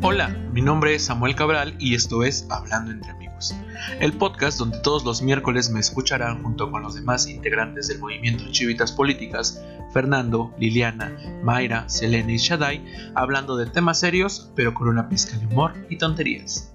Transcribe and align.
Hola, 0.00 0.28
mi 0.52 0.62
nombre 0.62 0.94
es 0.94 1.06
Samuel 1.06 1.34
Cabral 1.34 1.74
y 1.80 1.96
esto 1.96 2.22
es 2.22 2.46
Hablando 2.50 2.92
entre 2.92 3.10
amigos, 3.10 3.52
el 3.98 4.12
podcast 4.12 4.56
donde 4.56 4.78
todos 4.78 5.04
los 5.04 5.22
miércoles 5.22 5.70
me 5.70 5.80
escucharán 5.80 6.40
junto 6.44 6.70
con 6.70 6.82
los 6.82 6.94
demás 6.94 7.26
integrantes 7.26 7.88
del 7.88 7.98
movimiento 7.98 8.44
Chivitas 8.52 8.92
Políticas, 8.92 9.60
Fernando, 9.92 10.54
Liliana, 10.56 11.12
Mayra, 11.42 11.88
Selene 11.88 12.34
y 12.34 12.36
Shaddai, 12.36 12.84
hablando 13.16 13.56
de 13.56 13.66
temas 13.66 13.98
serios 13.98 14.52
pero 14.54 14.72
con 14.72 14.86
una 14.86 15.08
pizca 15.08 15.36
de 15.36 15.46
humor 15.46 15.74
y 15.90 15.98
tonterías. 15.98 16.72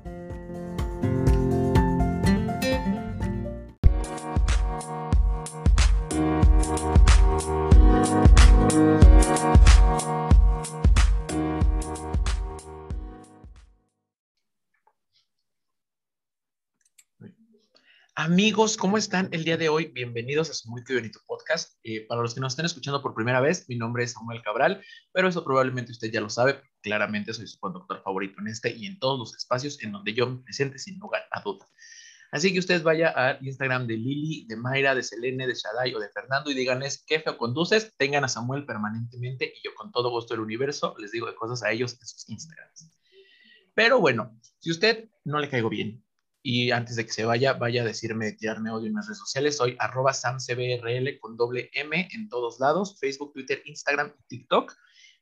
Amigos, 18.26 18.78
¿cómo 18.78 18.98
están 18.98 19.28
el 19.34 19.44
día 19.44 19.58
de 19.58 19.68
hoy? 19.68 19.88
Bienvenidos 19.88 20.50
a 20.50 20.54
su 20.54 20.70
muy 20.70 20.82
bonito 20.88 21.20
podcast. 21.28 21.78
Eh, 21.84 22.06
para 22.08 22.22
los 22.22 22.34
que 22.34 22.40
nos 22.40 22.54
estén 22.54 22.66
escuchando 22.66 23.02
por 23.02 23.14
primera 23.14 23.42
vez, 23.42 23.68
mi 23.68 23.76
nombre 23.76 24.06
es 24.06 24.14
Samuel 24.14 24.42
Cabral, 24.42 24.82
pero 25.12 25.28
eso 25.28 25.44
probablemente 25.44 25.92
usted 25.92 26.10
ya 26.10 26.22
lo 26.22 26.30
sabe, 26.30 26.62
claramente 26.82 27.34
soy 27.34 27.48
su 27.48 27.60
conductor 27.60 28.02
favorito 28.02 28.40
en 28.40 28.48
este 28.48 28.72
y 28.72 28.86
en 28.86 28.98
todos 28.98 29.20
los 29.20 29.36
espacios 29.36 29.84
en 29.84 29.92
donde 29.92 30.14
yo 30.14 30.30
me 30.30 30.42
presente 30.42 30.80
sin 30.80 31.00
lugar 31.00 31.24
a 31.32 31.42
dudas. 31.42 31.68
Así 32.32 32.54
que 32.54 32.60
usted 32.60 32.82
vaya 32.82 33.10
al 33.10 33.46
Instagram 33.46 33.88
de 33.88 33.98
Lili, 33.98 34.46
de 34.48 34.56
Mayra, 34.56 34.96
de 34.96 35.04
Selene, 35.04 35.46
de 35.46 35.56
Shaddai 35.56 35.94
o 35.94 36.00
de 36.00 36.08
Fernando 36.08 36.50
y 36.50 36.54
díganles 36.54 37.04
qué 37.06 37.20
feo 37.20 37.38
conduces, 37.38 37.94
tengan 37.98 38.24
a 38.24 38.30
Samuel 38.30 38.66
permanentemente 38.66 39.54
y 39.54 39.68
yo 39.68 39.76
con 39.76 39.92
todo 39.92 40.12
gusto 40.12 40.34
del 40.34 40.44
universo 40.44 40.96
les 40.98 41.12
digo 41.12 41.28
de 41.28 41.36
cosas 41.36 41.62
a 41.64 41.72
ellos 41.72 41.98
en 42.00 42.08
sus 42.08 42.30
Instagrams. 42.30 42.90
Pero 43.74 44.00
bueno, 44.00 44.40
si 44.60 44.72
usted 44.72 45.10
no 45.26 45.40
le 45.40 45.50
caigo 45.50 45.68
bien, 45.68 46.06
y 46.46 46.72
antes 46.72 46.98
de 46.98 47.06
que 47.06 47.14
se 47.14 47.24
vaya, 47.24 47.54
vaya 47.54 47.84
a 47.84 47.86
decirme, 47.86 48.34
tirarme 48.34 48.70
odio 48.70 48.88
en 48.88 48.96
las 48.96 49.08
redes 49.08 49.20
sociales. 49.20 49.56
Soy 49.56 49.78
arroba 49.80 50.14
samcbrl 50.14 51.18
con 51.22 51.38
doble 51.38 51.72
M 51.74 52.10
en 52.12 52.28
todos 52.28 52.60
lados, 52.60 53.00
Facebook, 53.00 53.32
Twitter, 53.32 53.62
Instagram 53.66 54.14
y 54.20 54.24
TikTok. 54.28 54.74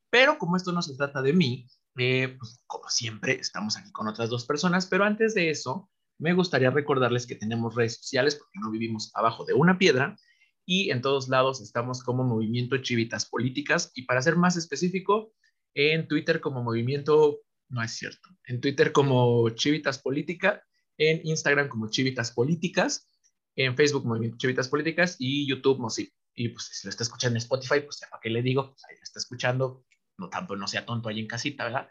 Pero 0.10 0.40
como 0.40 0.58
esto 0.58 0.72
no 0.72 0.82
se 0.82 0.96
trata 0.96 1.22
de 1.22 1.34
mí, 1.34 1.68
eh, 1.98 2.36
pues 2.40 2.64
como 2.66 2.90
siempre, 2.90 3.34
estamos 3.34 3.78
aquí 3.78 3.92
con 3.92 4.08
otras 4.08 4.32
dos 4.32 4.48
personas. 4.48 4.88
Pero 4.88 5.04
antes 5.04 5.36
de 5.36 5.52
eso, 5.52 5.92
me 6.18 6.34
gustaría 6.34 6.72
recordarles 6.72 7.28
que 7.28 7.36
tenemos 7.36 7.76
redes 7.76 7.98
sociales 7.98 8.36
porque 8.36 8.60
no 8.60 8.72
vivimos 8.72 9.12
abajo 9.14 9.46
de 9.46 9.54
una 9.54 9.78
piedra 9.78 10.18
y 10.66 10.90
en 10.90 11.02
todos 11.02 11.30
lados 11.30 11.62
estamos 11.62 12.02
como 12.04 12.24
Movimiento 12.24 12.78
Chivitas 12.78 13.28
Políticas 13.28 13.92
y 13.94 14.04
para 14.04 14.24
ser 14.24 14.38
más 14.38 14.58
específico, 14.58 15.34
en 15.76 16.08
Twitter 16.08 16.42
como 16.42 16.64
Movimiento, 16.64 17.42
no 17.70 17.82
es 17.84 17.92
cierto, 17.92 18.30
en 18.46 18.60
Twitter 18.60 18.92
como 18.92 19.50
Chivitas 19.52 20.00
Política 20.00 20.64
en 21.02 21.20
Instagram 21.24 21.68
como 21.68 21.90
Chivitas 21.90 22.32
Políticas, 22.32 23.10
en 23.56 23.76
Facebook 23.76 24.06
Movimiento 24.06 24.38
Chivitas 24.38 24.70
Políticas 24.70 25.16
y 25.18 25.48
YouTube 25.50 25.80
Mosip. 25.80 26.14
Y 26.36 26.50
pues 26.50 26.70
si 26.72 26.86
lo 26.86 26.92
está 26.92 27.04
escuchando 27.04 27.38
en 27.38 27.42
Spotify, 27.42 27.82
pues 27.82 28.02
¿para 28.08 28.22
qué 28.22 28.30
le 28.30 28.44
digo? 28.44 28.70
Pues 28.70 28.86
ahí 28.88 28.96
lo 28.96 29.02
está 29.02 29.18
escuchando, 29.18 29.84
no 30.20 30.30
tanto 30.30 30.56
no 30.56 30.68
sea 30.68 30.86
tonto 30.86 31.10
ahí 31.10 31.20
en 31.20 31.28
casita, 31.28 31.64
¿verdad? 31.64 31.88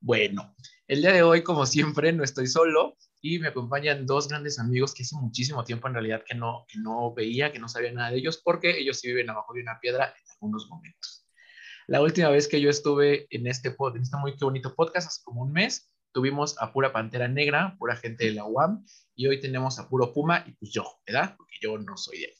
Bueno, 0.00 0.56
el 0.88 1.02
día 1.02 1.12
de 1.12 1.22
hoy, 1.22 1.44
como 1.44 1.66
siempre, 1.66 2.12
no 2.12 2.24
estoy 2.24 2.48
solo 2.48 2.96
y 3.20 3.38
me 3.38 3.48
acompañan 3.48 4.06
dos 4.06 4.26
grandes 4.26 4.58
amigos 4.58 4.92
que 4.92 5.04
hace 5.04 5.14
muchísimo 5.14 5.62
tiempo 5.62 5.86
en 5.86 5.94
realidad 5.94 6.24
que 6.26 6.34
no, 6.34 6.66
que 6.68 6.80
no 6.80 7.14
veía, 7.14 7.52
que 7.52 7.60
no 7.60 7.68
sabía 7.68 7.92
nada 7.92 8.10
de 8.10 8.18
ellos, 8.18 8.42
porque 8.44 8.76
ellos 8.76 8.98
sí 8.98 9.06
viven 9.06 9.30
abajo 9.30 9.54
de 9.54 9.62
una 9.62 9.78
piedra 9.78 10.06
en 10.06 10.30
algunos 10.32 10.68
momentos. 10.68 11.26
La 11.86 12.02
última 12.02 12.28
vez 12.30 12.48
que 12.48 12.60
yo 12.60 12.70
estuve 12.70 13.28
en 13.30 13.46
este, 13.46 13.68
en 13.68 14.02
este 14.02 14.16
muy 14.16 14.34
bonito 14.40 14.74
podcast, 14.74 15.06
hace 15.06 15.22
como 15.22 15.42
un 15.42 15.52
mes, 15.52 15.92
tuvimos 16.12 16.60
a 16.60 16.72
pura 16.72 16.92
Pantera 16.92 17.28
Negra, 17.28 17.76
pura 17.78 17.96
gente 17.96 18.26
de 18.26 18.32
la 18.32 18.44
UAM, 18.44 18.84
y 19.14 19.26
hoy 19.26 19.40
tenemos 19.40 19.78
a 19.78 19.88
puro 19.88 20.12
Puma 20.12 20.44
y 20.46 20.52
pues 20.52 20.70
yo, 20.72 20.84
¿verdad? 21.06 21.34
Porque 21.36 21.56
yo 21.60 21.78
no 21.78 21.96
soy 21.96 22.20
de 22.20 22.26
ahí. 22.26 22.34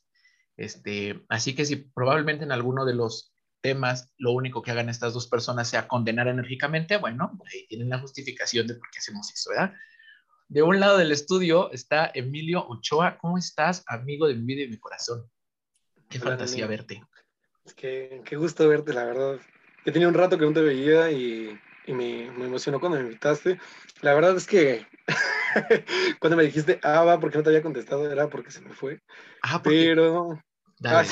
Este, 0.56 1.24
así 1.28 1.54
que 1.54 1.64
si 1.64 1.76
probablemente 1.76 2.44
en 2.44 2.52
alguno 2.52 2.84
de 2.84 2.94
los 2.94 3.32
temas 3.60 4.12
lo 4.18 4.32
único 4.32 4.62
que 4.62 4.70
hagan 4.70 4.88
estas 4.88 5.14
dos 5.14 5.28
personas 5.28 5.68
sea 5.68 5.88
condenar 5.88 6.28
enérgicamente, 6.28 6.96
bueno, 6.96 7.38
ahí 7.52 7.66
tienen 7.68 7.88
la 7.88 8.00
justificación 8.00 8.66
de 8.66 8.74
por 8.74 8.90
qué 8.90 8.98
hacemos 8.98 9.32
eso, 9.32 9.50
¿verdad? 9.50 9.74
De 10.48 10.62
un 10.62 10.80
lado 10.80 10.96
del 10.96 11.12
estudio 11.12 11.70
está 11.72 12.10
Emilio 12.14 12.66
Ochoa. 12.66 13.18
¿Cómo 13.18 13.36
estás, 13.36 13.84
amigo 13.86 14.26
de 14.26 14.34
mi 14.34 14.46
vida 14.46 14.62
y 14.62 14.68
mi 14.68 14.78
corazón? 14.78 15.30
Qué 16.08 16.18
fantasía 16.18 16.66
verte. 16.66 17.02
Es 17.66 17.74
que 17.74 18.22
qué 18.24 18.36
gusto 18.36 18.66
verte, 18.66 18.94
la 18.94 19.04
verdad. 19.04 19.38
Que 19.84 19.92
tenía 19.92 20.08
un 20.08 20.14
rato 20.14 20.38
que 20.38 20.46
no 20.46 20.52
te 20.54 20.62
veía 20.62 21.10
y 21.10 21.58
y 21.88 21.94
me, 21.94 22.30
me, 22.32 22.44
emocionó 22.44 22.78
cuando 22.78 22.98
me 22.98 23.04
invitaste. 23.04 23.58
La 24.02 24.14
verdad 24.14 24.36
es 24.36 24.46
que 24.46 24.86
cuando 26.20 26.36
me 26.36 26.44
dijiste, 26.44 26.78
ah, 26.82 27.02
va, 27.02 27.18
porque 27.18 27.38
no 27.38 27.42
te 27.42 27.48
había 27.48 27.62
contestado, 27.62 28.10
era 28.10 28.28
porque 28.28 28.50
se 28.50 28.60
me 28.60 28.74
fue. 28.74 29.00
Ah, 29.42 29.62
pero... 29.62 30.38
Dale, 30.78 31.08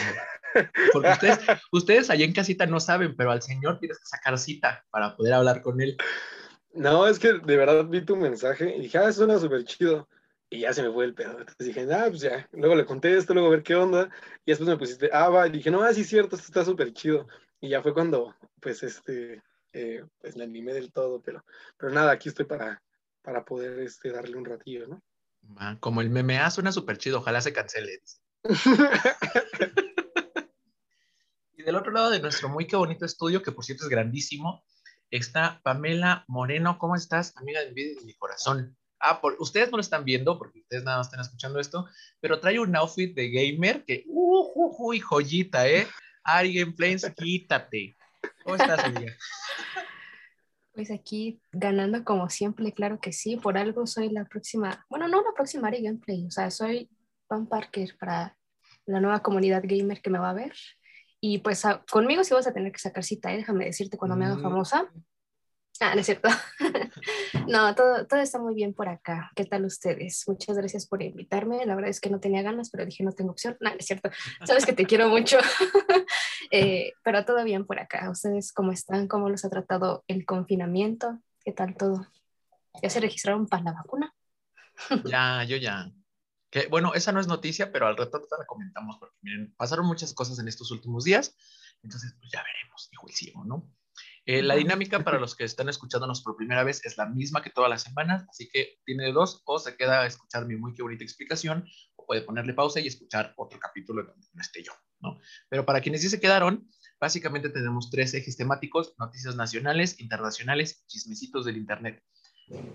porque 0.92 1.08
ustedes, 1.08 1.38
ustedes 1.72 2.10
allá 2.10 2.24
en 2.24 2.32
casita 2.32 2.66
no 2.66 2.78
saben, 2.78 3.16
pero 3.16 3.32
al 3.32 3.42
señor 3.42 3.80
tienes 3.80 3.98
que 3.98 4.06
sacar 4.06 4.38
cita 4.38 4.84
para 4.90 5.16
poder 5.16 5.32
hablar 5.32 5.62
con 5.62 5.80
él. 5.80 5.96
No, 6.74 7.08
es 7.08 7.18
que 7.18 7.32
de 7.32 7.56
verdad 7.56 7.86
vi 7.86 8.02
tu 8.02 8.14
mensaje 8.14 8.76
y 8.76 8.82
dije, 8.82 8.98
ah, 8.98 9.10
suena 9.10 9.38
súper 9.38 9.64
chido. 9.64 10.08
Y 10.48 10.60
ya 10.60 10.72
se 10.72 10.82
me 10.82 10.92
fue 10.92 11.06
el 11.06 11.14
pedo. 11.14 11.38
Entonces 11.40 11.66
dije, 11.66 11.88
ah, 11.92 12.06
pues 12.08 12.20
ya. 12.20 12.46
Luego 12.52 12.76
le 12.76 12.84
contesto, 12.84 13.32
luego 13.32 13.48
a 13.48 13.52
ver 13.52 13.62
qué 13.62 13.74
onda. 13.74 14.10
Y 14.44 14.52
después 14.52 14.68
me 14.68 14.76
pusiste, 14.76 15.10
ah, 15.12 15.30
va. 15.30 15.48
Y 15.48 15.52
dije, 15.52 15.70
no, 15.70 15.82
ah, 15.82 15.92
sí, 15.92 16.04
cierto, 16.04 16.36
esto 16.36 16.46
está 16.46 16.64
súper 16.64 16.92
chido. 16.92 17.26
Y 17.60 17.70
ya 17.70 17.82
fue 17.82 17.94
cuando, 17.94 18.36
pues, 18.60 18.82
este, 18.82 19.42
eh, 19.76 20.02
pues 20.18 20.36
la 20.36 20.44
animé 20.44 20.72
del 20.72 20.90
todo, 20.90 21.20
pero, 21.20 21.44
pero 21.76 21.92
nada, 21.92 22.12
aquí 22.12 22.30
estoy 22.30 22.46
para, 22.46 22.82
para 23.20 23.44
poder 23.44 23.78
este, 23.80 24.10
darle 24.10 24.36
un 24.36 24.46
ratillo, 24.46 24.86
¿no? 24.86 25.02
como 25.80 26.00
el 26.00 26.10
meme, 26.10 26.38
ah, 26.38 26.50
suena 26.50 26.72
súper 26.72 26.98
chido, 26.98 27.18
ojalá 27.18 27.40
se 27.40 27.52
cancele. 27.52 28.00
y 31.52 31.62
del 31.62 31.76
otro 31.76 31.92
lado 31.92 32.10
de 32.10 32.18
nuestro 32.20 32.48
muy 32.48 32.66
qué 32.66 32.74
bonito 32.74 33.04
estudio, 33.04 33.42
que 33.42 33.52
por 33.52 33.64
cierto 33.64 33.84
es 33.84 33.90
grandísimo, 33.90 34.64
está 35.10 35.60
Pamela 35.62 36.24
Moreno. 36.26 36.78
¿Cómo 36.78 36.96
estás, 36.96 37.36
amiga 37.36 37.60
de 37.60 37.68
mi 37.68 37.74
vida 37.74 37.92
y 37.92 37.94
de 37.96 38.04
mi 38.06 38.14
corazón? 38.14 38.76
Ah, 38.98 39.20
por, 39.20 39.36
ustedes 39.38 39.70
no 39.70 39.76
lo 39.76 39.82
están 39.82 40.04
viendo 40.04 40.36
porque 40.38 40.60
ustedes 40.60 40.82
nada 40.82 40.96
más 40.98 41.06
están 41.06 41.20
escuchando 41.20 41.60
esto, 41.60 41.86
pero 42.18 42.40
trae 42.40 42.58
un 42.58 42.74
outfit 42.74 43.14
de 43.14 43.30
gamer 43.30 43.84
que, 43.84 44.04
uh, 44.06 44.52
uh, 44.54 44.90
uh 44.94 45.00
joyita, 45.00 45.68
¿eh? 45.68 45.86
Ari 46.24 46.54
Gameplays, 46.54 47.08
quítate. 47.16 47.95
¿Cómo 48.46 48.54
estás, 48.54 48.84
amiga? 48.84 49.12
Pues 50.72 50.92
aquí 50.92 51.40
ganando 51.50 52.04
como 52.04 52.30
siempre, 52.30 52.70
claro 52.72 53.00
que 53.00 53.12
sí. 53.12 53.36
Por 53.36 53.58
algo 53.58 53.88
soy 53.88 54.08
la 54.10 54.24
próxima, 54.24 54.86
bueno, 54.88 55.08
no 55.08 55.20
la 55.20 55.32
próxima 55.34 55.66
Ari 55.66 55.82
Gameplay, 55.82 56.26
o 56.26 56.30
sea, 56.30 56.52
soy 56.52 56.88
Pan 57.26 57.48
Parker 57.48 57.96
para 57.98 58.36
la 58.84 59.00
nueva 59.00 59.20
comunidad 59.20 59.64
gamer 59.64 60.00
que 60.00 60.10
me 60.10 60.20
va 60.20 60.30
a 60.30 60.34
ver. 60.34 60.52
Y 61.20 61.38
pues 61.38 61.64
conmigo 61.90 62.22
sí 62.22 62.34
vas 62.34 62.46
a 62.46 62.52
tener 62.52 62.70
que 62.70 62.78
sacar 62.78 63.02
cita, 63.02 63.32
¿eh? 63.32 63.38
déjame 63.38 63.64
decirte 63.64 63.98
cuando 63.98 64.16
me 64.16 64.26
haga 64.26 64.36
mm. 64.36 64.42
famosa. 64.42 64.92
Ah, 65.80 65.94
no 65.94 66.00
es 66.00 66.06
cierto. 66.06 66.28
no, 67.48 67.74
todo, 67.74 68.06
todo 68.06 68.20
está 68.20 68.38
muy 68.38 68.54
bien 68.54 68.72
por 68.72 68.88
acá. 68.88 69.30
¿Qué 69.34 69.44
tal 69.44 69.64
ustedes? 69.64 70.24
Muchas 70.26 70.56
gracias 70.56 70.86
por 70.86 71.02
invitarme. 71.02 71.66
La 71.66 71.74
verdad 71.74 71.90
es 71.90 72.00
que 72.00 72.10
no 72.10 72.20
tenía 72.20 72.42
ganas, 72.42 72.70
pero 72.70 72.86
dije 72.86 73.02
no 73.02 73.12
tengo 73.12 73.32
opción. 73.32 73.56
No, 73.60 73.70
no 73.70 73.76
es 73.76 73.86
cierto. 73.86 74.10
Sabes 74.44 74.64
que 74.64 74.72
te 74.72 74.86
quiero 74.86 75.08
mucho. 75.08 75.38
Eh, 76.50 76.92
pero 77.02 77.24
todo 77.24 77.42
bien 77.44 77.66
por 77.66 77.78
acá. 77.80 78.10
¿Ustedes 78.10 78.52
cómo 78.52 78.72
están? 78.72 79.08
¿Cómo 79.08 79.28
los 79.28 79.44
ha 79.44 79.50
tratado 79.50 80.04
el 80.06 80.24
confinamiento? 80.24 81.18
¿Qué 81.44 81.52
tal 81.52 81.76
todo? 81.76 82.06
¿Ya 82.82 82.90
se 82.90 83.00
registraron 83.00 83.46
para 83.46 83.64
la 83.64 83.72
vacuna? 83.72 84.14
ya, 85.04 85.44
yo 85.44 85.56
ya. 85.56 85.90
Que, 86.50 86.66
bueno, 86.68 86.94
esa 86.94 87.12
no 87.12 87.20
es 87.20 87.26
noticia, 87.26 87.72
pero 87.72 87.86
al 87.86 87.96
rato 87.96 88.20
te 88.20 88.36
la 88.38 88.46
comentamos 88.46 88.98
porque 88.98 89.16
miren, 89.22 89.54
pasaron 89.56 89.86
muchas 89.86 90.14
cosas 90.14 90.38
en 90.38 90.48
estos 90.48 90.70
últimos 90.70 91.04
días. 91.04 91.36
Entonces, 91.82 92.14
pues 92.18 92.30
ya 92.32 92.42
veremos, 92.42 92.88
dijo 92.90 93.08
el 93.08 93.14
ciego, 93.14 93.44
¿no? 93.44 93.70
Eh, 94.28 94.42
la 94.42 94.56
dinámica 94.56 95.04
para 95.04 95.20
los 95.20 95.36
que 95.36 95.44
están 95.44 95.68
escuchándonos 95.68 96.20
por 96.22 96.36
primera 96.36 96.64
vez 96.64 96.84
es 96.84 96.98
la 96.98 97.06
misma 97.06 97.42
que 97.42 97.50
todas 97.50 97.70
las 97.70 97.82
semanas, 97.82 98.26
así 98.28 98.48
que 98.48 98.80
tiene 98.84 99.12
dos, 99.12 99.42
o 99.46 99.58
se 99.60 99.76
queda 99.76 100.02
a 100.02 100.06
escuchar 100.06 100.46
mi 100.46 100.56
muy 100.56 100.74
qué 100.74 100.82
bonita 100.82 101.04
explicación, 101.04 101.64
o 101.94 102.04
puede 102.04 102.22
ponerle 102.22 102.52
pausa 102.52 102.80
y 102.80 102.88
escuchar 102.88 103.32
otro 103.36 103.60
capítulo 103.60 104.02
donde 104.02 104.26
no 104.32 104.40
esté 104.40 104.64
yo, 104.64 104.72
¿no? 105.00 105.18
Pero 105.48 105.64
para 105.64 105.80
quienes 105.80 106.02
sí 106.02 106.08
se 106.08 106.20
quedaron, 106.20 106.68
básicamente 107.00 107.48
tenemos 107.50 107.90
tres 107.90 108.14
ejes 108.14 108.36
temáticos, 108.36 108.94
noticias 108.98 109.36
nacionales, 109.36 110.00
internacionales, 110.00 110.84
chismecitos 110.86 111.44
del 111.44 111.56
Internet. 111.56 112.02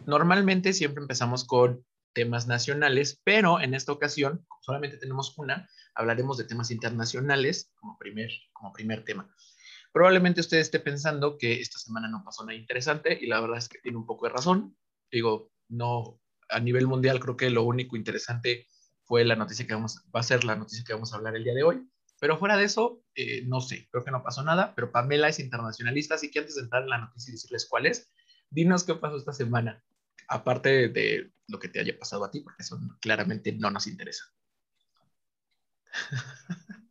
Normalmente 0.06 0.74
siempre 0.74 1.02
empezamos 1.02 1.46
con 1.46 1.86
temas 2.14 2.48
nacionales, 2.48 3.22
pero 3.24 3.62
en 3.62 3.74
esta 3.74 3.92
ocasión, 3.92 4.46
solamente 4.62 4.98
tenemos 4.98 5.38
una, 5.38 5.70
hablaremos 5.96 6.38
de 6.38 6.44
temas 6.44 6.72
internacionales 6.72 7.72
como 7.76 7.98
primer, 7.98 8.30
como 8.54 8.74
primer 8.74 9.04
tema. 9.06 9.34
Probablemente 9.94 10.42
usted 10.42 10.58
esté 10.58 10.80
pensando 10.80 11.38
que 11.38 11.60
esta 11.60 11.78
semana 11.78 12.08
no 12.08 12.24
pasó 12.24 12.44
nada 12.44 12.58
interesante 12.58 13.18
y 13.20 13.28
la 13.28 13.42
verdad 13.42 13.58
es 13.58 13.68
que 13.68 13.80
tiene 13.80 13.98
un 13.98 14.06
poco 14.06 14.26
de 14.26 14.34
razón. 14.34 14.78
Digo, 15.12 15.52
no, 15.68 16.20
a 16.50 16.60
nivel 16.60 16.88
mundial 16.88 17.20
creo 17.20 17.36
que 17.36 17.50
lo 17.50 17.64
único 17.64 17.96
interesante 17.96 18.68
fue 19.04 19.26
la 19.26 19.36
noticia 19.36 19.68
que 19.68 19.74
vamos, 19.74 20.02
va 20.16 20.22
a 20.22 20.24
ser 20.24 20.44
la 20.44 20.56
noticia 20.56 20.84
que 20.86 20.94
vamos 20.94 21.12
a 21.12 21.18
hablar 21.18 21.36
el 21.36 21.44
día 21.44 21.54
de 21.54 21.64
hoy. 21.64 21.88
Pero 22.22 22.38
fuera 22.38 22.56
de 22.56 22.66
eso, 22.66 23.02
eh, 23.16 23.42
no 23.48 23.62
sé, 23.62 23.88
creo 23.90 24.06
que 24.06 24.12
no 24.12 24.22
pasó 24.22 24.44
nada, 24.44 24.76
pero 24.76 24.92
Pamela 24.92 25.28
es 25.28 25.40
internacionalista, 25.40 26.14
así 26.14 26.30
que 26.30 26.38
antes 26.38 26.54
de 26.54 26.62
entrar 26.62 26.84
en 26.84 26.90
la 26.90 27.00
noticia 27.00 27.32
y 27.32 27.34
decirles 27.34 27.66
cuál 27.68 27.88
es, 27.88 28.14
dinos 28.52 28.84
qué 28.84 28.94
pasó 28.94 29.18
esta 29.18 29.34
semana, 29.34 29.84
aparte 30.28 30.90
de 30.90 31.32
lo 31.48 31.58
que 31.58 31.68
te 31.68 31.80
haya 31.80 31.98
pasado 31.98 32.24
a 32.24 32.30
ti, 32.30 32.42
porque 32.42 32.62
eso 32.62 32.80
claramente 33.00 33.52
no 33.54 33.72
nos 33.72 33.88
interesa. 33.88 34.24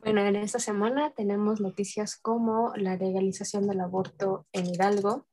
Bueno, 0.00 0.20
en 0.20 0.36
esta 0.36 0.60
semana 0.60 1.10
tenemos 1.10 1.60
noticias 1.60 2.16
como 2.16 2.72
la 2.76 2.96
legalización 2.96 3.66
del 3.66 3.80
aborto 3.80 4.46
en 4.52 4.66
Hidalgo. 4.66 5.26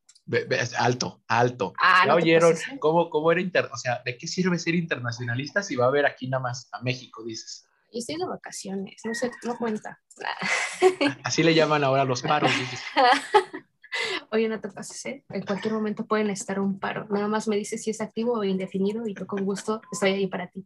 alto, 0.80 1.22
alto. 1.28 1.74
Ah, 1.80 2.06
¿Ya 2.08 2.16
oyeron 2.16 2.56
cómo, 2.80 3.12
cómo 3.12 3.32
era 3.32 3.42
inter... 3.42 3.70
O 3.72 3.78
sea, 3.78 4.02
¿de 4.04 4.18
qué 4.18 4.26
sirve 4.26 4.58
ser 4.58 4.74
internacionalista 4.74 5.62
si 5.62 5.76
va 5.76 5.86
a 5.86 5.90
haber 5.90 6.08
aquí 6.08 6.28
nada 6.28 6.42
más 6.42 6.68
a 6.74 6.82
México, 6.82 7.24
dices? 7.24 7.65
Yo 7.96 8.00
estoy 8.00 8.18
de 8.18 8.26
vacaciones, 8.26 9.02
no 9.06 9.14
sé, 9.14 9.32
no 9.44 9.58
cuenta. 9.58 10.02
Así 11.24 11.44
le 11.44 11.56
llaman 11.56 11.82
ahora 11.82 12.04
los 12.04 12.24
paros, 12.24 12.52
dices. 12.60 12.82
Oye, 14.32 14.50
no 14.50 14.60
te 14.60 14.68
pases, 14.68 15.06
¿eh? 15.06 15.24
En 15.30 15.46
cualquier 15.46 15.74
momento 15.74 16.06
pueden 16.06 16.30
estar 16.30 16.60
un 16.60 16.78
paro. 16.78 17.08
Nada 17.10 17.30
más 17.30 17.48
me 17.48 17.56
dices 17.56 17.82
si 17.82 17.92
es 17.92 18.02
activo 18.02 18.34
o 18.34 18.44
indefinido 18.44 19.08
y 19.08 19.16
yo 19.16 19.26
con 19.26 19.46
gusto 19.46 19.80
estoy 19.94 20.12
ahí 20.12 20.28
para 20.28 20.50
ti. 20.50 20.66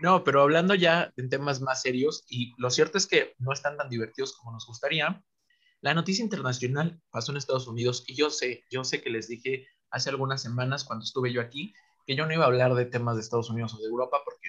No, 0.00 0.24
pero 0.24 0.40
hablando 0.40 0.74
ya 0.74 1.12
en 1.18 1.28
temas 1.28 1.60
más 1.60 1.82
serios, 1.82 2.24
y 2.26 2.54
lo 2.56 2.70
cierto 2.70 2.96
es 2.96 3.06
que 3.06 3.34
no 3.38 3.52
están 3.52 3.76
tan 3.76 3.90
divertidos 3.90 4.34
como 4.34 4.52
nos 4.52 4.66
gustaría, 4.66 5.22
la 5.82 5.92
noticia 5.92 6.24
internacional 6.24 7.02
pasó 7.10 7.32
en 7.32 7.36
Estados 7.36 7.68
Unidos 7.68 8.04
y 8.06 8.14
yo 8.14 8.30
sé, 8.30 8.64
yo 8.70 8.82
sé 8.82 9.02
que 9.02 9.10
les 9.10 9.28
dije 9.28 9.66
hace 9.90 10.08
algunas 10.08 10.40
semanas 10.40 10.84
cuando 10.84 11.04
estuve 11.04 11.34
yo 11.34 11.42
aquí 11.42 11.74
que 12.06 12.16
yo 12.16 12.26
no 12.26 12.32
iba 12.32 12.44
a 12.44 12.48
hablar 12.48 12.74
de 12.74 12.86
temas 12.86 13.16
de 13.16 13.22
Estados 13.22 13.50
Unidos 13.50 13.74
o 13.74 13.78
de 13.78 13.86
Europa 13.86 14.18
porque 14.24 14.48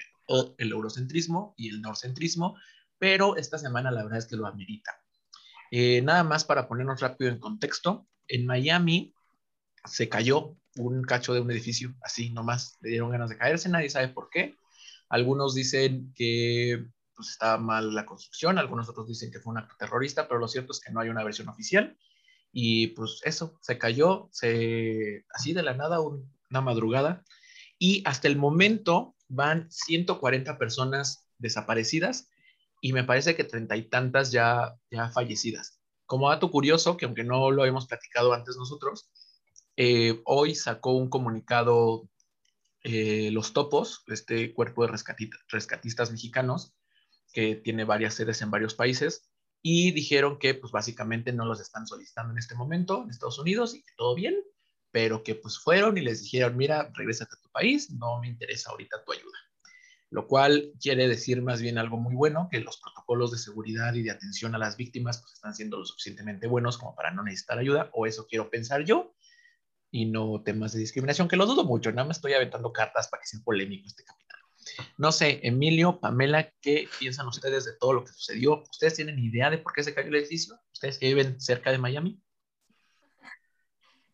el 0.58 0.72
eurocentrismo 0.72 1.54
y 1.58 1.70
el 1.70 1.82
norcentrismo, 1.82 2.58
pero 2.98 3.36
esta 3.36 3.58
semana 3.58 3.92
la 3.92 4.04
verdad 4.04 4.20
es 4.20 4.28
que 4.28 4.36
lo 4.36 4.48
amerita. 4.48 4.92
Eh, 5.72 6.02
nada 6.02 6.24
más 6.24 6.46
para 6.46 6.68
ponernos 6.68 7.02
rápido 7.02 7.32
en 7.32 7.40
contexto, 7.40 8.08
en 8.28 8.46
Miami 8.46 9.14
se 9.86 10.08
cayó 10.08 10.56
un 10.76 11.04
cacho 11.04 11.34
de 11.34 11.42
un 11.42 11.52
edificio, 11.52 11.94
así 12.02 12.32
nomás, 12.32 12.78
le 12.82 12.90
dieron 12.90 13.12
ganas 13.12 13.30
de 13.30 13.38
caerse, 13.38 13.70
nadie 13.70 13.90
sabe 13.90 14.10
por 14.10 14.30
qué. 14.30 14.56
Algunos 15.10 15.54
dicen 15.54 16.14
que 16.16 16.86
pues, 17.16 17.30
estaba 17.30 17.58
mal 17.58 17.94
la 17.94 18.06
construcción, 18.06 18.58
algunos 18.58 18.90
otros 18.90 19.08
dicen 19.08 19.32
que 19.32 19.40
fue 19.40 19.52
un 19.52 19.60
acto 19.60 19.76
terrorista, 19.78 20.28
pero 20.28 20.40
lo 20.40 20.48
cierto 20.48 20.72
es 20.72 20.80
que 20.80 20.92
no 20.92 21.00
hay 21.00 21.10
una 21.10 21.24
versión 21.24 21.50
oficial. 21.50 21.98
Y 22.52 22.88
pues 22.88 23.20
eso, 23.24 23.58
se 23.62 23.78
cayó, 23.78 24.30
se, 24.32 25.26
así 25.34 25.54
de 25.54 25.64
la 25.64 25.74
nada, 25.74 26.00
una 26.02 26.62
madrugada. 26.62 27.24
Y 27.84 28.02
hasta 28.06 28.30
el 28.30 28.38
momento 28.38 29.14
van 29.28 29.70
140 29.70 30.58
personas 30.58 31.28
desaparecidas 31.38 32.30
y 32.80 32.94
me 32.94 33.04
parece 33.04 33.36
que 33.36 33.44
treinta 33.44 33.76
y 33.76 33.90
tantas 33.90 34.32
ya, 34.32 34.78
ya 34.90 35.10
fallecidas. 35.10 35.82
Como 36.06 36.30
dato 36.30 36.50
curioso, 36.50 36.96
que 36.96 37.04
aunque 37.04 37.26
no 37.26 37.52
lo 37.52 37.62
habíamos 37.62 37.88
platicado 37.88 38.32
antes 38.32 38.56
nosotros, 38.56 39.10
eh, 39.76 40.22
hoy 40.24 40.56
sacó 40.56 40.94
un 40.94 41.10
comunicado 41.10 42.08
eh, 42.86 43.32
los 43.32 43.52
Topos, 43.52 44.06
este 44.08 44.54
cuerpo 44.54 44.88
de 44.88 44.94
rescatistas 45.50 46.10
mexicanos, 46.10 46.74
que 47.34 47.58
tiene 47.58 47.84
varias 47.84 48.14
sedes 48.14 48.42
en 48.42 48.50
varios 48.50 48.76
países, 48.76 49.30
y 49.62 49.92
dijeron 49.92 50.40
que 50.40 50.54
pues 50.54 50.72
básicamente 50.72 51.34
no 51.34 51.44
los 51.44 51.60
están 51.60 51.86
solicitando 51.86 52.32
en 52.32 52.38
este 52.38 52.56
momento 52.56 53.04
en 53.04 53.10
Estados 53.10 53.40
Unidos 53.40 53.76
y 53.76 53.84
que 53.84 53.92
todo 53.98 54.16
bien, 54.16 54.36
pero 54.94 55.24
que 55.24 55.34
pues 55.34 55.58
fueron 55.58 55.98
y 55.98 56.02
les 56.02 56.22
dijeron, 56.22 56.56
mira, 56.56 56.92
regrésate 56.94 57.34
a 57.36 57.42
tu 57.42 57.50
país, 57.50 57.90
no 57.90 58.20
me 58.22 58.28
interesa 58.28 58.70
ahorita 58.70 59.04
tu 59.04 59.12
ayuda. 59.12 59.38
Lo 60.12 60.28
cual 60.28 60.72
quiere 60.80 61.08
decir 61.08 61.42
más 61.42 61.64
bien 61.64 61.80
algo 61.80 61.98
muy 61.98 62.14
bueno, 62.14 62.48
que 62.52 62.60
los 62.60 62.78
protocolos 62.78 63.32
de 63.32 63.40
seguridad 63.40 63.96
y 63.96 64.04
de 64.04 64.12
atención 64.12 64.54
a 64.54 64.60
las 64.60 64.78
víctimas 64.78 65.20
pues 65.20 65.34
están 65.34 65.56
siendo 65.56 65.80
lo 65.80 65.86
suficientemente 65.86 66.46
buenos 66.46 66.78
como 66.78 66.94
para 66.96 67.10
no 67.10 67.24
necesitar 67.24 67.58
ayuda, 67.58 67.90
o 67.92 68.06
eso 68.06 68.28
quiero 68.28 68.52
pensar 68.52 68.86
yo, 68.86 69.16
y 69.90 70.06
no 70.06 70.44
temas 70.44 70.74
de 70.74 70.80
discriminación, 70.82 71.28
que 71.28 71.38
lo 71.38 71.48
dudo 71.48 71.64
mucho, 71.64 71.92
nada 71.92 72.08
más 72.08 72.18
estoy 72.18 72.34
aventando 72.34 72.72
cartas 72.72 73.08
para 73.08 73.22
que 73.22 73.28
sea 73.28 73.40
polémico 73.44 73.88
este 73.88 74.04
capítulo. 74.04 74.24
No 75.00 75.12
sé, 75.12 75.40
Emilio, 75.42 76.00
Pamela, 76.00 76.54
¿qué 76.62 76.88
piensan 77.00 77.28
ustedes 77.28 77.66
de 77.66 77.74
todo 77.80 77.94
lo 77.94 78.04
que 78.06 78.14
sucedió? 78.14 78.62
¿Ustedes 78.70 78.94
tienen 78.94 79.18
idea 79.18 79.50
de 79.50 79.58
por 79.58 79.74
qué 79.74 79.84
se 79.84 79.96
cayó 79.96 80.10
el 80.10 80.16
edificio? 80.16 80.56
¿Ustedes 80.72 81.00
que 81.00 81.08
viven 81.08 81.42
cerca 81.42 81.72
de 81.72 81.80
Miami? 81.80 82.23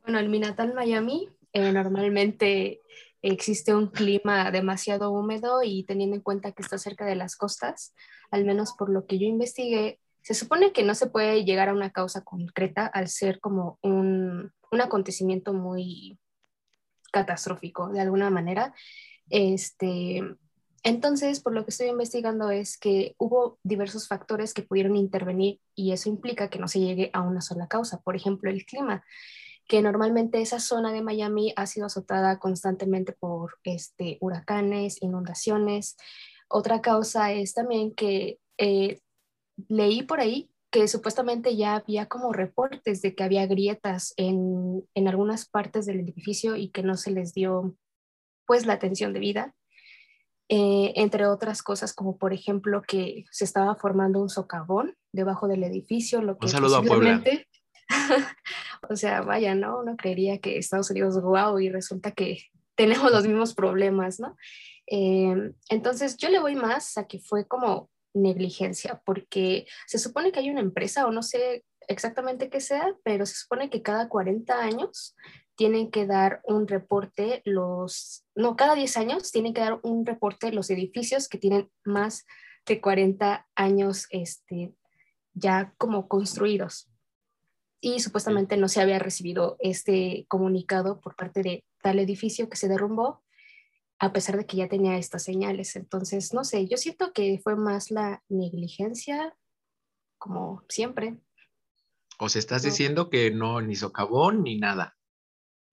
Bueno, 0.04 0.20
en 0.20 0.32
mi 0.32 0.42
Miami 0.76 1.30
eh, 1.54 1.72
normalmente 1.72 2.82
existe 3.22 3.76
un 3.76 3.88
clima 3.88 4.52
demasiado 4.52 5.12
húmedo 5.12 5.62
y 5.64 5.84
teniendo 5.84 6.16
en 6.16 6.22
cuenta 6.22 6.52
que 6.52 6.62
está 6.62 6.78
cerca 6.78 7.06
de 7.06 7.16
las 7.16 7.36
costas, 7.36 7.94
al 8.32 8.46
menos 8.46 8.74
por 8.78 8.90
lo 8.90 9.06
que 9.06 9.20
yo 9.20 9.26
investigué, 9.26 10.00
se 10.22 10.34
supone 10.34 10.72
que 10.72 10.84
no 10.84 10.96
se 10.96 11.08
puede 11.08 11.44
llegar 11.44 11.70
a 11.70 11.74
una 11.74 11.92
causa 11.92 12.24
concreta 12.24 12.86
al 12.86 13.08
ser 13.08 13.40
como 13.40 13.80
un, 13.82 14.52
un 14.72 14.82
acontecimiento 14.82 15.54
muy 15.54 16.18
catastrófico 17.12 17.90
de 17.90 18.02
alguna 18.02 18.30
manera. 18.30 18.74
Este, 19.30 20.22
entonces, 20.84 21.40
por 21.42 21.54
lo 21.54 21.66
que 21.66 21.72
estoy 21.72 21.88
investigando 21.88 22.52
es 22.52 22.78
que 22.78 23.16
hubo 23.18 23.60
diversos 23.64 24.08
factores 24.08 24.54
que 24.54 24.62
pudieron 24.62 24.96
intervenir 24.96 25.60
y 25.76 25.92
eso 25.92 26.10
implica 26.10 26.50
que 26.50 26.60
no 26.60 26.68
se 26.68 26.80
llegue 26.80 27.10
a 27.14 27.22
una 27.22 27.42
sola 27.42 27.68
causa. 27.68 28.02
Por 28.02 28.16
ejemplo, 28.16 28.50
el 28.50 28.66
clima, 28.66 29.04
que 29.70 29.84
normalmente 29.84 30.42
esa 30.42 30.60
zona 30.60 30.92
de 30.92 31.04
Miami 31.04 31.54
ha 31.56 31.68
sido 31.68 31.86
azotada 31.86 32.40
constantemente 32.40 33.14
por 33.14 33.60
este, 33.64 34.18
huracanes, 34.20 35.00
inundaciones. 35.04 35.96
Otra 36.50 36.82
causa 36.82 37.32
es 37.34 37.54
también 37.54 37.94
que 37.94 38.40
eh, 38.58 39.00
leí 39.68 40.02
por 40.02 40.22
ahí 40.22 40.50
que 40.72 40.88
supuestamente 40.88 41.56
ya 41.56 41.76
había 41.76 42.08
como 42.08 42.34
reportes 42.34 43.04
de 43.04 43.14
que 43.14 43.24
había 43.24 43.46
grietas 43.46 44.16
en, 44.18 44.88
en, 44.96 45.08
algunas 45.08 45.48
partes 45.48 45.86
del 45.86 46.00
edificio 46.00 46.56
y 46.56 46.70
que 46.70 46.82
no 46.82 46.98
se 46.98 47.12
les 47.12 47.36
dio 47.36 47.76
pues 48.48 48.66
la 48.66 48.74
atención 48.74 49.14
debida. 49.14 49.56
Eh, 50.52 50.94
entre 50.96 51.28
otras 51.28 51.62
cosas 51.62 51.94
como 51.94 52.18
por 52.18 52.34
ejemplo 52.34 52.82
que 52.82 53.26
se 53.30 53.46
estaba 53.46 53.76
formando 53.76 54.20
un 54.20 54.30
socavón 54.30 54.96
debajo 55.14 55.48
del 55.48 55.64
edificio, 55.64 56.24
lo 56.24 56.40
que 56.40 56.48
un 56.48 56.52
saludo 56.52 56.78
a 56.78 56.82
Puebla. 56.82 57.22
o 58.90 58.96
sea, 58.96 59.22
vaya, 59.22 59.56
¿no? 59.56 59.80
Uno 59.80 59.96
creería 59.98 60.40
que 60.40 60.58
Estados 60.58 60.92
Unidos, 60.92 61.22
wow, 61.22 61.60
y 61.60 61.70
resulta 61.70 62.12
que 62.12 62.44
tenemos 62.76 63.12
los 63.12 63.26
mismos 63.28 63.54
problemas, 63.54 64.20
¿no? 64.20 64.36
Eh, 64.88 65.54
entonces 65.70 66.18
yo 66.18 66.30
le 66.30 66.40
voy 66.40 66.56
más 66.56 66.98
a 66.98 67.08
que 67.08 67.20
fue 67.20 67.48
como 67.48 67.90
negligencia, 68.14 69.02
porque 69.06 69.68
se 69.86 70.00
supone 70.00 70.32
que 70.32 70.40
hay 70.40 70.50
una 70.50 70.62
empresa, 70.62 71.06
o 71.06 71.12
no 71.12 71.22
sé 71.22 71.64
exactamente 71.88 72.50
qué 72.50 72.60
sea, 72.60 72.96
pero 73.04 73.26
se 73.26 73.36
supone 73.36 73.70
que 73.70 73.82
cada 73.82 74.10
40 74.10 74.60
años 74.60 75.16
tienen 75.56 75.92
que 75.92 76.06
dar 76.06 76.42
un 76.46 76.68
reporte 76.68 77.42
los, 77.44 78.26
no, 78.34 78.56
cada 78.56 78.76
10 78.76 78.98
años 78.98 79.32
tienen 79.32 79.54
que 79.54 79.62
dar 79.62 79.80
un 79.84 80.06
reporte 80.06 80.54
los 80.54 80.70
edificios 80.70 81.28
que 81.28 81.38
tienen 81.38 81.70
más 81.84 82.26
de 82.66 82.80
40 82.80 83.48
años 83.56 84.08
este, 84.12 84.74
ya 85.34 85.74
como 85.78 86.08
construidos. 86.08 86.90
Y 87.82 88.00
supuestamente 88.02 88.58
no 88.58 88.68
se 88.68 88.82
había 88.82 89.00
recibido 89.00 89.56
este 89.60 90.26
comunicado 90.28 91.00
por 91.00 91.16
parte 91.16 91.42
de 91.42 91.64
tal 91.82 92.00
edificio 92.00 92.50
que 92.50 92.58
se 92.58 92.68
derrumbó 92.68 93.24
a 94.00 94.14
pesar 94.14 94.38
de 94.38 94.46
que 94.46 94.58
ya 94.58 94.70
tenía 94.70 94.98
estas 94.98 95.24
señales. 95.24 95.76
Entonces, 95.76 96.34
no 96.34 96.46
sé, 96.46 96.68
yo 96.68 96.78
siento 96.78 97.12
que 97.12 97.40
fue 97.44 97.56
más 97.56 97.92
la 97.92 98.24
negligencia, 98.30 99.36
como 100.18 100.64
siempre. 100.70 101.18
O 102.18 102.30
sea, 102.30 102.40
estás 102.40 102.64
diciendo 102.64 103.10
que 103.10 103.32
no, 103.32 103.62
ni 103.62 103.76
socavón 103.76 104.44
ni 104.44 104.58
nada. 104.58 104.98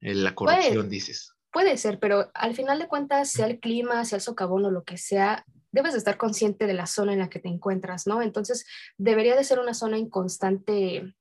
En 0.00 0.25
la 0.25 0.34
corrupción, 0.34 0.90
dices. 0.90 1.32
Puede 1.52 1.78
ser, 1.78 1.98
pero 1.98 2.30
al 2.34 2.54
final 2.54 2.78
de 2.80 2.88
cuentas, 2.88 3.30
sea 3.30 3.46
el 3.46 3.60
clima, 3.60 4.04
sea 4.04 4.16
el 4.16 4.22
socavón 4.22 4.64
o 4.64 4.70
lo 4.70 4.84
que 4.84 4.98
sea, 4.98 5.44
debes 5.70 5.92
de 5.92 5.98
estar 5.98 6.16
consciente 6.16 6.66
de 6.66 6.75
la 6.75 6.86
zona 6.86 7.12
en 7.12 7.20
la 7.20 7.30
que 7.30 7.38
te 7.38 7.48
encuentras, 7.48 8.06
¿no? 8.06 8.22
Entonces, 8.22 8.66
debería 8.98 9.36
de 9.36 9.44
ser 9.44 9.60
una 9.60 9.72
zona 9.72 9.96
en 9.96 10.10
constante 10.10 11.14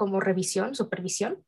como 0.00 0.18
revisión, 0.18 0.74
supervisión, 0.74 1.44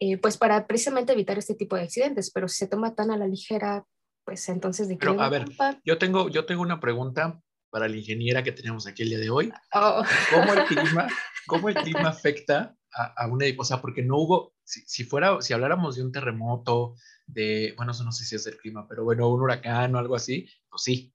eh, 0.00 0.18
pues 0.18 0.36
para 0.36 0.66
precisamente 0.66 1.12
evitar 1.12 1.38
este 1.38 1.54
tipo 1.54 1.76
de 1.76 1.82
accidentes, 1.82 2.32
pero 2.32 2.48
si 2.48 2.56
se 2.56 2.66
toma 2.66 2.96
tan 2.96 3.12
a 3.12 3.16
la 3.16 3.28
ligera, 3.28 3.84
pues 4.24 4.48
entonces 4.48 4.88
de 4.88 4.98
qué 4.98 5.06
Pero, 5.06 5.20
a 5.22 5.28
ver, 5.28 5.44
yo 5.84 5.96
tengo, 5.96 6.28
yo 6.28 6.44
tengo 6.44 6.62
una 6.62 6.80
pregunta 6.80 7.40
para 7.70 7.86
la 7.86 7.96
ingeniera 7.96 8.42
que 8.42 8.50
tenemos 8.50 8.88
aquí 8.88 9.04
el 9.04 9.10
día 9.10 9.20
de 9.20 9.30
hoy. 9.30 9.52
Oh. 9.72 10.02
¿Cómo, 10.34 10.54
el 10.54 10.64
clima, 10.64 11.06
¿Cómo 11.46 11.68
el 11.68 11.76
clima 11.76 12.08
afecta 12.08 12.74
a, 12.92 13.04
a 13.16 13.28
una, 13.28 13.46
o 13.56 13.64
sea, 13.64 13.80
porque 13.80 14.02
no 14.02 14.16
hubo, 14.16 14.54
si, 14.64 14.80
si, 14.80 15.04
fuera, 15.04 15.40
si 15.40 15.52
habláramos 15.52 15.94
de 15.94 16.02
un 16.02 16.10
terremoto, 16.10 16.96
de, 17.28 17.74
bueno, 17.76 17.92
eso 17.92 18.02
no 18.02 18.10
sé 18.10 18.24
si 18.24 18.34
es 18.34 18.42
del 18.42 18.58
clima, 18.58 18.88
pero 18.88 19.04
bueno, 19.04 19.28
un 19.28 19.40
huracán 19.40 19.94
o 19.94 19.98
algo 19.98 20.16
así, 20.16 20.48
pues 20.68 20.82
sí, 20.82 21.14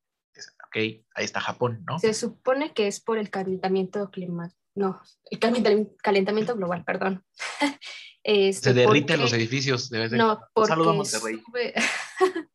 ok, 0.67 0.75
ahí 0.77 1.25
está 1.25 1.41
Japón, 1.41 1.83
¿no? 1.85 1.99
Se 1.99 2.13
supone 2.13 2.73
que 2.73 2.87
es 2.87 3.01
por 3.01 3.17
el 3.17 3.29
calentamiento 3.29 4.09
climático, 4.11 4.62
no, 4.75 5.01
el 5.29 5.39
calentamiento 6.01 6.55
global, 6.55 6.83
perdón. 6.83 7.23
Este, 8.25 8.69
se 8.69 8.73
derriten 8.73 9.19
los 9.19 9.33
edificios. 9.33 9.89
de 9.89 10.07
no, 10.11 10.39
porque 10.53 10.69
Saludos 10.69 10.93
a 10.93 11.19
Monterrey. 11.19 11.43
Sube, 11.45 11.73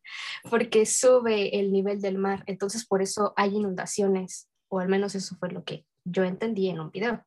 porque 0.49 0.85
sube 0.87 1.59
el 1.59 1.71
nivel 1.71 2.01
del 2.01 2.17
mar, 2.17 2.43
entonces 2.47 2.87
por 2.87 3.03
eso 3.03 3.35
hay 3.37 3.55
inundaciones, 3.55 4.49
o 4.67 4.79
al 4.79 4.89
menos 4.89 5.13
eso 5.13 5.35
fue 5.35 5.51
lo 5.51 5.63
que 5.63 5.85
yo 6.05 6.23
entendí 6.23 6.69
en 6.69 6.79
un 6.79 6.89
video. 6.89 7.23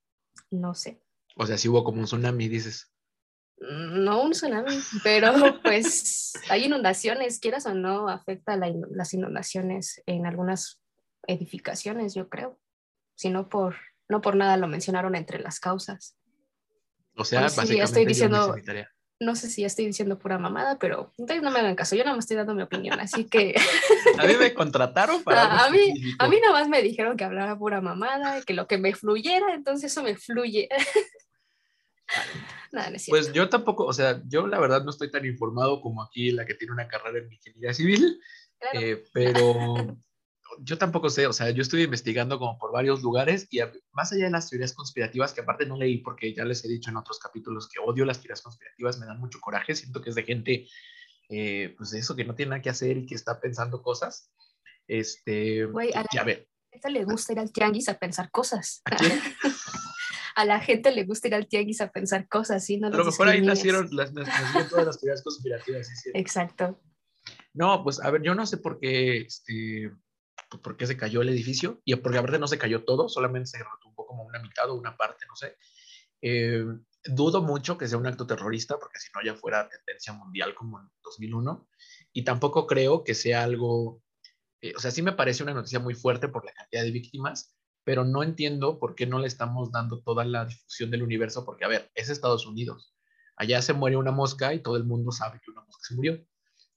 No 0.51 0.75
sé. 0.75 1.01
O 1.37 1.47
sea, 1.47 1.57
si 1.57 1.69
hubo 1.69 1.85
como 1.85 2.01
un 2.01 2.07
tsunami, 2.07 2.49
dices. 2.49 2.93
Mm, 3.61 4.03
no 4.03 4.23
un 4.25 4.33
tsunami, 4.33 4.77
pero 5.05 5.33
pues 5.63 6.33
hay 6.51 6.65
inundaciones, 6.65 7.39
quieras 7.39 7.67
o 7.67 7.75
no, 7.75 8.09
afecta 8.09 8.57
las 8.57 9.15
inundaciones 9.15 10.03
en 10.07 10.27
algunas 10.27 10.81
edificaciones, 11.29 12.15
yo 12.15 12.29
creo. 12.29 12.59
Si 13.15 13.31
no 13.31 13.49
por, 13.49 13.77
no 14.13 14.21
por 14.21 14.37
nada 14.37 14.59
lo 14.59 14.69
mencionaron 14.69 15.15
entre 15.15 15.41
las 15.41 15.59
causas. 15.59 16.15
O 17.17 17.25
sea, 17.25 17.41
básicamente 17.41 17.83
estoy 17.83 18.05
diciendo, 18.05 18.55
no 19.21 19.37
sé 19.37 19.49
si 19.49 19.65
estoy 19.65 19.87
diciendo 19.87 20.19
pura 20.19 20.39
mamada, 20.39 20.79
pero 20.79 21.13
ustedes 21.17 21.43
no 21.43 21.51
me 21.51 21.61
hagan 21.61 21.75
caso, 21.75 21.97
yo 21.97 22.05
no 22.05 22.13
me 22.13 22.19
estoy 22.19 22.37
dando 22.37 22.55
mi 22.55 22.63
opinión, 22.63 23.01
así 23.01 23.25
que... 23.25 23.55
a 24.19 24.27
mí 24.27 24.35
me 24.39 24.53
contrataron 24.53 25.25
para... 25.25 25.65
a, 25.65 25.71
mí, 25.71 25.95
a 26.19 26.29
mí 26.29 26.39
nada 26.41 26.53
más 26.53 26.69
me 26.69 26.83
dijeron 26.83 27.17
que 27.17 27.25
hablara 27.25 27.59
pura 27.59 27.81
mamada, 27.81 28.43
que 28.43 28.53
lo 28.53 28.67
que 28.67 28.77
me 28.77 28.95
fluyera, 28.95 29.55
entonces 29.55 29.91
eso 29.91 30.03
me 30.03 30.15
fluye. 30.15 30.69
pues 33.09 33.33
yo 33.33 33.49
tampoco, 33.49 33.87
o 33.87 33.95
sea, 33.95 34.21
yo 34.27 34.47
la 34.47 34.61
verdad 34.61 34.85
no 34.85 34.91
estoy 34.91 35.11
tan 35.11 35.25
informado 35.25 35.81
como 35.81 36.03
aquí 36.03 36.33
la 36.33 36.45
que 36.45 36.55
tiene 36.55 36.75
una 36.75 36.87
carrera 36.87 37.19
en 37.19 37.33
ingeniería 37.33 37.73
civil, 37.73 38.21
eh, 38.75 39.03
pero 39.15 39.43
yo 40.61 40.79
tampoco 40.79 41.11
sé, 41.11 41.27
o 41.27 41.33
sea, 41.33 41.51
yo 41.51 41.63
estoy 41.63 41.83
investigando 41.83 42.39
como 42.39 42.59
por 42.59 42.73
varios 42.73 43.03
lugares 43.03 43.47
y 43.51 43.61
más 43.93 44.13
allá 44.13 44.25
de 44.25 44.31
las 44.31 44.49
teorías 44.49 44.73
conspirativas, 44.73 45.33
que 45.33 45.41
aparte 45.41 45.67
no 45.67 45.77
leí 45.77 45.99
porque 45.99 46.35
ya 46.35 46.45
les 46.45 46.65
he 46.65 46.69
dicho 46.69 46.91
en 46.91 46.97
otros 46.97 47.19
capítulos 47.19 47.69
que 47.69 47.81
odio 47.81 48.05
las 48.05 48.21
teorías 48.21 48.43
conspirativas, 48.43 48.99
me 48.99 49.07
dan 49.07 49.21
mucho 49.21 49.41
coraje, 49.41 49.75
siento 49.75 50.01
que 50.01 50.11
es 50.11 50.17
de 50.17 50.25
gente, 50.25 50.69
eh, 51.29 51.75
pues 51.77 51.93
eso, 51.95 52.17
que 52.17 52.25
no 52.25 52.35
tiene 52.35 52.51
nada 52.51 52.63
que 52.63 52.71
hacer 52.71 52.97
y 52.99 53.07
que 53.07 53.15
está 53.15 53.41
pensando 53.41 53.83
cosas. 53.83 54.31
Este, 54.87 55.65
Güey, 55.65 55.93
a 55.95 56.05
la 56.13 56.25
ver. 56.25 56.49
gente 56.71 56.91
le 56.91 57.05
gusta 57.05 57.33
ir 57.33 57.39
al 57.39 57.53
tianguis 57.53 57.89
a 57.89 57.99
pensar 57.99 58.31
cosas. 58.31 58.83
¿A, 60.35 60.45
la 60.45 60.61
gente 60.61 60.91
le 60.93 61.05
gusta 61.05 61.29
ir 61.29 61.35
al 61.35 61.47
tianguis 61.47 61.81
a 61.81 61.91
pensar 61.91 62.27
cosas, 62.29 62.65
¿sí? 62.65 62.79
No 62.79 62.89
a 62.89 62.91
lo 62.91 63.05
mejor 63.05 63.29
ahí 63.29 63.43
nacieron, 63.43 63.89
las, 63.93 64.13
nacieron 64.13 64.69
todas 64.69 64.87
las 64.87 65.01
teorías 65.01 65.23
conspirativas. 65.23 65.89
¿sí? 66.03 66.11
Exacto. 66.15 66.81
No, 67.55 67.83
pues 67.85 68.01
a 68.01 68.11
ver, 68.11 68.23
yo 68.23 68.35
no 68.35 68.47
sé 68.47 68.57
por 68.57 68.79
qué, 68.79 69.19
este, 69.19 69.93
por 70.61 70.77
qué 70.77 70.87
se 70.87 70.97
cayó 70.97 71.23
el 71.23 71.29
edificio, 71.29 71.81
y 71.85 71.95
porque 71.97 72.19
aparte 72.19 72.39
no 72.39 72.47
se 72.47 72.59
cayó 72.59 72.85
todo, 72.85 73.09
solamente 73.09 73.47
se 73.47 73.59
retumbó 73.59 74.07
como 74.07 74.25
una 74.25 74.41
mitad 74.41 74.69
o 74.71 74.75
una 74.75 74.97
parte, 74.97 75.25
no 75.27 75.37
sé. 75.37 75.57
Eh, 76.21 76.65
dudo 77.05 77.43
mucho 77.43 77.79
que 77.79 77.89
sea 77.89 77.99
un 77.99 78.07
acto 78.07 78.27
terrorista, 78.27 78.79
porque 78.79 78.99
si 78.99 79.09
no 79.15 79.23
ya 79.25 79.35
fuera 79.35 79.69
tendencia 79.69 80.13
mundial 80.13 80.55
como 80.55 80.81
en 80.81 80.89
2001, 81.03 81.69
y 82.13 82.25
tampoco 82.25 82.67
creo 82.67 83.05
que 83.05 83.15
sea 83.15 83.43
algo, 83.43 84.03
eh, 84.61 84.73
o 84.77 84.81
sea, 84.81 84.91
sí 84.91 85.03
me 85.03 85.13
parece 85.13 85.43
una 85.43 85.55
noticia 85.55 85.81
muy 85.81 85.95
fuerte 85.95 86.29
por 86.29 86.45
la 86.45 86.53
cantidad 86.53 86.83
de 86.83 86.91
víctimas, 86.91 87.57
pero 87.85 88.05
no 88.05 88.23
entiendo 88.23 88.79
por 88.79 88.95
qué 88.95 89.07
no 89.07 89.19
le 89.19 89.27
estamos 89.27 89.73
dando 89.73 90.03
toda 90.03 90.25
la 90.25 90.45
difusión 90.45 90.91
del 90.91 91.03
universo, 91.03 91.45
porque 91.45 91.65
a 91.65 91.69
ver, 91.69 91.91
es 91.95 92.09
Estados 92.09 92.47
Unidos, 92.47 92.95
allá 93.37 93.61
se 93.63 93.73
muere 93.73 93.97
una 93.97 94.13
mosca 94.13 94.55
y 94.55 94.61
todo 94.61 94.77
el 94.77 94.85
mundo 94.85 95.11
sabe 95.11 95.41
que 95.45 95.51
una 95.51 95.63
mosca 95.63 95.83
se 95.83 95.95
murió. 95.95 96.25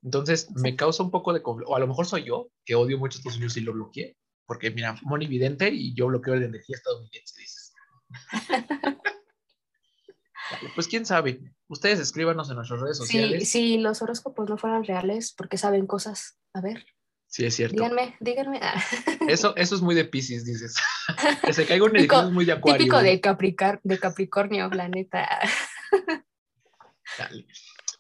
Entonces 0.06 0.48
me 0.56 0.76
causa 0.76 1.02
un 1.02 1.10
poco 1.10 1.34
de 1.34 1.42
conflicto, 1.42 1.72
o 1.72 1.76
a 1.76 1.80
lo 1.80 1.88
mejor 1.88 2.06
soy 2.06 2.26
yo, 2.26 2.52
que 2.64 2.76
odio 2.76 3.00
mucho 3.00 3.18
Estados 3.18 3.38
Unidos 3.38 3.58
y 3.58 3.62
lo 3.62 3.74
bloqueé, 3.74 4.16
porque 4.46 4.70
mira, 4.70 4.96
Moni 5.02 5.26
Vidente 5.26 5.70
y 5.70 5.96
yo 5.96 6.06
bloqueo 6.06 6.36
la 6.36 6.46
energía 6.46 6.76
estadounidense, 6.76 7.42
dices. 7.42 7.74
pues 10.76 10.88
quién 10.88 11.08
sabe, 11.08 11.42
ustedes 11.68 12.00
escríbanos 12.00 12.52
en 12.52 12.58
nuestras 12.58 12.82
redes 12.82 12.98
sociales. 12.98 13.50
Sí, 13.50 13.56
si 13.74 13.78
los 13.80 14.04
horóscopos 14.04 14.48
no 14.48 14.60
fueran 14.60 14.84
reales, 14.84 15.34
porque 15.36 15.58
saben 15.58 15.88
cosas, 15.88 16.38
a 16.54 16.62
ver. 16.62 16.86
Sí, 17.26 17.44
es 17.44 17.56
cierto. 17.56 17.76
Díganme, 17.76 18.16
díganme. 18.20 18.62
Eso, 19.28 19.58
eso 19.58 19.76
es 19.76 19.82
muy 19.82 19.96
de 19.96 20.06
Pisces, 20.06 20.46
dices. 20.46 20.76
que 21.44 21.52
se 21.52 21.66
caiga 21.66 21.84
un 21.84 21.98
edificio 21.98 22.28
es 22.28 22.32
muy 22.32 22.46
de 22.46 22.52
Acuario. 22.52 22.78
Típico 22.78 23.02
de, 23.02 23.20
Capricar 23.20 23.82
de 23.84 23.98
Capricornio, 23.98 24.70
planeta. 24.70 25.28
Dale. 27.18 27.48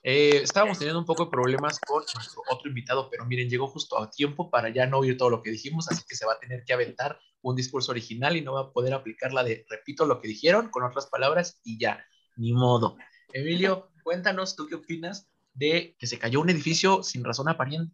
Eh, 0.08 0.44
estábamos 0.44 0.78
teniendo 0.78 1.00
un 1.00 1.06
poco 1.06 1.26
de 1.26 1.32
problemas 1.32 1.80
con 1.80 2.04
nuestro 2.14 2.44
otro 2.52 2.70
invitado, 2.70 3.10
pero 3.10 3.26
miren, 3.26 3.50
llegó 3.50 3.66
justo 3.66 4.00
a 4.00 4.12
tiempo 4.12 4.52
para 4.52 4.70
ya 4.70 4.86
no 4.86 5.00
oír 5.00 5.18
todo 5.18 5.32
lo 5.32 5.42
que 5.42 5.50
dijimos, 5.50 5.90
así 5.90 6.04
que 6.08 6.16
se 6.16 6.28
va 6.28 6.34
a 6.34 6.40
tener 6.40 6.64
que 6.64 6.74
aventar 6.74 7.18
un 7.42 7.56
discurso 7.56 7.92
original 7.92 8.38
y 8.38 8.42
no 8.42 8.54
va 8.54 8.62
a 8.62 8.72
poder 8.72 8.94
aplicar 8.94 9.34
la 9.34 9.44
de 9.44 9.66
repito 9.68 10.06
lo 10.06 10.22
que 10.22 10.28
dijeron 10.28 10.70
con 10.70 10.84
otras 10.84 11.08
palabras 11.08 11.60
y 11.64 11.80
ya, 11.80 12.06
ni 12.36 12.54
modo. 12.54 12.98
Emilio, 13.34 13.90
cuéntanos, 14.04 14.56
¿tú 14.56 14.68
qué 14.68 14.76
opinas 14.76 15.28
de 15.56 15.96
que 15.98 16.06
se 16.06 16.20
cayó 16.20 16.40
un 16.40 16.52
edificio 16.52 17.02
sin 17.02 17.24
razón 17.24 17.50
aparente? 17.50 17.92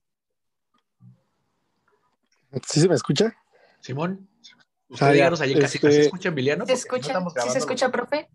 ¿Sí 2.67 2.81
se 2.81 2.89
me 2.89 2.95
escucha? 2.95 3.33
Simón, 3.79 4.27
usted 4.89 5.05
ah, 5.05 5.11
díganos 5.13 5.39
ahí 5.39 5.53
en 5.53 5.65
¿Se 5.65 5.77
este, 5.77 6.01
escucha, 6.01 6.27
Emiliano? 6.27 6.65
¿Se 6.65 6.73
escucha? 6.73 7.23
¿Sí 7.41 7.49
se 7.51 7.59
escucha, 7.59 7.89
profe? 7.89 8.27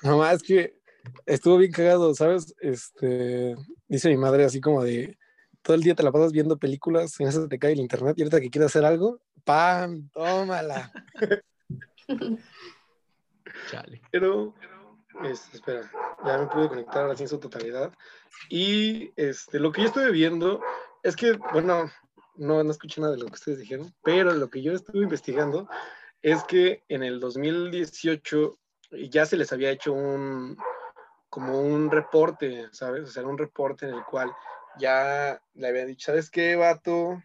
No, 0.00 0.16
más 0.16 0.42
que 0.42 0.82
estuvo 1.26 1.58
bien 1.58 1.72
cagado, 1.72 2.14
¿sabes? 2.14 2.54
Este, 2.60 3.54
dice 3.88 4.08
mi 4.08 4.16
madre 4.16 4.44
así 4.44 4.60
como 4.60 4.82
de, 4.82 5.16
todo 5.62 5.74
el 5.74 5.82
día 5.82 5.94
te 5.94 6.02
la 6.02 6.12
pasas 6.12 6.32
viendo 6.32 6.58
películas, 6.58 7.18
en 7.20 7.28
eso 7.28 7.48
te 7.48 7.58
cae 7.58 7.72
el 7.72 7.80
internet 7.80 8.14
y 8.16 8.22
ahorita 8.22 8.40
que 8.40 8.50
quieres 8.50 8.70
hacer 8.70 8.84
algo, 8.84 9.20
¡pam! 9.44 10.10
¡Tómala! 10.12 10.92
Chale. 13.70 14.02
Pero, 14.10 14.54
este, 15.24 15.56
espera, 15.56 15.90
ya 16.24 16.38
me 16.38 16.46
pude 16.48 16.68
conectar 16.68 17.08
así 17.08 17.22
en 17.22 17.28
su 17.28 17.38
totalidad. 17.38 17.92
Y 18.50 19.12
este, 19.16 19.58
lo 19.58 19.72
que 19.72 19.82
yo 19.82 19.88
estuve 19.88 20.10
viendo 20.10 20.60
es 21.02 21.16
que, 21.16 21.32
bueno, 21.52 21.90
no, 22.36 22.62
no 22.62 22.70
escuché 22.70 23.00
nada 23.00 23.14
de 23.14 23.20
lo 23.20 23.26
que 23.26 23.34
ustedes 23.34 23.58
dijeron, 23.58 23.94
pero 24.02 24.32
lo 24.32 24.50
que 24.50 24.60
yo 24.62 24.72
estuve 24.72 25.02
investigando 25.02 25.68
es 26.20 26.42
que 26.44 26.84
en 26.88 27.02
el 27.02 27.20
2018 27.20 28.58
ya 29.10 29.24
se 29.24 29.36
les 29.36 29.52
había 29.52 29.70
hecho 29.70 29.92
un, 29.92 30.56
como 31.34 31.60
un 31.60 31.90
reporte, 31.90 32.68
¿sabes? 32.70 33.02
O 33.02 33.06
sea, 33.08 33.24
un 33.24 33.36
reporte 33.36 33.88
en 33.88 33.94
el 33.94 34.04
cual 34.04 34.32
ya 34.78 35.42
le 35.54 35.66
habían 35.66 35.88
dicho, 35.88 36.06
¿sabes 36.06 36.30
qué, 36.30 36.54
vato? 36.54 37.20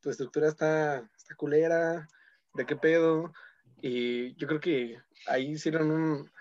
Tu 0.00 0.10
estructura 0.10 0.48
está, 0.48 1.08
está 1.16 1.36
culera, 1.36 2.08
¿de 2.54 2.66
qué 2.66 2.74
pedo? 2.74 3.32
Y 3.80 4.34
yo 4.34 4.48
creo 4.48 4.58
que 4.58 4.98
ahí 5.28 5.52
hicieron 5.52 5.92
un, 5.92 6.32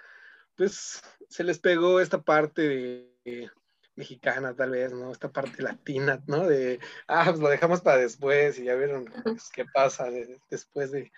pues 0.58 1.04
se 1.30 1.44
les 1.44 1.60
pegó 1.60 2.00
esta 2.00 2.24
parte 2.24 3.14
de, 3.24 3.52
mexicana 3.96 4.56
tal 4.56 4.72
vez, 4.72 4.92
¿no? 4.92 5.12
Esta 5.12 5.32
parte 5.32 5.62
latina, 5.62 6.24
¿no? 6.26 6.48
De, 6.48 6.80
ah, 7.08 7.26
pues 7.28 7.40
lo 7.40 7.50
dejamos 7.50 7.82
para 7.82 7.98
después 7.98 8.58
y 8.58 8.64
ya 8.64 8.74
vieron 8.74 9.06
pues, 9.24 9.52
qué 9.54 9.66
pasa 9.72 10.08
después 10.50 10.90
de, 10.90 11.12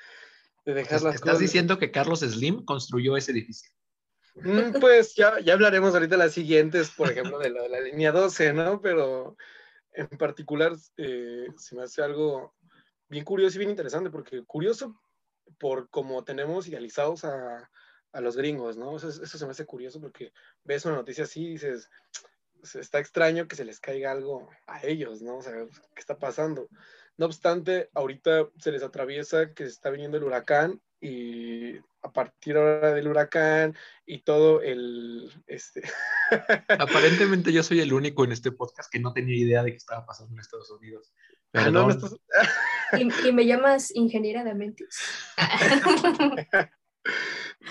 de 0.65 0.73
dejar 0.73 1.01
las 1.01 1.13
cosas. 1.13 1.15
Estás 1.15 1.39
diciendo 1.39 1.79
que 1.79 1.91
Carlos 1.91 2.19
Slim 2.19 2.65
construyó 2.65 3.15
ese 3.15 3.31
edificio. 3.31 3.71
Mm, 4.35 4.79
pues 4.79 5.15
ya, 5.15 5.39
ya 5.39 5.53
hablaremos 5.53 5.93
ahorita 5.93 6.17
las 6.17 6.33
siguientes, 6.33 6.89
por 6.91 7.11
ejemplo, 7.11 7.37
de 7.39 7.49
la, 7.51 7.79
línea 7.81 8.11
12, 8.11 8.53
¿no? 8.53 8.81
Pero 8.81 9.37
en 9.91 10.07
particular 10.07 10.73
eh, 10.97 11.47
se 11.57 11.75
me 11.75 11.83
hace 11.83 12.01
algo 12.01 12.55
bien 13.07 13.23
curioso 13.23 13.55
y 13.55 13.59
bien 13.59 13.69
interesante, 13.69 14.09
porque 14.09 14.43
curioso 14.45 14.99
por 15.59 15.89
cómo 15.89 16.23
tenemos 16.23 16.67
idealizados 16.67 17.25
a, 17.25 17.69
a 18.11 18.21
los 18.21 18.37
gringos, 18.37 18.77
¿no? 18.77 18.95
Eso, 18.95 19.09
eso, 19.09 19.37
se 19.37 19.45
me 19.45 19.51
hace 19.51 19.65
curioso 19.65 19.99
porque 19.99 20.33
ves 20.63 20.85
una 20.85 20.95
noticia 20.95 21.25
así 21.25 21.45
y 21.45 21.51
dices, 21.51 21.89
está 22.75 22.99
extraño 22.99 23.47
que 23.47 23.55
se 23.55 23.65
les 23.65 23.79
caiga 23.79 24.11
algo 24.11 24.49
a 24.67 24.83
ellos, 24.85 25.21
¿no? 25.21 25.37
O 25.37 25.41
sea, 25.41 25.53
¿qué 25.93 25.99
está 25.99 26.17
pasando? 26.17 26.69
No 27.17 27.25
obstante, 27.25 27.89
ahorita 27.93 28.49
se 28.57 28.71
les 28.71 28.83
atraviesa 28.83 29.53
que 29.53 29.65
está 29.65 29.89
viniendo 29.89 30.17
el 30.17 30.23
huracán 30.23 30.81
y 31.03 31.77
a 32.01 32.11
partir 32.13 32.55
ahora 32.55 32.93
del 32.93 33.09
huracán 33.09 33.75
y 34.05 34.19
todo 34.19 34.61
el... 34.61 35.29
Este... 35.47 35.81
Aparentemente 36.79 37.51
yo 37.51 37.61
soy 37.61 37.81
el 37.81 37.91
único 37.91 38.23
en 38.23 38.31
este 38.31 38.53
podcast 38.53 38.89
que 38.89 38.99
no 38.99 39.11
tenía 39.11 39.35
idea 39.35 39.63
de 39.63 39.71
qué 39.71 39.77
estaba 39.77 40.05
pasando 40.05 40.33
en 40.33 40.39
Estados 40.39 40.71
Unidos. 40.71 41.13
Ah, 41.51 41.69
no, 41.69 41.89
¿Y, 42.97 43.31
me 43.33 43.45
llamas 43.45 43.93
ingeniera 43.93 44.45
de 44.45 44.53
mentes. 44.53 44.97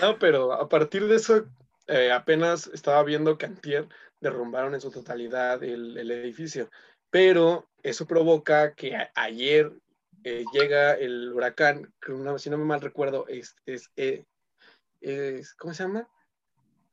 no, 0.01 0.19
pero 0.19 0.53
a 0.53 0.69
partir 0.69 1.07
de 1.07 1.15
eso, 1.15 1.45
eh, 1.87 2.11
apenas 2.11 2.67
estaba 2.67 3.03
viendo 3.03 3.37
que 3.37 3.47
antier 3.47 3.89
derrumbaron 4.21 4.75
en 4.75 4.81
su 4.81 4.91
totalidad 4.91 5.63
el, 5.63 5.97
el 5.97 6.11
edificio, 6.11 6.69
pero 7.09 7.67
eso 7.81 8.05
provoca 8.05 8.73
que 8.75 8.95
ayer 9.15 9.73
eh, 10.23 10.45
llega 10.53 10.93
el 10.93 11.31
huracán, 11.33 11.93
si 12.37 12.49
no 12.49 12.57
me 12.57 12.65
mal 12.65 12.81
recuerdo, 12.81 13.25
es, 13.27 13.55
eh, 13.95 14.25
es, 15.01 15.53
¿cómo 15.55 15.73
se 15.73 15.83
llama? 15.83 16.07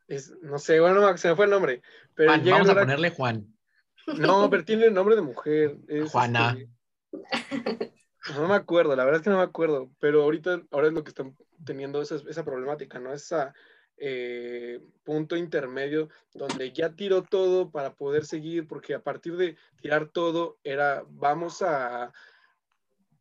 Es, 0.09 0.33
no 0.43 0.59
sé, 0.59 0.81
bueno, 0.81 1.17
se 1.17 1.29
me 1.29 1.37
fue 1.37 1.45
el 1.45 1.51
nombre. 1.51 1.83
Pero 2.15 2.33
vamos 2.33 2.69
a 2.69 2.75
ponerle 2.75 3.11
Juan. 3.11 3.47
No, 4.19 4.51
pero 4.51 4.65
tiene 4.65 4.87
el 4.87 4.95
nombre 4.95 5.15
de 5.15 5.23
mujer. 5.23 5.77
Juana. 6.11 6.57
Este, 7.13 7.93
no 8.35 8.49
me 8.49 8.55
acuerdo, 8.55 8.95
la 8.97 9.05
verdad 9.05 9.21
es 9.21 9.25
que 9.25 9.31
no 9.31 9.39
me 9.39 9.43
acuerdo, 9.43 9.91
pero 9.99 10.23
ahorita 10.23 10.63
ahora 10.71 10.89
es 10.89 10.93
lo 10.93 11.05
que 11.05 11.11
están 11.11 11.37
teniendo 11.65 12.03
esa, 12.03 12.17
esa 12.29 12.45
problemática, 12.45 12.99
¿no? 12.99 13.13
Esa 13.13 13.55
eh, 13.97 14.81
punto 15.05 15.37
intermedio 15.37 16.09
donde 16.33 16.73
ya 16.73 16.91
tiró 16.95 17.23
todo 17.23 17.71
para 17.71 17.95
poder 17.95 18.25
seguir, 18.25 18.67
porque 18.67 18.95
a 18.95 19.03
partir 19.03 19.37
de 19.37 19.57
tirar 19.81 20.09
todo 20.09 20.59
era, 20.65 21.05
vamos 21.09 21.63
a 21.63 22.13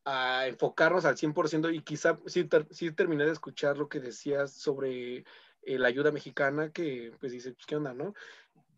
a 0.10 0.48
enfocarnos 0.48 1.06
al 1.06 1.18
100% 1.18 1.74
y 1.74 1.82
quizá 1.82 2.18
sí, 2.25 2.92
terminé 2.92 3.25
de 3.25 3.32
escuchar 3.32 3.78
lo 3.78 3.89
que 3.89 4.00
decías 4.00 4.51
sobre 4.51 5.24
la 5.63 5.88
ayuda 5.88 6.12
mexicana 6.12 6.72
que 6.72 7.13
pues 7.20 7.32
dice, 7.32 7.51
pues 7.51 7.66
qué 7.66 7.75
onda, 7.75 7.94
¿no? 7.94 8.16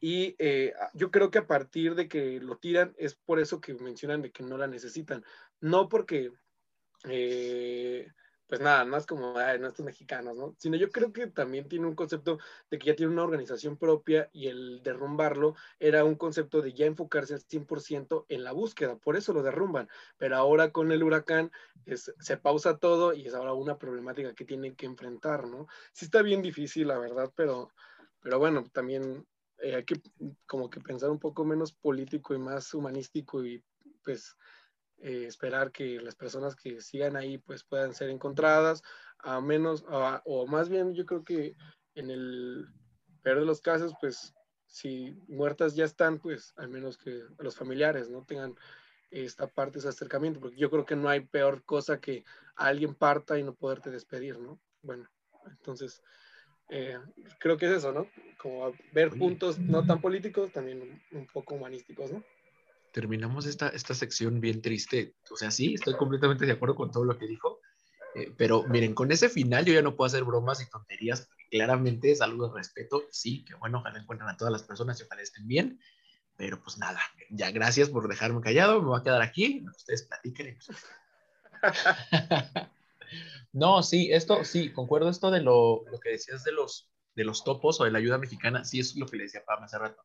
Y 0.02 0.36
eh, 0.40 0.74
yo 0.94 1.12
creo 1.12 1.30
que 1.30 1.38
a 1.38 1.48
partir 1.48 1.94
de 1.94 2.08
que 2.10 2.42
lo 2.42 2.58
tiran 2.58 2.94
es 2.98 3.14
por 3.14 3.40
eso 3.40 3.62
que 3.62 3.76
mencionan 3.76 4.24
de 4.24 4.32
que 4.32 4.44
no 4.44 4.58
la 4.58 4.68
necesitan. 4.68 5.24
No 5.60 5.90
porque, 5.90 6.34
eh, 7.08 8.08
pues 8.52 8.60
nada, 8.60 8.84
más 8.84 9.06
como, 9.06 9.38
ay, 9.38 9.60
no 9.60 9.70
estos 9.70 9.86
mexicanos, 9.86 10.36
¿no? 10.36 10.54
Sino 10.58 10.76
yo 10.76 10.90
creo 10.90 11.14
que 11.14 11.28
también 11.28 11.70
tiene 11.70 11.88
un 11.88 11.96
concepto 11.96 12.38
de 12.70 12.80
que 12.80 12.88
ya 12.88 12.98
tiene 12.98 13.14
una 13.14 13.24
organización 13.24 13.78
propia 13.78 14.30
y 14.34 14.50
el 14.50 14.84
derrumbarlo 14.84 15.56
era 15.80 16.04
un 16.04 16.16
concepto 16.16 16.62
de 16.62 16.74
ya 16.74 16.86
enfocarse 16.86 17.34
al 17.34 17.40
100% 17.40 18.26
en 18.28 18.44
la 18.44 18.52
búsqueda. 18.52 18.98
Por 18.98 19.16
eso 19.16 19.32
lo 19.32 19.42
derrumban. 19.42 19.88
Pero 20.18 20.36
ahora 20.36 20.74
con 20.74 20.92
el 20.92 21.02
huracán 21.02 21.50
se 21.96 22.36
pausa 22.36 22.78
todo 22.78 23.14
y 23.14 23.26
es 23.26 23.34
ahora 23.34 23.54
una 23.54 23.78
problemática 23.78 24.36
que 24.36 24.44
tienen 24.44 24.76
que 24.76 24.86
enfrentar, 24.86 25.48
¿no? 25.48 25.68
Sí 25.94 26.04
está 26.04 26.22
bien 26.22 26.42
difícil, 26.42 26.90
la 26.90 27.00
verdad, 27.00 27.32
pero, 27.34 27.72
pero 28.20 28.38
bueno, 28.38 28.66
también 28.74 29.26
eh, 29.60 29.76
hay 29.76 29.86
que 29.86 30.02
como 30.46 30.70
que 30.70 30.82
pensar 30.82 31.10
un 31.10 31.20
poco 31.20 31.46
menos 31.46 31.72
político 31.72 32.34
y 32.34 32.38
más 32.38 32.74
humanístico 32.74 33.46
y 33.46 33.64
pues 34.04 34.36
eh, 35.02 35.26
esperar 35.28 35.72
que 35.72 36.00
las 36.00 36.16
personas 36.16 36.56
que 36.56 36.82
sigan 36.82 37.16
ahí 37.16 37.38
pues 37.38 37.64
puedan 37.64 37.94
ser 37.94 38.10
encontradas, 38.10 38.84
a 39.20 39.42
menos, 39.42 39.86
o 40.26 40.48
más 40.48 40.70
bien 40.70 40.94
yo 40.94 41.06
creo 41.06 41.24
que 41.24 41.56
en 41.96 42.10
el 42.10 42.68
peor 43.22 43.40
de 43.40 43.46
los 43.46 43.62
casos 43.62 43.94
pues 44.00 44.34
si 44.66 45.16
muertas 45.28 45.76
ya 45.76 45.86
están 45.86 46.20
pues 46.20 46.54
al 46.58 46.70
menos 46.70 46.98
que 46.98 47.22
los 47.40 47.56
familiares 47.56 48.10
no 48.10 48.24
tengan 48.24 48.56
esta 49.12 49.48
parte, 49.48 49.80
ese 49.80 49.90
acercamiento, 49.90 50.40
porque 50.40 50.58
yo 50.58 50.72
creo 50.72 50.86
que 50.86 50.96
no 50.96 51.10
hay 51.10 51.20
peor 51.20 51.64
cosa 51.64 52.00
que 52.00 52.24
alguien 52.56 52.96
parta 52.96 53.38
y 53.38 53.44
no 53.44 53.54
poderte 53.54 53.92
despedir, 53.92 54.40
¿no? 54.40 54.58
Bueno, 54.82 55.10
entonces 55.46 56.02
eh, 56.70 56.98
creo 57.40 57.58
que 57.58 57.66
es 57.66 57.74
eso, 57.74 57.92
¿no? 57.92 58.08
Como 58.38 58.74
ver 58.94 59.10
puntos 59.10 59.60
no 59.60 59.86
tan 59.86 60.00
políticos, 60.00 60.52
también 60.54 61.02
un, 61.12 61.28
poco 61.28 61.56
humanísticos, 61.56 62.14
¿no? 62.14 62.24
Terminamos 62.92 63.46
esta, 63.46 63.70
esta 63.70 63.94
sección 63.94 64.42
bien 64.42 64.62
triste. 64.62 65.16
O 65.32 65.36
sea, 65.36 65.52
sí, 65.52 65.74
estoy 65.74 65.96
completamente 65.96 66.46
de 66.46 66.52
acuerdo 66.52 66.76
con 66.76 66.92
todo 66.92 67.06
lo 67.06 67.18
que 67.18 67.28
dijo. 67.28 67.60
Eh, 68.16 68.34
pero 68.38 68.64
miren, 68.68 68.94
con 68.94 69.12
ese 69.12 69.30
final 69.30 69.66
yo 69.66 69.74
ya 69.74 69.82
no 69.82 69.96
puedo 69.96 70.08
hacer 70.08 70.26
bromas 70.26 70.62
y 70.62 70.70
tonterías, 70.70 71.30
claramente 71.50 72.12
es 72.12 72.22
algo 72.22 72.48
de 72.48 72.56
respeto. 72.56 73.04
Sí, 73.12 73.46
que 73.46 73.56
bueno, 73.56 73.80
ojalá 73.80 74.00
encuentren 74.00 74.30
a 74.30 74.38
todas 74.38 74.52
las 74.52 74.64
personas 74.64 75.00
y 75.00 75.04
ojalá 75.04 75.22
estén 75.22 75.48
bien. 75.48 75.80
Pero 76.36 76.62
pues 76.62 76.78
nada, 76.78 77.00
ya 77.30 77.52
gracias 77.52 77.90
por 77.90 78.08
dejarme 78.08 78.42
callado, 78.42 78.82
me 78.82 78.88
voy 78.88 79.00
a 79.00 79.04
quedar 79.04 79.22
aquí, 79.22 79.64
ustedes 79.76 80.04
platiquen. 80.04 80.58
No, 83.54 83.84
sí, 83.84 84.10
esto, 84.12 84.46
sí, 84.46 84.72
concuerdo 84.72 85.10
esto 85.10 85.30
de 85.30 85.42
lo, 85.42 85.84
lo, 85.92 86.00
que 86.00 86.12
decías 86.12 86.44
de 86.44 86.54
los, 86.54 86.90
de 87.16 87.26
los 87.26 87.44
topos 87.44 87.82
o 87.82 87.84
de 87.84 87.92
la 87.92 88.00
ayuda 88.00 88.18
mexicana, 88.18 88.64
sí, 88.64 88.80
eso 88.80 88.92
es 88.92 88.98
lo 88.98 89.06
que 89.06 89.18
le 89.18 89.24
decía 89.24 89.44
Pam 89.46 89.64
hace 89.64 89.78
rato. 89.78 90.02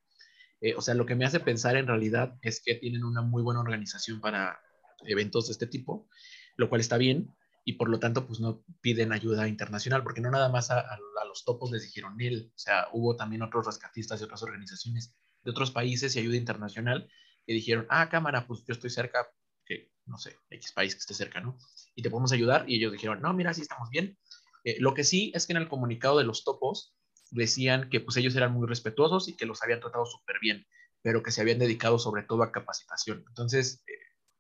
Eh, 0.61 0.75
o 0.75 0.81
sea, 0.81 0.95
lo 0.95 1.07
que 1.07 1.15
me 1.15 1.25
hace 1.25 1.41
pensar 1.41 1.77
en 1.77 1.87
realidad 1.87 2.37
es 2.43 2.63
que 2.65 2.75
tienen 2.75 3.05
una 3.05 3.23
muy 3.23 3.43
buena 3.43 3.61
organización 3.61 4.21
para 4.21 4.59
eventos 5.05 5.47
de 5.47 5.53
este 5.53 5.67
tipo, 5.67 6.09
lo 6.57 6.69
cual 6.69 6.81
está 6.81 6.97
bien, 6.97 7.35
y 7.65 7.75
por 7.75 7.89
lo 7.89 7.99
tanto, 7.99 8.27
pues 8.27 8.41
no 8.41 8.65
piden 8.81 9.13
ayuda 9.13 9.49
internacional, 9.49 10.03
porque 10.03 10.21
no 10.21 10.31
nada 10.31 10.49
más 10.49 10.71
a, 10.71 10.85
los 11.29 11.45
topos 11.45 11.73
les 11.73 11.83
dijeron 11.83 12.21
él, 12.21 12.53
o 12.55 12.59
sea, 12.59 12.87
hubo 12.93 13.17
también 13.17 13.43
otros 13.43 13.67
rescatistas 13.67 14.21
y 14.21 14.25
otras 14.25 14.43
organizaciones 14.43 15.17
de 15.43 15.51
otros 15.51 15.73
países 15.73 16.15
y 16.15 16.21
ayuda 16.21 16.37
internacional 16.37 17.09
que 17.45 17.53
dijeron, 17.53 17.87
ah, 17.91 18.09
cámara, 18.09 18.47
pues 18.47 18.65
yo 18.67 18.73
estoy 18.73 18.91
cerca, 18.91 19.27
que 19.65 19.91
no 20.07 20.17
sé, 20.17 20.37
X 20.51 20.73
país 20.73 20.95
que 20.95 21.01
esté 21.01 21.15
cerca, 21.15 21.41
¿no? 21.41 21.59
Y 21.95 22.03
te 22.03 22.11
podemos 22.11 22.33
ayudar. 22.33 22.65
Y 22.69 22.77
ellos 22.77 22.93
dijeron, 22.93 23.21
no, 23.21 23.33
mira, 23.35 23.53
sí 23.53 23.63
estamos 23.63 23.91
bien. 23.91 24.17
Eh, 24.65 24.77
lo 24.81 24.95
que 24.95 25.05
sí 25.05 25.33
es 25.35 25.47
que 25.47 25.53
en 25.53 25.59
el 25.59 25.69
comunicado 25.69 26.19
de 26.19 26.25
los 26.25 26.45
topos 26.45 26.96
decían 27.31 27.89
que 27.91 28.01
pues 28.01 28.17
ellos 28.17 28.37
eran 28.37 28.53
muy 28.53 28.67
respetuosos 28.67 29.29
y 29.29 29.37
que 29.37 29.47
los 29.47 29.63
habían 29.63 29.81
tratado 29.81 30.07
súper 30.07 30.39
bien, 30.41 30.67
pero 31.03 31.23
que 31.23 31.31
se 31.31 31.41
habían 31.41 31.59
dedicado 31.59 31.99
sobre 31.99 32.23
todo 32.23 32.43
a 32.43 32.53
capacitación. 32.53 33.25
Entonces, 33.29 33.83
eh, 33.87 33.93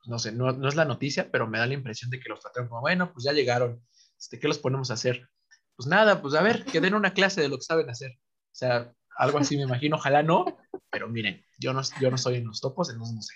no 0.07 0.18
sé, 0.18 0.33
no, 0.33 0.53
no, 0.53 0.68
es 0.68 0.77
la 0.77 0.85
noticia, 0.85 1.31
pero 1.31 1.46
me 1.46 1.59
da 1.59 1.66
la 1.66 1.75
impresión 1.75 2.11
de 2.11 2.20
que 2.20 2.29
los 2.29 2.40
trataron 2.40 2.68
como, 2.68 2.81
bueno, 2.81 3.12
pues 3.12 3.25
ya 3.25 3.33
llegaron, 3.33 3.85
este, 4.18 4.38
¿qué 4.38 4.49
los 4.49 4.59
ponemos 4.59 4.90
a 4.90 4.94
hacer? 4.94 5.29
Pues 5.77 5.88
nada, 5.88 6.22
pues 6.22 6.35
a 6.35 6.42
ver, 6.42 6.64
que 6.64 6.81
den 6.81 6.94
una 6.94 7.12
clase 7.12 7.40
de 7.40 7.49
lo 7.49 7.57
que 7.57 7.64
saben 7.64 7.90
hacer. 7.90 8.12
O 8.12 8.55
sea, 8.59 8.92
algo 9.16 9.38
así 9.38 9.57
me 9.57 9.64
imagino, 9.64 9.96
ojalá 9.96 10.22
no, 10.22 10.59
pero 10.90 11.09
miren, 11.09 11.44
yo 11.59 11.72
no, 11.72 11.83
yo 12.01 12.11
no 12.11 12.18
soy 12.18 12.37
en 12.37 12.46
los 12.46 12.61
topos, 12.61 12.90
entonces 12.90 13.14
no 13.14 13.22
sé. 13.22 13.35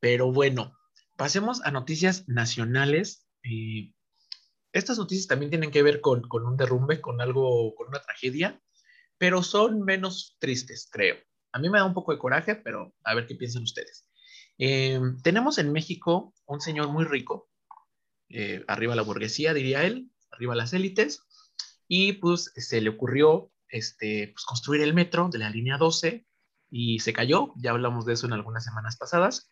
Pero 0.00 0.32
bueno, 0.32 0.76
pasemos 1.16 1.62
a 1.64 1.70
noticias 1.70 2.28
nacionales. 2.28 3.26
Eh, 3.42 3.92
estas 4.72 4.98
noticias 4.98 5.26
también 5.26 5.50
tienen 5.50 5.70
que 5.70 5.82
ver 5.82 6.00
con, 6.00 6.24
un 6.30 6.56
derrumbe, 6.56 7.00
con 7.00 7.20
algo, 7.20 7.74
con 7.74 7.88
una 7.88 8.00
tragedia, 8.00 8.60
pero 9.18 9.42
son 9.42 9.82
menos 9.82 10.36
tristes, 10.38 10.88
creo. 10.90 11.16
A 11.52 11.58
mí 11.58 11.68
me 11.68 11.78
da 11.78 11.84
un 11.84 11.94
poco 11.94 12.12
de 12.12 12.18
coraje, 12.18 12.54
pero 12.54 12.94
a 13.04 13.14
ver 13.14 13.26
qué 13.26 13.34
piensan 13.34 13.62
ustedes. 13.62 14.06
Eh, 14.58 15.00
tenemos 15.22 15.58
en 15.58 15.72
México 15.72 16.34
un 16.46 16.60
señor 16.60 16.88
muy 16.88 17.04
rico, 17.04 17.48
eh, 18.28 18.64
arriba 18.68 18.94
la 18.94 19.02
burguesía, 19.02 19.52
diría 19.54 19.84
él, 19.84 20.10
arriba 20.30 20.54
las 20.54 20.72
élites, 20.72 21.22
y 21.88 22.14
pues 22.14 22.52
se 22.54 22.80
le 22.80 22.90
ocurrió 22.90 23.50
este, 23.68 24.32
pues, 24.32 24.44
construir 24.44 24.82
el 24.82 24.94
metro 24.94 25.28
de 25.28 25.38
la 25.38 25.50
línea 25.50 25.76
12 25.76 26.26
y 26.70 27.00
se 27.00 27.12
cayó, 27.12 27.52
ya 27.56 27.72
hablamos 27.72 28.04
de 28.04 28.12
eso 28.12 28.26
en 28.26 28.32
algunas 28.32 28.64
semanas 28.64 28.96
pasadas, 28.96 29.50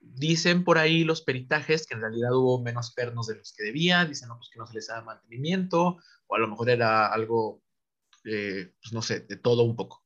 Dicen 0.00 0.64
por 0.64 0.78
ahí 0.78 1.04
los 1.04 1.22
peritajes 1.22 1.86
que 1.86 1.94
en 1.94 2.00
realidad 2.00 2.34
hubo 2.34 2.62
menos 2.62 2.92
pernos 2.92 3.26
de 3.26 3.36
los 3.36 3.52
que 3.52 3.64
debía, 3.64 4.04
dicen 4.04 4.28
pues, 4.28 4.50
que 4.52 4.58
no 4.58 4.66
se 4.66 4.74
les 4.74 4.86
da 4.86 5.02
mantenimiento, 5.02 5.98
o 6.26 6.34
a 6.34 6.38
lo 6.38 6.48
mejor 6.48 6.70
era 6.70 7.06
algo, 7.12 7.62
eh, 8.24 8.72
pues 8.80 8.92
no 8.92 9.02
sé, 9.02 9.20
de 9.20 9.36
todo 9.36 9.62
un 9.62 9.76
poco. 9.76 10.04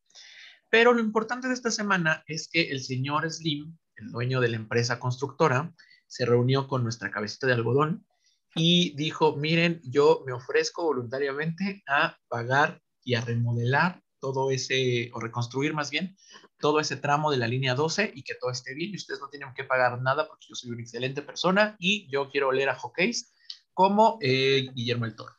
Pero 0.70 0.94
lo 0.94 1.00
importante 1.00 1.48
de 1.48 1.54
esta 1.54 1.70
semana 1.70 2.24
es 2.26 2.48
que 2.48 2.70
el 2.70 2.82
señor 2.82 3.30
Slim, 3.30 3.76
el 3.96 4.10
dueño 4.10 4.40
de 4.40 4.48
la 4.48 4.56
empresa 4.56 4.98
constructora, 4.98 5.74
se 6.06 6.26
reunió 6.26 6.66
con 6.66 6.82
nuestra 6.82 7.10
cabecita 7.10 7.46
de 7.46 7.54
algodón 7.54 8.06
y 8.54 8.94
dijo, 8.96 9.36
miren, 9.36 9.80
yo 9.84 10.22
me 10.26 10.32
ofrezco 10.32 10.84
voluntariamente 10.84 11.82
a 11.86 12.18
pagar 12.28 12.82
y 13.02 13.14
a 13.14 13.22
remodelar 13.22 14.01
todo 14.22 14.52
ese, 14.52 15.10
o 15.14 15.20
reconstruir 15.20 15.74
más 15.74 15.90
bien, 15.90 16.16
todo 16.60 16.78
ese 16.78 16.96
tramo 16.96 17.32
de 17.32 17.38
la 17.38 17.48
línea 17.48 17.74
12 17.74 18.12
y 18.14 18.22
que 18.22 18.36
todo 18.36 18.52
esté 18.52 18.72
bien 18.72 18.92
y 18.92 18.96
ustedes 18.96 19.20
no 19.20 19.28
tienen 19.28 19.52
que 19.52 19.64
pagar 19.64 20.00
nada 20.00 20.28
porque 20.28 20.46
yo 20.48 20.54
soy 20.54 20.70
una 20.70 20.80
excelente 20.80 21.22
persona 21.22 21.74
y 21.80 22.08
yo 22.08 22.30
quiero 22.30 22.52
leer 22.52 22.68
a 22.68 22.76
hockeys 22.76 23.34
como 23.74 24.18
eh, 24.22 24.68
Guillermo 24.74 25.06
el 25.06 25.16
Toro. 25.16 25.34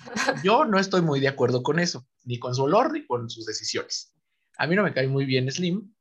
Yo 0.42 0.64
no 0.64 0.80
estoy 0.80 1.00
muy 1.00 1.20
de 1.20 1.28
acuerdo 1.28 1.62
con 1.62 1.78
eso, 1.78 2.08
ni 2.24 2.40
con 2.40 2.56
su 2.56 2.64
olor 2.64 2.92
ni 2.92 3.06
con 3.06 3.30
sus 3.30 3.46
decisiones. 3.46 4.16
A 4.58 4.66
mí 4.66 4.74
no 4.74 4.82
me 4.82 4.92
cae 4.92 5.06
muy 5.06 5.24
bien 5.24 5.48
Slim, 5.48 5.94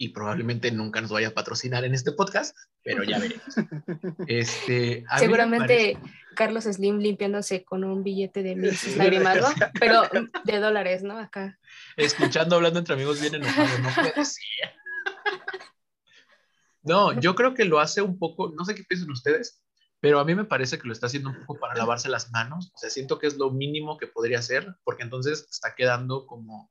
y 0.00 0.08
probablemente 0.08 0.72
nunca 0.72 1.02
nos 1.02 1.10
vaya 1.10 1.28
a 1.28 1.34
patrocinar 1.34 1.84
en 1.84 1.92
este 1.92 2.12
podcast, 2.12 2.56
pero 2.82 3.04
ya 3.04 3.18
veremos. 3.18 3.44
Este, 4.26 5.04
Seguramente 5.18 5.98
Carlos 6.34 6.64
Slim 6.64 7.00
limpiándose 7.00 7.64
con 7.64 7.84
un 7.84 8.02
billete 8.02 8.42
de 8.42 8.56
mil 8.56 8.72
lágrimas, 8.96 9.36
¿no? 9.42 9.48
Pero 9.78 10.02
de 10.44 10.58
dólares, 10.58 11.02
¿no? 11.02 11.18
Acá. 11.18 11.58
Escuchando, 11.96 12.56
hablando 12.56 12.78
entre 12.78 12.94
amigos 12.94 13.20
bien 13.20 13.34
enojado, 13.34 13.78
no 13.80 13.90
puede 13.94 14.24
ser. 14.24 14.72
No, 16.82 17.20
yo 17.20 17.34
creo 17.34 17.52
que 17.52 17.66
lo 17.66 17.78
hace 17.78 18.00
un 18.00 18.18
poco, 18.18 18.54
no 18.56 18.64
sé 18.64 18.74
qué 18.74 18.84
piensan 18.84 19.10
ustedes, 19.10 19.62
pero 20.00 20.18
a 20.18 20.24
mí 20.24 20.34
me 20.34 20.46
parece 20.46 20.78
que 20.78 20.86
lo 20.86 20.94
está 20.94 21.08
haciendo 21.08 21.28
un 21.28 21.44
poco 21.44 21.60
para 21.60 21.74
lavarse 21.74 22.08
las 22.08 22.30
manos. 22.30 22.72
O 22.74 22.78
sea, 22.78 22.88
siento 22.88 23.18
que 23.18 23.26
es 23.26 23.36
lo 23.36 23.50
mínimo 23.50 23.98
que 23.98 24.06
podría 24.06 24.38
hacer, 24.38 24.76
porque 24.82 25.02
entonces 25.02 25.46
está 25.50 25.74
quedando 25.74 26.26
como 26.26 26.70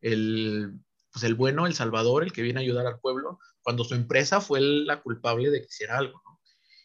el 0.00 0.78
pues 1.18 1.28
el 1.28 1.34
bueno, 1.34 1.66
el 1.66 1.74
salvador, 1.74 2.22
el 2.22 2.32
que 2.32 2.42
viene 2.42 2.60
a 2.60 2.62
ayudar 2.62 2.86
al 2.86 3.00
pueblo, 3.00 3.40
cuando 3.60 3.82
su 3.82 3.96
empresa 3.96 4.40
fue 4.40 4.60
la 4.60 5.02
culpable 5.02 5.50
de 5.50 5.60
que 5.60 5.66
hiciera 5.66 5.98
algo, 5.98 6.22
¿no? 6.24 6.40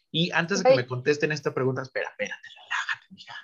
Y 0.10 0.32
antes 0.32 0.63
de 0.63 0.72
que 0.72 0.76
me 0.76 0.88
contesten 0.88 1.32
esta 1.32 1.54
pregunta, 1.54 1.84
espera, 1.84 2.10
espérate, 2.10 2.50
relájate, 2.50 3.08
mija. 3.12 3.36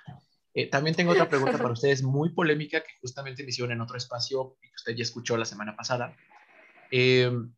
Eh, 0.52 0.68
también 0.68 0.96
tengo 0.96 1.12
otra 1.12 1.28
pregunta 1.28 1.58
para 1.58 1.72
ustedes, 1.72 2.02
muy 2.02 2.30
polémica, 2.30 2.80
que 2.80 2.90
justamente 3.00 3.44
me 3.44 3.50
hicieron 3.50 3.70
en 3.70 3.80
otro 3.80 3.96
espacio 3.96 4.56
y 4.60 4.66
que 4.66 4.74
usted 4.74 4.96
ya 4.96 5.04
escuchó 5.04 5.36
la 5.36 5.44
semana 5.44 5.76
pasada. 5.76 6.16
Em, 6.90 7.54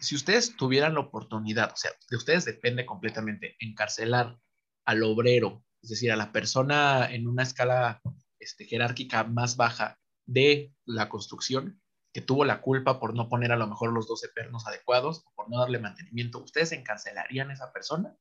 si 0.00 0.16
ustedes 0.16 0.56
tuvieran 0.56 0.94
la 0.94 1.00
oportunidad, 1.00 1.70
o 1.72 1.76
sea, 1.76 1.92
de 2.10 2.16
ustedes 2.16 2.44
depende 2.44 2.84
completamente, 2.84 3.54
encarcelar 3.60 4.38
al 4.84 5.04
obrero, 5.04 5.64
es 5.82 5.90
decir, 5.90 6.10
a 6.10 6.16
la 6.16 6.32
persona 6.32 7.12
en 7.12 7.28
una 7.28 7.44
escala 7.44 8.00
este, 8.40 8.64
jerárquica 8.64 9.22
más 9.22 9.56
baja 9.56 10.00
de 10.26 10.72
la 10.84 11.08
construcción, 11.08 11.81
que 12.12 12.20
tuvo 12.20 12.44
la 12.44 12.60
culpa 12.60 13.00
por 13.00 13.14
no 13.14 13.28
poner 13.28 13.52
a 13.52 13.56
lo 13.56 13.66
mejor 13.66 13.92
los 13.92 14.06
12 14.06 14.28
pernos 14.34 14.66
adecuados 14.66 15.24
o 15.26 15.32
por 15.34 15.50
no 15.50 15.60
darle 15.60 15.78
mantenimiento, 15.78 16.42
¿ustedes 16.42 16.72
encarcelarían 16.72 17.50
a 17.50 17.54
esa 17.54 17.72
persona? 17.72 18.16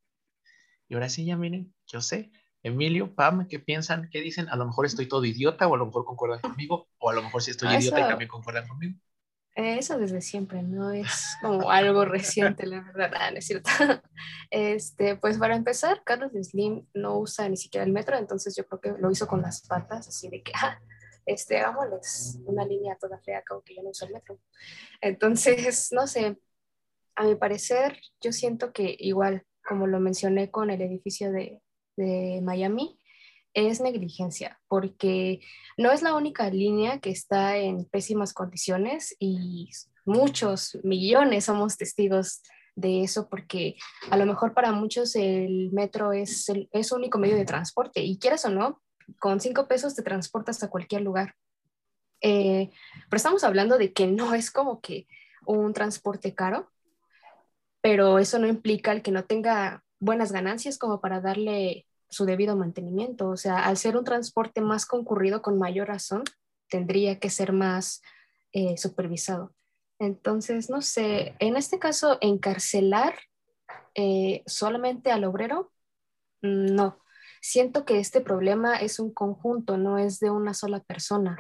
Y 0.88 0.94
ahora 0.94 1.10
sí, 1.10 1.26
ya 1.26 1.38
miren, 1.38 1.74
yo 1.88 2.02
sé. 2.02 2.32
Emilio, 2.64 3.16
Pam, 3.16 3.48
¿qué 3.48 3.60
piensan? 3.60 4.10
¿Qué 4.12 4.22
dicen? 4.22 4.48
A 4.50 4.56
lo 4.56 4.66
mejor 4.66 4.86
estoy 4.86 5.08
todo 5.08 5.26
idiota 5.26 5.68
o 5.68 5.76
a 5.76 5.78
lo 5.78 5.88
mejor 5.88 6.06
concuerdan 6.06 6.42
conmigo 6.42 6.88
o 7.00 7.10
a 7.10 7.14
lo 7.14 7.24
mejor 7.24 7.42
sí 7.42 7.52
estoy 7.52 7.76
idiota 7.76 8.00
y 8.00 8.10
también 8.10 8.30
concuerdan 8.30 8.68
conmigo. 8.68 9.00
Eh, 9.56 9.80
eso 9.80 9.98
desde 9.98 10.22
siempre, 10.22 10.64
no 10.64 10.92
es 10.92 11.36
como 11.42 11.70
algo 11.70 12.06
reciente, 12.06 12.66
la 12.66 12.82
verdad, 12.82 13.12
ah, 13.16 13.32
no 13.32 13.38
es 13.38 13.46
cierto. 13.46 13.70
Este, 14.50 15.16
pues 15.16 15.38
para 15.38 15.56
empezar, 15.56 16.04
Carlos 16.06 16.32
Slim 16.34 16.86
no 16.94 17.18
usa 17.18 17.50
ni 17.50 17.58
siquiera 17.58 17.86
el 17.86 17.92
metro, 17.92 18.18
entonces 18.18 18.56
yo 18.56 18.66
creo 18.66 18.80
que 18.80 19.02
lo 19.02 19.12
hizo 19.12 19.28
con 19.28 19.42
las 19.42 19.66
patas, 19.68 20.08
así 20.08 20.30
de 20.30 20.42
que, 20.42 20.52
ah, 20.56 20.80
este, 21.32 21.60
hagámosles 21.60 22.40
una 22.46 22.66
línea 22.66 22.98
toda 23.00 23.20
fea, 23.20 23.44
como 23.48 23.62
que 23.62 23.76
yo 23.76 23.84
no 23.84 23.90
uso 23.90 24.06
el 24.06 24.14
metro. 24.14 24.40
Entonces, 25.02 25.90
no 25.92 26.08
sé, 26.08 26.38
a 27.16 27.24
mi 27.24 27.36
parecer, 27.36 28.00
yo 28.22 28.32
siento 28.32 28.72
que 28.74 28.96
igual, 29.00 29.44
como 29.68 29.88
lo 29.88 30.00
mencioné 30.00 30.50
con 30.50 30.70
el 30.70 30.82
edificio 30.82 31.32
de, 31.32 31.62
de 31.98 32.42
Miami, 32.42 33.00
es 33.54 33.82
negligencia, 33.82 34.62
porque 34.68 35.42
no 35.78 35.92
es 35.92 36.02
la 36.02 36.16
única 36.16 36.50
línea 36.50 37.00
que 37.00 37.10
está 37.10 37.58
en 37.58 37.86
pésimas 37.86 38.34
condiciones 38.34 39.16
y 39.20 39.70
muchos 40.06 40.80
millones 40.84 41.46
somos 41.46 41.78
testigos 41.78 42.42
de 42.76 43.04
eso 43.04 43.28
porque 43.30 43.76
a 44.10 44.18
lo 44.18 44.26
mejor 44.26 44.54
para 44.54 44.72
muchos 44.72 45.16
el 45.16 45.70
metro 45.74 46.14
es 46.14 46.48
el 46.48 46.70
es 46.72 46.94
único 46.94 47.20
medio 47.20 47.36
de 47.36 47.46
transporte 47.46 48.02
y 48.02 48.18
quieras 48.18 48.46
o 48.46 48.50
no, 48.50 48.82
con 49.20 49.40
cinco 49.40 49.68
pesos 49.68 49.96
te 49.96 50.02
transportas 50.02 50.62
a 50.64 50.70
cualquier 50.70 51.02
lugar. 51.02 51.36
Eh, 52.22 52.70
pero 53.10 53.18
estamos 53.18 53.44
hablando 53.44 53.78
de 53.78 53.94
que 53.94 54.08
no 54.08 54.34
es 54.34 54.52
como 54.52 54.80
que 54.80 55.08
un 55.46 55.74
transporte 55.74 56.36
caro, 56.36 56.70
pero 57.82 58.20
eso 58.20 58.38
no 58.40 58.48
implica 58.48 58.92
el 58.92 59.02
que 59.02 59.12
no 59.12 59.26
tenga 59.26 59.84
buenas 60.00 60.32
ganancias 60.32 60.78
como 60.78 61.02
para 61.02 61.20
darle 61.20 61.88
su 62.10 62.26
debido 62.26 62.56
mantenimiento. 62.56 63.30
O 63.30 63.38
sea, 63.38 63.66
al 63.66 63.78
ser 63.78 63.98
un 63.98 64.04
transporte 64.04 64.62
más 64.62 64.86
concurrido, 64.86 65.42
con 65.42 65.58
mayor 65.58 65.88
razón, 65.88 66.24
tendría 66.70 67.20
que 67.20 67.30
ser 67.30 67.54
más 67.54 68.02
eh, 68.54 68.78
supervisado. 68.78 69.54
Entonces, 70.00 70.70
no 70.70 70.82
sé, 70.82 71.36
en 71.40 71.56
este 71.58 71.80
caso, 71.80 72.18
encarcelar 72.22 73.16
eh, 73.96 74.44
solamente 74.46 75.12
al 75.12 75.24
obrero, 75.24 75.72
mm, 76.42 76.74
no. 76.76 77.00
Siento 77.42 77.86
que 77.86 78.00
este 78.00 78.22
problema 78.22 78.78
es 78.78 79.00
un 79.00 79.14
conjunto, 79.14 79.78
no 79.78 79.98
es 79.98 80.20
de 80.20 80.30
una 80.30 80.54
sola 80.54 80.80
persona, 80.80 81.38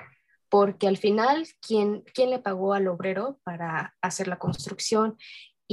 porque 0.49 0.87
al 0.87 0.97
final, 0.97 1.47
¿quién, 1.65 2.03
quién 2.13 2.29
le 2.29 2.39
pagó 2.39 2.73
al 2.73 2.87
obrero 2.87 3.39
para 3.43 3.95
hacer 4.01 4.27
la 4.27 4.39
construcción? 4.39 5.17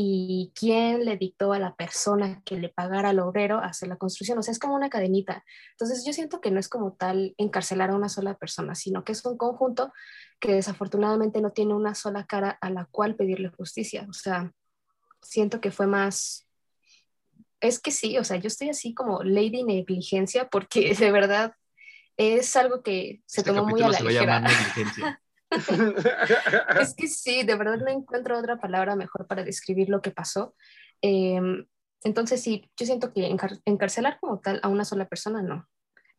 y 0.01 0.53
quién 0.55 1.05
le 1.05 1.17
dictó 1.17 1.53
a 1.53 1.59
la 1.59 1.75
persona 1.75 2.41
que 2.45 2.57
le 2.57 2.69
pagara 2.69 3.09
al 3.09 3.19
obrero 3.19 3.59
hacer 3.59 3.89
la 3.89 3.97
construcción. 3.97 4.39
O 4.39 4.45
sea, 4.45 4.53
es 4.53 4.61
como 4.61 4.77
una 4.77 4.91
cadenita. 4.91 5.45
Entonces 5.73 6.05
yo 6.07 6.13
siento 6.13 6.41
que 6.41 6.53
no 6.53 6.61
es 6.61 6.69
como 6.69 6.93
tal 6.93 7.35
encarcelar 7.37 7.91
a 7.91 7.97
una 7.97 8.09
sola 8.09 8.35
persona, 8.35 8.77
sino 8.77 9.03
que 9.03 9.11
es 9.11 9.25
un 9.25 9.37
conjunto 9.37 9.93
que 10.39 10.53
desafortunadamente 10.53 11.41
no 11.41 11.51
tiene 11.51 11.75
una 11.75 11.97
sola 11.97 12.27
cara 12.27 12.57
a 12.61 12.71
la 12.71 12.85
cual 12.85 13.17
pedirle 13.17 13.49
justicia. 13.49 14.07
O 14.09 14.13
sea, 14.13 14.53
siento 15.21 15.61
que 15.61 15.73
fue 15.73 15.89
más... 15.89 16.48
Es 17.61 17.81
que 17.81 17.91
sí, 17.91 18.19
o 18.19 18.25
sea, 18.25 18.37
yo 18.37 18.47
estoy 18.47 18.71
así 18.71 18.95
como 18.95 19.23
lady 19.23 19.65
negligencia 19.65 20.49
porque 20.49 20.95
de 20.99 21.13
verdad 21.13 21.53
es 22.17 22.55
algo 22.57 22.83
que 22.83 23.23
se 23.27 23.41
este 23.41 23.53
tomó 23.53 23.67
muy 23.67 23.83
a 23.83 23.89
la 23.89 24.01
ligera. 24.01 24.45
es 26.81 26.95
que 26.95 27.09
sí, 27.09 27.43
de 27.43 27.55
verdad 27.55 27.79
no 27.79 27.89
encuentro 27.89 28.39
otra 28.39 28.61
palabra 28.61 28.97
mejor 28.97 29.27
para 29.27 29.45
describir 29.45 29.89
lo 29.89 30.03
que 30.03 30.11
pasó. 30.11 30.55
Em, 31.01 31.67
entonces 32.03 32.43
sí, 32.43 32.71
yo 32.77 32.87
siento 32.87 33.13
que 33.13 33.35
encarcelar 33.65 34.19
como 34.21 34.41
tal 34.41 34.61
a 34.63 34.69
una 34.69 34.85
sola 34.85 35.09
persona 35.09 35.43
no. 35.43 35.67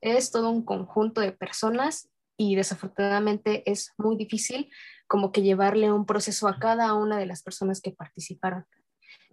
Es 0.02 0.32
todo 0.32 0.49
un 0.49 0.63
conjunto 0.63 1.21
de 1.21 1.32
personas 1.32 2.10
y 2.38 2.56
desafortunadamente 2.56 3.69
es 3.69 3.93
muy 3.97 4.15
difícil 4.15 4.71
como 5.08 5.32
que 5.32 5.41
llevarle 5.41 5.91
un 5.91 6.06
proceso 6.06 6.47
a 6.47 6.58
cada 6.58 6.93
una 6.93 7.17
de 7.17 7.25
las 7.25 7.43
personas 7.43 7.82
que 7.82 7.91
participaron. 7.91 8.65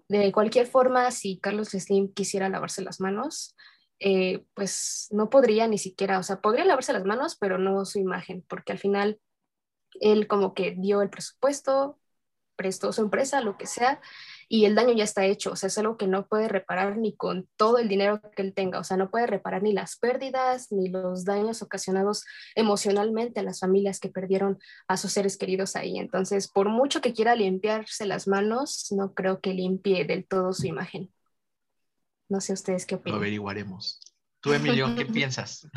De 0.08 0.30
cualquier 0.32 0.66
forma, 0.66 1.10
si 1.10 1.38
Carlos 1.38 1.68
Slim 1.70 2.12
quisiera 2.12 2.48
lavarse 2.48 2.82
las 2.82 3.00
manos, 3.00 3.56
eh, 3.98 4.44
pues 4.54 5.08
no 5.10 5.30
podría 5.30 5.66
ni 5.68 5.78
siquiera, 5.78 6.18
o 6.18 6.22
sea, 6.22 6.40
podría 6.40 6.64
lavarse 6.64 6.92
las 6.92 7.04
manos, 7.04 7.36
pero 7.36 7.58
no 7.58 7.84
su 7.84 7.98
imagen, 7.98 8.44
porque 8.48 8.72
al 8.72 8.78
final 8.78 9.20
él 10.00 10.26
como 10.28 10.54
que 10.54 10.74
dio 10.78 11.02
el 11.02 11.10
presupuesto, 11.10 11.98
prestó 12.56 12.92
su 12.92 13.02
empresa, 13.02 13.40
lo 13.40 13.56
que 13.56 13.66
sea, 13.66 14.00
y 14.48 14.64
el 14.64 14.74
daño 14.74 14.92
ya 14.92 15.04
está 15.04 15.24
hecho, 15.24 15.52
o 15.52 15.56
sea, 15.56 15.66
es 15.66 15.78
algo 15.78 15.96
que 15.96 16.06
no 16.06 16.26
puede 16.26 16.48
reparar 16.48 16.96
ni 16.98 17.16
con 17.16 17.48
todo 17.56 17.78
el 17.78 17.88
dinero 17.88 18.20
que 18.34 18.42
él 18.42 18.54
tenga, 18.54 18.78
o 18.78 18.84
sea, 18.84 18.96
no 18.96 19.10
puede 19.10 19.26
reparar 19.26 19.62
ni 19.62 19.72
las 19.72 19.96
pérdidas 19.96 20.70
ni 20.70 20.88
los 20.88 21.24
daños 21.24 21.62
ocasionados 21.62 22.24
emocionalmente 22.54 23.40
a 23.40 23.42
las 23.42 23.60
familias 23.60 23.98
que 23.98 24.08
perdieron 24.08 24.58
a 24.88 24.96
sus 24.96 25.12
seres 25.12 25.36
queridos 25.36 25.74
ahí. 25.74 25.98
Entonces, 25.98 26.48
por 26.48 26.68
mucho 26.68 27.00
que 27.00 27.12
quiera 27.12 27.34
limpiarse 27.34 28.06
las 28.06 28.28
manos, 28.28 28.86
no 28.90 29.14
creo 29.14 29.40
que 29.40 29.52
limpie 29.52 30.04
del 30.04 30.26
todo 30.26 30.52
su 30.52 30.66
imagen. 30.66 31.12
No 32.28 32.40
sé 32.40 32.52
ustedes 32.52 32.86
qué 32.86 32.96
opinan. 32.96 33.18
Lo 33.18 33.22
averiguaremos. 33.22 34.00
Tú, 34.40 34.52
Emilio, 34.52 34.94
¿qué 34.96 35.06
piensas? 35.06 35.68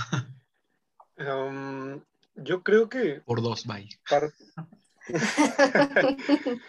Um, 1.18 2.02
yo 2.36 2.64
creo 2.64 2.88
que... 2.88 3.22
Por 3.26 3.42
dos, 3.42 3.66
bye. 3.66 3.90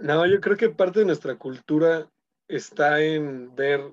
no, 0.00 0.26
yo 0.26 0.40
creo 0.40 0.56
que 0.56 0.70
parte 0.70 1.00
de 1.00 1.06
nuestra 1.06 1.36
cultura 1.36 2.08
está 2.48 3.00
en 3.00 3.54
ver, 3.54 3.92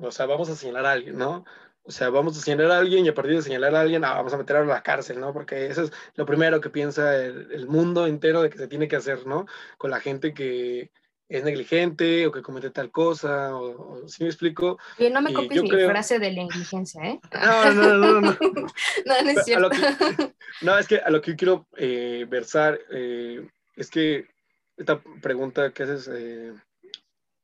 o 0.00 0.10
sea, 0.10 0.26
vamos 0.26 0.48
a 0.48 0.56
señalar 0.56 0.86
a 0.86 0.92
alguien, 0.92 1.16
¿no? 1.16 1.44
O 1.84 1.90
sea, 1.90 2.08
vamos 2.08 2.36
a 2.38 2.40
señalar 2.40 2.70
a 2.70 2.78
alguien 2.78 3.04
y 3.04 3.08
a 3.08 3.14
partir 3.14 3.36
de 3.36 3.42
señalar 3.42 3.74
a 3.74 3.80
alguien, 3.82 4.04
ah, 4.04 4.14
vamos 4.14 4.32
a 4.32 4.38
meterlo 4.38 4.62
a 4.72 4.76
la 4.76 4.82
cárcel, 4.82 5.20
¿no? 5.20 5.32
Porque 5.32 5.66
eso 5.66 5.82
es 5.82 5.92
lo 6.14 6.24
primero 6.24 6.60
que 6.60 6.70
piensa 6.70 7.16
el, 7.16 7.52
el, 7.52 7.66
mundo 7.66 8.06
entero 8.06 8.40
de 8.42 8.50
que 8.50 8.58
se 8.58 8.68
tiene 8.68 8.88
que 8.88 8.96
hacer, 8.96 9.26
¿no? 9.26 9.46
Con 9.76 9.90
la 9.90 10.00
gente 10.00 10.32
que, 10.32 10.90
es 11.28 11.42
negligente 11.42 12.26
o 12.26 12.32
que 12.32 12.42
comete 12.42 12.70
tal 12.70 12.90
cosa, 12.90 13.56
o, 13.56 14.06
si 14.06 14.22
me 14.22 14.28
explico. 14.28 14.78
No 15.10 15.22
me 15.22 15.32
copies 15.32 15.62
mi 15.62 15.70
frase 15.70 16.18
de 16.18 16.32
negligencia, 16.32 17.02
¿eh? 17.02 17.20
No, 17.32 17.72
no, 17.72 17.96
no, 17.96 18.20
no. 18.20 18.30
no, 19.06 19.22
no 19.22 19.30
es 19.30 19.44
cierto. 19.44 19.70
no, 20.62 20.78
es 20.78 20.86
que 20.86 20.98
a 20.98 21.10
lo 21.10 21.20
que 21.20 21.32
yo 21.32 21.36
quiero 21.36 21.66
eh, 21.76 22.26
versar 22.28 22.78
eh, 22.90 23.48
es 23.76 23.90
que 23.90 24.28
esta 24.76 25.02
pregunta 25.22 25.72
que 25.72 25.84
haces, 25.84 26.10
eh, 26.12 26.52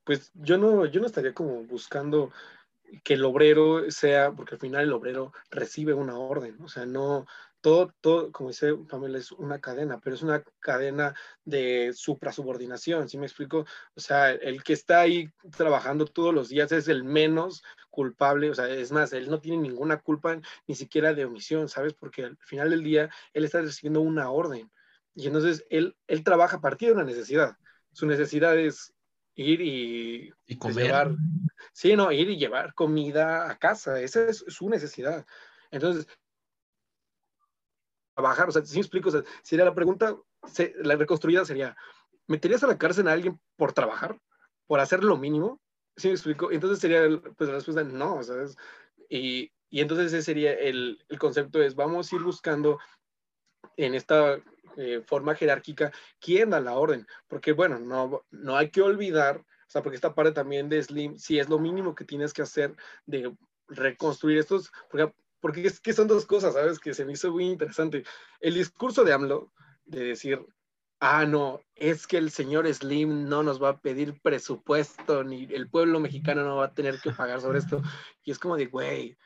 pues 0.05 0.31
yo 0.35 0.59
no, 0.59 0.85
yo 0.87 1.01
no 1.01 1.07
estaría 1.07 1.33
como 1.33 1.65
buscando 1.65 2.31
que 3.05 3.15
el 3.15 3.25
obrero 3.25 3.91
sea, 3.91 4.33
porque 4.33 4.57
al 4.57 4.61
final 4.61 4.83
el 4.83 4.93
obrero 4.93 5.33
recibe 5.51 5.95
una 5.95 6.19
orden, 6.19 6.57
o 6.61 6.69
sea, 6.69 6.87
no, 6.87 7.27
todo, 7.61 7.95
todo, 8.01 8.33
como 8.33 8.51
dice 8.51 8.75
Pamela, 8.89 9.19
es 9.19 9.33
una 9.33 9.61
cadena, 9.61 10.01
pero 10.01 10.17
es 10.17 10.23
una 10.23 10.43
cadena 10.61 11.15
de 11.45 11.93
supra-subordinación, 11.95 13.09
¿sí 13.09 13.19
me 13.19 13.27
explico? 13.27 13.67
O 13.95 14.01
sea, 14.01 14.31
el 14.31 14.63
que 14.63 14.73
está 14.73 15.01
ahí 15.01 15.31
trabajando 15.57 16.07
todos 16.07 16.35
los 16.35 16.49
días 16.49 16.73
es 16.73 16.89
el 16.89 17.05
menos 17.05 17.63
culpable, 17.91 18.51
o 18.51 18.55
sea, 18.55 18.69
es 18.69 18.93
más, 18.93 19.13
él 19.13 19.31
no 19.31 19.41
tiene 19.41 19.59
ninguna 19.59 19.99
culpa 19.99 20.41
ni 20.67 20.75
siquiera 20.75 21.15
de 21.15 21.25
omisión, 21.25 21.69
¿sabes? 21.69 21.95
Porque 21.95 22.25
al 22.25 22.37
final 22.39 22.71
del 22.71 22.83
día 22.83 23.11
él 23.33 23.45
está 23.45 23.61
recibiendo 23.61 24.01
una 24.01 24.31
orden 24.31 24.71
y 25.15 25.27
entonces 25.27 25.65
él, 25.71 25.97
él 26.07 26.25
trabaja 26.25 26.57
a 26.57 26.61
partir 26.61 26.89
de 26.89 26.95
una 26.95 27.05
necesidad. 27.05 27.57
Su 27.93 28.07
necesidad 28.07 28.59
es 28.59 28.95
ir 29.35 29.61
y, 29.61 30.33
y 30.47 30.57
pues, 30.57 30.75
comer. 30.75 31.17
sí, 31.73 31.97
no, 31.97 32.13
ir 32.13 32.31
y 32.31 32.39
llevar 32.39 32.75
comida 32.75 33.51
a 33.51 33.59
casa, 33.59 34.01
esa 34.01 34.25
es 34.27 34.45
su 34.49 34.69
necesidad. 34.69 35.27
Entonces, 35.71 36.07
trabajar, 38.21 38.49
o 38.49 38.53
sea, 38.53 38.65
si 38.65 38.77
me 38.77 38.83
explico, 38.83 39.09
o 39.09 39.13
sea, 39.13 39.25
sería 39.43 39.65
la 39.65 39.75
pregunta, 39.75 40.17
la 40.83 40.97
reconstruida 40.97 41.45
sería, 41.45 41.77
¿meterías 42.27 42.63
a 42.63 42.67
la 42.67 42.79
cárcel 42.79 43.09
a 43.09 43.13
alguien 43.13 43.41
por 43.57 43.73
trabajar? 43.73 44.19
¿Por 44.67 44.81
hacer 44.81 45.03
lo 45.03 45.17
mínimo? 45.17 45.61
¿Sí 45.97 46.09
me 46.09 46.15
explico? 46.15 46.53
Entonces 46.53 46.79
sería, 46.79 47.03
pues 47.37 47.49
la 47.49 47.57
respuesta, 47.57 47.83
no, 47.83 48.23
¿sabes? 48.23 48.57
Y, 49.09 49.51
y 49.71 49.81
entonces 49.81 50.13
ese 50.13 50.23
sería 50.23 50.53
el, 50.53 51.03
el, 51.09 51.19
concepto, 51.19 51.63
es 51.63 51.75
vamos 51.75 52.13
a 52.13 52.17
ir 52.17 52.23
buscando 52.23 52.79
en 53.77 53.95
esta 53.95 54.41
eh, 54.77 55.03
forma 55.07 55.35
jerárquica 55.35 55.93
quién 56.21 56.51
da 56.51 56.61
la 56.61 56.75
orden, 56.75 57.07
porque 57.27 57.53
bueno, 57.53 57.79
no, 57.79 58.25
no 58.31 58.57
hay 58.57 58.71
que 58.71 58.83
olvidar, 58.83 59.39
o 59.39 59.71
sea, 59.71 59.83
porque 59.83 59.97
esta 59.97 60.15
parte 60.15 60.33
también 60.33 60.69
de 60.69 60.83
Slim, 60.83 61.19
si 61.19 61.39
es 61.39 61.49
lo 61.49 61.59
mínimo 61.59 61.95
que 61.95 62.05
tienes 62.05 62.33
que 62.33 62.43
hacer 62.43 62.77
de 63.07 63.35
reconstruir 63.69 64.39
estos, 64.39 64.71
porque 64.91 65.13
porque 65.41 65.67
es 65.67 65.81
que 65.81 65.93
son 65.93 66.09
dos 66.09 66.27
cosas, 66.27 66.55
¿sabes? 66.55 66.79
Que 66.79 66.95
se 66.95 67.05
me 67.05 67.13
hizo 67.13 67.31
muy 67.33 67.47
interesante. 67.47 68.05
El 68.41 68.55
discurso 68.55 69.05
de 69.05 69.13
AMLO, 69.13 69.53
de 69.85 70.05
decir, 70.05 70.45
ah, 71.01 71.25
no, 71.25 71.61
es 71.75 72.07
que 72.07 72.19
el 72.19 72.31
señor 72.31 72.73
Slim 72.73 73.29
no 73.29 73.43
nos 73.43 73.63
va 73.63 73.71
a 73.71 73.81
pedir 73.81 74.21
presupuesto, 74.23 75.25
ni 75.25 75.45
el 75.53 75.69
pueblo 75.69 75.99
mexicano 75.99 76.45
no 76.45 76.57
va 76.57 76.67
a 76.67 76.75
tener 76.75 77.01
que 77.01 77.11
pagar 77.11 77.41
sobre 77.41 77.59
esto. 77.59 77.83
Y 78.23 78.31
es 78.31 78.39
como 78.39 78.57
de, 78.57 78.67
güey, 78.67 79.17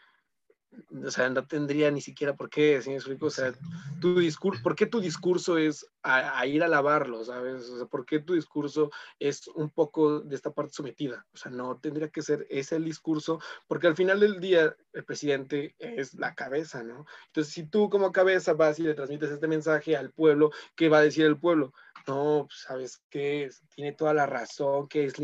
o 1.04 1.10
sea, 1.10 1.28
no 1.28 1.46
tendría 1.46 1.90
ni 1.90 2.00
siquiera 2.00 2.34
por 2.34 2.50
qué, 2.50 2.80
¿sí 2.82 2.90
me 2.90 2.96
explico? 2.96 3.26
O 3.26 3.30
sea, 3.30 3.52
tu 4.00 4.18
discurso, 4.18 4.62
¿por 4.62 4.74
qué 4.74 4.86
tu 4.86 5.00
discurso 5.00 5.58
es 5.58 5.86
a, 6.02 6.46
ir 6.46 6.62
a 6.62 6.68
lavarlo, 6.68 7.24
¿sabes? 7.24 7.68
O 7.68 7.78
sea, 7.78 7.86
¿por 7.86 8.04
qué 8.04 8.20
tu 8.20 8.34
discurso 8.34 8.90
es 9.18 9.48
un 9.48 9.70
poco 9.70 10.20
de 10.20 10.34
esta 10.34 10.52
parte 10.52 10.72
sometida? 10.74 11.26
O 11.32 11.36
sea, 11.36 11.50
no 11.50 11.78
tendría 11.78 12.08
que 12.08 12.22
ser 12.22 12.46
ese 12.50 12.76
el 12.76 12.84
discurso, 12.84 13.40
porque 13.66 13.86
al 13.86 13.96
final 13.96 14.20
del 14.20 14.40
día 14.40 14.76
el 14.92 15.04
presidente 15.04 15.74
es 15.78 16.14
la 16.14 16.34
cabeza, 16.34 16.82
¿no? 16.82 17.06
Entonces, 17.26 17.52
si 17.52 17.66
tú 17.66 17.88
como 17.90 18.12
cabeza 18.12 18.54
vas 18.54 18.78
y 18.78 18.82
le 18.82 18.94
transmites 18.94 19.30
este 19.30 19.48
mensaje 19.48 19.96
al 19.96 20.10
pueblo, 20.10 20.50
¿qué 20.76 20.88
va 20.88 20.98
a 20.98 21.02
decir 21.02 21.26
el 21.26 21.38
pueblo? 21.38 21.72
No, 22.06 22.46
pues, 22.48 22.60
¿sabes 22.60 23.02
qué? 23.08 23.50
Tiene 23.74 23.92
toda 23.92 24.12
la 24.12 24.26
razón, 24.26 24.88
que 24.88 25.04
es, 25.04 25.14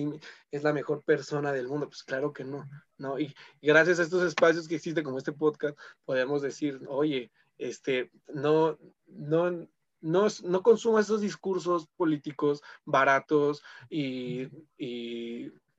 es 0.50 0.62
la 0.62 0.72
mejor 0.72 1.04
persona 1.04 1.52
del 1.52 1.68
mundo. 1.68 1.88
Pues 1.88 2.02
claro 2.02 2.32
que 2.32 2.44
no, 2.44 2.68
¿no? 2.96 3.18
Y, 3.18 3.34
gracias 3.60 4.00
a 4.00 4.02
estos 4.04 4.22
espacios 4.24 4.66
que 4.66 4.76
existen 4.76 5.04
como 5.04 5.18
este 5.18 5.32
podcast, 5.32 5.78
podemos 6.04 6.40
decir, 6.42 6.80
oye, 6.88 7.30
este, 7.58 8.10
no, 8.28 8.78
no, 9.06 9.68
no, 10.00 10.26
no 10.44 10.62
consuma 10.62 11.00
esos 11.00 11.20
discursos 11.20 11.86
políticos 11.96 12.62
baratos 12.84 13.62
y, 13.90 14.48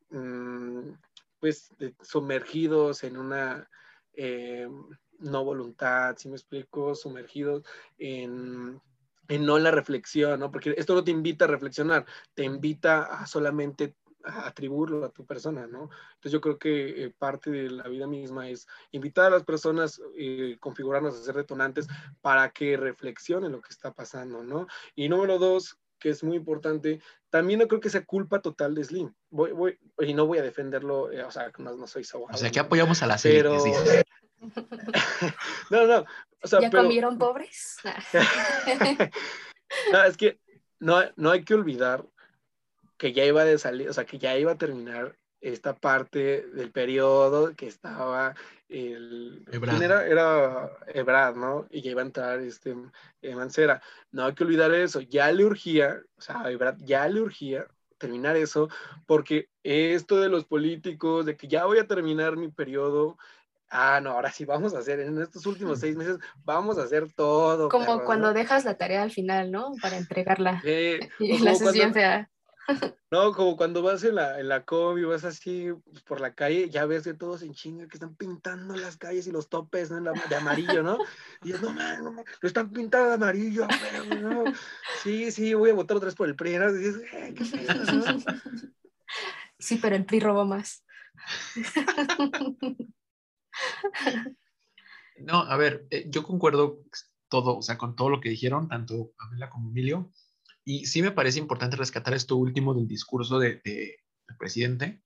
mm, 0.09 0.91
pues 1.39 1.73
sumergidos 2.03 3.03
en 3.03 3.17
una 3.17 3.67
eh, 4.13 4.69
no 5.17 5.43
voluntad, 5.43 6.15
si 6.17 6.29
me 6.29 6.35
explico, 6.35 6.93
sumergidos 6.93 7.63
en, 7.97 8.79
en 9.31 9.45
no 9.45 9.57
la 9.57 9.71
reflexión, 9.71 10.41
¿no? 10.41 10.51
Porque 10.51 10.75
esto 10.77 10.93
no 10.93 11.05
te 11.05 11.11
invita 11.11 11.45
a 11.45 11.47
reflexionar, 11.47 12.05
te 12.33 12.43
invita 12.43 13.03
a 13.03 13.25
solamente 13.25 13.95
atribuirlo 14.23 15.05
a 15.05 15.09
tu 15.09 15.25
persona, 15.25 15.67
¿no? 15.67 15.89
Entonces 16.15 16.33
yo 16.33 16.41
creo 16.41 16.59
que 16.59 17.05
eh, 17.05 17.13
parte 17.17 17.49
de 17.49 17.71
la 17.71 17.87
vida 17.87 18.07
misma 18.07 18.49
es 18.49 18.67
invitar 18.91 19.27
a 19.27 19.29
las 19.29 19.43
personas, 19.43 20.01
eh, 20.17 20.57
configurarnos 20.59 21.15
a 21.15 21.23
ser 21.23 21.35
detonantes 21.35 21.87
para 22.19 22.51
que 22.51 22.75
reflexionen 22.75 23.53
lo 23.53 23.61
que 23.61 23.69
está 23.69 23.93
pasando, 23.93 24.43
¿no? 24.43 24.67
Y 24.95 25.07
número 25.07 25.39
dos, 25.39 25.79
que 25.97 26.09
es 26.09 26.23
muy 26.25 26.35
importante, 26.35 26.99
también 27.29 27.59
no 27.59 27.69
creo 27.69 27.79
que 27.79 27.89
sea 27.89 28.03
culpa 28.05 28.41
total 28.41 28.75
de 28.75 28.83
Slim. 28.83 29.13
Voy, 29.29 29.53
voy, 29.53 29.79
y 29.99 30.13
no 30.13 30.25
voy 30.27 30.39
a 30.39 30.43
defenderlo, 30.43 31.09
eh, 31.09 31.23
o 31.23 31.31
sea, 31.31 31.51
no, 31.57 31.73
no 31.77 31.87
soy 31.87 32.05
abogado. 32.13 32.35
O 32.35 32.37
sea, 32.37 32.51
que 32.51 32.59
apoyamos 32.59 33.01
a 33.01 33.07
la 33.07 33.17
serie. 33.17 33.43
Pero... 33.43 33.57
no, 35.69 35.87
no. 35.87 36.05
O 36.43 36.47
sea, 36.47 36.59
¿Ya 36.59 36.71
comieron 36.71 37.17
pobres? 37.17 37.77
no, 39.91 40.03
es 40.03 40.17
que 40.17 40.39
no, 40.79 41.01
no 41.15 41.31
hay 41.31 41.43
que 41.43 41.53
olvidar 41.53 42.05
que 42.97 43.13
ya 43.13 43.25
iba 43.25 43.43
de 43.43 43.57
salir, 43.57 43.89
o 43.89 43.93
sea, 43.93 44.05
que 44.05 44.19
ya 44.19 44.37
iba 44.37 44.51
a 44.51 44.57
terminar 44.57 45.15
esta 45.39 45.75
parte 45.75 46.45
del 46.53 46.71
periodo 46.71 47.55
que 47.55 47.67
estaba 47.67 48.35
el 48.69 49.43
era, 49.51 50.05
era 50.05 50.71
Ebrad, 50.87 51.35
¿no? 51.35 51.67
Y 51.71 51.81
ya 51.81 51.91
iba 51.91 52.01
a 52.01 52.05
entrar 52.05 52.39
este 52.39 52.75
eh, 53.21 53.35
Mancera. 53.35 53.81
No 54.11 54.25
hay 54.25 54.33
que 54.33 54.43
olvidar 54.43 54.71
eso, 54.73 55.01
ya 55.01 55.31
le 55.31 55.45
urgía, 55.45 56.01
o 56.15 56.21
sea, 56.21 56.49
Ebrad 56.51 56.77
ya 56.79 57.07
le 57.07 57.21
urgía 57.21 57.67
terminar 57.97 58.35
eso, 58.35 58.69
porque 59.05 59.49
esto 59.63 60.19
de 60.19 60.29
los 60.29 60.45
políticos, 60.45 61.25
de 61.25 61.37
que 61.37 61.47
ya 61.47 61.65
voy 61.65 61.79
a 61.79 61.87
terminar 61.87 62.35
mi 62.35 62.49
periodo, 62.49 63.17
ah, 63.71 63.99
no, 64.01 64.11
ahora 64.11 64.31
sí 64.31 64.45
vamos 64.45 64.73
a 64.75 64.79
hacer, 64.79 64.99
en 64.99 65.19
estos 65.21 65.45
últimos 65.45 65.79
seis 65.79 65.95
meses 65.95 66.17
vamos 66.43 66.77
a 66.77 66.83
hacer 66.83 67.11
todo. 67.11 67.69
Como 67.69 68.03
cuando 68.03 68.33
dejas 68.33 68.65
la 68.65 68.77
tarea 68.77 69.01
al 69.01 69.11
final, 69.11 69.51
¿no? 69.51 69.71
Para 69.81 69.97
entregarla. 69.97 70.61
y 71.19 71.39
la 71.39 71.51
haces 71.51 71.73
bien 71.73 71.93
fea. 71.93 72.29
No, 73.09 73.33
como 73.33 73.57
cuando 73.57 73.81
vas 73.81 74.03
en 74.03 74.15
la, 74.15 74.39
en 74.39 74.47
la 74.47 74.63
combi, 74.63 75.03
vas 75.03 75.25
así 75.25 75.69
pues, 75.83 76.01
por 76.03 76.21
la 76.21 76.33
calle, 76.33 76.69
ya 76.69 76.85
ves 76.85 77.03
de 77.03 77.13
todos 77.13 77.41
en 77.41 77.53
chinga 77.53 77.87
que 77.87 77.95
están 77.95 78.15
pintando 78.15 78.75
las 78.75 78.97
calles 78.97 79.27
y 79.27 79.31
los 79.31 79.49
topes 79.49 79.89
de 79.89 80.35
amarillo, 80.35 80.83
¿no? 80.83 80.97
Y 81.41 81.47
dices, 81.47 81.61
no, 81.61 81.73
man, 81.73 82.03
no, 82.03 82.11
man, 82.13 82.25
lo 82.39 82.47
están 82.47 82.71
pintando 82.71 83.09
de 83.09 83.15
amarillo, 83.15 83.67
pero, 83.67 84.21
no. 84.21 84.43
Sí, 85.03 85.31
sí, 85.31 85.53
voy 85.53 85.71
a 85.71 85.73
votar 85.73 85.97
otra 85.97 86.07
vez 86.07 86.15
por 86.15 86.29
el 86.29 86.35
PRI, 86.35 86.57
¿no? 86.57 86.71
dices, 86.71 87.01
eh, 87.11 87.33
¿qué 87.35 87.43
Sí, 89.59 89.77
pero 89.81 89.95
el 89.95 90.05
PRI 90.05 90.19
robó 90.21 90.45
más. 90.45 90.85
No, 95.17 95.41
a 95.41 95.55
ver, 95.57 95.85
eh, 95.91 96.05
yo 96.09 96.23
concuerdo 96.23 96.83
todo, 97.29 97.57
o 97.57 97.61
sea, 97.61 97.77
con 97.77 97.95
todo 97.95 98.09
lo 98.09 98.21
que 98.21 98.29
dijeron, 98.29 98.67
tanto 98.67 99.13
Pamela 99.17 99.49
como 99.49 99.69
Emilio. 99.69 100.11
Y 100.63 100.85
sí 100.85 101.01
me 101.01 101.11
parece 101.11 101.39
importante 101.39 101.77
rescatar 101.77 102.13
esto 102.13 102.35
último 102.35 102.73
del 102.73 102.87
discurso 102.87 103.39
del 103.39 103.61
de, 103.63 103.97
presidente, 104.37 105.01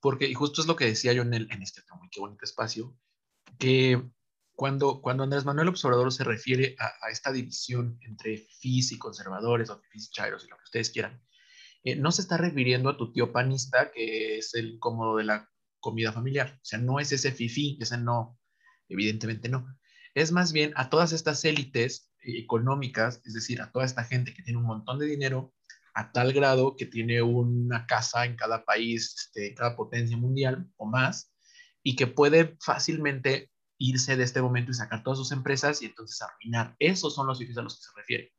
porque 0.00 0.26
y 0.26 0.34
justo 0.34 0.60
es 0.60 0.66
lo 0.66 0.76
que 0.76 0.86
decía 0.86 1.12
yo 1.12 1.22
en, 1.22 1.34
el, 1.34 1.48
en 1.50 1.62
este 1.62 1.82
muy 1.98 2.08
qué 2.10 2.20
bonito 2.20 2.44
espacio, 2.44 2.96
que 3.58 4.02
cuando, 4.54 5.00
cuando 5.00 5.22
Andrés 5.22 5.44
Manuel 5.44 5.68
Observador 5.68 6.12
se 6.12 6.24
refiere 6.24 6.76
a, 6.78 7.10
esta 7.10 7.30
división 7.30 7.98
entre 8.00 8.38
FIS 8.38 8.92
y 8.92 8.98
conservadores 8.98 9.70
o 9.70 9.80
FIS 9.90 10.08
y 10.08 10.10
chairos 10.10 10.44
y 10.44 10.48
lo 10.48 10.56
que 10.56 10.64
ustedes 10.64 10.90
quieran, 10.90 11.22
eh, 11.84 11.94
no 11.94 12.10
se 12.10 12.22
está 12.22 12.36
refiriendo 12.36 12.88
a 12.88 12.96
tu 12.96 13.12
tío 13.12 13.32
panista, 13.32 13.92
que 13.92 14.38
es 14.38 14.54
el 14.54 14.78
cómodo 14.78 15.16
de 15.16 15.24
la 15.24 15.50
comida 15.86 16.12
familiar. 16.12 16.56
O 16.56 16.64
sea, 16.64 16.80
no 16.80 16.98
es 16.98 17.12
ese 17.12 17.30
FIFI, 17.30 17.78
ese 17.80 17.96
no, 17.96 18.36
evidentemente 18.88 19.48
no. 19.48 19.72
Es 20.14 20.32
más 20.32 20.52
bien 20.52 20.72
a 20.74 20.90
todas 20.90 21.12
estas 21.12 21.44
élites 21.44 22.12
económicas, 22.24 23.22
es 23.24 23.34
decir, 23.34 23.62
a 23.62 23.70
toda 23.70 23.84
esta 23.84 24.02
gente 24.02 24.34
que 24.34 24.42
tiene 24.42 24.58
un 24.58 24.66
montón 24.66 24.98
de 24.98 25.06
dinero 25.06 25.54
a 25.94 26.10
tal 26.10 26.32
grado 26.32 26.74
que 26.76 26.86
tiene 26.86 27.22
una 27.22 27.86
casa 27.86 28.24
en 28.24 28.34
cada 28.34 28.64
país, 28.64 29.14
este, 29.16 29.54
cada 29.54 29.76
potencia 29.76 30.16
mundial 30.16 30.68
o 30.76 30.86
más, 30.86 31.32
y 31.84 31.94
que 31.94 32.08
puede 32.08 32.56
fácilmente 32.60 33.52
irse 33.78 34.16
de 34.16 34.24
este 34.24 34.42
momento 34.42 34.72
y 34.72 34.74
sacar 34.74 35.04
todas 35.04 35.18
sus 35.18 35.30
empresas 35.30 35.80
y 35.82 35.86
entonces 35.86 36.20
arruinar. 36.20 36.74
Esos 36.80 37.14
son 37.14 37.28
los 37.28 37.38
sitios 37.38 37.58
a 37.58 37.62
los 37.62 37.76
que 37.76 37.82
se 37.84 37.90
refiere. 37.94 38.32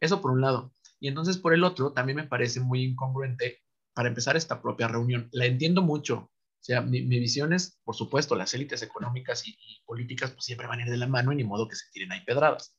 Eso 0.00 0.22
por 0.22 0.30
un 0.30 0.40
lado. 0.40 0.72
Y 0.98 1.08
entonces 1.08 1.36
por 1.36 1.52
el 1.52 1.64
otro, 1.64 1.92
también 1.92 2.16
me 2.16 2.26
parece 2.26 2.60
muy 2.60 2.84
incongruente 2.84 3.58
para 3.94 4.08
empezar 4.08 4.36
esta 4.36 4.62
propia 4.62 4.88
reunión. 4.88 5.28
La 5.32 5.46
entiendo 5.46 5.82
mucho. 5.82 6.29
O 6.60 6.62
sea, 6.62 6.82
mi, 6.82 7.00
visión 7.02 7.52
es, 7.54 7.80
por 7.84 7.96
supuesto, 7.96 8.36
las 8.36 8.52
élites 8.52 8.82
económicas 8.82 9.46
y, 9.48 9.50
y, 9.50 9.82
políticas 9.86 10.30
pues 10.32 10.44
siempre 10.44 10.66
van 10.66 10.80
a 10.80 10.82
ir 10.82 10.90
de 10.90 10.98
la 10.98 11.06
mano 11.06 11.32
y 11.32 11.36
ni 11.36 11.44
modo 11.44 11.66
que 11.66 11.76
se 11.76 11.90
tiren 11.90 12.12
ahí 12.12 12.22
pedradas. 12.24 12.76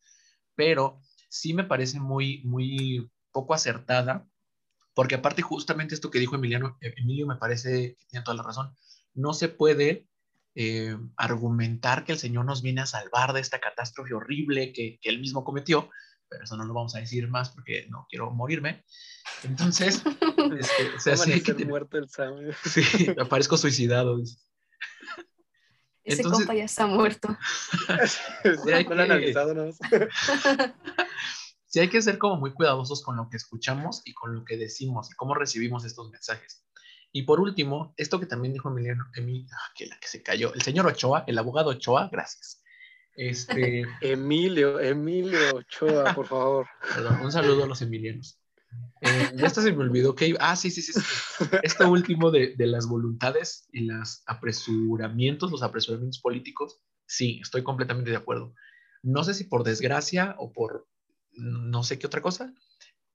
Pero 0.56 1.02
sí 1.30 1.54
me 1.54 1.64
parece 1.64 2.00
muy, 2.00 2.44
muy 2.44 3.10
poco 3.32 3.54
acertada, 3.54 4.28
porque 4.94 5.16
aparte 5.16 5.42
justamente 5.42 5.96
esto 5.96 6.12
que 6.12 6.20
dijo 6.20 6.36
Emiliano, 6.36 6.78
Emilio 6.82 7.26
me 7.26 7.38
parece 7.38 7.96
que 7.98 8.06
tiene 8.08 8.24
toda 8.24 8.38
la 8.38 8.44
razón, 8.44 8.76
no 9.14 9.34
se 9.34 9.48
puede 9.48 10.08
eh, 10.54 10.98
argumentar 11.16 12.04
que 12.04 12.12
el 12.12 12.20
Señor 12.20 12.46
nos 12.46 12.62
viene 12.62 12.82
a 12.82 12.86
salvar 12.86 13.34
de 13.34 13.40
esta 13.40 13.60
catástrofe 13.60 14.14
horrible 14.14 14.74
que, 14.74 15.00
que, 15.02 15.10
él 15.10 15.20
mismo 15.20 15.44
cometió, 15.44 15.90
pero 16.32 16.46
eso 16.46 16.56
no 16.56 16.64
lo 16.64 16.74
vamos 16.74 16.96
a 16.96 17.00
decir 17.00 17.28
más 17.28 17.50
porque 17.50 17.86
no 17.90 18.08
quiero 18.10 18.32
morirme. 18.32 18.86
Entonces, 19.44 20.02
este, 20.58 20.96
o 20.96 21.00
sea, 21.00 21.18
sí, 21.18 21.44
que 21.44 21.54
muerto 21.66 21.98
el 21.98 22.08
Sí, 22.64 23.14
aparezco 23.20 23.58
suicidado. 23.58 24.18
Ese 26.04 26.24
compa 26.24 26.56
ya 26.56 26.64
está 26.64 26.88
muerto. 26.88 27.38
sí, 28.44 28.72
hay 28.72 28.86
que, 28.86 29.34
sí, 31.68 31.80
hay 31.80 31.90
que 31.90 32.02
ser 32.02 32.18
como 32.18 32.38
muy 32.38 32.54
cuidadosos 32.54 33.04
con 33.04 33.18
lo 33.18 33.30
que 33.30 33.36
escuchamos 33.36 34.02
y 34.06 34.14
con 34.14 34.34
lo 34.34 34.46
que 34.46 34.56
decimos 34.58 35.12
y 35.12 35.16
cómo 35.16 35.36
recibimos 35.36 35.84
estos 35.84 36.10
mensajes. 36.10 36.66
Y 37.12 37.24
por 37.24 37.42
último, 37.42 37.94
esto 37.98 38.22
que 38.22 38.26
también 38.26 38.54
dijo 38.54 38.70
Emiliano, 38.70 39.04
Emilio, 39.14 39.50
ah, 39.54 39.72
que 39.76 39.86
la 39.86 40.00
que 40.00 40.08
se 40.08 40.24
cayó, 40.24 40.54
el 40.54 40.62
señor 40.62 40.88
Ochoa, 40.88 41.26
el 41.28 41.38
abogado 41.38 41.72
Ochoa, 41.72 42.08
gracias. 42.10 42.61
Este... 43.16 43.86
Emilio, 44.02 44.80
Emilio 44.80 45.56
Ochoa, 45.56 46.14
por 46.14 46.28
favor. 46.28 46.68
un 47.24 47.32
saludo 47.32 47.64
a 47.64 47.68
los 47.68 47.82
emilianos. 47.82 48.38
Eh, 49.02 49.32
ya 49.36 49.48
hasta 49.48 49.62
se 49.62 49.74
me 49.74 49.84
olvidó 49.84 50.16
que 50.16 50.36
Ah, 50.40 50.56
sí, 50.56 50.72
sí, 50.72 50.82
sí. 50.82 50.94
Esto 51.64 51.90
último 51.90 52.32
de, 52.32 52.56
de, 52.56 52.68
las 52.68 52.88
voluntades 52.88 53.68
y 53.74 53.82
los 53.82 54.24
apresuramientos, 54.28 55.52
los 55.52 55.64
apresuramientos 55.64 56.22
políticos, 56.22 56.80
sí, 57.06 57.40
estoy 57.42 57.64
completamente 57.64 58.12
de 58.12 58.18
acuerdo. 58.18 58.54
No 59.04 59.24
sé 59.24 59.34
si 59.34 59.46
por 59.46 59.64
desgracia 59.64 60.36
o 60.38 60.54
por 60.54 60.88
no 61.34 61.84
sé 61.84 62.00
qué 62.00 62.08
otra 62.08 62.22
cosa. 62.22 62.54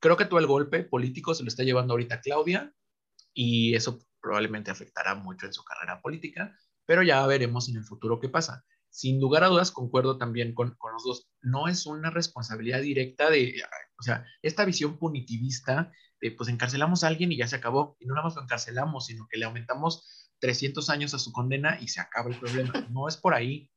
Creo 0.01 0.17
que 0.17 0.27
todo 0.27 0.41
el 0.41 0.47
golpe 0.47 0.83
político 0.83 1.35
se 1.35 1.43
lo 1.43 1.49
está 1.49 1.63
llevando 1.63 1.95
ahorita 1.95 2.21
Claudia 2.21 2.75
y 3.33 3.75
eso 3.75 3.99
probablemente 4.21 4.71
afectará 4.71 5.15
mucho 5.15 5.47
en 5.47 5.53
su 5.53 5.63
carrera 5.65 6.01
política, 6.03 6.59
pero 6.85 7.03
ya 7.03 7.27
veremos 7.27 7.69
en 7.69 7.77
el 7.77 7.85
futuro 7.85 8.21
qué 8.21 8.29
pasa 8.29 8.65
sin 8.91 9.21
lugar 9.21 9.45
a 9.45 9.49
dudas, 9.49 9.71
concuerdo 9.71 10.19
también 10.19 10.55
con, 10.55 10.75
con, 10.77 10.93
los 10.93 11.05
dos, 11.05 11.29
no 11.43 11.69
es 11.69 11.87
una 11.87 12.11
responsabilidad 12.11 12.81
directa 12.81 13.31
de, 13.31 13.63
o 13.99 14.03
sea, 14.03 14.25
esta 14.43 14.65
visión 14.65 14.99
punitivista 14.99 15.93
de, 16.21 16.31
pues 16.33 16.49
encarcelamos 16.49 17.05
a 17.05 17.09
alguien 17.09 17.31
y 17.33 17.37
ya 17.37 17.47
se 17.47 17.57
acabó, 17.57 17.97
y 18.01 18.07
no 18.07 18.15
nada 18.15 18.25
más 18.27 18.37
lo 18.37 18.43
encarcelamos, 18.43 19.07
sino 19.07 19.27
que 19.31 19.39
le 19.39 19.45
aumentamos 19.45 20.31
300 20.41 20.89
años 20.91 21.15
a 21.15 21.19
su 21.19 21.33
condena 21.33 21.79
y 21.81 21.89
se 21.89 22.01
acaba 22.01 22.31
el 22.31 22.39
problema. 22.39 22.73
No 22.91 23.09
es 23.09 23.17
por 23.17 23.35
ahí. 23.35 23.71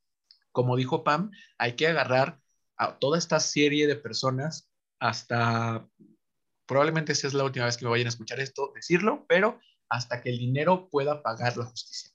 Como 0.52 0.76
dijo 0.76 1.04
Pam, 1.04 1.30
hay 1.58 1.74
que 1.74 1.86
agarrar 1.86 2.40
a 2.76 2.98
toda 2.98 3.18
esta 3.18 3.40
serie 3.40 3.86
de 3.86 3.96
personas 3.96 4.70
hasta, 4.98 5.88
probablemente 6.66 7.14
sea 7.14 7.30
la 7.32 7.44
última 7.44 7.66
vez 7.66 7.76
que 7.76 7.84
me 7.84 7.90
vayan 7.90 8.06
a 8.06 8.10
escuchar 8.10 8.40
esto, 8.40 8.72
decirlo, 8.74 9.26
pero 9.28 9.60
hasta 9.88 10.22
que 10.22 10.30
el 10.30 10.38
dinero 10.38 10.88
pueda 10.90 11.22
pagar 11.22 11.56
la 11.56 11.66
justicia 11.66 12.09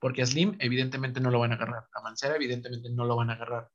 porque 0.00 0.22
a 0.22 0.26
Slim 0.26 0.56
evidentemente 0.58 1.20
no 1.20 1.30
lo 1.30 1.38
van 1.38 1.52
a 1.52 1.54
agarrar, 1.54 1.88
a 1.94 2.00
Mancera 2.00 2.34
evidentemente 2.34 2.88
no 2.90 3.04
lo 3.04 3.16
van 3.16 3.30
a 3.30 3.34
agarrar, 3.34 3.70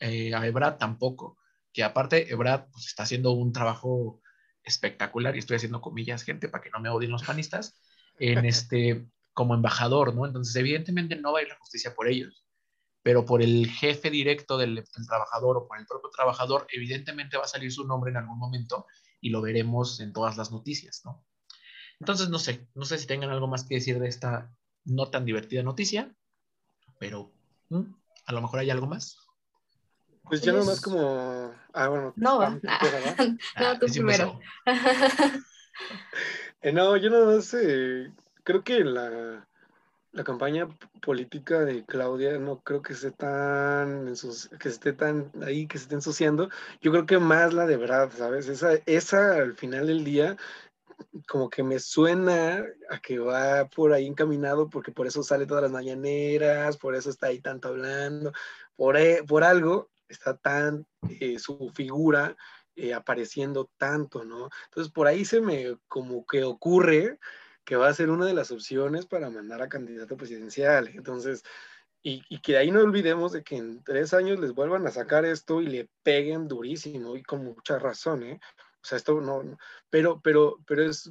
eh, 0.00 0.34
a 0.34 0.46
Ebrad 0.46 0.78
tampoco, 0.78 1.38
que 1.72 1.84
aparte 1.84 2.32
Ebrad 2.32 2.66
pues, 2.72 2.86
está 2.86 3.04
haciendo 3.04 3.32
un 3.32 3.52
trabajo 3.52 4.20
espectacular, 4.64 5.36
y 5.36 5.38
estoy 5.38 5.56
haciendo 5.56 5.80
comillas, 5.80 6.24
gente, 6.24 6.48
para 6.48 6.64
que 6.64 6.70
no 6.70 6.80
me 6.80 6.88
odien 6.88 7.12
los 7.12 7.22
panistas, 7.22 7.78
en 8.18 8.44
este, 8.46 9.06
como 9.32 9.54
embajador, 9.54 10.14
¿no? 10.14 10.26
Entonces, 10.26 10.56
evidentemente 10.56 11.14
no 11.16 11.32
va 11.32 11.40
a 11.40 11.42
ir 11.42 11.48
la 11.48 11.58
justicia 11.58 11.94
por 11.94 12.08
ellos, 12.08 12.44
pero 13.02 13.24
por 13.24 13.42
el 13.42 13.70
jefe 13.70 14.10
directo 14.10 14.58
del, 14.58 14.76
del, 14.76 15.06
trabajador 15.06 15.58
o 15.58 15.68
por 15.68 15.78
el 15.78 15.86
propio 15.86 16.10
trabajador, 16.10 16.66
evidentemente 16.72 17.36
va 17.36 17.44
a 17.44 17.48
salir 17.48 17.70
su 17.70 17.86
nombre 17.86 18.10
en 18.10 18.16
algún 18.16 18.38
momento 18.38 18.86
y 19.20 19.30
lo 19.30 19.42
veremos 19.42 20.00
en 20.00 20.12
todas 20.12 20.36
las 20.36 20.50
noticias, 20.50 21.02
¿no? 21.04 21.24
Entonces, 22.00 22.28
no 22.28 22.38
sé, 22.38 22.66
no 22.74 22.84
sé 22.84 22.98
si 22.98 23.06
tengan 23.06 23.30
algo 23.30 23.46
más 23.46 23.64
que 23.64 23.76
decir 23.76 23.98
de 23.98 24.08
esta 24.08 24.52
no 24.86 25.10
tan 25.10 25.24
divertida 25.24 25.62
noticia, 25.62 26.14
pero 26.98 27.30
a 28.24 28.32
lo 28.32 28.40
mejor 28.40 28.60
hay 28.60 28.70
algo 28.70 28.86
más. 28.86 29.18
Pues 30.24 30.40
ya 30.40 30.52
nomás 30.52 30.80
como... 30.80 31.52
Ah, 31.72 31.88
bueno. 31.88 32.12
No, 32.16 32.38
va. 32.38 32.58
no, 33.60 33.78
tú 33.78 33.86
primero. 33.92 34.40
eh, 36.62 36.72
no, 36.72 36.96
yo 36.96 37.10
nada 37.10 37.36
más 37.36 37.54
eh, 37.54 38.10
creo 38.42 38.64
que 38.64 38.82
la, 38.82 39.46
la 40.10 40.24
campaña 40.24 40.66
política 41.00 41.60
de 41.60 41.84
Claudia 41.84 42.38
no 42.38 42.60
creo 42.60 42.82
que 42.82 42.94
esté 42.94 43.12
tan 43.12 44.12
que 44.58 44.68
esté 44.68 44.92
tan 44.92 45.30
ahí, 45.44 45.68
que 45.68 45.78
se 45.78 45.84
esté 45.84 45.94
ensuciando. 45.94 46.48
Yo 46.80 46.90
creo 46.90 47.06
que 47.06 47.18
más 47.18 47.52
la 47.52 47.66
de 47.66 47.76
Brad, 47.76 48.10
¿sabes? 48.16 48.48
Esa, 48.48 48.74
esa 48.86 49.34
al 49.34 49.54
final 49.54 49.86
del 49.86 50.04
día 50.04 50.36
como 51.28 51.50
que 51.50 51.62
me 51.62 51.78
suena 51.78 52.64
a 52.90 52.98
que 53.00 53.18
va 53.18 53.68
por 53.68 53.92
ahí 53.92 54.06
encaminado, 54.06 54.68
porque 54.70 54.92
por 54.92 55.06
eso 55.06 55.22
sale 55.22 55.46
todas 55.46 55.62
las 55.62 55.72
mañaneras, 55.72 56.76
por 56.76 56.94
eso 56.94 57.10
está 57.10 57.28
ahí 57.28 57.40
tanto 57.40 57.68
hablando, 57.68 58.32
por, 58.76 58.96
e, 58.96 59.22
por 59.24 59.44
algo 59.44 59.90
está 60.08 60.36
tan 60.36 60.86
eh, 61.20 61.38
su 61.38 61.70
figura 61.74 62.36
eh, 62.76 62.94
apareciendo 62.94 63.70
tanto, 63.76 64.24
¿no? 64.24 64.50
Entonces 64.66 64.92
por 64.92 65.06
ahí 65.06 65.24
se 65.24 65.40
me 65.40 65.76
como 65.88 66.26
que 66.26 66.44
ocurre 66.44 67.18
que 67.64 67.76
va 67.76 67.88
a 67.88 67.94
ser 67.94 68.10
una 68.10 68.26
de 68.26 68.34
las 68.34 68.50
opciones 68.52 69.06
para 69.06 69.28
mandar 69.30 69.60
a 69.60 69.68
candidato 69.68 70.16
presidencial. 70.16 70.88
Entonces, 70.88 71.42
y, 72.02 72.22
y, 72.28 72.40
que 72.40 72.56
ahí 72.56 72.70
no 72.70 72.80
olvidemos 72.80 73.32
de 73.32 73.42
que 73.42 73.56
en 73.56 73.82
tres 73.82 74.14
años 74.14 74.38
les 74.38 74.52
vuelvan 74.52 74.86
a 74.86 74.92
sacar 74.92 75.24
esto 75.24 75.60
y 75.60 75.66
le 75.66 75.90
peguen 76.04 76.46
durísimo 76.46 77.16
y 77.16 77.24
con 77.24 77.44
mucha 77.44 77.80
razón, 77.80 78.22
¿eh? 78.22 78.40
O 78.86 78.88
sea, 78.88 78.98
esto 78.98 79.20
no, 79.20 79.42
pero, 79.90 80.20
pero, 80.22 80.60
pero 80.64 80.84
es 80.84 81.10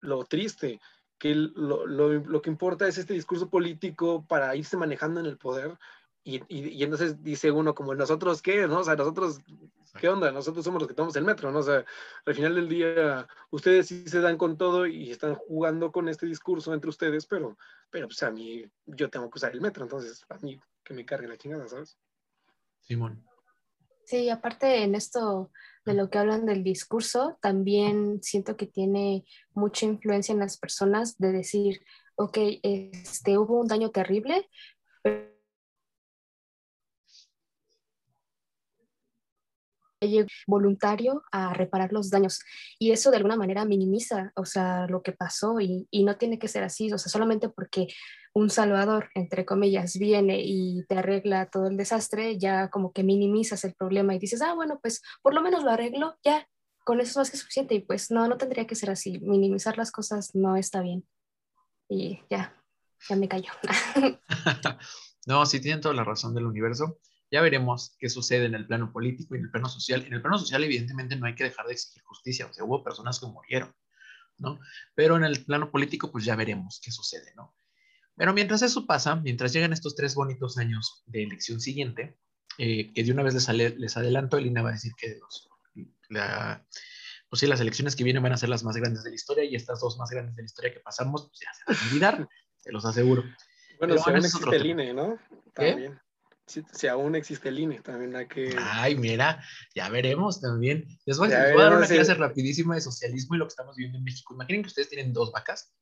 lo 0.00 0.24
triste, 0.24 0.80
que 1.18 1.34
lo, 1.34 1.84
lo, 1.84 2.12
lo, 2.12 2.40
que 2.40 2.48
importa 2.48 2.86
es 2.86 2.96
este 2.96 3.12
discurso 3.12 3.50
político 3.50 4.24
para 4.28 4.54
irse 4.54 4.76
manejando 4.76 5.18
en 5.18 5.26
el 5.26 5.36
poder. 5.36 5.76
Y, 6.22 6.36
y, 6.46 6.68
y, 6.68 6.84
entonces 6.84 7.20
dice 7.24 7.50
uno 7.50 7.74
como, 7.74 7.92
¿nosotros 7.96 8.40
qué? 8.40 8.68
¿No? 8.68 8.78
O 8.78 8.84
sea, 8.84 8.94
nosotros, 8.94 9.40
¿qué 9.98 10.08
onda? 10.08 10.30
Nosotros 10.30 10.64
somos 10.64 10.80
los 10.80 10.86
que 10.86 10.94
tomamos 10.94 11.16
el 11.16 11.24
metro, 11.24 11.50
¿no? 11.50 11.58
O 11.58 11.62
sea, 11.64 11.84
al 12.24 12.34
final 12.36 12.54
del 12.54 12.68
día, 12.68 13.26
ustedes 13.50 13.88
sí 13.88 14.08
se 14.08 14.20
dan 14.20 14.38
con 14.38 14.56
todo 14.56 14.86
y 14.86 15.10
están 15.10 15.34
jugando 15.34 15.90
con 15.90 16.08
este 16.08 16.26
discurso 16.26 16.72
entre 16.72 16.90
ustedes, 16.90 17.26
pero, 17.26 17.58
pero 17.90 18.06
pues 18.06 18.22
a 18.22 18.30
mí, 18.30 18.64
yo 18.86 19.10
tengo 19.10 19.28
que 19.28 19.38
usar 19.38 19.52
el 19.52 19.60
metro, 19.60 19.82
entonces 19.82 20.24
a 20.28 20.38
mí 20.38 20.60
que 20.84 20.94
me 20.94 21.04
cargue 21.04 21.26
la 21.26 21.36
chingada, 21.36 21.66
¿sabes? 21.66 21.98
Simón. 22.82 23.27
Sí, 24.08 24.30
aparte 24.30 24.84
en 24.84 24.94
esto 24.94 25.50
de 25.84 25.92
lo 25.92 26.08
que 26.08 26.16
hablan 26.16 26.46
del 26.46 26.64
discurso, 26.64 27.36
también 27.42 28.22
siento 28.22 28.56
que 28.56 28.66
tiene 28.66 29.26
mucha 29.52 29.84
influencia 29.84 30.32
en 30.32 30.38
las 30.38 30.56
personas 30.56 31.18
de 31.18 31.30
decir, 31.30 31.82
ok, 32.14 32.38
este, 32.62 33.36
hubo 33.36 33.60
un 33.60 33.68
daño 33.68 33.90
terrible, 33.90 34.48
voluntario 40.46 41.22
a 41.32 41.54
reparar 41.54 41.92
los 41.92 42.10
daños 42.10 42.40
y 42.78 42.92
eso 42.92 43.10
de 43.10 43.16
alguna 43.16 43.36
manera 43.36 43.64
minimiza, 43.64 44.32
o 44.36 44.44
sea, 44.44 44.86
lo 44.86 45.02
que 45.02 45.12
pasó 45.12 45.60
y, 45.60 45.86
y, 45.90 46.04
no 46.04 46.16
tiene 46.16 46.38
que 46.38 46.48
ser 46.48 46.64
así, 46.64 46.92
o 46.92 46.98
sea, 46.98 47.10
solamente 47.10 47.48
porque 47.48 47.88
un 48.34 48.50
salvador, 48.50 49.10
entre 49.14 49.44
comillas, 49.44 49.98
viene 49.98 50.40
y 50.42 50.84
te 50.88 50.98
arregla 50.98 51.50
todo 51.50 51.66
el 51.66 51.76
desastre, 51.76 52.38
ya 52.38 52.68
como 52.70 52.92
que 52.92 53.02
minimizas 53.02 53.64
el 53.64 53.74
problema 53.74 54.14
y 54.14 54.18
dices, 54.18 54.42
ah, 54.42 54.54
bueno, 54.54 54.78
pues 54.80 55.02
por 55.22 55.34
lo 55.34 55.42
menos 55.42 55.64
lo 55.64 55.70
arreglo, 55.70 56.16
ya, 56.22 56.46
con 56.84 57.00
eso 57.00 57.10
es 57.10 57.16
más 57.16 57.30
que 57.30 57.36
suficiente 57.36 57.74
y 57.74 57.80
pues 57.80 58.10
no, 58.10 58.26
no 58.28 58.36
tendría 58.36 58.66
que 58.66 58.74
ser 58.74 58.90
así, 58.90 59.18
minimizar 59.20 59.76
las 59.76 59.90
cosas 59.90 60.34
no 60.34 60.56
está 60.56 60.80
bien. 60.80 61.06
Y 61.88 62.20
ya, 62.30 62.54
ya 63.08 63.16
me 63.16 63.28
cayó. 63.28 63.50
no, 65.26 65.46
sí 65.46 65.60
tienen 65.60 65.80
toda 65.80 65.94
la 65.94 66.04
razón 66.04 66.34
del 66.34 66.46
universo. 66.46 66.98
Ya 67.30 67.42
veremos 67.42 67.94
qué 67.98 68.08
sucede 68.08 68.46
en 68.46 68.54
el 68.54 68.66
plano 68.66 68.92
político 68.92 69.34
y 69.34 69.38
en 69.38 69.44
el 69.44 69.50
plano 69.50 69.68
social. 69.68 70.04
En 70.06 70.14
el 70.14 70.22
plano 70.22 70.38
social, 70.38 70.64
evidentemente, 70.64 71.16
no 71.16 71.26
hay 71.26 71.34
que 71.34 71.44
dejar 71.44 71.66
de 71.66 71.74
exigir 71.74 72.02
justicia. 72.02 72.46
O 72.46 72.52
sea, 72.52 72.64
hubo 72.64 72.82
personas 72.82 73.20
que 73.20 73.26
murieron, 73.26 73.74
¿no? 74.38 74.58
Pero 74.94 75.16
en 75.16 75.24
el 75.24 75.44
plano 75.44 75.70
político, 75.70 76.10
pues 76.10 76.24
ya 76.24 76.36
veremos 76.36 76.80
qué 76.82 76.90
sucede, 76.90 77.32
¿no? 77.36 77.54
Pero 78.16 78.32
mientras 78.32 78.62
eso 78.62 78.86
pasa, 78.86 79.14
mientras 79.16 79.52
llegan 79.52 79.72
estos 79.72 79.94
tres 79.94 80.14
bonitos 80.14 80.58
años 80.58 81.04
de 81.06 81.22
elección 81.22 81.60
siguiente, 81.60 82.18
eh, 82.56 82.92
que 82.92 83.04
de 83.04 83.12
una 83.12 83.22
vez 83.22 83.34
les, 83.34 83.78
les 83.78 83.96
adelanto, 83.96 84.38
Elina 84.38 84.62
va 84.62 84.70
a 84.70 84.72
decir 84.72 84.92
que 84.96 85.18
los, 85.20 85.48
la, 86.08 86.66
pues 87.28 87.40
sí, 87.40 87.46
las 87.46 87.60
elecciones 87.60 87.94
que 87.94 88.04
vienen 88.04 88.22
van 88.22 88.32
a 88.32 88.38
ser 88.38 88.48
las 88.48 88.64
más 88.64 88.76
grandes 88.76 89.04
de 89.04 89.10
la 89.10 89.16
historia 89.16 89.44
y 89.44 89.54
estas 89.54 89.80
dos 89.80 89.98
más 89.98 90.10
grandes 90.10 90.34
de 90.34 90.42
la 90.42 90.46
historia 90.46 90.72
que 90.72 90.80
pasamos, 90.80 91.28
pues 91.28 91.40
ya 91.40 91.54
se 91.54 91.62
van 91.66 91.76
a 91.76 91.88
olvidar, 91.88 92.28
se 92.56 92.72
los 92.72 92.84
aseguro. 92.84 93.22
Bueno, 93.78 93.94
Pero 93.94 94.02
aún 94.04 94.16
existe 94.16 94.56
el 94.56 94.66
INE, 94.66 94.94
¿no? 94.94 95.18
También 95.54 96.00
si, 96.48 96.86
aún 96.86 97.14
existe 97.14 97.48
el 97.48 97.58
INE, 97.58 97.80
también 97.80 98.16
hay 98.16 98.26
que... 98.26 98.56
Ay, 98.58 98.96
mira, 98.96 99.42
ya 99.74 99.88
veremos 99.88 100.40
también. 100.40 100.86
Les 101.04 101.18
voy, 101.18 101.32
a 101.32 101.54
dar 101.54 101.76
una 101.76 101.86
clase 101.86 102.14
rapidísima 102.14 102.74
de 102.74 102.80
socialismo 102.80 103.34
y 103.34 103.38
lo 103.38 103.46
que 103.46 103.50
estamos 103.50 103.76
viviendo 103.76 103.98
en 103.98 104.04
México. 104.04 104.34
Imaginen 104.34 104.62
que 104.62 104.68
ustedes 104.68 104.88
tienen 104.88 105.12
dos 105.12 105.30
vacas. 105.32 105.72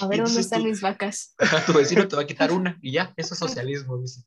A 0.00 0.06
ver 0.06 0.22
dónde 0.22 0.40
están 0.40 0.64
mis 0.64 0.80
vacas. 0.80 1.34
Tu 1.66 1.72
vecino 1.72 2.06
te 2.06 2.16
va 2.16 2.22
a 2.22 2.26
quitar 2.26 2.52
una 2.52 2.78
y 2.80 2.92
ya, 2.92 3.12
eso 3.16 3.34
es 3.34 3.40
socialismo, 3.40 3.98
dice. 3.98 4.22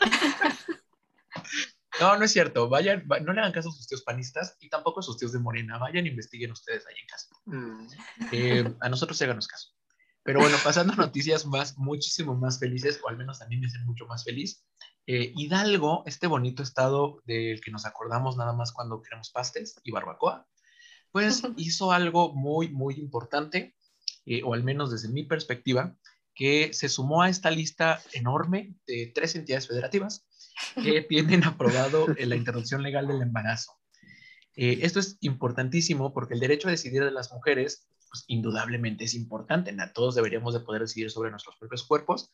No, 2.00 2.16
no 2.16 2.24
es 2.24 2.30
cierto. 2.30 2.68
Vayan, 2.68 3.04
no 3.24 3.32
le 3.32 3.40
hagan 3.40 3.52
caso 3.52 3.70
a 3.70 3.72
sus 3.72 3.88
tíos 3.88 4.02
panistas 4.02 4.56
y 4.60 4.68
tampoco 4.68 5.00
a 5.00 5.02
sus 5.02 5.18
tíos 5.18 5.32
de 5.32 5.40
Morena. 5.40 5.78
Vayan, 5.78 6.06
investiguen 6.06 6.52
ustedes 6.52 6.86
ahí 6.86 6.94
en 7.00 7.06
casa. 7.08 7.28
Mm. 7.46 7.88
Eh, 8.30 8.74
a 8.80 8.88
nosotros 8.88 9.18
se 9.18 9.24
háganos 9.24 9.48
caso. 9.48 9.70
Pero 10.28 10.40
bueno, 10.40 10.58
pasando 10.62 10.92
a 10.92 10.96
noticias 10.96 11.46
más, 11.46 11.78
muchísimo 11.78 12.34
más 12.34 12.58
felices, 12.58 13.00
o 13.02 13.08
al 13.08 13.16
menos 13.16 13.40
a 13.40 13.46
mí 13.46 13.56
me 13.56 13.66
hacen 13.66 13.86
mucho 13.86 14.04
más 14.04 14.24
feliz. 14.24 14.62
Eh, 15.06 15.32
Hidalgo, 15.34 16.02
este 16.04 16.26
bonito 16.26 16.62
estado 16.62 17.22
del 17.24 17.62
que 17.62 17.70
nos 17.70 17.86
acordamos 17.86 18.36
nada 18.36 18.52
más 18.52 18.72
cuando 18.72 19.00
queremos 19.00 19.30
pastes 19.30 19.80
y 19.84 19.90
barbacoa, 19.90 20.46
pues 21.12 21.44
hizo 21.56 21.92
algo 21.92 22.34
muy, 22.34 22.68
muy 22.68 22.96
importante, 22.96 23.74
eh, 24.26 24.42
o 24.44 24.52
al 24.52 24.62
menos 24.64 24.90
desde 24.90 25.08
mi 25.08 25.22
perspectiva, 25.22 25.96
que 26.34 26.74
se 26.74 26.90
sumó 26.90 27.22
a 27.22 27.30
esta 27.30 27.50
lista 27.50 28.02
enorme 28.12 28.74
de 28.86 29.10
tres 29.14 29.34
entidades 29.34 29.66
federativas 29.66 30.28
que 30.74 31.00
tienen 31.08 31.44
aprobado 31.44 32.06
la 32.06 32.36
interrupción 32.36 32.82
legal 32.82 33.08
del 33.08 33.22
embarazo. 33.22 33.77
Eh, 34.60 34.80
esto 34.82 34.98
es 34.98 35.18
importantísimo 35.20 36.12
porque 36.12 36.34
el 36.34 36.40
derecho 36.40 36.66
a 36.66 36.72
decidir 36.72 37.04
de 37.04 37.12
las 37.12 37.32
mujeres 37.32 37.86
pues 38.08 38.24
indudablemente 38.26 39.04
es 39.04 39.14
importante. 39.14 39.72
Todos 39.94 40.16
deberíamos 40.16 40.52
de 40.52 40.60
poder 40.60 40.82
decidir 40.82 41.12
sobre 41.12 41.30
nuestros 41.30 41.56
propios 41.58 41.84
cuerpos, 41.84 42.32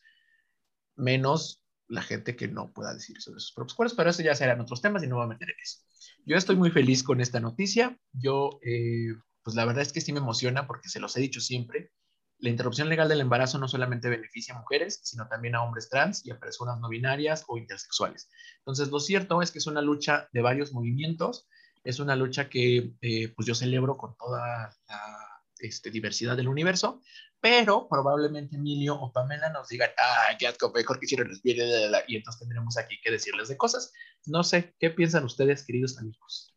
menos 0.95 1.61
la 1.87 2.01
gente 2.01 2.35
que 2.35 2.47
no 2.47 2.73
pueda 2.73 2.95
decidir 2.95 3.21
sobre 3.21 3.39
sus 3.41 3.53
propios 3.53 3.75
cuerpos, 3.75 3.95
pero 3.95 4.09
eso 4.09 4.23
ya 4.23 4.33
serán 4.33 4.59
otros 4.59 4.81
temas 4.81 5.03
y 5.03 5.07
no 5.07 5.17
voy 5.17 5.25
a 5.25 5.27
meter 5.27 5.49
eso. 5.61 5.81
Yo 6.25 6.35
estoy 6.35 6.55
muy 6.55 6.71
feliz 6.71 7.03
con 7.03 7.21
esta 7.21 7.39
noticia. 7.39 7.95
Yo, 8.11 8.59
eh, 8.63 9.13
pues 9.43 9.55
la 9.55 9.65
verdad 9.65 9.83
es 9.83 9.93
que 9.93 10.01
sí 10.01 10.11
me 10.11 10.17
emociona 10.17 10.65
porque 10.65 10.89
se 10.89 10.99
los 10.99 11.15
he 11.17 11.21
dicho 11.21 11.41
siempre. 11.41 11.91
La 12.39 12.49
interrupción 12.49 12.89
legal 12.89 13.07
del 13.07 13.21
embarazo 13.21 13.59
no 13.59 13.67
solamente 13.67 14.09
beneficia 14.09 14.55
a 14.55 14.59
mujeres, 14.61 14.99
sino 15.03 15.27
también 15.27 15.53
a 15.53 15.61
hombres 15.61 15.89
trans 15.89 16.25
y 16.25 16.31
a 16.31 16.39
personas 16.39 16.79
no 16.79 16.89
binarias 16.89 17.43
o 17.47 17.59
intersexuales. 17.59 18.31
Entonces, 18.59 18.87
lo 18.87 18.99
cierto 18.99 19.43
es 19.43 19.51
que 19.51 19.59
es 19.59 19.67
una 19.67 19.83
lucha 19.83 20.27
de 20.33 20.41
varios 20.41 20.73
movimientos, 20.73 21.47
es 21.85 21.99
una 21.99 22.15
lucha 22.15 22.49
que 22.49 22.93
eh, 23.01 23.31
pues 23.35 23.47
yo 23.47 23.55
celebro 23.55 23.95
con 23.95 24.17
toda 24.17 24.75
la 24.87 25.41
este, 25.59 25.91
diversidad 25.91 26.35
del 26.35 26.47
universo, 26.47 27.01
pero 27.39 27.87
probablemente 27.87 28.55
Emilio 28.55 28.95
o 28.95 29.13
Pamela 29.13 29.49
nos 29.49 29.69
digan, 29.69 29.91
ah, 29.97 30.35
asco, 30.49 30.71
mejor 30.73 30.99
que 30.99 31.05
hicieron 31.05 31.29
los 31.29 31.41
y 31.43 32.15
entonces 32.15 32.39
tendremos 32.39 32.77
aquí 32.77 32.99
que 33.03 33.11
decirles 33.11 33.47
de 33.49 33.55
cosas. 33.55 33.93
No 34.25 34.43
sé, 34.43 34.73
¿qué 34.79 34.89
piensan 34.89 35.23
ustedes, 35.25 35.63
queridos 35.63 35.97
amigos? 35.99 36.51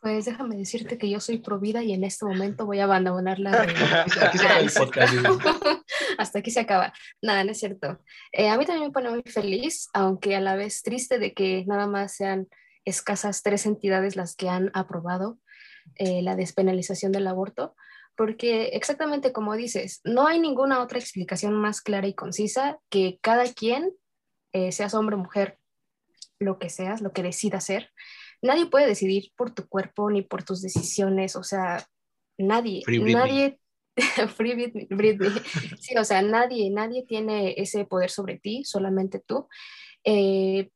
Pues 0.00 0.26
déjame 0.26 0.56
decirte 0.56 0.96
que 0.96 1.10
yo 1.10 1.18
soy 1.18 1.38
pro 1.38 1.58
vida 1.58 1.82
y 1.82 1.92
en 1.92 2.04
este 2.04 2.24
momento 2.24 2.66
voy 2.66 2.78
a 2.78 2.84
abandonar 2.84 3.40
la... 3.40 3.62
aquí 4.06 4.38
se 4.38 4.46
acaba 4.46 4.60
el 4.60 4.70
podcast. 4.70 5.12
Hasta 6.18 6.38
aquí 6.38 6.52
se 6.52 6.60
acaba. 6.60 6.92
Nada, 7.20 7.42
no 7.42 7.50
es 7.50 7.58
cierto. 7.58 8.00
Eh, 8.30 8.48
a 8.48 8.56
mí 8.56 8.64
también 8.64 8.88
me 8.88 8.92
pone 8.92 9.10
muy 9.10 9.22
feliz, 9.22 9.88
aunque 9.92 10.36
a 10.36 10.40
la 10.40 10.54
vez 10.54 10.82
triste 10.82 11.18
de 11.18 11.34
que 11.34 11.64
nada 11.66 11.88
más 11.88 12.14
sean 12.14 12.46
escasas 12.84 13.42
tres 13.42 13.66
entidades 13.66 14.16
las 14.16 14.36
que 14.36 14.48
han 14.48 14.70
aprobado 14.74 15.38
eh, 15.96 16.22
la 16.22 16.36
despenalización 16.36 17.12
del 17.12 17.26
aborto, 17.26 17.74
porque 18.16 18.68
exactamente 18.68 19.32
como 19.32 19.56
dices, 19.56 20.00
no 20.04 20.26
hay 20.26 20.38
ninguna 20.38 20.82
otra 20.82 20.98
explicación 20.98 21.54
más 21.54 21.80
clara 21.80 22.06
y 22.06 22.14
concisa 22.14 22.78
que 22.90 23.18
cada 23.22 23.52
quien, 23.52 23.92
eh, 24.52 24.72
seas 24.72 24.94
hombre 24.94 25.16
o 25.16 25.18
mujer, 25.18 25.58
lo 26.38 26.58
que 26.58 26.68
seas, 26.68 27.00
lo 27.00 27.12
que 27.12 27.22
decida 27.22 27.60
ser, 27.60 27.90
nadie 28.42 28.66
puede 28.66 28.86
decidir 28.86 29.32
por 29.36 29.52
tu 29.52 29.66
cuerpo 29.68 30.10
ni 30.10 30.22
por 30.22 30.42
tus 30.42 30.62
decisiones, 30.62 31.36
o 31.36 31.42
sea, 31.42 31.86
nadie, 32.36 32.82
nadie, 32.86 33.58
Free 34.36 34.54
Britney. 34.54 35.30
Sí, 35.80 35.96
o 35.96 36.04
sea, 36.04 36.22
nadie, 36.22 36.70
nadie 36.70 37.04
tiene 37.04 37.54
ese 37.56 37.84
poder 37.84 38.10
sobre 38.10 38.38
ti, 38.38 38.64
solamente 38.64 39.20
tú. 39.20 39.48
Eh, 40.04 40.70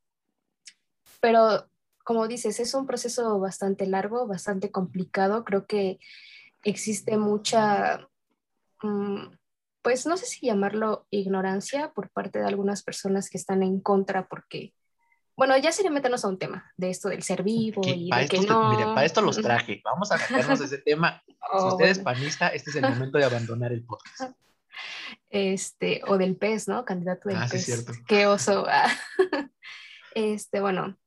pero 1.21 1.69
como 2.05 2.29
dices, 2.29 2.61
es 2.61 2.75
un 2.75 2.87
proceso 2.87 3.39
bastante 3.39 3.87
largo, 3.87 4.27
bastante 4.27 4.71
complicado. 4.71 5.45
Creo 5.45 5.67
que 5.67 5.99
existe 6.65 7.17
mucha, 7.17 8.09
mm, 8.83 9.35
pues 9.83 10.07
no 10.07 10.17
sé 10.17 10.27
si 10.27 10.47
llamarlo 10.47 11.07
ignorancia 11.11 11.93
por 11.93 12.11
parte 12.11 12.39
de 12.39 12.47
algunas 12.47 12.83
personas 12.83 13.29
que 13.29 13.39
están 13.39 13.63
en 13.63 13.81
contra 13.81 14.29
porque 14.29 14.75
bueno, 15.35 15.57
ya 15.57 15.73
sería 15.73 15.91
meternos 15.91 16.25
a 16.25 16.29
un 16.29 16.39
tema 16.39 16.71
de 16.77 16.91
esto 16.91 17.09
del 17.09 17.23
ser 17.23 17.43
vivo 17.43 17.83
y 17.85 18.11
de 18.11 18.29
que 18.29 18.41
no. 18.43 18.71
Mire, 18.71 18.85
para 18.85 19.05
esto 19.05 19.23
los 19.23 19.41
traje. 19.41 19.81
Vamos 19.83 20.13
a 20.13 20.19
meternos 20.19 20.61
a 20.61 20.65
ese 20.65 20.79
tema. 20.85 21.23
si 21.27 21.35
oh, 21.53 21.69
usted 21.69 21.87
es 21.87 21.99
panista, 22.01 22.49
este 22.49 22.71
es 22.71 22.77
el 22.77 22.83
momento 22.83 23.19
de 23.19 23.25
abandonar 23.25 23.73
el 23.73 23.83
podcast. 23.85 24.37
Este, 25.31 26.03
o 26.07 26.19
del 26.19 26.37
pez, 26.37 26.69
¿no? 26.69 26.85
Candidato 26.85 27.31
del 27.31 27.39
ah, 27.39 27.49
pez. 27.51 27.65
Sí, 27.65 27.73
cierto. 27.73 27.93
Qué 28.07 28.27
oso. 28.27 28.67
Este, 30.15 30.61
bueno, 30.61 30.99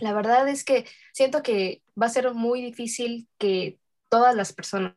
la 0.00 0.12
verdad 0.12 0.48
es 0.48 0.64
que 0.64 0.86
siento 1.12 1.42
que 1.42 1.82
va 2.00 2.06
a 2.06 2.10
ser 2.10 2.32
muy 2.34 2.62
difícil 2.62 3.28
que 3.38 3.78
todas 4.08 4.34
las 4.34 4.52
personas, 4.52 4.94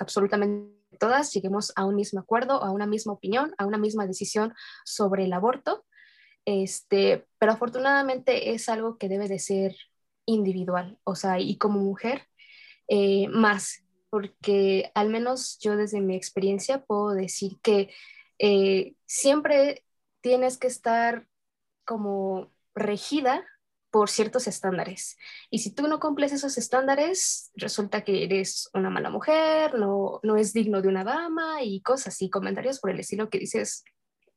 absolutamente 0.00 0.78
todas, 0.98 1.32
lleguemos 1.32 1.72
a 1.76 1.84
un 1.84 1.94
mismo 1.94 2.20
acuerdo, 2.20 2.62
a 2.62 2.70
una 2.70 2.86
misma 2.86 3.12
opinión, 3.12 3.54
a 3.58 3.66
una 3.66 3.78
misma 3.78 4.06
decisión 4.06 4.54
sobre 4.84 5.24
el 5.24 5.32
aborto. 5.32 5.84
Este, 6.44 7.26
pero 7.38 7.52
afortunadamente 7.52 8.52
es 8.54 8.68
algo 8.68 8.96
que 8.96 9.08
debe 9.08 9.28
de 9.28 9.38
ser 9.38 9.76
individual, 10.24 10.98
o 11.04 11.14
sea, 11.14 11.38
y 11.40 11.56
como 11.56 11.80
mujer, 11.80 12.26
eh, 12.88 13.28
más, 13.28 13.84
porque 14.10 14.90
al 14.94 15.10
menos 15.10 15.58
yo 15.60 15.76
desde 15.76 16.00
mi 16.00 16.16
experiencia 16.16 16.84
puedo 16.84 17.10
decir 17.10 17.58
que 17.62 17.90
eh, 18.38 18.94
siempre 19.06 19.84
tienes 20.20 20.56
que 20.58 20.68
estar 20.68 21.26
como 21.84 22.50
regida 22.74 23.44
por 23.90 24.10
ciertos 24.10 24.46
estándares. 24.46 25.16
Y 25.50 25.60
si 25.60 25.74
tú 25.74 25.88
no 25.88 26.00
cumples 26.00 26.32
esos 26.32 26.58
estándares, 26.58 27.50
resulta 27.54 28.02
que 28.02 28.24
eres 28.24 28.68
una 28.74 28.90
mala 28.90 29.10
mujer, 29.10 29.74
no, 29.74 30.20
no 30.22 30.36
es 30.36 30.52
digno 30.52 30.82
de 30.82 30.88
una 30.88 31.04
dama 31.04 31.62
y 31.62 31.80
cosas 31.80 32.20
y 32.20 32.30
comentarios 32.30 32.80
por 32.80 32.90
el 32.90 33.00
estilo 33.00 33.30
que 33.30 33.38
dices, 33.38 33.84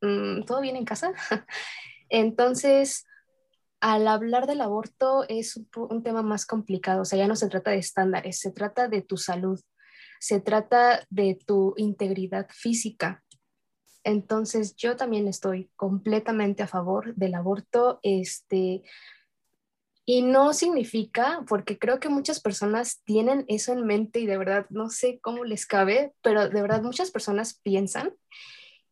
mm, 0.01 0.43
¿todo 0.43 0.61
bien 0.61 0.75
en 0.75 0.85
casa? 0.85 1.13
Entonces, 2.09 3.05
al 3.81 4.07
hablar 4.07 4.45
del 4.47 4.61
aborto 4.61 5.25
es 5.27 5.59
un, 5.75 6.03
tema 6.03 6.21
más 6.21 6.45
complicado, 6.45 7.01
o 7.01 7.05
sea, 7.05 7.17
ya 7.17 7.27
no 7.27 7.35
se 7.35 7.49
trata 7.49 7.71
de 7.71 7.77
estándares, 7.77 8.39
se 8.39 8.51
trata 8.51 8.87
de 8.87 9.01
tu 9.01 9.17
salud, 9.17 9.59
se 10.19 10.39
trata 10.39 11.05
de 11.09 11.39
tu 11.45 11.73
integridad 11.77 12.47
física. 12.51 13.23
Entonces, 14.03 14.75
yo 14.75 14.95
también 14.95 15.27
estoy 15.27 15.71
completamente 15.75 16.63
a 16.63 16.67
favor 16.67 17.15
del 17.15 17.33
aborto, 17.33 17.99
este, 18.03 18.83
y 20.11 20.23
no 20.23 20.51
significa, 20.51 21.41
porque 21.47 21.79
creo 21.79 22.01
que 22.01 22.09
muchas 22.09 22.41
personas 22.41 23.01
tienen 23.05 23.45
eso 23.47 23.71
en 23.71 23.85
mente 23.85 24.19
y 24.19 24.25
de 24.25 24.37
verdad 24.37 24.65
no 24.69 24.89
sé 24.89 25.21
cómo 25.21 25.45
les 25.45 25.65
cabe, 25.65 26.11
pero 26.21 26.49
de 26.49 26.61
verdad 26.61 26.81
muchas 26.81 27.11
personas 27.11 27.61
piensan 27.63 28.13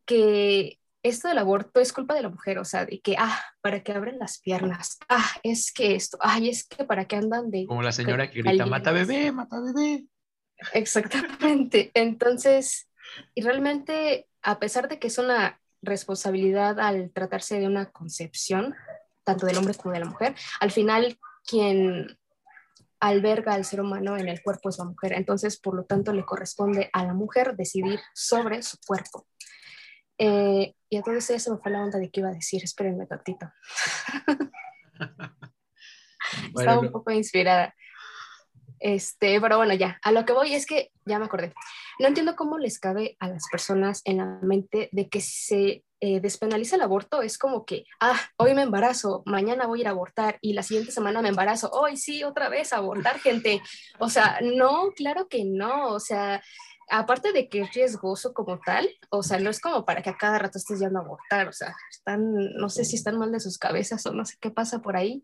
que 0.05 0.79
esto 1.03 1.27
del 1.27 1.39
aborto 1.39 1.81
es 1.81 1.91
culpa 1.91 2.15
de 2.15 2.21
la 2.21 2.29
mujer, 2.29 2.57
o 2.57 2.63
sea, 2.63 2.85
de 2.85 3.01
que, 3.01 3.17
ah, 3.19 3.37
para 3.59 3.83
que 3.83 3.91
abren 3.91 4.17
las 4.17 4.39
piernas, 4.39 4.97
ah, 5.09 5.29
es 5.43 5.73
que 5.73 5.93
esto, 5.93 6.17
ay, 6.21 6.47
es 6.47 6.65
que 6.65 6.85
para 6.85 7.03
que 7.03 7.17
andan 7.17 7.51
de... 7.51 7.65
Como 7.65 7.81
la 7.81 7.91
señora 7.91 8.31
que 8.31 8.41
grita, 8.41 8.65
mata 8.65 8.93
bebé, 8.93 9.33
mata 9.33 9.59
bebé. 9.59 10.05
Exactamente. 10.73 11.91
Entonces, 11.95 12.89
y 13.35 13.41
realmente, 13.41 14.29
a 14.41 14.57
pesar 14.57 14.87
de 14.87 14.99
que 14.99 15.07
es 15.07 15.17
una 15.17 15.59
responsabilidad 15.81 16.79
al 16.79 17.11
tratarse 17.11 17.59
de 17.59 17.67
una 17.67 17.91
concepción, 17.91 18.73
tanto 19.29 19.45
del 19.45 19.57
hombre 19.57 19.75
como 19.75 19.93
de 19.93 19.99
la 19.99 20.07
mujer, 20.07 20.33
al 20.59 20.71
final 20.71 21.19
quien 21.45 22.17
alberga 22.99 23.53
al 23.53 23.63
ser 23.63 23.79
humano 23.79 24.17
en 24.17 24.27
el 24.27 24.41
cuerpo 24.41 24.69
es 24.69 24.79
la 24.79 24.85
mujer. 24.85 25.13
Entonces, 25.13 25.59
por 25.59 25.75
lo 25.75 25.83
tanto, 25.85 26.11
le 26.13 26.25
corresponde 26.25 26.89
a 26.93 27.05
la 27.05 27.13
mujer 27.13 27.55
decidir 27.55 27.99
sobre 28.15 28.63
su 28.63 28.77
cuerpo. 28.85 29.27
Eh, 30.17 30.73
y 30.89 30.97
entonces 30.97 31.43
se 31.43 31.51
me 31.51 31.57
fue 31.57 31.71
la 31.71 31.83
onda 31.83 31.99
de 31.99 32.09
qué 32.09 32.21
iba 32.21 32.29
a 32.29 32.33
decir. 32.33 32.63
Espérenme 32.63 33.05
tantito. 33.05 33.45
Estaba 36.57 36.79
un 36.79 36.91
poco 36.91 37.11
inspirada. 37.11 37.75
Este, 38.79 39.39
pero 39.39 39.57
bueno, 39.57 39.75
ya, 39.75 39.99
a 40.01 40.11
lo 40.11 40.25
que 40.25 40.33
voy 40.33 40.55
es 40.55 40.65
que 40.65 40.91
ya 41.05 41.19
me 41.19 41.25
acordé. 41.25 41.53
No 41.99 42.07
entiendo 42.07 42.35
cómo 42.35 42.57
les 42.57 42.79
cabe 42.79 43.15
a 43.19 43.27
las 43.27 43.43
personas 43.51 44.01
en 44.05 44.17
la 44.17 44.39
mente 44.41 44.89
de 44.91 45.07
que 45.07 45.21
se 45.21 45.83
eh, 46.01 46.21
despenaliza 46.21 46.77
el 46.77 46.81
aborto, 46.81 47.21
es 47.21 47.37
como 47.37 47.65
que, 47.65 47.83
ah, 47.99 48.17
hoy 48.37 48.53
me 48.53 48.61
embarazo, 48.61 49.21
mañana 49.25 49.67
voy 49.67 49.79
a 49.79 49.81
ir 49.81 49.87
a 49.87 49.91
abortar 49.91 50.37
y 50.41 50.53
la 50.53 50.63
siguiente 50.63 50.93
semana 50.93 51.21
me 51.21 51.29
embarazo, 51.29 51.69
hoy 51.71 51.97
sí, 51.97 52.23
otra 52.23 52.47
vez 52.47 52.71
a 52.71 52.77
abortar, 52.77 53.19
gente. 53.19 53.61
O 53.99 54.09
sea, 54.09 54.39
no, 54.41 54.91
claro 54.95 55.27
que 55.27 55.43
no, 55.43 55.87
o 55.89 55.99
sea, 55.99 56.41
aparte 56.89 57.33
de 57.33 57.49
que 57.49 57.61
es 57.61 57.73
riesgoso 57.73 58.33
como 58.33 58.59
tal, 58.59 58.89
o 59.09 59.23
sea, 59.23 59.39
no 59.39 59.49
es 59.49 59.59
como 59.59 59.83
para 59.83 60.01
que 60.01 60.09
a 60.09 60.17
cada 60.17 60.39
rato 60.39 60.57
estés 60.57 60.79
yendo 60.79 60.99
a 60.99 61.03
abortar, 61.03 61.47
o 61.49 61.53
sea, 61.53 61.75
están, 61.91 62.33
no 62.55 62.69
sé 62.69 62.85
si 62.85 62.95
están 62.95 63.17
mal 63.17 63.31
de 63.31 63.41
sus 63.41 63.57
cabezas 63.57 64.05
o 64.05 64.13
no 64.13 64.25
sé 64.25 64.35
qué 64.39 64.51
pasa 64.51 64.79
por 64.79 64.95
ahí, 64.95 65.21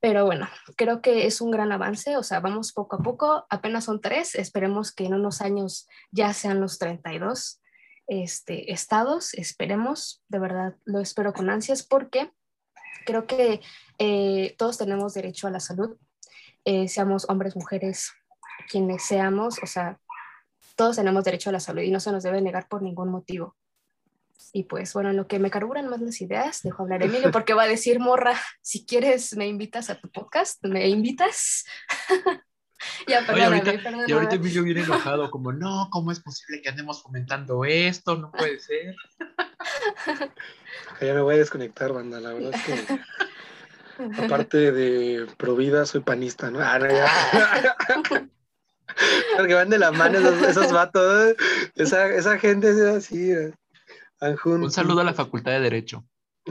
pero 0.00 0.24
bueno, 0.26 0.48
creo 0.76 1.00
que 1.00 1.26
es 1.26 1.40
un 1.40 1.50
gran 1.50 1.72
avance, 1.72 2.16
o 2.16 2.22
sea, 2.22 2.40
vamos 2.40 2.72
poco 2.72 2.96
a 2.96 2.98
poco, 3.00 3.46
apenas 3.50 3.84
son 3.84 4.00
tres, 4.00 4.34
esperemos 4.36 4.92
que 4.92 5.06
en 5.06 5.14
unos 5.14 5.40
años 5.40 5.88
ya 6.10 6.32
sean 6.32 6.60
los 6.60 6.78
32 6.78 7.61
este, 8.06 8.72
estados, 8.72 9.34
esperemos, 9.34 10.22
de 10.28 10.38
verdad 10.38 10.76
lo 10.84 11.00
espero 11.00 11.32
con 11.32 11.50
ansias 11.50 11.82
porque 11.82 12.30
creo 13.04 13.26
que 13.26 13.60
eh, 13.98 14.54
todos 14.58 14.78
tenemos 14.78 15.14
derecho 15.14 15.46
a 15.46 15.50
la 15.50 15.60
salud, 15.60 15.96
eh, 16.64 16.88
seamos 16.88 17.28
hombres, 17.28 17.56
mujeres, 17.56 18.12
quienes 18.68 19.02
seamos, 19.02 19.58
o 19.62 19.66
sea, 19.66 19.98
todos 20.76 20.96
tenemos 20.96 21.24
derecho 21.24 21.50
a 21.50 21.52
la 21.52 21.60
salud 21.60 21.82
y 21.82 21.90
no 21.90 22.00
se 22.00 22.12
nos 22.12 22.22
debe 22.22 22.40
negar 22.40 22.68
por 22.68 22.82
ningún 22.82 23.10
motivo. 23.10 23.56
Y 24.52 24.64
pues 24.64 24.92
bueno, 24.92 25.10
en 25.10 25.16
lo 25.16 25.26
que 25.26 25.38
me 25.38 25.50
carburan 25.50 25.88
más 25.88 26.00
las 26.00 26.20
ideas, 26.20 26.62
dejo 26.62 26.82
hablar 26.82 27.02
a 27.02 27.06
Emilio 27.06 27.30
porque 27.32 27.54
va 27.54 27.64
a 27.64 27.68
decir, 27.68 28.00
morra, 28.00 28.38
si 28.60 28.84
quieres 28.84 29.36
me 29.36 29.46
invitas 29.46 29.90
a 29.90 30.00
tu 30.00 30.10
podcast, 30.10 30.64
me 30.64 30.88
invitas. 30.88 31.64
ya, 33.08 33.26
perdóname, 33.26 33.62
Y 34.06 34.12
ahorita 34.12 34.34
Emilio 34.36 34.62
viene 34.62 34.82
enojado, 34.82 35.30
como, 35.30 35.52
no, 35.52 35.88
¿cómo 35.90 36.12
es 36.12 36.20
posible 36.20 36.62
que 36.62 36.68
andemos 36.68 37.02
fomentando 37.02 37.64
esto? 37.64 38.16
No 38.16 38.30
puede 38.30 38.58
ser. 38.58 38.94
ya 41.00 41.14
me 41.14 41.20
voy 41.20 41.34
a 41.36 41.38
desconectar, 41.38 41.92
banda, 41.92 42.20
la 42.20 42.32
verdad 42.32 42.54
es 42.54 42.62
que... 42.62 43.00
Aparte 44.24 44.72
de 44.72 45.26
provida, 45.36 45.86
soy 45.86 46.00
panista, 46.00 46.50
¿no? 46.50 46.60
Ah, 46.60 46.78
no 46.78 46.88
ya. 46.88 47.08
Porque 49.36 49.54
van 49.54 49.70
de 49.70 49.78
la 49.78 49.92
mano 49.92 50.18
esos, 50.18 50.72
vatos. 50.72 51.34
Esa, 51.74 52.08
esa 52.08 52.38
gente 52.38 52.70
es 52.70 52.80
así. 52.80 53.32
Un 54.44 54.70
saludo 54.70 55.00
a 55.00 55.04
la 55.04 55.14
Facultad 55.14 55.52
de 55.52 55.60
Derecho. 55.60 56.04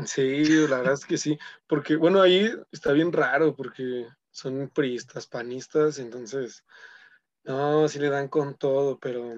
Sí, 0.05 0.43
la 0.67 0.77
verdad 0.77 0.93
es 0.93 1.05
que 1.05 1.17
sí. 1.17 1.37
Porque, 1.67 1.95
bueno, 1.95 2.21
ahí 2.21 2.49
está 2.71 2.93
bien 2.93 3.11
raro 3.11 3.55
porque 3.55 4.07
son 4.31 4.69
priistas, 4.69 5.27
panistas, 5.27 5.99
entonces, 5.99 6.63
no, 7.43 7.87
sí 7.87 7.99
le 7.99 8.09
dan 8.09 8.27
con 8.27 8.55
todo, 8.55 8.97
pero, 8.99 9.35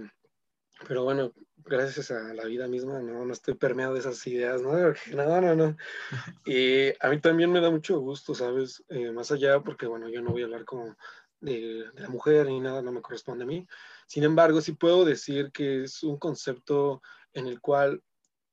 pero 0.88 1.04
bueno, 1.04 1.34
gracias 1.58 2.12
a 2.12 2.34
la 2.34 2.46
vida 2.46 2.68
misma, 2.68 3.00
no, 3.00 3.26
no 3.26 3.34
estoy 3.34 3.56
permeado 3.56 3.94
de 3.94 4.00
esas 4.00 4.26
ideas, 4.28 4.62
¿no? 4.62 4.74
No, 5.14 5.42
no, 5.42 5.56
no. 5.56 5.78
Y 6.46 6.90
a 7.00 7.10
mí 7.10 7.20
también 7.20 7.52
me 7.52 7.62
da 7.62 7.70
mucho 7.70 8.00
gusto, 8.00 8.36
¿sabes? 8.36 8.84
Eh, 8.90 9.12
más 9.12 9.32
allá, 9.32 9.60
porque, 9.62 9.86
bueno, 9.88 10.10
yo 10.10 10.22
no 10.22 10.32
voy 10.32 10.42
a 10.42 10.46
hablar 10.46 10.66
como 10.66 10.96
de, 11.40 11.86
la 11.96 12.10
mujer 12.10 12.48
ni 12.48 12.60
nada, 12.60 12.82
no 12.82 12.92
me 12.92 13.02
corresponde 13.02 13.44
a 13.44 13.48
mí. 13.48 13.68
Sin 14.08 14.24
embargo, 14.24 14.62
sí 14.62 14.74
puedo 14.74 15.06
decir 15.06 15.52
que 15.52 15.84
es 15.84 16.04
un 16.04 16.18
concepto 16.18 17.02
en 17.34 17.48
el 17.48 17.60
cual 17.62 18.02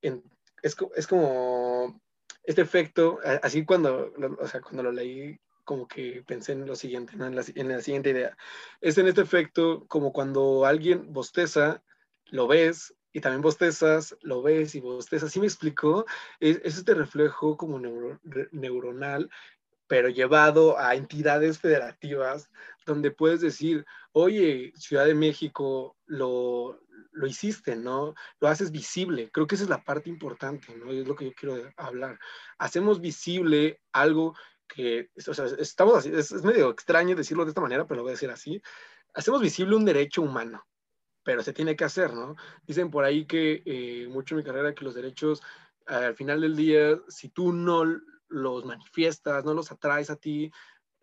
es, 0.01 0.15
es, 0.95 1.07
como 1.07 2.01
este 2.45 2.63
efecto, 2.63 3.19
así 3.43 3.65
cuando, 3.65 4.13
o 4.41 4.47
sea, 4.47 4.61
cuando 4.61 4.85
lo 4.85 4.93
leí, 4.93 5.39
como 5.71 5.87
que 5.87 6.25
pensé 6.27 6.51
en 6.51 6.67
lo 6.67 6.75
siguiente, 6.75 7.13
en, 7.13 7.37
la, 7.37 7.45
en 7.55 7.69
la 7.69 7.81
siguiente 7.81 8.11
idea. 8.11 8.37
Es 8.81 8.99
en 8.99 9.07
este 9.07 9.21
efecto 9.21 9.87
como 9.87 10.13
cuando 10.13 10.67
alguien 10.67 11.13
bosteza, 11.13 11.85
lo 12.27 12.49
ves, 12.49 12.93
y 13.13 13.21
también 13.21 13.41
bostezas, 13.41 14.17
lo 14.23 14.43
ves 14.43 14.75
y 14.75 14.81
bostezas. 14.81 15.31
¿Sí 15.31 15.39
me 15.39 15.47
explicó? 15.47 16.07
Es, 16.41 16.61
es 16.65 16.77
este 16.77 16.93
reflejo 16.95 17.57
como 17.57 17.79
neuronal 18.51 19.31
pero 19.87 20.09
llevado 20.09 20.79
a 20.79 20.95
entidades 20.95 21.59
federativas 21.59 22.49
donde 22.87 23.11
puedes 23.11 23.41
decir, 23.41 23.85
oye, 24.13 24.73
Ciudad 24.77 25.05
de 25.05 25.15
México, 25.15 25.97
lo, 26.07 26.81
lo 27.11 27.27
hiciste, 27.27 27.75
¿no? 27.75 28.15
Lo 28.39 28.47
haces 28.47 28.71
visible. 28.71 29.31
Creo 29.33 29.49
que 29.49 29.57
esa 29.57 29.65
es 29.65 29.71
la 29.71 29.83
parte 29.83 30.09
importante, 30.09 30.77
¿no? 30.77 30.93
es 30.93 31.09
lo 31.09 31.17
que 31.17 31.27
yo 31.27 31.33
quiero 31.33 31.73
hablar. 31.77 32.21
Hacemos 32.59 33.01
visible 33.01 33.81
algo 33.93 34.37
que, 34.75 35.11
o 35.27 35.35
sea, 35.35 35.47
estamos 35.59 35.97
así, 35.97 36.11
es, 36.15 36.33
medio 36.45 36.71
extraño 36.71 37.17
decirlo 37.17 37.45
de 37.45 37.51
esta 37.51 37.61
manera, 37.61 37.87
pero 37.87 37.97
lo 37.99 38.03
voy 38.03 38.11
a 38.11 38.15
decir 38.19 38.31
así. 38.31 38.63
Hacemos 39.15 39.41
visible 39.41 39.77
un 39.77 39.85
derecho 39.85 40.23
humano, 40.23 40.65
pero 41.23 41.43
se 41.43 41.53
tiene 41.53 41.77
que 41.77 41.85
hacer, 41.85 42.15
¿no? 42.15 42.37
Dicen 42.67 42.91
por 42.91 43.05
ahí 43.05 43.27
que 43.27 43.63
eh, 43.65 44.09
mucho 44.09 44.35
en 44.35 44.39
mi 44.39 44.45
carrera 44.45 44.75
que 44.75 44.85
los 44.85 44.95
derechos, 44.95 45.43
al 45.87 46.15
final 46.15 46.41
del 46.41 46.57
día, 46.57 47.01
si 47.09 47.31
tú 47.31 47.53
no 47.53 47.85
los 48.29 48.65
manifiestas, 48.65 49.45
no 49.45 49.55
los 49.55 49.73
atraes 49.73 50.09
a 50.11 50.17
ti, 50.17 50.51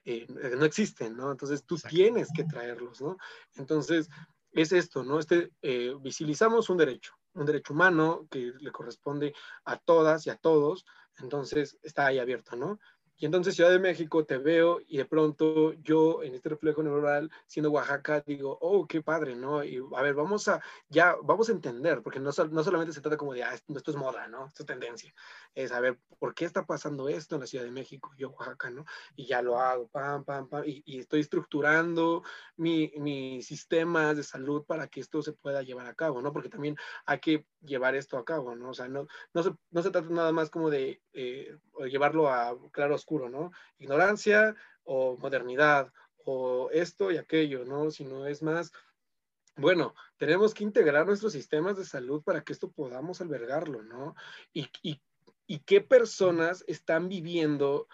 eh, 0.06 0.26
no 0.58 0.64
existen, 0.64 1.18
¿no? 1.18 1.32
Entonces 1.32 1.66
tú 1.66 1.78
tienes 1.78 2.30
que 2.34 2.46
traerlos, 2.46 3.02
¿no? 3.02 3.18
Entonces, 3.56 4.10
es 4.52 4.72
esto, 4.72 5.04
¿no? 5.04 5.20
Este, 5.20 5.52
eh, 5.62 5.94
visibilizamos 6.00 6.70
un 6.70 6.78
derecho, 6.78 7.14
un 7.34 7.46
derecho 7.46 7.74
humano 7.74 8.28
que 8.32 8.54
le 8.58 8.72
corresponde 8.72 9.34
a 9.66 9.78
todas 9.78 10.26
y 10.26 10.30
a 10.30 10.38
todos, 10.38 10.86
entonces 11.18 11.78
está 11.82 12.06
ahí 12.08 12.20
abierto, 12.20 12.56
¿no? 12.56 12.80
Y 13.18 13.26
entonces 13.26 13.56
Ciudad 13.56 13.72
de 13.72 13.80
México 13.80 14.24
te 14.26 14.38
veo 14.38 14.80
y 14.88 14.98
de 14.98 15.06
pronto 15.06 15.74
yo 15.82 16.22
en 16.22 16.36
este 16.36 16.50
reflejo 16.50 16.84
neuronal, 16.84 17.32
siendo 17.48 17.72
Oaxaca, 17.72 18.22
digo, 18.22 18.58
oh, 18.62 18.86
qué 18.86 19.02
padre, 19.02 19.36
¿no? 19.36 19.64
Y 19.64 19.82
a 19.96 20.02
ver, 20.04 20.14
vamos 20.14 20.48
a, 20.48 20.62
ya, 20.88 21.16
vamos 21.24 21.50
a 21.50 21.54
entender, 21.54 22.04
porque 22.04 22.20
no, 22.20 22.30
no 22.52 22.64
solamente 22.64 22.94
se 22.94 23.02
trata 23.02 23.18
como 23.18 23.34
de, 23.34 23.44
ah, 23.44 23.56
esto 23.56 23.92
es 23.92 23.98
moda, 23.98 24.28
¿no? 24.28 24.46
Esto 24.46 24.64
es 24.64 24.68
tendencia. 24.68 25.14
Es 25.58 25.72
a 25.72 25.80
ver, 25.80 25.98
¿por 26.20 26.36
qué 26.36 26.46
está 26.46 26.68
pasando 26.68 27.10
esto 27.10 27.34
en 27.34 27.42
la 27.42 27.48
Ciudad 27.48 27.66
de 27.66 27.72
México? 27.72 28.12
Yo, 28.16 28.30
Oaxaca, 28.30 28.70
¿no? 28.70 28.86
Y 29.16 29.26
ya 29.26 29.42
lo 29.42 29.60
hago, 29.60 29.88
pam, 29.88 30.24
pam, 30.24 30.48
pam, 30.48 30.64
y, 30.64 30.84
y 30.86 31.00
estoy 31.00 31.22
estructurando 31.22 32.22
mis 32.58 32.96
mi 32.98 33.42
sistemas 33.42 34.16
de 34.18 34.22
salud 34.22 34.66
para 34.66 34.88
que 34.88 35.00
esto 35.00 35.24
se 35.24 35.34
pueda 35.34 35.64
llevar 35.64 35.88
a 35.88 35.96
cabo, 35.96 36.22
¿no? 36.22 36.32
Porque 36.32 36.50
también 36.50 36.78
hay 37.08 37.20
que 37.20 37.48
llevar 37.62 37.96
esto 37.96 38.20
a 38.20 38.24
cabo, 38.24 38.56
¿no? 38.56 38.70
O 38.70 38.74
sea, 38.76 38.88
no, 38.88 39.08
no, 39.34 39.42
se, 39.42 39.52
no 39.72 39.82
se 39.82 39.90
trata 39.90 40.08
nada 40.10 40.32
más 40.32 40.52
como 40.52 40.70
de 40.70 41.02
eh, 41.14 41.58
llevarlo 41.90 42.30
a 42.30 42.56
claro 42.72 42.94
oscuro, 42.94 43.28
¿no? 43.28 43.52
Ignorancia 43.80 44.56
o 44.84 45.18
modernidad 45.18 45.92
o 46.24 46.70
esto 46.72 47.10
y 47.10 47.18
aquello, 47.18 47.66
¿no? 47.66 47.90
Sino 47.90 48.28
es 48.28 48.44
más, 48.44 48.72
bueno, 49.56 49.96
tenemos 50.18 50.54
que 50.54 50.64
integrar 50.64 51.08
nuestros 51.08 51.34
sistemas 51.34 51.78
de 51.78 51.86
salud 51.86 52.22
para 52.22 52.44
que 52.44 52.54
esto 52.54 52.72
podamos 52.72 53.22
albergarlo, 53.22 53.82
¿no? 53.82 54.14
Y, 54.54 54.70
y, 54.84 55.02
y 55.48 55.60
qué 55.60 55.82
personas 55.82 56.64
están 56.68 57.10
viviendo 57.10 57.88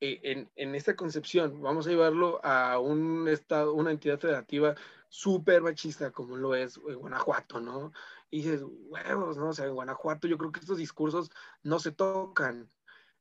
eh, 0.00 0.20
en, 0.22 0.50
en, 0.54 0.74
esta 0.74 0.94
concepción. 0.94 1.62
Vamos 1.62 1.86
a 1.86 1.90
llevarlo 1.90 2.44
a 2.44 2.78
un 2.78 3.26
estado, 3.26 3.72
una 3.72 3.90
entidad 3.90 4.20
federativa 4.20 4.74
súper 5.08 5.62
machista 5.62 6.10
como 6.10 6.36
lo 6.36 6.54
es 6.54 6.76
Guanajuato, 6.76 7.60
¿no? 7.60 7.92
Y 8.30 8.38
dices, 8.38 8.62
huevos, 8.64 9.36
¿no? 9.36 9.50
O 9.50 9.52
sea, 9.52 9.66
en 9.66 9.74
Guanajuato 9.74 10.26
yo 10.26 10.36
creo 10.36 10.52
que 10.52 10.60
estos 10.60 10.78
discursos 10.78 11.30
no 11.62 11.78
se 11.78 11.92
tocan. 11.92 12.68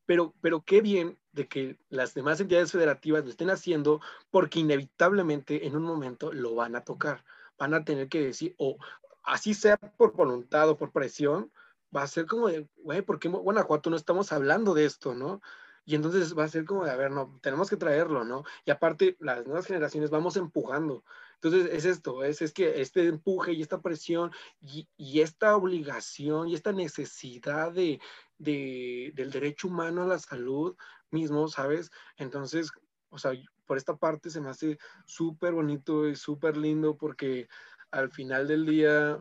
Pero, 0.06 0.34
pero 0.42 0.64
qué 0.66 0.82
bien 0.82 1.18
de 1.32 1.48
que 1.48 1.80
las 1.90 2.14
demás 2.14 2.40
entidades 2.40 2.72
federativas 2.72 3.24
lo 3.24 3.30
estén 3.30 3.50
haciendo 3.50 4.02
porque 4.32 4.60
inevitablemente 4.60 5.66
en 5.68 5.78
un 5.78 5.84
momento 5.84 6.34
lo 6.34 6.56
van 6.56 6.76
a 6.76 6.84
tocar. 6.84 7.24
Van 7.58 7.74
a 7.74 7.86
tener 7.86 8.10
que 8.10 8.26
decir, 8.26 8.56
o 8.58 8.78
así 9.22 9.54
sea 9.54 9.78
por 9.78 10.14
voluntad 10.14 10.68
o 10.70 10.78
por 10.78 10.92
presión, 10.92 11.52
va 11.96 12.04
a 12.04 12.08
ser 12.08 12.26
como 12.26 12.48
de, 12.48 12.68
güey, 12.78 13.02
¿por 13.02 13.20
qué 13.20 13.28
Guanajuato 13.28 13.90
no 13.90 13.96
estamos 13.96 14.32
hablando 14.32 14.74
de 14.74 14.86
esto, 14.86 15.14
no? 15.14 15.42
Y 15.86 15.96
entonces 15.96 16.38
va 16.38 16.46
a 16.46 16.48
ser 16.50 16.66
como 16.66 16.86
de, 16.86 16.92
a 16.92 16.96
ver, 16.96 17.12
no, 17.12 17.40
tenemos 17.42 17.70
que 17.70 17.76
traerlo, 17.76 18.24
¿no? 18.24 18.44
Y 18.66 18.72
aparte, 18.72 19.18
las 19.20 19.46
nuevas 19.46 19.66
generaciones 19.66 20.10
vamos 20.10 20.38
empujando. 20.38 21.04
Entonces 21.36 21.70
es 21.74 21.86
esto, 21.86 22.24
es, 22.24 22.42
es 22.42 22.54
que 22.54 22.82
este 22.82 23.06
empuje 23.08 23.52
y 23.52 23.62
esta 23.62 23.82
presión 23.82 24.32
y, 24.62 24.88
y 24.96 25.20
esta 25.20 25.58
obligación 25.58 26.48
y 26.48 26.56
esta 26.56 26.72
necesidad 26.72 27.74
de, 27.74 28.00
de, 28.38 29.12
del 29.14 29.30
derecho 29.32 29.68
humano 29.68 30.04
a 30.04 30.08
la 30.08 30.20
salud 30.20 30.78
mismo, 31.12 31.50
¿sabes? 31.50 31.92
Entonces, 32.16 32.72
o 33.10 33.18
sea, 33.18 33.34
por 33.66 33.78
esta 33.78 33.98
parte 33.98 34.30
se 34.30 34.40
me 34.40 34.50
hace 34.50 34.78
súper 35.06 35.54
bonito 35.54 36.08
y 36.08 36.16
súper 36.16 36.56
lindo 36.56 36.98
porque 36.98 37.48
al 37.92 38.10
final 38.10 38.48
del 38.48 38.66
día 38.66 39.20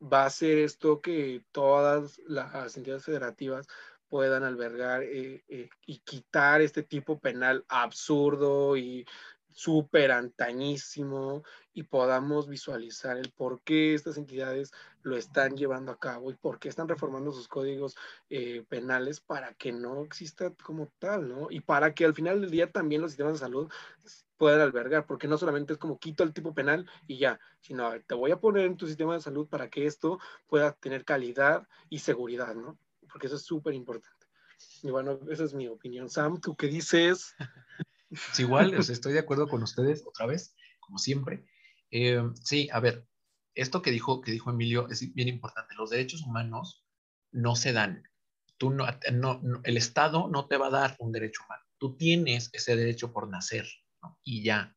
va 0.00 0.26
a 0.26 0.30
ser 0.30 0.58
esto 0.58 1.00
que 1.00 1.42
todas 1.52 2.20
las 2.26 2.76
entidades 2.76 3.04
federativas 3.04 3.66
puedan 4.08 4.42
albergar 4.42 5.02
eh, 5.02 5.44
eh, 5.48 5.68
y 5.86 5.98
quitar 5.98 6.60
este 6.60 6.82
tipo 6.82 7.20
penal 7.20 7.64
absurdo 7.68 8.76
y 8.76 9.06
súper 9.58 10.12
antañísimo 10.12 11.42
y 11.74 11.82
podamos 11.82 12.46
visualizar 12.46 13.16
el 13.16 13.32
por 13.32 13.60
qué 13.62 13.92
estas 13.92 14.16
entidades 14.16 14.70
lo 15.02 15.16
están 15.16 15.56
llevando 15.56 15.90
a 15.90 15.98
cabo 15.98 16.30
y 16.30 16.36
por 16.36 16.60
qué 16.60 16.68
están 16.68 16.86
reformando 16.86 17.32
sus 17.32 17.48
códigos 17.48 17.96
eh, 18.30 18.64
penales 18.68 19.18
para 19.18 19.54
que 19.54 19.72
no 19.72 20.04
exista 20.04 20.52
como 20.62 20.92
tal, 21.00 21.28
¿no? 21.28 21.48
Y 21.50 21.58
para 21.58 21.92
que 21.92 22.04
al 22.04 22.14
final 22.14 22.40
del 22.40 22.52
día 22.52 22.70
también 22.70 23.02
los 23.02 23.10
sistemas 23.10 23.32
de 23.32 23.38
salud 23.40 23.68
puedan 24.36 24.60
albergar, 24.60 25.06
porque 25.06 25.26
no 25.26 25.36
solamente 25.36 25.72
es 25.72 25.78
como 25.80 25.98
quito 25.98 26.22
el 26.22 26.32
tipo 26.32 26.54
penal 26.54 26.88
y 27.08 27.18
ya, 27.18 27.40
sino 27.60 27.90
te 28.02 28.14
voy 28.14 28.30
a 28.30 28.38
poner 28.38 28.64
en 28.64 28.76
tu 28.76 28.86
sistema 28.86 29.14
de 29.14 29.20
salud 29.20 29.48
para 29.48 29.68
que 29.68 29.86
esto 29.86 30.20
pueda 30.46 30.70
tener 30.74 31.04
calidad 31.04 31.66
y 31.90 31.98
seguridad, 31.98 32.54
¿no? 32.54 32.78
Porque 33.10 33.26
eso 33.26 33.34
es 33.34 33.42
súper 33.42 33.74
importante. 33.74 34.28
Y 34.84 34.90
bueno, 34.92 35.18
esa 35.28 35.42
es 35.42 35.52
mi 35.52 35.66
opinión. 35.66 36.08
Sam, 36.08 36.40
¿tú 36.40 36.54
qué 36.54 36.68
dices? 36.68 37.34
Es 38.10 38.40
igual, 38.40 38.74
estoy 38.74 39.12
de 39.12 39.18
acuerdo 39.18 39.48
con 39.48 39.62
ustedes 39.62 40.02
otra 40.06 40.26
vez, 40.26 40.54
como 40.80 40.98
siempre. 40.98 41.44
Eh, 41.90 42.22
sí, 42.42 42.68
a 42.72 42.80
ver, 42.80 43.06
esto 43.54 43.82
que 43.82 43.90
dijo, 43.90 44.20
que 44.20 44.32
dijo 44.32 44.50
Emilio 44.50 44.88
es 44.88 45.12
bien 45.14 45.28
importante. 45.28 45.74
Los 45.74 45.90
derechos 45.90 46.22
humanos 46.22 46.84
no 47.32 47.56
se 47.56 47.72
dan. 47.72 48.02
Tú 48.56 48.70
no, 48.70 48.86
el 49.64 49.76
Estado 49.76 50.28
no 50.28 50.46
te 50.46 50.56
va 50.56 50.68
a 50.68 50.70
dar 50.70 50.96
un 50.98 51.12
derecho 51.12 51.42
humano. 51.44 51.62
Tú 51.78 51.96
tienes 51.96 52.50
ese 52.52 52.76
derecho 52.76 53.12
por 53.12 53.28
nacer 53.28 53.66
y 54.24 54.42
ya. 54.42 54.76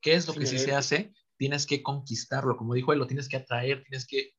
¿Qué 0.00 0.14
es 0.14 0.26
lo 0.26 0.34
que 0.34 0.46
sí 0.46 0.58
se 0.58 0.74
hace? 0.74 1.14
Tienes 1.38 1.66
que 1.66 1.82
conquistarlo, 1.82 2.56
como 2.56 2.74
dijo 2.74 2.92
él, 2.92 2.98
lo 2.98 3.06
tienes 3.06 3.28
que 3.28 3.36
atraer, 3.36 3.84
tienes 3.84 4.06
que, 4.06 4.34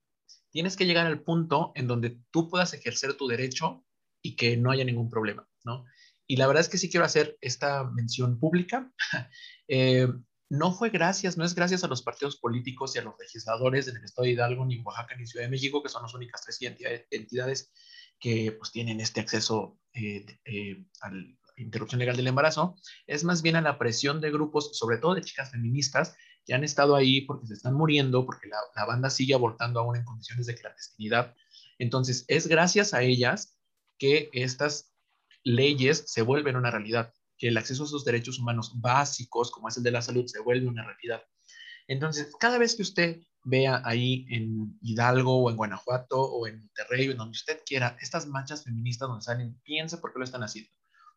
tienes 0.51 0.75
que 0.75 0.85
llegar 0.85 1.07
al 1.07 1.23
punto 1.23 1.71
en 1.75 1.87
donde 1.87 2.19
tú 2.31 2.49
puedas 2.49 2.73
ejercer 2.73 3.15
tu 3.15 3.27
derecho 3.27 3.85
y 4.21 4.35
que 4.35 4.57
no 4.57 4.71
haya 4.71 4.83
ningún 4.83 5.09
problema, 5.09 5.47
¿no? 5.63 5.85
Y 6.33 6.35
la 6.35 6.47
verdad 6.47 6.61
es 6.61 6.69
que 6.69 6.79
sí 6.79 6.89
quiero 6.89 7.05
hacer 7.05 7.37
esta 7.41 7.83
mención 7.83 8.39
pública. 8.39 8.91
Eh, 9.69 10.07
no 10.49 10.73
fue 10.73 10.89
gracias, 10.89 11.37
no 11.37 11.45
es 11.45 11.55
gracias 11.55 11.83
a 11.83 11.87
los 11.87 12.01
partidos 12.01 12.35
políticos 12.35 12.93
y 12.93 12.99
a 12.99 13.01
los 13.01 13.15
legisladores 13.17 13.85
del 13.85 14.03
Estado 14.03 14.25
de 14.25 14.31
Hidalgo, 14.31 14.65
ni 14.65 14.81
Oaxaca, 14.81 15.15
ni 15.15 15.25
Ciudad 15.25 15.45
de 15.45 15.51
México, 15.51 15.81
que 15.81 15.87
son 15.87 16.03
las 16.03 16.13
únicas 16.13 16.41
tres 16.43 16.59
entidades 17.09 17.71
que 18.19 18.51
pues, 18.51 18.71
tienen 18.71 18.99
este 18.99 19.21
acceso 19.21 19.79
eh, 19.93 20.25
eh, 20.43 20.85
a 21.01 21.11
la 21.11 21.23
interrupción 21.55 21.99
legal 21.99 22.17
del 22.17 22.27
embarazo, 22.27 22.75
es 23.07 23.23
más 23.23 23.41
bien 23.41 23.55
a 23.55 23.61
la 23.61 23.79
presión 23.79 24.19
de 24.19 24.31
grupos, 24.31 24.77
sobre 24.77 24.97
todo 24.97 25.15
de 25.15 25.21
chicas 25.21 25.51
feministas, 25.51 26.15
que 26.45 26.53
han 26.53 26.65
estado 26.65 26.95
ahí 26.95 27.21
porque 27.21 27.47
se 27.47 27.53
están 27.53 27.73
muriendo, 27.73 28.25
porque 28.25 28.49
la, 28.49 28.57
la 28.75 28.85
banda 28.85 29.09
sigue 29.09 29.33
abortando 29.33 29.79
aún 29.79 29.95
en 29.95 30.03
condiciones 30.03 30.45
de 30.45 30.55
clandestinidad. 30.55 31.35
Entonces, 31.79 32.25
es 32.27 32.47
gracias 32.47 32.93
a 32.93 33.01
ellas 33.01 33.57
que 33.97 34.29
estas 34.33 34.92
leyes 35.43 36.03
se 36.07 36.21
vuelven 36.21 36.55
una 36.55 36.71
realidad, 36.71 37.13
que 37.37 37.47
el 37.49 37.57
acceso 37.57 37.83
a 37.83 37.85
esos 37.85 38.05
derechos 38.05 38.39
humanos 38.39 38.73
básicos, 38.75 39.51
como 39.51 39.67
es 39.67 39.77
el 39.77 39.83
de 39.83 39.91
la 39.91 40.01
salud, 40.01 40.25
se 40.27 40.39
vuelve 40.39 40.67
una 40.67 40.85
realidad. 40.85 41.21
Entonces, 41.87 42.31
cada 42.39 42.57
vez 42.57 42.75
que 42.75 42.83
usted 42.83 43.21
vea 43.43 43.81
ahí 43.83 44.25
en 44.29 44.77
Hidalgo 44.81 45.43
o 45.43 45.49
en 45.49 45.57
Guanajuato 45.57 46.21
o 46.21 46.47
en 46.47 46.59
Monterrey 46.59 47.09
o 47.09 47.11
en 47.11 47.17
donde 47.17 47.35
usted 47.35 47.59
quiera, 47.65 47.97
estas 47.99 48.27
manchas 48.27 48.63
feministas 48.63 49.09
donde 49.09 49.23
salen, 49.23 49.59
piense 49.63 49.97
por 49.97 50.13
qué 50.13 50.19
lo 50.19 50.25
están 50.25 50.43
haciendo. 50.43 50.71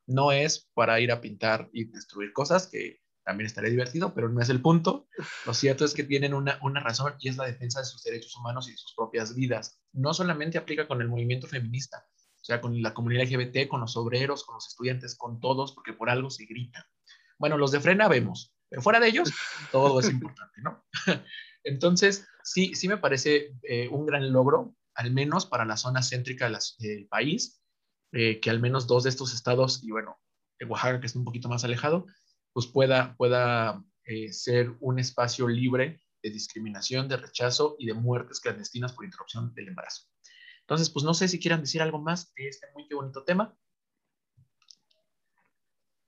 No 0.07 0.33
es 0.33 0.69
para 0.75 1.01
ir 1.01 1.13
a 1.13 1.21
pintar 1.21 1.69
y 1.73 1.85
destruir 1.85 2.33
cosas, 2.33 2.67
que 2.67 3.01
también 3.25 3.47
estaría 3.47 3.71
divertido, 3.71 4.15
pero 4.15 4.29
no 4.29 4.41
es 4.41 4.49
el 4.49 4.63
punto. 4.63 5.09
Lo 5.47 5.55
cierto 5.55 5.85
es 5.85 5.95
que 5.95 6.05
tienen 6.05 6.33
una, 6.33 6.59
una 6.63 6.81
razón 6.81 7.15
y 7.19 7.29
es 7.29 7.37
la 7.37 7.45
defensa 7.45 7.81
de 7.81 7.87
sus 7.87 8.03
derechos 8.05 8.37
humanos 8.37 8.69
y 8.69 8.73
de 8.73 8.77
sus 8.77 8.95
propias 8.95 9.35
vidas. 9.35 9.81
No 9.93 10.15
solamente 10.15 10.59
aplica 10.59 10.87
con 10.87 11.01
el 11.01 11.09
movimiento 11.09 11.49
feminista, 11.49 12.07
sea, 12.47 12.61
con 12.61 12.81
la 12.81 12.95
comunidad 12.95 13.25
LGBT, 13.25 13.69
con 13.69 13.81
los 13.81 13.97
obreros, 13.97 14.45
con 14.45 14.55
los 14.55 14.69
estudiantes, 14.69 15.17
con 15.17 15.41
todos, 15.41 15.73
porque 15.73 15.93
por 15.93 16.11
algo 16.11 16.31
se 16.31 16.47
grita. 16.47 16.89
Bueno, 17.39 17.59
los 17.59 17.73
de 17.73 17.81
frena 17.81 18.09
vemos, 18.09 18.55
pero 18.69 18.83
fuera 18.83 19.01
de 19.01 19.09
ellos, 19.09 19.31
todo 19.73 20.01
es 20.01 20.09
importante, 20.09 20.63
¿no? 20.63 20.85
Entonces, 21.65 22.27
sí, 22.45 22.75
sí 22.75 22.89
me 22.89 22.99
parece 22.99 23.57
eh, 23.63 23.89
un 23.89 24.07
gran 24.07 24.33
logro, 24.33 24.77
al 24.95 25.13
menos 25.13 25.47
para 25.47 25.65
la 25.65 25.77
zona 25.77 26.03
céntrica 26.03 26.49
del 26.79 27.09
país, 27.09 27.61
eh, 28.13 28.39
que 28.41 28.51
al 28.51 28.61
menos 28.61 28.87
dos 28.87 29.03
de 29.03 29.11
estos 29.11 29.35
estados, 29.35 29.83
y 29.83 29.91
bueno, 29.91 30.19
Oaxaca, 30.69 31.01
que 31.01 31.07
está 31.07 31.19
un 31.19 31.25
poquito 31.25 31.49
más 31.49 31.65
alejado, 31.65 32.07
pues 32.53 32.67
pueda, 32.69 33.17
pueda 33.17 33.85
eh, 34.05 34.33
ser 34.33 34.73
un 34.81 34.99
espacio 35.01 35.49
libre 35.49 36.01
de 36.23 36.31
discriminación, 36.31 37.09
de 37.09 37.17
rechazo 37.17 37.77
y 37.79 37.87
de 37.87 37.95
muertes 37.95 38.41
clandestinas 38.41 38.93
por 38.93 39.05
interrupción 39.05 39.53
del 39.53 39.69
embarazo. 39.69 40.05
Entonces, 40.67 40.91
pues 40.91 41.05
no 41.05 41.15
sé 41.15 41.29
si 41.29 41.39
quieran 41.39 41.61
decir 41.61 41.81
algo 41.81 42.01
más 42.01 42.35
de 42.35 42.49
este 42.49 42.67
muy 42.75 42.87
bonito 42.91 43.23
tema. 43.25 43.57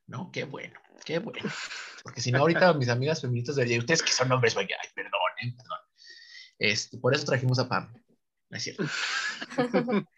¿no? 0.09 0.31
Qué 0.33 0.45
bueno, 0.45 0.75
qué 1.05 1.21
bueno. 1.21 1.49
Porque 2.03 2.21
si 2.21 2.33
no, 2.33 2.41
ahorita 2.41 2.73
mis 2.75 2.89
amigas 2.89 3.21
feministas 3.21 3.57
dirían, 3.57 3.81
ustedes 3.81 4.03
que 4.03 4.13
son 4.13 4.33
hombres, 4.33 4.55
vaya, 4.55 4.77
ay, 4.83 4.89
perdón, 4.95 5.13
¿eh? 5.43 5.55
perdón. 5.57 5.79
Este, 6.59 6.99
por 6.99 7.15
eso 7.15 7.25
trajimos 7.25 7.59
a 7.61 7.69
Pam. 7.69 7.95
No 8.51 8.57
es 8.57 8.65
cierto. 8.65 8.85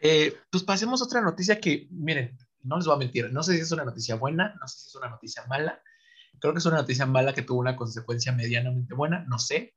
eh, 0.00 0.34
pues 0.50 0.64
pasemos 0.64 1.00
a 1.00 1.04
otra 1.04 1.20
noticia 1.20 1.60
que, 1.60 1.86
miren, 1.90 2.36
no 2.62 2.76
les 2.78 2.86
voy 2.86 2.96
a 2.96 2.98
mentir, 2.98 3.30
no 3.32 3.42
sé 3.42 3.54
si 3.54 3.60
es 3.60 3.70
una 3.70 3.84
noticia 3.84 4.16
buena, 4.16 4.54
no 4.60 4.66
sé 4.66 4.80
si 4.80 4.88
es 4.88 4.94
una 4.96 5.10
noticia 5.10 5.44
mala. 5.46 5.80
Creo 6.40 6.52
que 6.52 6.58
es 6.58 6.66
una 6.66 6.78
noticia 6.78 7.04
mala 7.04 7.34
que 7.34 7.42
tuvo 7.42 7.60
una 7.60 7.76
consecuencia 7.76 8.32
medianamente 8.32 8.94
buena, 8.94 9.24
no 9.28 9.38
sé. 9.38 9.74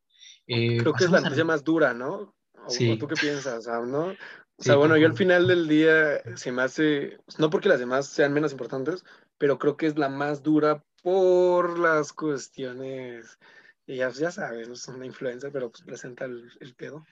Eh, 0.48 0.78
Creo 0.78 0.94
que 0.94 1.04
es 1.04 1.12
la 1.12 1.22
noticia 1.22 1.44
más 1.44 1.64
dura, 1.64 1.94
¿no? 1.94 2.36
¿O, 2.66 2.70
sí. 2.70 2.98
¿Tú 2.98 3.08
qué 3.08 3.16
piensas? 3.16 3.68
¿no? 3.68 4.08
O 4.08 4.64
sea, 4.64 4.76
bueno, 4.76 4.96
yo 4.98 5.08
al 5.08 5.16
final 5.16 5.48
del 5.48 5.68
día 5.68 6.22
se 6.36 6.52
me 6.52 6.62
hace, 6.62 7.18
no 7.40 7.50
porque 7.50 7.70
las 7.70 7.80
demás 7.80 8.08
sean 8.08 8.34
menos 8.34 8.52
importantes, 8.52 9.04
pero 9.38 9.58
creo 9.58 9.76
que 9.76 9.88
es 9.88 9.98
la 9.98 10.08
más 10.08 10.44
dura 10.44 10.84
por 11.02 11.80
las 11.80 12.14
cuestiones, 12.14 13.40
y 13.88 13.98
ya, 13.98 14.10
ya 14.10 14.32
sabes, 14.32 14.68
es 14.68 14.88
una 14.88 15.08
influencia, 15.08 15.50
pero 15.52 15.72
pues 15.72 15.84
presenta 15.84 16.26
el, 16.26 16.52
el 16.60 16.76
pedo. 16.76 17.04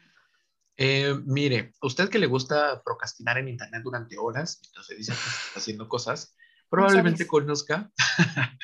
Eh, 0.77 1.13
mire, 1.25 1.73
usted 1.81 2.07
que 2.07 2.19
le 2.19 2.27
gusta 2.27 2.81
procrastinar 2.83 3.37
en 3.37 3.49
internet 3.49 3.81
durante 3.83 4.17
horas, 4.17 4.61
entonces 4.67 4.97
dice 4.97 5.11
que 5.11 5.17
está 5.17 5.59
haciendo 5.59 5.89
cosas, 5.89 6.35
probablemente 6.69 7.27
conozca, 7.27 7.91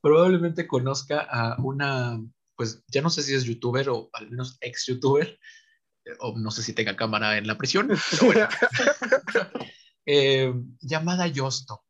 probablemente 0.00 0.66
conozca 0.66 1.20
a 1.20 1.62
una, 1.62 2.20
pues 2.56 2.82
ya 2.88 3.02
no 3.02 3.10
sé 3.10 3.22
si 3.22 3.34
es 3.34 3.44
youtuber 3.44 3.88
o 3.90 4.10
al 4.14 4.30
menos 4.30 4.58
ex 4.62 4.86
youtuber, 4.86 5.38
o 6.18 6.36
no 6.38 6.50
sé 6.50 6.62
si 6.62 6.72
tenga 6.72 6.96
cámara 6.96 7.38
en 7.38 7.46
la 7.46 7.56
prisión, 7.56 7.88
bueno, 8.22 8.48
eh, 10.06 10.52
llamada 10.80 11.26
Yosto. 11.26 11.84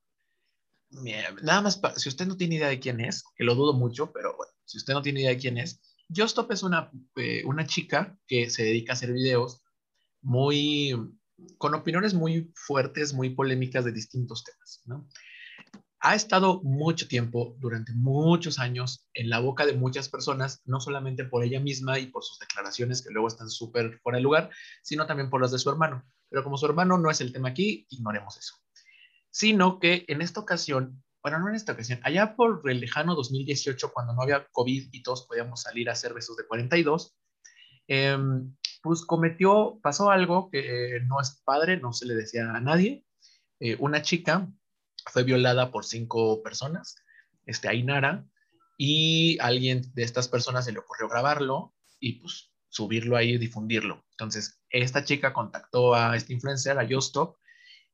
Nada 1.43 1.61
más, 1.61 1.81
si 1.97 2.09
usted 2.09 2.27
no 2.27 2.37
tiene 2.37 2.57
idea 2.57 2.69
de 2.69 2.81
quién 2.81 3.01
es, 3.01 3.23
que 3.37 3.45
lo 3.45 3.55
dudo 3.55 3.73
mucho, 3.75 4.13
pero 4.13 4.37
bueno, 4.37 4.53
si 4.65 4.79
usted 4.79 4.93
no 4.93 5.03
tiene 5.03 5.21
idea 5.21 5.31
de 5.31 5.39
quién 5.39 5.57
es, 5.57 5.81
Yostop 6.09 6.51
es 6.51 6.65
una, 6.65 6.91
eh, 7.17 7.45
una 7.45 7.67
chica 7.67 8.19
que 8.27 8.51
se 8.51 8.65
dedica 8.65 8.93
a 8.93 8.95
hacer 8.95 9.13
videos 9.13 9.63
muy, 10.21 10.95
con 11.59 11.75
opiniones 11.75 12.15
muy 12.15 12.53
fuertes, 12.55 13.13
muy 13.15 13.31
polémicas 13.31 13.85
de 13.85 13.93
distintos 13.93 14.43
temas, 14.43 14.83
¿no? 14.87 15.09
Ha 16.03 16.15
estado 16.15 16.63
mucho 16.63 17.07
tiempo, 17.09 17.57
durante 17.59 17.93
muchos 17.93 18.59
años, 18.59 19.07
en 19.13 19.29
la 19.29 19.39
boca 19.39 19.67
de 19.67 19.75
muchas 19.75 20.09
personas, 20.09 20.63
no 20.65 20.81
solamente 20.81 21.25
por 21.25 21.45
ella 21.45 21.61
misma 21.61 21.99
y 21.99 22.07
por 22.07 22.25
sus 22.25 22.39
declaraciones 22.39 23.03
que 23.03 23.11
luego 23.13 23.29
están 23.29 23.51
súper 23.51 24.01
fuera 24.03 24.17
de 24.17 24.23
lugar, 24.23 24.51
sino 24.83 25.07
también 25.07 25.29
por 25.29 25.43
las 25.43 25.53
de 25.53 25.59
su 25.59 25.69
hermano. 25.69 26.03
Pero 26.31 26.43
como 26.43 26.57
su 26.57 26.65
hermano 26.65 26.97
no 26.97 27.11
es 27.11 27.21
el 27.21 27.35
tema 27.35 27.51
aquí, 27.51 27.87
ignoremos 27.91 28.39
eso. 28.39 28.55
Sino 29.31 29.79
que 29.79 30.07
en 30.09 30.23
esta 30.23 30.41
ocasión, 30.41 31.05
bueno, 31.23 31.39
no 31.39 31.51
en 31.51 31.55
esta 31.55 31.73
ocasión, 31.73 32.01
allá 32.03 32.35
por 32.35 32.63
el 32.71 32.81
lejano 32.81 33.15
2018, 33.15 33.93
cuando 33.93 34.15
no 34.15 34.23
había 34.23 34.47
COVID 34.53 34.89
y 34.93 35.03
todos 35.03 35.27
podíamos 35.27 35.61
salir 35.61 35.91
a 35.91 35.93
hacer 35.93 36.15
besos 36.15 36.35
de 36.39 36.47
42, 36.47 37.15
eh, 37.89 38.17
pues 38.83 39.05
cometió, 39.05 39.79
pasó 39.83 40.11
algo 40.11 40.49
que 40.51 40.97
eh, 40.97 41.01
no 41.01 41.21
es 41.21 41.43
padre, 41.45 41.79
no 41.79 41.93
se 41.93 42.07
le 42.07 42.15
decía 42.15 42.51
a 42.51 42.61
nadie. 42.61 43.05
Eh, 43.59 43.77
una 43.79 44.01
chica 44.01 44.49
fue 45.07 45.23
violada 45.25 45.71
por 45.71 45.85
cinco 45.85 46.43
personas, 46.43 46.97
este, 47.47 47.69
Ainara, 47.69 48.27
y 48.77 49.39
alguien 49.41 49.83
de 49.95 50.03
estas 50.03 50.29
personas 50.29 50.65
se 50.65 50.73
le 50.73 50.79
ocurrió 50.79 51.09
grabarlo 51.09 51.75
y 51.99 52.21
pues 52.21 52.51
subirlo 52.69 53.17
ahí 53.17 53.35
y 53.35 53.39
difundirlo. 53.39 54.05
Entonces, 54.13 54.61
esta 54.71 55.05
chica 55.05 55.33
contactó 55.33 55.95
a 55.95 56.17
este 56.17 56.33
influencer, 56.33 56.79
a 56.79 56.85
Yostop, 56.85 57.37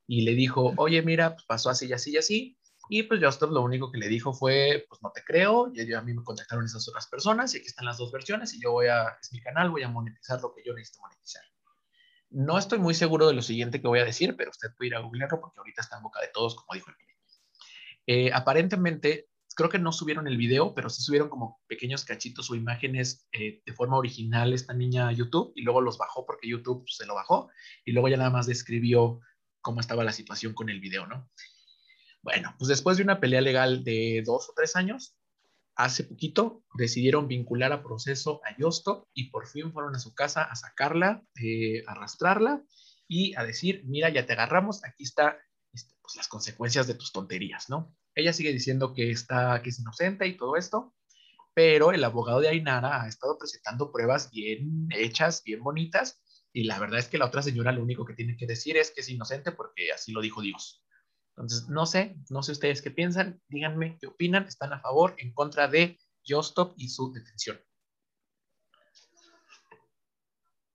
y 0.06 0.22
le 0.22 0.34
dijo, 0.34 0.74
oye, 0.76 1.02
mira, 1.02 1.34
pues 1.34 1.44
pasó 1.46 1.70
así 1.70 1.86
y 1.86 1.92
así 1.92 2.12
y 2.12 2.16
así, 2.18 2.58
y 2.88 3.02
pues 3.02 3.20
Justop 3.22 3.50
lo 3.50 3.62
único 3.62 3.90
que 3.90 3.98
le 3.98 4.08
dijo 4.08 4.32
fue, 4.32 4.86
pues 4.88 5.02
no 5.02 5.10
te 5.12 5.22
creo, 5.24 5.72
y 5.74 5.92
a 5.92 6.00
mí 6.02 6.14
me 6.14 6.22
contactaron 6.22 6.64
esas 6.64 6.88
otras 6.88 7.06
personas 7.08 7.54
y 7.54 7.58
aquí 7.58 7.66
están 7.66 7.86
las 7.86 7.98
dos 7.98 8.12
versiones 8.12 8.54
y 8.54 8.60
yo 8.60 8.72
voy 8.72 8.86
a, 8.86 9.16
es 9.20 9.32
mi 9.32 9.40
canal, 9.40 9.70
voy 9.70 9.82
a 9.82 9.88
monetizar 9.88 10.40
lo 10.40 10.54
que 10.54 10.62
yo 10.64 10.72
necesito 10.72 11.00
monetizar. 11.02 11.42
No 12.30 12.58
estoy 12.58 12.78
muy 12.78 12.94
seguro 12.94 13.28
de 13.28 13.34
lo 13.34 13.42
siguiente 13.42 13.80
que 13.80 13.88
voy 13.88 14.00
a 14.00 14.04
decir, 14.04 14.36
pero 14.36 14.50
usted 14.50 14.68
puede 14.76 14.88
ir 14.88 14.94
a 14.96 15.00
googlearlo 15.00 15.40
porque 15.40 15.58
ahorita 15.58 15.82
está 15.82 15.96
en 15.96 16.02
boca 16.02 16.20
de 16.20 16.28
todos, 16.28 16.54
como 16.56 16.74
dijo 16.74 16.90
el. 16.90 16.96
Eh, 18.08 18.30
aparentemente, 18.32 19.28
creo 19.56 19.68
que 19.68 19.78
no 19.78 19.90
subieron 19.90 20.28
el 20.28 20.36
video, 20.36 20.74
pero 20.74 20.88
sí 20.88 21.02
subieron 21.02 21.28
como 21.28 21.60
pequeños 21.66 22.04
cachitos 22.04 22.50
o 22.50 22.54
imágenes 22.54 23.26
eh, 23.32 23.62
de 23.64 23.72
forma 23.72 23.96
original 23.96 24.52
esta 24.52 24.74
niña 24.74 25.08
a 25.08 25.12
YouTube 25.12 25.52
y 25.56 25.62
luego 25.62 25.80
los 25.80 25.98
bajó 25.98 26.24
porque 26.24 26.48
YouTube 26.48 26.84
se 26.88 27.06
lo 27.06 27.14
bajó 27.14 27.50
y 27.84 27.92
luego 27.92 28.08
ya 28.08 28.16
nada 28.16 28.30
más 28.30 28.46
describió 28.46 29.20
cómo 29.60 29.80
estaba 29.80 30.04
la 30.04 30.12
situación 30.12 30.54
con 30.54 30.68
el 30.68 30.80
video, 30.80 31.06
¿no? 31.06 31.28
Bueno, 32.22 32.54
pues 32.58 32.68
después 32.68 32.96
de 32.96 33.02
una 33.02 33.18
pelea 33.18 33.40
legal 33.40 33.82
de 33.82 34.22
dos 34.24 34.48
o 34.48 34.52
tres 34.54 34.76
años, 34.76 35.16
hace 35.76 36.04
poquito 36.04 36.64
decidieron 36.74 37.28
vincular 37.28 37.72
a 37.72 37.82
proceso 37.82 38.40
a 38.44 38.56
Yosto 38.56 39.08
y 39.12 39.30
por 39.30 39.46
fin 39.46 39.72
fueron 39.72 39.94
a 39.94 39.98
su 39.98 40.14
casa 40.14 40.42
a 40.42 40.56
sacarla, 40.56 41.22
eh, 41.40 41.84
arrastrarla 41.86 42.64
y 43.06 43.36
a 43.36 43.44
decir, 43.44 43.82
mira, 43.84 44.08
ya 44.08 44.26
te 44.26 44.32
agarramos, 44.32 44.82
aquí 44.84 45.04
está 45.04 45.38
este, 45.72 45.94
pues, 46.00 46.16
las 46.16 46.28
consecuencias 46.28 46.86
de 46.86 46.94
tus 46.94 47.12
tonterías, 47.12 47.68
¿no? 47.68 47.94
Ella 48.14 48.32
sigue 48.32 48.52
diciendo 48.52 48.94
que, 48.94 49.10
está, 49.10 49.60
que 49.62 49.68
es 49.68 49.78
inocente 49.78 50.26
y 50.26 50.36
todo 50.36 50.56
esto, 50.56 50.94
pero 51.54 51.92
el 51.92 52.02
abogado 52.02 52.40
de 52.40 52.48
Ainara 52.48 53.02
ha 53.02 53.08
estado 53.08 53.38
presentando 53.38 53.92
pruebas 53.92 54.30
bien 54.30 54.88
hechas, 54.90 55.42
bien 55.44 55.62
bonitas, 55.62 56.22
y 56.52 56.64
la 56.64 56.78
verdad 56.78 56.98
es 56.98 57.08
que 57.08 57.18
la 57.18 57.26
otra 57.26 57.42
señora 57.42 57.70
lo 57.70 57.82
único 57.82 58.06
que 58.06 58.14
tiene 58.14 58.34
que 58.34 58.46
decir 58.46 58.78
es 58.78 58.90
que 58.90 59.02
es 59.02 59.08
inocente 59.10 59.52
porque 59.52 59.92
así 59.92 60.12
lo 60.12 60.22
dijo 60.22 60.40
Dios. 60.40 60.85
Entonces, 61.36 61.68
no 61.68 61.84
sé, 61.84 62.16
no 62.30 62.42
sé 62.42 62.52
ustedes 62.52 62.80
qué 62.80 62.90
piensan, 62.90 63.42
díganme 63.48 63.98
qué 64.00 64.06
opinan, 64.06 64.46
están 64.46 64.72
a 64.72 64.80
favor, 64.80 65.14
en 65.18 65.34
contra 65.34 65.68
de 65.68 65.98
Justop 66.26 66.72
y 66.78 66.88
su 66.88 67.12
detención. 67.12 67.60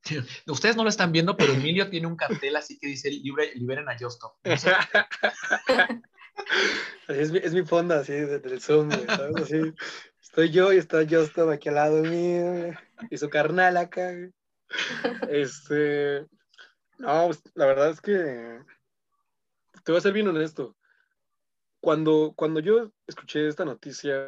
Ustedes 0.48 0.76
no 0.76 0.84
lo 0.84 0.90
están 0.90 1.12
viendo, 1.12 1.36
pero 1.36 1.54
Emilio 1.54 1.90
tiene 1.90 2.06
un 2.06 2.16
cartel 2.16 2.56
así 2.56 2.78
que 2.78 2.86
dice 2.88 3.10
liberen 3.10 3.90
a 3.90 3.98
Justop. 3.98 4.36
es, 7.08 7.32
mi, 7.32 7.64
fonda 7.64 8.02
así 8.02 8.14
Zoom, 8.60 8.92
¿sabes? 9.08 9.52
estoy 10.22 10.52
yo 10.52 10.72
y 10.72 10.78
está 10.78 11.00
Justop 11.10 11.50
aquí 11.50 11.70
al 11.70 11.76
lado 11.76 12.04
mío 12.04 12.72
y 13.10 13.18
su 13.18 13.30
carnal 13.30 13.78
acá. 13.78 14.12
Este, 15.28 16.28
no, 17.00 17.26
pues, 17.26 17.42
la 17.56 17.66
verdad 17.66 17.90
es 17.90 18.00
que 18.00 18.60
te 19.84 19.92
voy 19.92 20.00
a 20.00 20.02
ser 20.02 20.14
bien 20.14 20.28
honesto. 20.28 20.76
Cuando, 21.80 22.34
cuando 22.36 22.60
yo 22.60 22.92
escuché 23.08 23.48
esta 23.48 23.66
noticia, 23.66 24.28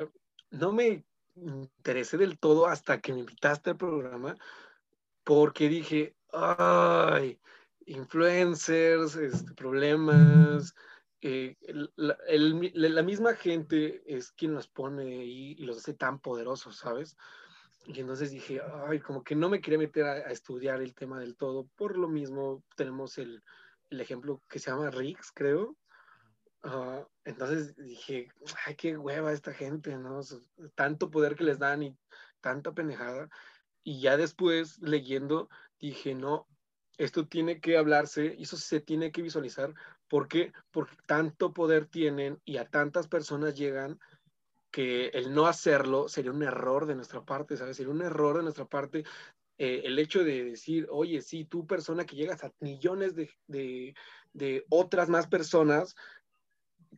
no 0.49 0.71
me 0.71 1.05
interesé 1.35 2.17
del 2.17 2.39
todo 2.39 2.67
hasta 2.67 2.99
que 2.99 3.13
me 3.13 3.19
invitaste 3.19 3.71
al 3.71 3.77
programa, 3.77 4.35
porque 5.23 5.69
dije, 5.69 6.15
ay, 6.31 7.39
influencers, 7.85 9.15
este, 9.15 9.53
problemas, 9.53 10.75
eh, 11.21 11.55
la, 11.95 13.03
misma 13.03 13.35
gente 13.35 14.03
es 14.05 14.31
quien 14.31 14.53
los 14.53 14.67
pone 14.67 15.23
y, 15.25 15.55
los 15.55 15.77
hace 15.77 15.93
tan 15.93 16.19
poderosos, 16.19 16.77
¿sabes? 16.77 17.15
Y 17.85 17.99
entonces 17.99 18.31
dije, 18.31 18.61
ay, 18.87 18.99
como 18.99 19.23
que 19.23 19.35
no 19.35 19.49
me 19.49 19.61
quería 19.61 19.79
meter 19.79 20.05
a, 20.05 20.31
estudiar 20.31 20.81
el 20.81 20.93
tema 20.93 21.19
del 21.19 21.35
todo. 21.35 21.67
Por 21.75 21.97
lo 21.97 22.07
mismo, 22.07 22.63
tenemos 22.75 23.17
el, 23.17 23.41
el 23.93 24.01
ejemplo 24.01 24.41
que 24.49 24.59
se 24.59 24.71
llama 24.71 24.89
Riggs, 24.89 25.31
creo. 25.33 25.77
Ah, 26.63 27.05
entonces 27.23 27.75
dije, 27.75 28.29
ay, 28.65 28.75
qué 28.75 28.97
hueva 28.97 29.31
esta 29.31 29.53
gente, 29.53 29.97
¿no? 29.97 30.21
Tanto 30.75 31.11
poder 31.11 31.35
que 31.35 31.43
les 31.43 31.59
dan 31.59 31.83
y 31.83 31.97
tanta 32.41 32.73
penejada. 32.73 33.29
Y 33.83 34.01
ya 34.01 34.17
después, 34.17 34.79
leyendo, 34.79 35.49
dije, 35.79 36.15
no, 36.15 36.47
esto 36.97 37.27
tiene 37.27 37.59
que 37.59 37.77
hablarse, 37.77 38.35
eso 38.39 38.57
se 38.57 38.79
tiene 38.79 39.11
que 39.11 39.21
visualizar. 39.21 39.73
¿Por 40.07 40.27
qué? 40.27 40.53
Porque 40.71 40.95
tanto 41.05 41.53
poder 41.53 41.85
tienen 41.87 42.39
y 42.45 42.57
a 42.57 42.69
tantas 42.69 43.07
personas 43.07 43.55
llegan 43.55 43.99
que 44.71 45.07
el 45.09 45.33
no 45.33 45.45
hacerlo 45.45 46.07
sería 46.07 46.31
un 46.31 46.43
error 46.43 46.87
de 46.87 46.95
nuestra 46.95 47.23
parte, 47.23 47.57
¿sabes? 47.57 47.77
Sería 47.77 47.91
un 47.91 48.01
error 48.01 48.37
de 48.37 48.43
nuestra 48.43 48.65
parte 48.65 49.03
eh, 49.57 49.81
el 49.85 49.99
hecho 49.99 50.23
de 50.23 50.43
decir, 50.43 50.87
oye, 50.89 51.21
sí, 51.21 51.45
tú 51.45 51.67
persona 51.67 52.05
que 52.05 52.15
llegas 52.15 52.43
a 52.43 52.51
millones 52.59 53.13
de, 53.15 53.95
otras 54.69 55.09
más 55.09 55.27
personas, 55.27 55.95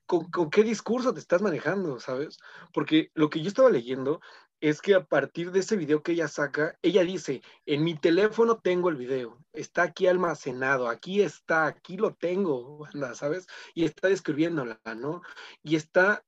¿con, 0.05 0.29
qué 0.49 0.63
discurso 0.63 1.13
te 1.13 1.19
estás 1.19 1.41
manejando, 1.41 1.99
sabes? 1.99 2.37
Porque 2.73 3.11
lo 3.13 3.29
que 3.29 3.41
yo 3.41 3.47
estaba 3.49 3.69
leyendo 3.69 4.21
es 4.61 4.81
que 4.81 4.95
a 4.95 5.05
partir 5.05 5.51
de 5.51 5.59
ese 5.59 5.75
video 5.75 6.01
que 6.01 6.13
ella 6.13 6.27
saca, 6.27 6.77
ella 6.81 7.03
dice, 7.03 7.41
en 7.65 7.83
mi 7.83 7.95
teléfono 7.95 8.59
tengo 8.59 8.89
el 8.89 8.95
video, 8.95 9.37
está 9.53 9.83
aquí 9.83 10.07
almacenado, 10.07 10.87
aquí 10.87 11.21
está, 11.21 11.67
aquí 11.67 11.97
lo 11.97 12.15
tengo, 12.15 12.87
¿sabes? 13.15 13.47
Y 13.73 13.85
está 13.85 14.07
describiéndola, 14.07 14.79
¿no? 14.95 15.21
Y 15.61 15.75
está 15.75 16.23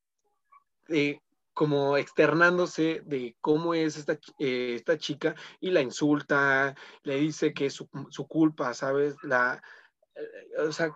eh, 0.90 1.22
como 1.58 1.98
externándose 1.98 3.02
de 3.04 3.36
cómo 3.42 3.74
es 3.74 3.98
esta, 3.98 4.14
eh, 4.38 4.76
esta 4.76 5.00
chica 5.00 5.34
y 5.60 5.72
la 5.72 5.82
insulta, 5.82 6.76
le 7.02 7.16
dice 7.16 7.52
que 7.52 7.66
es 7.66 7.74
su, 7.74 8.28
culpa, 8.28 8.76
¿sabes? 8.76 9.16
La, 9.24 9.60
eh, 10.14 10.62
o 10.62 10.72
sea, 10.72 10.96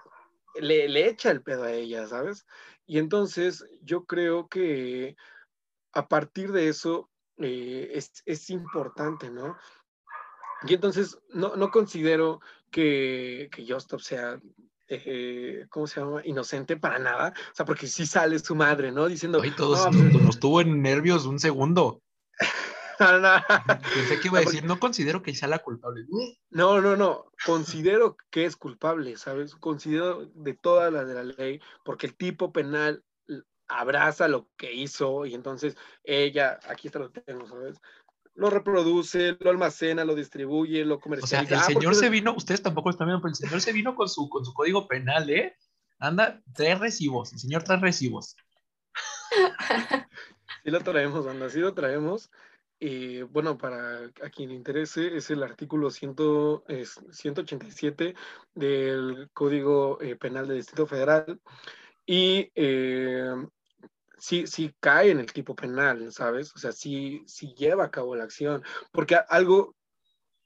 le, 0.60 0.88
le 0.88 1.08
echa 1.10 1.32
el 1.32 1.42
pedo 1.42 1.64
a 1.64 1.72
ella, 1.72 2.06
¿sabes? 2.06 2.46
Y 2.86 3.00
entonces 3.00 3.66
yo 3.82 4.06
creo 4.06 4.50
que 4.50 5.16
a 5.94 6.08
partir 6.08 6.52
de 6.52 6.68
eso 6.68 7.10
eh, 7.38 7.90
es, 7.96 8.22
es, 8.28 8.52
importante, 8.52 9.32
¿no? 9.32 9.58
Y 10.68 10.76
entonces 10.76 11.18
no, 11.30 11.56
no 11.56 11.72
considero 11.72 12.40
que, 12.70 13.50
que 13.52 13.66
Justop 13.68 14.02
sea, 14.02 14.40
eh, 14.92 15.66
¿cómo 15.70 15.88
se 15.88 16.02
llama? 16.02 16.22
Inocente 16.26 16.78
para 16.78 17.00
nada. 17.00 17.34
O 17.52 17.56
sea, 17.56 17.66
porque 17.66 17.88
sí 17.88 18.06
sale 18.06 18.40
su 18.40 18.56
madre, 18.56 18.92
¿no? 18.92 19.08
Diciendo... 19.08 19.40
Ay, 19.42 19.52
todos 19.52 19.92
no, 19.92 20.04
nos, 20.04 20.22
nos 20.22 20.40
tuvo 20.40 20.62
en 20.62 20.82
nervios 20.82 21.26
un 21.26 21.40
segundo. 21.40 22.02
Pensé 23.94 24.20
que 24.20 24.28
iba 24.28 24.40
a 24.40 24.42
decir, 24.42 24.64
no 24.64 24.80
considero 24.80 25.24
que 25.24 25.34
sea 25.34 25.48
la 25.48 25.60
culpable. 25.60 26.06
No, 26.50 26.82
no, 26.82 26.96
no. 26.96 27.32
Considero 27.46 28.16
que 28.30 28.46
es 28.46 28.56
culpable, 28.56 29.18
¿sabes? 29.18 29.56
Considero 29.56 30.26
de 30.36 30.54
todas 30.54 30.94
las 30.94 31.08
de 31.08 31.14
la 31.16 31.24
ley, 31.24 31.62
porque 31.84 32.08
el 32.08 32.16
tipo 32.16 32.52
penal 32.52 33.04
abraza 33.72 34.28
lo 34.28 34.50
que 34.58 34.74
hizo 34.74 35.26
y 35.26 35.34
entonces 35.34 35.78
ella, 36.04 36.60
aquí 36.68 36.88
está 36.88 37.00
lo 37.00 37.12
tengo, 37.12 37.48
¿sabes? 37.48 37.80
Lo 38.34 38.50
reproduce, 38.50 39.38
lo 39.40 39.50
almacena, 39.50 40.06
lo 40.06 40.16
distribuye, 40.16 40.86
lo 40.86 41.00
comercializa. 41.00 41.42
O 41.42 41.48
sea, 41.48 41.58
el 41.58 41.64
ah, 41.64 41.66
señor 41.66 41.96
se 41.96 42.10
vino, 42.10 42.34
ustedes 42.34 42.62
tampoco 42.62 42.90
están 42.90 43.08
viendo, 43.08 43.22
pero 43.22 43.32
el 43.32 43.36
señor 43.36 43.62
se 43.62 43.74
vino 43.74 43.96
con 43.96 44.08
su, 44.08 44.30
con 44.30 44.46
su 44.46 44.54
código 44.54 44.88
penal, 44.88 45.30
¿eh? 45.30 45.56
Anda, 46.00 46.42
tres 46.54 46.80
recibos, 46.80 47.34
el 47.34 47.40
señor 47.40 47.64
tres 47.64 47.82
recibos. 47.82 48.36
Sí 50.64 50.70
lo 50.70 50.82
traemos, 50.82 51.26
anda, 51.26 51.50
sí 51.50 51.60
lo 51.60 51.74
traemos. 51.74 52.30
Y 52.80 53.22
bueno, 53.22 53.58
para 53.58 54.06
a 54.24 54.30
quien 54.30 54.50
le 54.50 54.56
interese, 54.56 55.16
es 55.16 55.30
el 55.30 55.44
artículo 55.44 55.92
100, 55.92 56.16
es 56.68 57.00
187 57.12 58.16
del 58.56 59.30
Código 59.34 60.02
eh, 60.02 60.16
Penal 60.16 60.48
del 60.48 60.58
Distrito 60.58 60.88
Federal. 60.88 61.40
Y 62.06 62.52
eh, 62.56 63.34
sí, 64.22 64.46
sí 64.48 64.74
cae 64.80 65.12
en 65.12 65.20
el 65.20 65.34
tipo 65.34 65.56
penal, 65.56 66.12
¿sabes? 66.14 66.56
O 66.56 66.60
sea, 66.60 66.72
sí, 66.72 67.24
sí 67.28 67.54
lleva 67.56 67.86
a 67.86 67.92
cabo 67.92 68.16
la 68.16 68.24
acción. 68.24 68.64
Porque 68.92 69.16
algo 69.30 69.76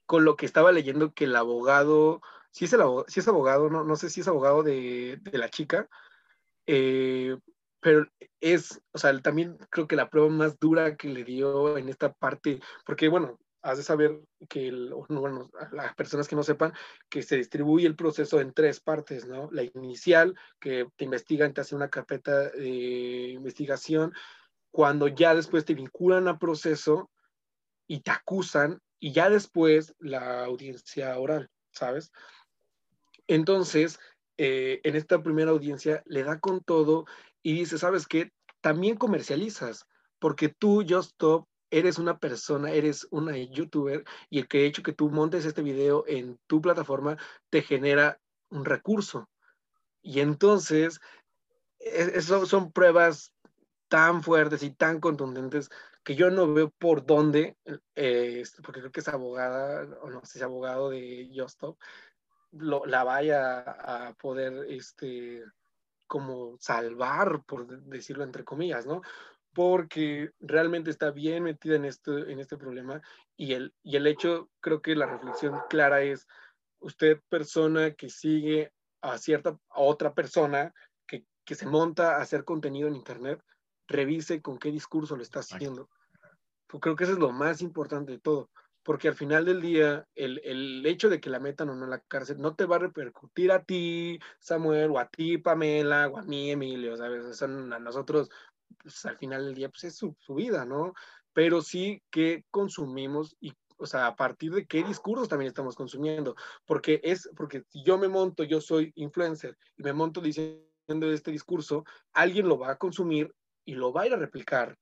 con 0.06 0.24
lo 0.26 0.38
que 0.38 0.46
estaba 0.46 0.72
leyendo 0.72 1.14
que 1.14 1.26
el 1.26 1.36
abogado, 1.36 2.22
si 2.52 2.66
es, 2.66 2.74
el 2.74 2.82
abogado, 2.82 3.06
si 3.10 3.20
es 3.20 3.28
abogado, 3.28 3.70
no, 3.70 3.84
no 3.84 3.96
sé 3.98 4.10
si 4.10 4.22
es 4.22 4.28
abogado 4.30 4.64
de, 4.64 5.20
de 5.22 5.38
la 5.38 5.50
chica, 5.50 5.90
eh, 6.68 7.38
pero 7.82 8.08
es, 8.40 8.82
o 8.94 8.98
sea, 8.98 9.20
también 9.22 9.58
creo 9.70 9.88
que 9.88 9.98
la 9.98 10.10
prueba 10.10 10.30
más 10.30 10.58
dura 10.60 10.96
que 10.96 11.10
le 11.10 11.24
dio 11.26 11.78
en 11.78 11.90
esta 11.90 12.14
parte, 12.14 12.62
porque 12.86 13.10
bueno, 13.10 13.40
has 13.66 13.78
de 13.78 13.84
saber 13.84 14.22
que, 14.48 14.68
el, 14.68 14.94
bueno, 15.10 15.50
las 15.72 15.96
personas 15.96 16.28
que 16.28 16.36
no 16.36 16.44
sepan, 16.44 16.72
que 17.10 17.24
se 17.24 17.38
distribuye 17.38 17.88
el 17.88 17.96
proceso 17.96 18.40
en 18.40 18.54
tres 18.54 18.80
partes, 18.80 19.26
¿no? 19.26 19.50
La 19.52 19.64
inicial, 19.64 20.36
que 20.60 20.88
te 20.96 21.06
investigan, 21.06 21.52
te 21.52 21.62
hacen 21.62 21.78
una 21.78 21.90
carpeta 21.90 22.52
de 22.52 23.30
investigación, 23.30 24.14
cuando 24.70 25.08
ya 25.08 25.34
después 25.34 25.66
te 25.66 25.74
vinculan 25.74 26.28
a 26.28 26.38
proceso 26.38 27.10
y 27.88 28.02
te 28.02 28.12
acusan, 28.12 28.80
y 29.00 29.14
ya 29.14 29.32
después 29.32 29.96
la 29.98 30.46
audiencia 30.46 31.18
oral, 31.18 31.50
¿sabes? 31.72 32.12
Entonces, 33.28 34.00
eh, 34.38 34.80
en 34.84 34.96
esta 34.96 35.24
primera 35.24 35.50
audiencia 35.50 36.04
le 36.06 36.24
da 36.24 36.40
con 36.40 36.62
todo 36.64 37.06
y 37.42 37.54
dice, 37.54 37.80
¿sabes 37.80 38.06
qué? 38.06 38.32
También 38.62 38.96
comercializas, 38.96 39.88
porque 40.20 40.50
tú, 40.50 40.86
Just 40.88 41.14
Stop, 41.14 41.48
eres 41.78 42.00
una 42.00 42.18
persona, 42.18 42.72
eres 42.72 43.08
una 43.12 43.38
youtuber 43.38 44.06
y 44.30 44.40
el 44.40 44.48
que 44.48 44.60
ha 44.60 44.68
hecho 44.68 44.84
que 44.84 44.94
tú 44.94 45.10
montes 45.10 45.46
este 45.46 45.62
video 45.62 46.06
en 46.08 46.40
tu 46.48 46.62
plataforma 46.62 47.18
te 47.50 47.62
genera 47.62 48.20
un 48.50 48.64
recurso. 48.64 49.30
Y 50.02 50.22
entonces, 50.22 51.02
e-, 51.80 52.12
eso 52.16 52.46
son 52.46 52.72
pruebas 52.72 53.34
tan 53.90 54.24
fuertes 54.24 54.64
y 54.64 54.72
tan 54.72 55.00
contundentes 55.00 55.70
que 56.04 56.16
yo 56.16 56.30
no 56.30 56.54
veo 56.54 56.70
por 56.70 57.06
dónde, 57.06 57.58
eh, 57.96 58.44
porque 58.64 58.80
creo 58.80 58.92
que 58.92 59.00
es 59.00 59.08
abogada, 59.08 59.98
o 60.02 60.10
no 60.10 60.22
sé 60.22 60.34
si 60.34 60.40
es 60.40 60.44
abogado 60.44 60.92
de 60.92 61.30
Justop, 61.36 61.80
lo, 62.52 62.86
la 62.86 63.04
vaya 63.04 63.60
a 63.60 64.14
poder 64.14 64.66
este, 64.70 65.44
como 66.08 66.58
salvar, 66.60 67.44
por 67.44 67.68
decirlo 67.68 68.24
entre 68.24 68.44
comillas, 68.44 68.86
¿no? 68.86 69.02
Porque 69.56 70.32
realmente 70.40 70.92
está 70.92 71.12
bien 71.12 71.44
metida 71.44 71.76
en 71.78 71.86
este, 71.86 72.12
en 72.32 72.40
este 72.40 72.58
problema 72.58 73.02
y 73.38 73.54
el, 73.54 73.74
y 73.82 73.96
el 73.96 74.06
hecho, 74.06 74.52
creo 74.60 74.82
que 74.82 74.96
la 74.96 75.08
reflexión 75.08 75.56
clara 75.70 76.04
es, 76.04 76.28
usted 76.80 77.22
persona 77.30 77.92
que 77.92 78.10
sigue 78.10 78.72
a 79.02 79.18
cierta 79.18 79.58
a 79.70 79.80
otra 79.80 80.14
persona 80.14 80.74
que, 81.08 81.26
que 81.46 81.56
se 81.56 81.66
monta 81.66 82.18
a 82.18 82.22
hacer 82.22 82.44
contenido 82.44 82.90
en 82.90 82.96
Internet, 82.96 83.42
revise 83.88 84.42
con 84.42 84.60
qué 84.60 84.72
discurso 84.72 85.16
lo 85.16 85.24
está 85.24 85.40
haciendo. 85.40 85.90
Creo 86.82 86.96
que 86.98 87.06
eso 87.06 87.14
es 87.14 87.20
lo 87.20 87.32
más 87.32 87.62
importante 87.62 88.12
de 88.12 88.20
todo 88.20 88.50
porque 88.86 89.08
al 89.08 89.16
final 89.16 89.46
del 89.46 89.62
día, 89.62 90.08
el, 90.14 90.40
el, 90.44 90.86
hecho 90.86 91.10
de 91.10 91.20
que 91.20 91.32
la 91.32 91.40
metan 91.40 91.70
o 91.70 91.76
no 91.76 91.86
en 91.86 91.90
la 91.90 92.02
cárcel 92.02 92.38
no 92.40 92.54
te 92.54 92.66
va 92.66 92.76
a 92.76 92.80
repercutir 92.80 93.52
a 93.52 93.64
ti, 93.64 94.20
Samuel, 94.40 94.92
o 94.92 95.00
a 95.00 95.10
ti, 95.10 95.40
Pamela, 95.40 96.08
o 96.08 96.20
a 96.20 96.22
mí, 96.22 96.52
Emilio, 96.52 96.96
¿sabes? 96.96 97.36
Son 97.36 97.74
a 97.74 97.80
nosotros, 97.80 98.30
pues, 98.82 99.06
al 99.06 99.18
final 99.18 99.46
del 99.46 99.56
día, 99.56 99.70
pues 99.70 99.84
es 99.86 99.96
su, 99.96 100.16
vida, 100.30 100.66
¿no? 100.66 100.94
Pero 101.34 101.62
sí 101.62 102.02
que 102.12 102.46
consumimos 102.52 103.36
y, 103.40 103.54
o 103.78 103.86
sea, 103.86 104.08
a 104.08 104.16
partir 104.16 104.54
de 104.54 104.66
qué 104.66 104.84
discursos 104.84 105.28
también 105.28 105.48
estamos 105.48 105.76
consumiendo, 105.76 106.36
porque 106.66 107.02
es, 107.04 107.30
porque 107.36 107.64
si 107.70 107.84
yo 107.84 107.98
me 107.98 108.08
monto, 108.08 108.44
yo 108.44 108.62
soy 108.62 108.92
influencer 108.96 109.58
y 109.78 109.84
me 109.84 109.94
monto 109.94 110.22
diciendo 110.22 111.12
este 111.12 111.32
discurso, 111.32 111.84
alguien 112.14 112.48
lo 112.48 112.58
va 112.58 112.72
a 112.72 112.78
consumir 112.78 113.34
y 113.66 113.76
lo 113.76 113.92
va 113.92 114.04
a 114.04 114.08
ir 114.08 114.14
a 114.14 114.18
replicar 114.18 114.78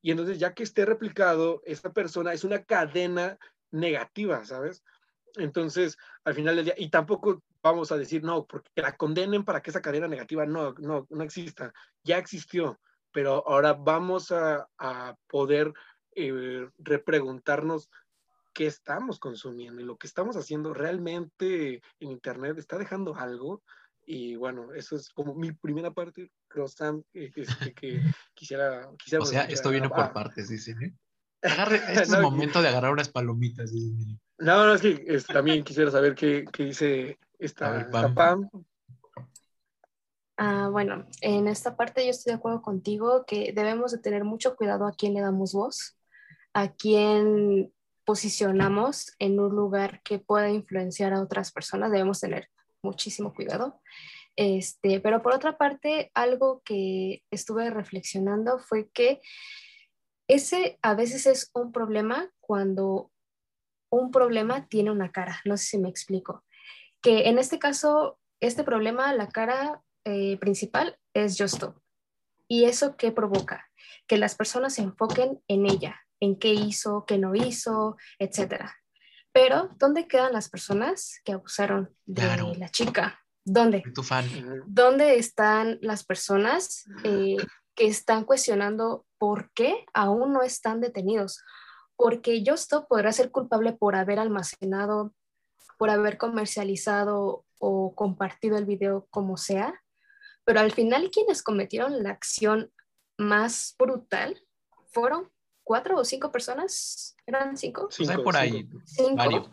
y 0.00 0.10
entonces, 0.10 0.38
ya 0.38 0.54
que 0.54 0.62
esté 0.62 0.84
replicado, 0.84 1.60
esta 1.64 1.92
persona 1.92 2.32
es 2.32 2.44
una 2.44 2.62
cadena 2.62 3.38
negativa, 3.70 4.44
¿sabes? 4.44 4.84
Entonces, 5.36 5.96
al 6.24 6.34
final 6.34 6.56
del 6.56 6.66
día, 6.66 6.74
y 6.76 6.88
tampoco 6.90 7.42
vamos 7.62 7.90
a 7.90 7.96
decir, 7.96 8.22
no, 8.22 8.46
porque 8.46 8.70
la 8.76 8.96
condenen 8.96 9.44
para 9.44 9.60
que 9.60 9.70
esa 9.70 9.82
cadena 9.82 10.08
negativa 10.08 10.46
no, 10.46 10.72
no, 10.78 11.06
no 11.10 11.24
exista. 11.24 11.72
Ya 12.04 12.18
existió, 12.18 12.80
pero 13.12 13.46
ahora 13.46 13.72
vamos 13.74 14.30
a, 14.32 14.68
a 14.78 15.16
poder 15.28 15.72
eh, 16.14 16.68
repreguntarnos 16.78 17.90
qué 18.52 18.66
estamos 18.66 19.18
consumiendo 19.18 19.80
y 19.80 19.84
lo 19.84 19.96
que 19.96 20.06
estamos 20.06 20.36
haciendo 20.36 20.74
realmente 20.74 21.80
en 22.00 22.10
Internet 22.10 22.58
está 22.58 22.76
dejando 22.76 23.14
algo 23.14 23.62
y 24.10 24.36
bueno, 24.36 24.72
eso 24.72 24.96
es 24.96 25.10
como 25.10 25.34
mi 25.34 25.52
primera 25.52 25.90
parte, 25.90 26.32
creo, 26.48 26.66
Sam, 26.66 27.02
que, 27.12 27.30
que, 27.30 28.00
quisiera, 28.34 28.88
quisiera... 28.98 29.22
O 29.22 29.26
sea, 29.26 29.42
esto 29.44 29.68
viene 29.68 29.90
por 29.90 30.12
partes, 30.14 30.48
dice. 30.48 30.74
¿eh? 30.80 30.94
Agarre, 31.42 31.76
este 31.88 32.02
es 32.04 32.12
el 32.12 32.22
momento 32.22 32.62
de 32.62 32.68
agarrar 32.68 32.90
unas 32.90 33.10
palomitas, 33.10 33.70
dice. 33.70 34.18
No, 34.38 34.64
no, 34.64 34.74
es 34.74 34.80
que 34.80 35.04
es, 35.06 35.26
también 35.26 35.62
quisiera 35.62 35.90
saber 35.90 36.14
qué, 36.14 36.46
qué 36.50 36.64
dice 36.64 37.18
esta, 37.38 37.70
ver, 37.70 37.90
Pam. 37.90 38.14
Pam. 38.14 38.48
Ah, 40.40 40.68
bueno, 40.70 41.04
en 41.20 41.48
esta 41.48 41.76
parte 41.76 42.04
yo 42.04 42.10
estoy 42.10 42.30
de 42.30 42.36
acuerdo 42.36 42.62
contigo 42.62 43.24
que 43.26 43.52
debemos 43.52 43.90
de 43.90 43.98
tener 43.98 44.22
mucho 44.22 44.54
cuidado 44.54 44.86
a 44.86 44.92
quién 44.92 45.12
le 45.14 45.20
damos 45.20 45.52
voz, 45.52 45.98
a 46.54 46.68
quién 46.68 47.72
posicionamos 48.04 49.16
en 49.18 49.40
un 49.40 49.50
lugar 49.50 50.00
que 50.04 50.20
pueda 50.20 50.48
influenciar 50.48 51.12
a 51.12 51.22
otras 51.22 51.50
personas. 51.50 51.90
Debemos 51.90 52.20
tener 52.20 52.48
muchísimo 52.84 53.34
cuidado. 53.34 53.80
Este, 54.36 55.00
pero 55.00 55.22
por 55.22 55.34
otra 55.34 55.58
parte, 55.58 56.12
algo 56.14 56.62
que 56.64 57.24
estuve 57.32 57.68
reflexionando 57.70 58.60
fue 58.60 58.88
que 58.90 59.20
ese 60.28 60.78
a 60.82 60.94
veces 60.94 61.26
es 61.26 61.50
un 61.52 61.72
problema 61.72 62.30
cuando 62.38 63.10
un 63.90 64.12
problema 64.12 64.68
tiene 64.68 64.92
una 64.92 65.10
cara. 65.10 65.40
No 65.44 65.56
sé 65.56 65.64
si 65.64 65.78
me 65.78 65.88
explico. 65.88 66.44
Que 67.02 67.28
en 67.28 67.38
este 67.38 67.58
caso, 67.58 68.20
este 68.38 68.62
problema, 68.62 69.12
la 69.14 69.26
cara 69.26 69.82
eh, 70.04 70.36
principal 70.38 70.98
es 71.14 71.36
Justo. 71.38 71.82
¿Y 72.46 72.64
eso 72.64 72.96
qué 72.96 73.12
provoca? 73.12 73.68
Que 74.06 74.16
las 74.16 74.34
personas 74.34 74.74
se 74.74 74.82
enfoquen 74.82 75.42
en 75.48 75.66
ella, 75.66 76.00
en 76.20 76.38
qué 76.38 76.54
hizo, 76.54 77.04
qué 77.06 77.18
no 77.18 77.34
hizo, 77.34 77.96
etcétera. 78.18 78.74
Pero, 79.32 79.70
¿dónde 79.78 80.08
quedan 80.08 80.32
las 80.32 80.48
personas 80.48 81.20
que 81.24 81.32
abusaron 81.32 81.94
de 82.06 82.22
claro. 82.22 82.52
la 82.56 82.68
chica? 82.70 83.20
¿Dónde? 83.44 83.82
Tu 83.94 84.02
fan. 84.02 84.26
¿Dónde 84.66 85.16
están 85.16 85.78
las 85.80 86.04
personas 86.04 86.86
eh, 87.04 87.36
que 87.74 87.86
están 87.86 88.24
cuestionando 88.24 89.06
por 89.18 89.50
qué 89.52 89.84
aún 89.94 90.32
no 90.32 90.42
están 90.42 90.80
detenidos? 90.80 91.42
Porque 91.96 92.42
Justo 92.44 92.86
podrá 92.88 93.12
ser 93.12 93.30
culpable 93.30 93.72
por 93.72 93.96
haber 93.96 94.18
almacenado, 94.18 95.14
por 95.78 95.90
haber 95.90 96.18
comercializado 96.18 97.44
o 97.58 97.94
compartido 97.94 98.58
el 98.58 98.66
video 98.66 99.06
como 99.10 99.36
sea, 99.36 99.80
pero 100.48 100.60
al 100.60 100.72
final 100.72 101.10
quienes 101.10 101.42
cometieron 101.42 102.02
la 102.02 102.08
acción 102.08 102.72
más 103.18 103.74
brutal 103.78 104.42
fueron 104.86 105.30
cuatro 105.62 105.98
o 105.98 106.06
cinco 106.06 106.32
personas, 106.32 107.14
eran 107.26 107.58
cinco. 107.58 107.88
cinco 107.90 108.24
por 108.24 108.34
ahí, 108.34 108.66
cinco 108.86 109.52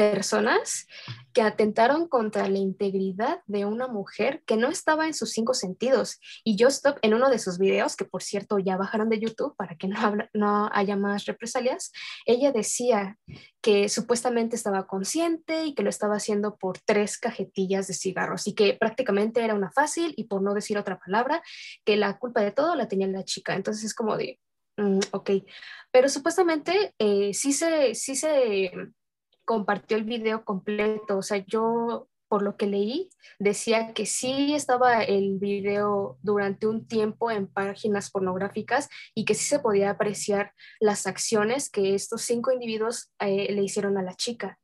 personas 0.00 0.86
que 1.34 1.42
atentaron 1.42 2.08
contra 2.08 2.48
la 2.48 2.58
integridad 2.58 3.40
de 3.46 3.66
una 3.66 3.86
mujer 3.86 4.42
que 4.46 4.56
no 4.56 4.68
estaba 4.68 5.06
en 5.06 5.12
sus 5.12 5.30
cinco 5.30 5.52
sentidos. 5.52 6.18
Y 6.42 6.56
Stop 6.64 6.98
en 7.02 7.12
uno 7.12 7.28
de 7.28 7.38
sus 7.38 7.58
videos, 7.58 7.96
que 7.96 8.06
por 8.06 8.22
cierto 8.22 8.58
ya 8.58 8.78
bajaron 8.78 9.10
de 9.10 9.20
YouTube 9.20 9.54
para 9.56 9.76
que 9.76 9.88
no, 9.88 9.98
no 10.32 10.70
haya 10.72 10.96
más 10.96 11.26
represalias, 11.26 11.92
ella 12.24 12.50
decía 12.50 13.18
que 13.60 13.90
supuestamente 13.90 14.56
estaba 14.56 14.86
consciente 14.86 15.66
y 15.66 15.74
que 15.74 15.82
lo 15.82 15.90
estaba 15.90 16.16
haciendo 16.16 16.56
por 16.56 16.78
tres 16.78 17.18
cajetillas 17.18 17.86
de 17.86 17.94
cigarros 17.94 18.46
y 18.46 18.54
que 18.54 18.72
prácticamente 18.74 19.44
era 19.44 19.54
una 19.54 19.70
fácil 19.70 20.14
y 20.16 20.24
por 20.24 20.40
no 20.42 20.54
decir 20.54 20.78
otra 20.78 20.98
palabra, 20.98 21.42
que 21.84 21.98
la 21.98 22.18
culpa 22.18 22.40
de 22.40 22.52
todo 22.52 22.74
la 22.74 22.88
tenía 22.88 23.06
la 23.08 23.24
chica. 23.24 23.54
Entonces 23.54 23.84
es 23.84 23.94
como 23.94 24.16
de, 24.16 24.40
mm, 24.78 25.00
ok, 25.10 25.30
pero 25.90 26.08
supuestamente 26.08 26.94
eh, 26.98 27.34
sí, 27.34 27.52
se, 27.52 27.94
sí 27.94 28.16
se 28.16 28.70
compartió 29.50 29.96
el 29.96 30.04
video 30.04 30.44
completo, 30.44 31.18
o 31.18 31.22
sea, 31.22 31.38
yo 31.44 32.06
por 32.28 32.42
lo 32.42 32.56
que 32.56 32.68
leí, 32.68 33.10
decía 33.40 33.92
que 33.94 34.06
sí 34.06 34.54
estaba 34.54 35.02
el 35.02 35.40
video 35.40 36.18
durante 36.22 36.68
un 36.68 36.86
tiempo 36.86 37.32
en 37.32 37.48
páginas 37.48 38.12
pornográficas 38.12 38.88
y 39.12 39.24
que 39.24 39.34
sí 39.34 39.46
se 39.46 39.58
podía 39.58 39.90
apreciar 39.90 40.52
las 40.78 41.08
acciones 41.08 41.68
que 41.68 41.96
estos 41.96 42.22
cinco 42.22 42.52
individuos 42.52 43.10
eh, 43.18 43.52
le 43.52 43.64
hicieron 43.64 43.98
a 43.98 44.04
la 44.04 44.14
chica. 44.14 44.60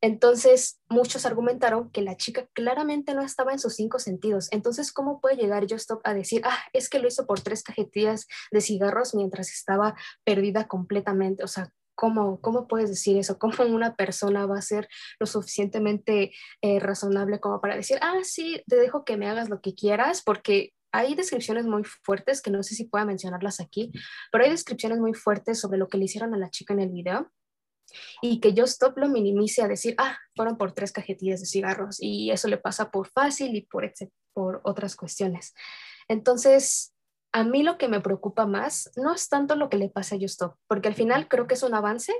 Entonces, 0.00 0.80
muchos 0.88 1.24
argumentaron 1.24 1.92
que 1.92 2.02
la 2.02 2.16
chica 2.16 2.48
claramente 2.52 3.14
no 3.14 3.22
estaba 3.22 3.52
en 3.52 3.60
sus 3.60 3.76
cinco 3.76 4.00
sentidos. 4.00 4.48
Entonces, 4.50 4.92
¿cómo 4.92 5.20
puede 5.20 5.36
llegar 5.36 5.64
Stop 5.72 6.00
a 6.02 6.14
decir, 6.14 6.42
ah, 6.44 6.58
es 6.72 6.88
que 6.88 6.98
lo 6.98 7.06
hizo 7.06 7.26
por 7.26 7.38
tres 7.42 7.62
cajetillas 7.62 8.26
de 8.50 8.60
cigarros 8.60 9.14
mientras 9.14 9.52
estaba 9.52 9.94
perdida 10.24 10.66
completamente? 10.66 11.44
O 11.44 11.48
sea, 11.48 11.70
¿Cómo, 11.96 12.40
¿Cómo 12.40 12.68
puedes 12.68 12.90
decir 12.90 13.16
eso? 13.16 13.38
¿Cómo 13.38 13.64
una 13.64 13.96
persona 13.96 14.46
va 14.46 14.58
a 14.58 14.62
ser 14.62 14.88
lo 15.18 15.26
suficientemente 15.26 16.32
eh, 16.62 16.78
razonable 16.78 17.40
como 17.40 17.60
para 17.60 17.74
decir, 17.74 17.98
ah, 18.02 18.20
sí, 18.22 18.62
te 18.68 18.76
dejo 18.76 19.04
que 19.04 19.16
me 19.16 19.28
hagas 19.28 19.48
lo 19.48 19.60
que 19.60 19.74
quieras? 19.74 20.22
Porque 20.22 20.72
hay 20.92 21.14
descripciones 21.14 21.66
muy 21.66 21.84
fuertes, 21.84 22.40
que 22.40 22.50
no 22.50 22.62
sé 22.62 22.74
si 22.74 22.84
pueda 22.84 23.04
mencionarlas 23.04 23.60
aquí, 23.60 23.92
pero 24.30 24.44
hay 24.44 24.50
descripciones 24.50 24.98
muy 24.98 25.14
fuertes 25.14 25.60
sobre 25.60 25.78
lo 25.78 25.88
que 25.88 25.98
le 25.98 26.04
hicieron 26.04 26.34
a 26.34 26.38
la 26.38 26.50
chica 26.50 26.74
en 26.74 26.80
el 26.80 26.90
video 26.90 27.32
y 28.20 28.40
que 28.40 28.52
yo 28.52 28.64
stop 28.64 28.98
lo 28.98 29.08
minimice 29.08 29.62
a 29.62 29.68
decir, 29.68 29.94
ah, 29.98 30.18
fueron 30.34 30.56
por 30.56 30.72
tres 30.72 30.92
cajetillas 30.92 31.40
de 31.40 31.46
cigarros 31.46 31.98
y 32.00 32.30
eso 32.30 32.48
le 32.48 32.58
pasa 32.58 32.90
por 32.90 33.08
fácil 33.08 33.54
y 33.54 33.62
por, 33.62 33.90
por 34.32 34.60
otras 34.64 34.96
cuestiones. 34.96 35.54
Entonces, 36.08 36.94
a 37.36 37.44
mí 37.44 37.62
lo 37.62 37.76
que 37.76 37.86
me 37.86 38.00
preocupa 38.00 38.46
más 38.46 38.90
no 38.96 39.12
es 39.12 39.28
tanto 39.28 39.56
lo 39.56 39.68
que 39.68 39.76
le 39.76 39.90
pase 39.90 40.14
a 40.14 40.18
Justo, 40.18 40.58
porque 40.66 40.88
al 40.88 40.94
final 40.94 41.28
creo 41.28 41.46
que 41.46 41.52
es 41.52 41.62
un 41.62 41.74
avance 41.74 42.14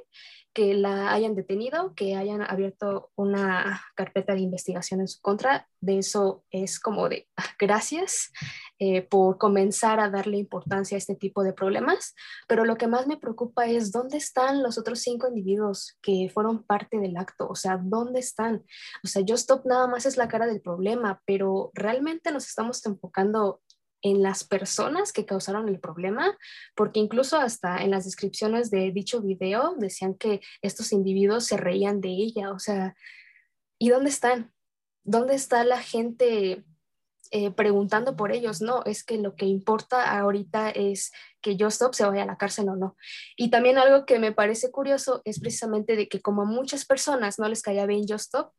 que 0.52 0.74
la 0.74 1.10
hayan 1.10 1.34
detenido, 1.34 1.94
que 1.94 2.16
hayan 2.16 2.42
abierto 2.42 3.10
una 3.14 3.82
carpeta 3.94 4.34
de 4.34 4.40
investigación 4.40 5.00
en 5.00 5.08
su 5.08 5.20
contra. 5.22 5.68
De 5.80 5.98
eso 5.98 6.44
es 6.50 6.80
como 6.80 7.08
de 7.08 7.28
ah, 7.36 7.44
gracias 7.58 8.30
eh, 8.78 9.02
por 9.02 9.38
comenzar 9.38 10.00
a 10.00 10.10
darle 10.10 10.38
importancia 10.38 10.96
a 10.96 10.98
este 10.98 11.14
tipo 11.14 11.42
de 11.44 11.52
problemas. 11.52 12.14
Pero 12.46 12.64
lo 12.64 12.76
que 12.76 12.86
más 12.86 13.06
me 13.06 13.18
preocupa 13.18 13.66
es 13.66 13.92
dónde 13.92 14.18
están 14.18 14.62
los 14.62 14.76
otros 14.78 15.00
cinco 15.00 15.28
individuos 15.28 15.98
que 16.02 16.30
fueron 16.32 16.62
parte 16.62 16.98
del 16.98 17.16
acto. 17.16 17.48
O 17.48 17.54
sea, 17.54 17.78
¿dónde 17.82 18.20
están? 18.20 18.64
O 19.04 19.08
sea, 19.08 19.22
Just 19.26 19.50
nada 19.64 19.86
más 19.86 20.04
es 20.04 20.16
la 20.18 20.28
cara 20.28 20.46
del 20.46 20.60
problema, 20.60 21.22
pero 21.26 21.70
realmente 21.74 22.32
nos 22.32 22.46
estamos 22.46 22.84
enfocando 22.86 23.60
en 24.06 24.22
las 24.22 24.44
personas 24.44 25.12
que 25.12 25.26
causaron 25.26 25.68
el 25.68 25.80
problema, 25.80 26.36
porque 26.74 27.00
incluso 27.00 27.36
hasta 27.36 27.82
en 27.82 27.90
las 27.90 28.04
descripciones 28.04 28.70
de 28.70 28.92
dicho 28.92 29.20
video 29.20 29.74
decían 29.76 30.14
que 30.14 30.40
estos 30.62 30.92
individuos 30.92 31.44
se 31.44 31.56
reían 31.56 32.00
de 32.00 32.10
ella, 32.10 32.52
o 32.52 32.58
sea, 32.58 32.94
¿y 33.78 33.88
dónde 33.88 34.10
están? 34.10 34.52
¿Dónde 35.02 35.34
está 35.34 35.64
la 35.64 35.80
gente 35.80 36.64
eh, 37.32 37.50
preguntando 37.50 38.16
por 38.16 38.32
ellos? 38.32 38.60
No, 38.60 38.84
es 38.84 39.04
que 39.04 39.18
lo 39.18 39.34
que 39.34 39.46
importa 39.46 40.18
ahorita 40.18 40.70
es 40.70 41.12
que 41.42 41.56
Stop 41.58 41.94
se 41.94 42.06
vaya 42.06 42.22
a 42.22 42.26
la 42.26 42.38
cárcel 42.38 42.68
o 42.68 42.76
no. 42.76 42.96
Y 43.36 43.50
también 43.50 43.78
algo 43.78 44.06
que 44.06 44.18
me 44.18 44.32
parece 44.32 44.70
curioso 44.70 45.22
es 45.24 45.40
precisamente 45.40 45.96
de 45.96 46.08
que 46.08 46.20
como 46.20 46.42
a 46.42 46.46
muchas 46.46 46.84
personas 46.84 47.38
no 47.38 47.48
les 47.48 47.62
caía 47.62 47.86
bien 47.86 48.04
Stop, 48.08 48.52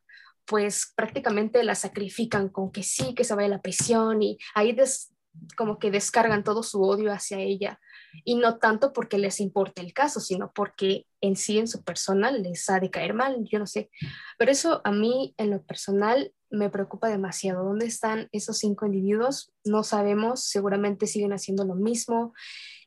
pues 0.46 0.94
prácticamente 0.96 1.64
la 1.64 1.76
sacrifican 1.76 2.48
con 2.50 2.72
que 2.72 2.84
sí, 2.84 3.14
que 3.14 3.26
se 3.26 3.36
vaya 3.36 3.48
a 3.48 3.58
la 3.58 3.62
prisión 3.62 4.24
y 4.24 4.38
ahí 4.56 4.72
des 4.72 5.14
como 5.56 5.80
que 5.80 5.92
descargan 5.92 6.44
todo 6.44 6.64
su 6.64 6.82
odio 6.82 7.12
hacia 7.12 7.40
ella 7.40 7.80
y 8.24 8.36
no 8.36 8.58
tanto 8.58 8.94
porque 8.94 9.18
les 9.18 9.40
importe 9.40 9.82
el 9.82 9.94
caso, 9.94 10.20
sino 10.20 10.52
porque 10.54 11.06
en 11.22 11.36
sí, 11.36 11.58
en 11.58 11.68
su 11.68 11.84
personal, 11.84 12.44
les 12.44 12.70
ha 12.70 12.80
de 12.80 12.90
caer 12.90 13.14
mal, 13.14 13.46
yo 13.50 13.60
no 13.60 13.68
sé. 13.68 13.90
Pero 14.38 14.52
eso 14.52 14.82
a 14.84 14.92
mí, 14.92 15.34
en 15.38 15.52
lo 15.52 15.64
personal, 15.64 16.34
me 16.50 16.70
preocupa 16.70 17.10
demasiado. 17.10 17.64
¿Dónde 17.64 17.86
están 17.86 18.30
esos 18.32 18.58
cinco 18.58 18.86
individuos? 18.86 19.52
No 19.66 19.84
sabemos, 19.84 20.44
seguramente 20.44 21.08
siguen 21.08 21.34
haciendo 21.34 21.66
lo 21.66 21.76
mismo 21.76 22.34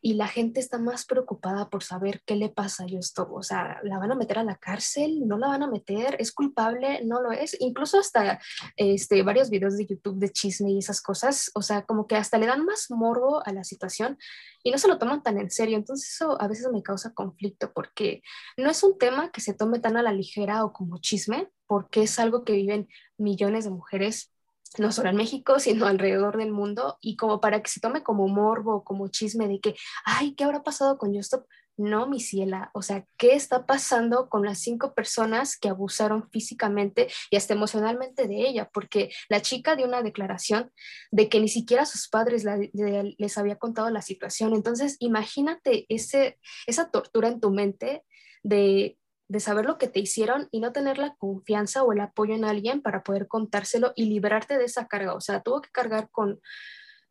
y 0.02 0.14
la 0.14 0.28
gente 0.28 0.60
está 0.60 0.78
más 0.78 1.04
preocupada 1.04 1.68
por 1.68 1.82
saber 1.82 2.22
qué 2.24 2.34
le 2.34 2.48
pasa 2.48 2.84
a 2.84 2.86
esto. 2.86 3.28
O 3.32 3.42
sea, 3.42 3.80
¿la 3.82 3.98
van 3.98 4.12
a 4.12 4.14
meter 4.14 4.38
a 4.38 4.44
la 4.44 4.56
cárcel? 4.56 5.26
¿No 5.26 5.36
la 5.36 5.48
van 5.48 5.62
a 5.62 5.66
meter? 5.66 6.16
¿Es 6.18 6.32
culpable? 6.32 7.02
¿No 7.04 7.20
lo 7.20 7.32
es? 7.32 7.56
Incluso 7.60 7.98
hasta 7.98 8.40
este, 8.76 9.22
varios 9.22 9.50
videos 9.50 9.76
de 9.76 9.86
YouTube 9.86 10.18
de 10.18 10.30
chisme 10.30 10.70
y 10.70 10.78
esas 10.78 11.02
cosas, 11.02 11.50
o 11.54 11.62
sea, 11.62 11.82
como 11.82 12.06
que 12.06 12.16
hasta 12.16 12.38
le 12.38 12.46
dan 12.46 12.64
más 12.64 12.90
morbo 12.90 13.46
a 13.46 13.52
la 13.52 13.64
situación 13.64 14.16
y 14.62 14.70
no 14.70 14.78
se 14.78 14.88
lo 14.88 14.98
toman 14.98 15.22
tan 15.22 15.38
en 15.38 15.50
serio. 15.50 15.76
Entonces 15.76 16.12
eso 16.14 16.40
a 16.40 16.48
veces 16.48 16.68
me 16.72 16.82
causa 16.82 17.12
conflicto 17.12 17.72
porque 17.72 18.22
no 18.56 18.70
es 18.70 18.82
un 18.82 18.96
tema 18.98 19.30
que 19.30 19.40
se 19.40 19.54
tome 19.54 19.80
tan 19.80 19.96
a 19.96 20.02
la 20.02 20.12
ligera 20.12 20.64
o 20.64 20.72
como 20.72 20.98
chisme, 20.98 21.48
porque 21.66 22.02
es 22.02 22.18
algo 22.18 22.44
que 22.44 22.54
viven 22.54 22.88
millones 23.18 23.64
de 23.64 23.70
mujeres 23.70 24.32
no 24.78 24.92
solo 24.92 25.10
en 25.10 25.16
México, 25.16 25.58
sino 25.58 25.86
alrededor 25.86 26.36
del 26.36 26.52
mundo, 26.52 26.98
y 27.00 27.16
como 27.16 27.40
para 27.40 27.62
que 27.62 27.70
se 27.70 27.80
tome 27.80 28.02
como 28.02 28.28
morbo, 28.28 28.84
como 28.84 29.08
chisme 29.08 29.48
de 29.48 29.60
que, 29.60 29.74
ay, 30.04 30.34
¿qué 30.34 30.44
habrá 30.44 30.62
pasado 30.62 30.98
con 30.98 31.14
Justop? 31.14 31.46
No, 31.76 32.06
mi 32.06 32.20
ciela, 32.20 32.70
o 32.74 32.82
sea, 32.82 33.06
¿qué 33.16 33.32
está 33.32 33.64
pasando 33.64 34.28
con 34.28 34.44
las 34.44 34.58
cinco 34.58 34.92
personas 34.92 35.56
que 35.56 35.70
abusaron 35.70 36.28
físicamente 36.30 37.08
y 37.30 37.36
hasta 37.36 37.54
emocionalmente 37.54 38.28
de 38.28 38.48
ella? 38.48 38.68
Porque 38.70 39.10
la 39.30 39.40
chica 39.40 39.76
dio 39.76 39.86
una 39.86 40.02
declaración 40.02 40.70
de 41.10 41.30
que 41.30 41.40
ni 41.40 41.48
siquiera 41.48 41.86
sus 41.86 42.08
padres 42.08 42.44
les 42.44 43.38
había 43.38 43.56
contado 43.56 43.88
la 43.88 44.02
situación. 44.02 44.52
Entonces, 44.52 44.96
imagínate 44.98 45.86
ese, 45.88 46.38
esa 46.66 46.90
tortura 46.90 47.28
en 47.28 47.40
tu 47.40 47.50
mente 47.50 48.04
de 48.42 48.98
de 49.30 49.38
saber 49.38 49.64
lo 49.64 49.78
que 49.78 49.86
te 49.86 50.00
hicieron 50.00 50.48
y 50.50 50.58
no 50.58 50.72
tener 50.72 50.98
la 50.98 51.14
confianza 51.14 51.84
o 51.84 51.92
el 51.92 52.00
apoyo 52.00 52.34
en 52.34 52.44
alguien 52.44 52.82
para 52.82 53.04
poder 53.04 53.28
contárselo 53.28 53.92
y 53.94 54.06
liberarte 54.06 54.58
de 54.58 54.64
esa 54.64 54.88
carga. 54.88 55.14
O 55.14 55.20
sea, 55.20 55.40
tuvo 55.40 55.60
que 55.60 55.70
cargar 55.70 56.10
con, 56.10 56.40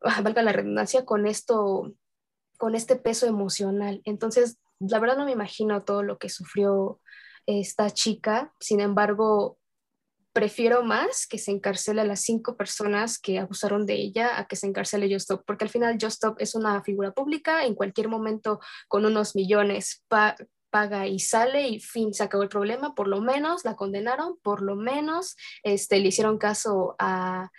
valga 0.22 0.44
la 0.44 0.52
redundancia, 0.52 1.06
con 1.06 1.26
esto, 1.26 1.94
con 2.58 2.76
este 2.76 2.98
peso 2.98 3.26
emocional. 3.26 4.02
Entonces, 4.04 4.60
la 4.80 5.00
verdad 5.00 5.16
no 5.16 5.24
me 5.24 5.32
imagino 5.32 5.84
todo 5.86 6.04
lo 6.04 6.18
que 6.18 6.28
sufrió 6.28 7.00
esta 7.46 7.90
chica. 7.90 8.54
Sin 8.60 8.82
embargo, 8.82 9.58
prefiero 10.34 10.84
más 10.84 11.26
que 11.26 11.38
se 11.38 11.52
encarcele 11.52 12.02
a 12.02 12.06
las 12.06 12.20
cinco 12.20 12.58
personas 12.58 13.18
que 13.18 13.40
abusaron 13.40 13.86
de 13.86 13.94
ella 13.94 14.38
a 14.38 14.46
que 14.46 14.58
se 14.58 14.68
encarcele 14.68 15.10
Justop, 15.10 15.46
porque 15.46 15.64
al 15.64 15.70
final 15.70 15.98
Justop 15.98 16.36
es 16.42 16.54
una 16.54 16.84
figura 16.84 17.14
pública, 17.14 17.64
en 17.64 17.76
cualquier 17.76 18.10
momento 18.10 18.60
con 18.90 19.06
unos 19.06 19.38
millones 19.38 20.04
paga 20.70 21.08
y 21.08 21.20
sale 21.20 21.68
y 21.68 21.80
fin, 21.80 22.14
se 22.14 22.24
acabó 22.24 22.44
el 22.44 22.50
problema, 22.50 22.96
por 22.96 23.08
lo 23.08 23.22
menos 23.22 23.66
la 23.66 23.76
condenaron, 23.76 24.38
por 24.42 24.62
lo 24.62 24.76
menos 24.76 25.36
este, 25.64 26.00
le 26.00 26.10
hicieron 26.10 26.38
caso 26.38 26.96
a, 27.00 27.50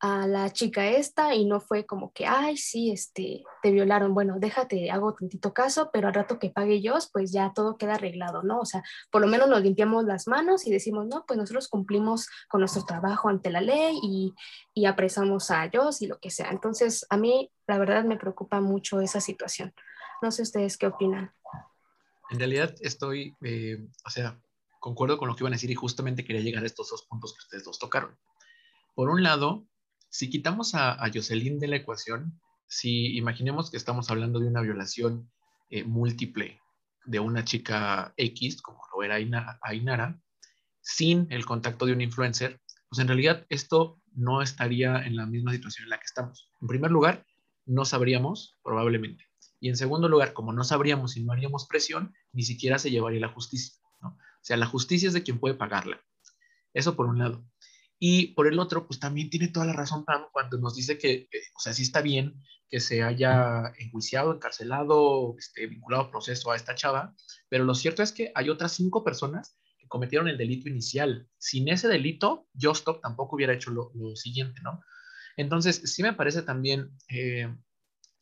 la 0.00 0.52
chica 0.52 0.86
esta 0.86 1.34
y 1.34 1.44
no 1.44 1.58
fue 1.58 1.84
como 1.84 2.12
que, 2.12 2.24
ay, 2.24 2.56
sí, 2.56 2.92
este, 2.92 3.42
te 3.62 3.72
violaron, 3.72 4.14
bueno, 4.14 4.36
déjate, 4.38 4.92
hago 4.92 5.12
tantito 5.14 5.52
caso, 5.52 5.90
pero 5.92 6.06
al 6.06 6.14
rato 6.14 6.38
que 6.38 6.50
pague 6.50 6.80
yo, 6.80 6.94
pues 7.12 7.32
ya 7.32 7.52
todo 7.52 7.76
queda 7.76 7.94
arreglado, 7.94 8.44
¿no? 8.44 8.60
O 8.60 8.64
sea, 8.64 8.84
por 9.10 9.22
lo 9.22 9.26
menos 9.26 9.48
nos 9.48 9.60
limpiamos 9.60 10.04
las 10.04 10.28
manos 10.28 10.68
y 10.68 10.70
decimos, 10.70 11.08
no, 11.08 11.24
pues 11.26 11.36
nosotros 11.36 11.66
cumplimos 11.66 12.28
con 12.48 12.60
nuestro 12.60 12.84
trabajo 12.84 13.28
ante 13.28 13.50
la 13.50 13.60
ley 13.60 13.98
y, 14.00 14.34
y 14.72 14.86
apresamos 14.86 15.50
a 15.50 15.64
ellos 15.64 16.00
y 16.00 16.06
lo 16.06 16.20
que 16.20 16.30
sea. 16.30 16.50
Entonces, 16.50 17.04
a 17.10 17.16
mí, 17.16 17.50
la 17.66 17.78
verdad, 17.78 18.04
me 18.04 18.18
preocupa 18.18 18.60
mucho 18.60 19.00
esa 19.00 19.20
situación. 19.20 19.74
No 20.22 20.30
sé 20.30 20.42
ustedes 20.42 20.78
qué 20.78 20.86
opinan. 20.86 21.32
En 22.30 22.38
realidad 22.38 22.74
estoy, 22.80 23.34
eh, 23.42 23.78
o 24.04 24.10
sea, 24.10 24.40
concuerdo 24.80 25.18
con 25.18 25.28
lo 25.28 25.36
que 25.36 25.42
iban 25.42 25.52
a 25.52 25.56
decir 25.56 25.70
y 25.70 25.74
justamente 25.74 26.24
quería 26.24 26.42
llegar 26.42 26.62
a 26.62 26.66
estos 26.66 26.90
dos 26.90 27.06
puntos 27.08 27.32
que 27.32 27.44
ustedes 27.44 27.64
dos 27.64 27.78
tocaron. 27.78 28.16
Por 28.94 29.10
un 29.10 29.22
lado, 29.22 29.66
si 30.10 30.30
quitamos 30.30 30.74
a, 30.74 30.98
Jocelyn 31.12 31.58
de 31.58 31.68
la 31.68 31.76
ecuación, 31.76 32.40
si 32.66 33.16
imaginemos 33.16 33.70
que 33.70 33.76
estamos 33.76 34.10
hablando 34.10 34.40
de 34.40 34.48
una 34.48 34.60
violación 34.60 35.30
eh, 35.70 35.84
múltiple 35.84 36.60
de 37.04 37.20
una 37.20 37.44
chica 37.44 38.12
X, 38.16 38.60
como 38.60 38.80
lo 38.94 39.02
era 39.02 39.16
Ainara, 39.62 40.20
sin 40.80 41.26
el 41.30 41.46
contacto 41.46 41.86
de 41.86 41.92
un 41.92 42.00
influencer, 42.00 42.60
pues 42.88 43.00
en 43.00 43.08
realidad 43.08 43.46
esto 43.48 44.00
no 44.14 44.42
estaría 44.42 45.02
en 45.02 45.16
la 45.16 45.26
misma 45.26 45.52
situación 45.52 45.84
en 45.84 45.90
la 45.90 45.98
que 45.98 46.06
estamos. 46.06 46.50
En 46.60 46.68
primer 46.68 46.90
lugar, 46.90 47.24
no 47.66 47.84
sabríamos, 47.84 48.58
probablemente, 48.62 49.27
y 49.60 49.68
en 49.68 49.76
segundo 49.76 50.08
lugar, 50.08 50.32
como 50.32 50.52
no 50.52 50.64
sabríamos 50.64 51.16
y 51.16 51.24
no 51.24 51.32
haríamos 51.32 51.66
presión, 51.66 52.14
ni 52.32 52.42
siquiera 52.42 52.78
se 52.78 52.90
llevaría 52.90 53.20
la 53.20 53.32
justicia. 53.32 53.78
¿no? 54.00 54.16
sea, 54.48 54.56
la 54.56 54.66
justicia 54.66 55.08
es 55.08 55.14
de 55.14 55.22
quien 55.22 55.38
puede 55.38 55.54
pagarla. 55.54 56.02
Eso 56.72 56.96
por 56.96 57.06
un 57.06 57.18
lado. 57.18 57.44
Y 57.98 58.34
por 58.34 58.46
el 58.46 58.58
otro, 58.58 58.86
pues 58.86 58.98
también 58.98 59.28
tiene 59.28 59.48
toda 59.48 59.66
la 59.66 59.72
razón 59.72 60.04
Pam 60.04 60.26
cuando 60.32 60.56
nos 60.58 60.74
dice 60.74 60.98
que, 60.98 61.28
o 61.54 61.60
sea, 61.60 61.72
sí 61.72 61.82
está 61.82 62.00
bien 62.00 62.42
que 62.70 62.80
se 62.80 63.02
haya 63.02 63.72
enjuiciado, 63.78 64.32
encarcelado, 64.32 65.34
este, 65.38 65.66
vinculado 65.66 66.04
al 66.04 66.10
proceso 66.10 66.50
a 66.50 66.56
esta 66.56 66.74
chava, 66.74 67.14
pero 67.48 67.64
lo 67.64 67.74
cierto 67.74 68.02
es 68.02 68.12
que 68.12 68.30
hay 68.34 68.50
otras 68.50 68.72
cinco 68.72 69.02
personas 69.02 69.58
que 69.78 69.88
cometieron 69.88 70.28
el 70.28 70.38
delito 70.38 70.68
inicial. 70.68 71.28
Sin 71.38 71.68
ese 71.68 71.88
delito, 71.88 72.46
Jostop 72.58 73.00
tampoco 73.02 73.36
hubiera 73.36 73.54
hecho 73.54 73.70
lo, 73.70 73.90
siguiente, 74.16 74.60
¿no? 74.62 74.80
Entonces, 75.36 75.82
sí 75.84 76.02
me 76.02 76.12
parece 76.12 76.42
también, 76.42 76.90
eh, 77.08 77.52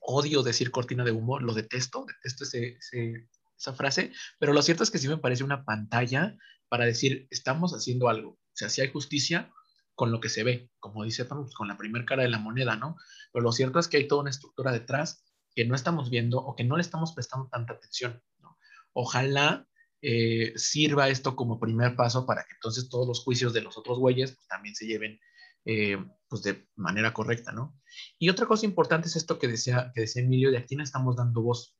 odio 0.06 0.42
decir 0.42 0.70
cortina 0.70 1.04
de 1.04 1.10
humo, 1.10 1.40
lo 1.40 1.52
detesto, 1.52 2.06
detesto 2.06 2.44
esa 2.44 3.72
frase, 3.74 4.12
pero 4.38 4.52
lo 4.52 4.62
cierto 4.62 4.82
es 4.82 4.90
que 4.90 4.98
sí 4.98 5.08
me 5.08 5.18
parece 5.18 5.44
una 5.44 5.64
pantalla 5.64 6.36
para 6.68 6.84
decir, 6.84 7.26
estamos 7.30 7.72
haciendo 7.72 8.08
algo. 8.08 8.30
O 8.30 8.56
sea, 8.56 8.68
si 8.68 8.80
hay 8.80 8.90
justicia, 8.90 9.52
con 9.96 10.12
lo 10.12 10.20
que 10.20 10.28
se 10.28 10.44
ve, 10.44 10.70
como 10.78 11.04
dice 11.04 11.26
con 11.26 11.68
la 11.68 11.76
primera 11.76 12.04
cara 12.04 12.22
de 12.22 12.28
la 12.28 12.38
moneda, 12.38 12.76
¿no? 12.76 12.96
Pero 13.32 13.42
lo 13.42 13.50
cierto 13.50 13.78
es 13.78 13.88
que 13.88 13.96
hay 13.96 14.06
toda 14.06 14.20
una 14.20 14.30
estructura 14.30 14.70
detrás 14.70 15.24
que 15.54 15.64
no 15.64 15.74
estamos 15.74 16.10
viendo 16.10 16.38
o 16.38 16.54
que 16.54 16.64
no 16.64 16.76
le 16.76 16.82
estamos 16.82 17.12
prestando 17.14 17.48
tanta 17.48 17.72
atención, 17.72 18.22
¿no? 18.38 18.58
Ojalá 18.92 19.66
eh, 20.02 20.52
sirva 20.56 21.08
esto 21.08 21.34
como 21.34 21.58
primer 21.58 21.96
paso 21.96 22.26
para 22.26 22.44
que 22.44 22.52
entonces 22.52 22.90
todos 22.90 23.08
los 23.08 23.24
juicios 23.24 23.54
de 23.54 23.62
los 23.62 23.78
otros 23.78 23.98
güeyes 23.98 24.32
pues, 24.36 24.46
también 24.46 24.74
se 24.74 24.86
lleven 24.86 25.18
eh, 25.64 25.96
pues 26.28 26.42
de 26.42 26.68
manera 26.74 27.12
correcta, 27.12 27.52
¿no? 27.52 27.78
Y 28.18 28.28
otra 28.28 28.46
cosa 28.46 28.66
importante 28.66 29.08
es 29.08 29.16
esto 29.16 29.38
que 29.38 29.48
decía, 29.48 29.92
que 29.94 30.02
decía 30.02 30.22
Emilio, 30.22 30.50
de 30.50 30.58
a 30.58 30.66
quién 30.66 30.80
estamos 30.80 31.16
dando 31.16 31.42
voz. 31.42 31.76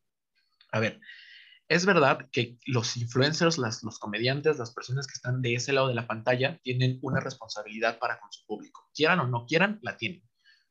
A 0.73 0.81
ver, 0.81 1.01
es 1.69 1.85
verdad 1.85 2.29
que 2.31 2.59
los 2.67 2.97
influencers, 2.97 3.59
las, 3.59 3.83
los 3.83 3.99
comediantes, 3.99 4.59
las 4.59 4.73
personas 4.73 5.07
que 5.07 5.15
están 5.15 5.43
de 5.43 5.55
ese 5.55 5.73
lado 5.73 5.89
de 5.89 5.95
la 5.95 6.07
pantalla 6.07 6.61
tienen 6.63 6.99
una 7.03 7.21
responsabilidad 7.21 7.99
para 7.99 8.21
con 8.21 8.31
su 8.31 8.47
público. 8.47 8.89
Quieran 8.95 9.19
o 9.21 9.27
no 9.27 9.47
quieran, 9.47 9.81
la 9.83 9.97
tienen. 9.97 10.23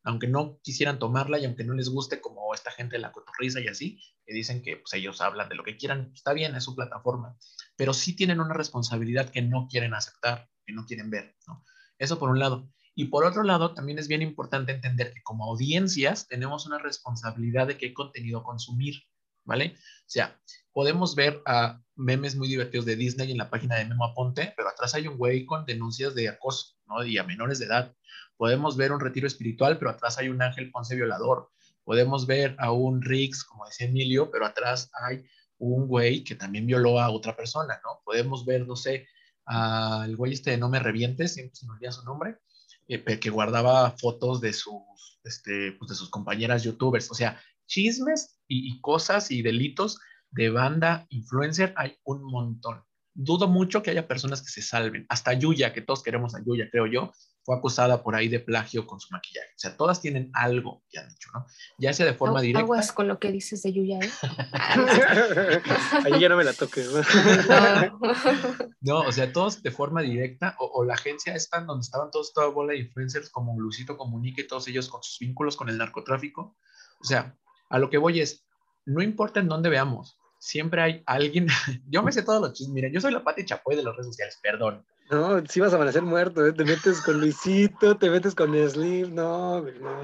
Aunque 0.03 0.28
no 0.28 0.59
quisieran 0.61 0.99
tomarla 0.99 1.39
y 1.39 1.45
aunque 1.45 1.63
no 1.63 1.73
les 1.73 1.89
guste 1.89 2.21
como 2.21 2.53
esta 2.53 2.71
gente 2.71 2.95
de 2.95 3.01
la 3.01 3.11
cotorriza 3.11 3.59
y 3.59 3.67
así, 3.67 3.99
que 4.26 4.34
dicen 4.34 4.61
que 4.61 4.78
pues, 4.78 4.93
ellos 4.93 5.19
hablan 5.19 5.49
de 5.49 5.55
lo 5.55 5.63
que 5.63 5.76
quieran, 5.76 6.11
está 6.13 6.32
bien, 6.32 6.55
es 6.55 6.63
su 6.63 6.76
plataforma, 6.76 7.36
pero 7.76 7.93
sí 7.93 8.15
tienen 8.15 8.39
una 8.39 8.53
responsabilidad 8.53 9.30
que 9.30 9.41
no 9.41 9.67
quieren 9.69 9.93
aceptar, 9.93 10.49
que 10.65 10.73
no 10.73 10.86
quieren 10.86 11.09
ver. 11.09 11.36
¿no? 11.47 11.65
Eso 11.97 12.19
por 12.19 12.30
un 12.30 12.39
lado. 12.39 12.69
Y 12.95 13.05
por 13.05 13.25
otro 13.25 13.43
lado, 13.43 13.73
también 13.73 13.99
es 13.99 14.07
bien 14.07 14.21
importante 14.21 14.71
entender 14.71 15.13
que 15.13 15.21
como 15.21 15.45
audiencias 15.45 16.27
tenemos 16.27 16.65
una 16.65 16.79
responsabilidad 16.79 17.67
de 17.67 17.77
qué 17.77 17.93
contenido 17.93 18.43
consumir. 18.43 19.03
¿vale? 19.45 19.75
O 19.77 20.07
sea, 20.07 20.37
podemos 20.73 21.15
ver 21.15 21.41
a 21.45 21.79
memes 21.95 22.35
muy 22.35 22.47
divertidos 22.47 22.85
de 22.85 22.95
Disney 22.95 23.31
en 23.31 23.37
la 23.37 23.49
página 23.49 23.75
de 23.75 23.85
Memo 23.85 24.05
Aponte, 24.05 24.53
pero 24.57 24.69
atrás 24.69 24.93
hay 24.95 25.07
un 25.07 25.17
güey 25.17 25.45
con 25.45 25.65
denuncias 25.65 26.13
de 26.15 26.27
acoso, 26.27 26.75
¿no? 26.87 27.03
Y 27.05 27.17
a 27.17 27.23
menores 27.23 27.59
de 27.59 27.65
edad. 27.65 27.95
Podemos 28.35 28.75
ver 28.75 28.91
un 28.91 28.99
retiro 28.99 29.27
espiritual, 29.27 29.77
pero 29.77 29.91
atrás 29.91 30.17
hay 30.17 30.27
un 30.27 30.41
ángel 30.41 30.71
Ponce 30.71 30.95
violador. 30.95 31.51
Podemos 31.85 32.27
ver 32.27 32.55
a 32.59 32.71
un 32.71 33.01
Rix, 33.01 33.43
como 33.45 33.65
decía 33.65 33.87
Emilio, 33.87 34.29
pero 34.31 34.45
atrás 34.45 34.89
hay 35.01 35.23
un 35.57 35.87
güey 35.87 36.23
que 36.23 36.35
también 36.35 36.65
violó 36.65 36.99
a 36.99 37.09
otra 37.09 37.35
persona, 37.35 37.79
¿no? 37.83 38.01
Podemos 38.03 38.45
ver, 38.45 38.67
no 38.67 38.75
sé, 38.75 39.07
al 39.45 40.15
güey 40.17 40.33
este 40.33 40.51
de 40.51 40.57
No 40.57 40.69
Me 40.69 40.79
Revientes, 40.79 41.35
siempre 41.35 41.55
se 41.55 41.65
me 41.67 41.73
olvida 41.73 41.91
su 41.91 42.03
nombre, 42.03 42.39
eh, 42.88 43.19
que 43.19 43.29
guardaba 43.29 43.91
fotos 43.91 44.41
de 44.41 44.53
sus, 44.53 45.19
este, 45.23 45.73
pues 45.73 45.89
de 45.89 45.95
sus 45.95 46.09
compañeras 46.09 46.63
youtubers. 46.63 47.09
O 47.11 47.15
sea, 47.15 47.41
chismes 47.67 48.39
y, 48.47 48.79
cosas 48.81 49.31
y 49.31 49.41
delitos 49.41 49.99
de 50.31 50.49
banda 50.49 51.07
influencer 51.09 51.73
hay 51.77 51.97
un 52.03 52.23
montón. 52.23 52.83
Dudo 53.16 53.47
mucho 53.47 53.82
que 53.82 53.91
haya 53.91 54.07
personas 54.07 54.41
que 54.41 54.49
se 54.49 54.61
salven. 54.61 55.05
Hasta 55.09 55.34
Yuya, 55.34 55.74
que 55.74 55.82
todos 55.82 56.03
queremos 56.03 56.36
a 56.36 56.43
Yuya, 56.45 56.68
creo 56.70 56.86
yo, 56.86 57.11
fue 57.45 57.55
acusada 57.55 58.03
por 58.03 58.16
ahí 58.16 58.28
de 58.28 58.39
plagio 58.39 58.88
con 58.88 58.99
su 58.99 59.07
maquillaje. 59.11 59.49
O 59.49 59.59
sea, 59.59 59.78
todas 59.78 60.01
tienen 60.01 60.32
algo 60.34 60.84
que 60.89 60.97
han 60.97 61.07
dicho, 61.07 61.30
¿no? 61.32 61.45
Ya 61.78 61.93
sea 61.93 62.07
de 62.07 62.16
forma 62.16 62.41
directa. 62.41 62.61
Aguas 62.61 62.91
con 62.91 63.07
lo 63.07 63.20
que 63.20 63.32
dices 63.32 63.61
de 63.61 63.72
Yuya, 63.72 63.99
¿eh? 63.99 64.09
Ahí 66.05 66.20
ya 66.20 66.28
no 66.28 66.38
me 66.38 66.43
la 66.43 66.53
toques. 66.53 66.89
¿no? 68.82 68.99
o 69.01 69.11
sea, 69.11 69.32
todos 69.32 69.61
de 69.61 69.70
forma 69.70 70.01
directa, 70.01 70.55
o, 70.59 70.84
la 70.84 70.95
agencia 70.95 71.36
esta 71.36 71.61
donde 71.61 71.84
estaban 71.84 72.09
todos, 72.09 72.34
toda 72.34 72.47
bola 72.47 72.74
de 72.74 72.80
influencers 72.80 73.30
como 73.30 73.59
Lucito 73.59 73.95
Comunica 73.95 74.41
y 74.41 74.47
todos 74.47 74.68
ellos 74.68 74.89
con 74.89 75.03
sus 75.03 75.20
vínculos 75.20 75.55
con 75.55 75.70
el 75.70 75.78
narcotráfico. 75.78 76.57
O 76.99 77.03
sea, 77.05 77.38
a 77.70 77.78
lo 77.78 77.91
que 77.91 77.99
voy 77.99 78.22
es, 78.22 78.43
no 78.86 79.03
importa 79.03 79.39
en 79.39 79.47
dónde 79.47 79.70
veamos, 79.70 80.18
siempre 80.45 80.81
hay 80.81 81.03
alguien, 81.07 81.47
yo 81.89 82.03
me 82.03 82.11
sé 82.11 82.21
todos 82.21 82.41
los 82.41 82.53
chismes, 82.53 82.73
miren, 82.73 82.93
yo 82.93 83.01
soy 83.01 83.11
la 83.11 83.23
Pati 83.23 83.45
Chapoy 83.45 83.75
de 83.75 83.83
las 83.83 83.95
redes 83.95 84.07
sociales, 84.07 84.39
perdón. 84.41 84.85
No, 85.09 85.43
si 85.47 85.59
vas 85.59 85.73
a 85.73 85.75
amanecer 85.75 86.03
muerto, 86.03 86.45
¿eh? 86.45 86.53
te 86.53 86.63
metes 86.63 87.01
con 87.01 87.19
Luisito, 87.19 87.97
te 87.97 88.09
metes 88.09 88.35
con 88.35 88.53
Slim, 88.69 89.13
no, 89.13 89.61
no, 89.61 90.03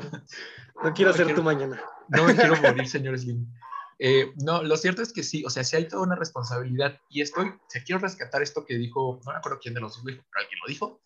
no 0.84 0.94
quiero 0.94 1.14
ser 1.14 1.34
tu 1.34 1.44
mañana. 1.44 1.82
No 2.10 2.26
me 2.26 2.36
quiero 2.36 2.56
morir, 2.62 2.88
señor 2.88 3.18
Slim. 3.18 3.48
Eh, 4.00 4.32
no, 4.44 4.64
lo 4.64 4.78
cierto 4.78 5.04
es 5.04 5.14
que 5.14 5.22
sí, 5.22 5.44
o 5.46 5.50
sea, 5.50 5.64
sí 5.64 5.76
hay 5.76 5.88
toda 5.88 6.04
una 6.04 6.16
responsabilidad 6.16 7.00
y 7.10 7.22
estoy, 7.22 7.50
o 7.50 7.60
quiero 7.86 8.00
rescatar 8.00 8.42
esto 8.42 8.66
que 8.66 8.76
dijo, 8.76 9.20
no 9.24 9.32
me 9.32 9.38
acuerdo 9.38 9.60
quién 9.62 9.76
de 9.76 9.82
los 9.82 9.96
dos 9.96 10.06
dijo, 10.06 10.24
pero 10.32 10.44
alguien 10.44 10.60
lo 10.60 10.68
dijo, 10.68 11.02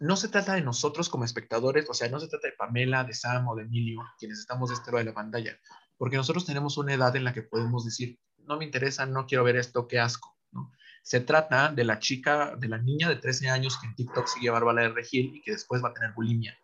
no 0.00 0.16
se 0.16 0.28
trata 0.28 0.54
de 0.54 0.60
nosotros 0.60 1.08
como 1.08 1.24
espectadores, 1.24 1.88
o 1.88 1.94
sea, 1.94 2.10
no 2.10 2.20
se 2.20 2.28
trata 2.28 2.48
de 2.48 2.54
Pamela, 2.54 3.04
de 3.04 3.14
Sam 3.14 3.48
o 3.48 3.56
de 3.56 3.62
Emilio, 3.62 4.02
quienes 4.18 4.38
estamos 4.38 4.68
de 4.68 4.74
este 4.74 4.90
lado 4.90 4.98
de 4.98 5.04
la 5.04 5.14
pantalla, 5.14 5.58
porque 5.96 6.16
nosotros 6.16 6.44
tenemos 6.44 6.76
una 6.76 6.94
edad 6.94 7.14
en 7.16 7.24
la 7.24 7.32
que 7.32 7.42
podemos 7.42 7.84
decir, 7.84 8.18
no 8.46 8.56
me 8.56 8.64
interesa, 8.64 9.06
no 9.06 9.26
quiero 9.26 9.44
ver 9.44 9.56
esto, 9.56 9.88
qué 9.88 9.98
asco, 9.98 10.36
¿no? 10.52 10.72
Se 11.02 11.20
trata 11.20 11.70
de 11.70 11.84
la 11.84 11.98
chica, 11.98 12.56
de 12.56 12.68
la 12.68 12.78
niña 12.78 13.08
de 13.08 13.16
13 13.16 13.50
años 13.50 13.78
que 13.78 13.86
en 13.86 13.94
TikTok 13.94 14.26
sigue 14.26 14.50
Bárbara 14.50 14.82
de 14.82 14.88
Regil 14.88 15.36
y 15.36 15.42
que 15.42 15.52
después 15.52 15.84
va 15.84 15.90
a 15.90 15.94
tener 15.94 16.12
bulimia. 16.12 16.58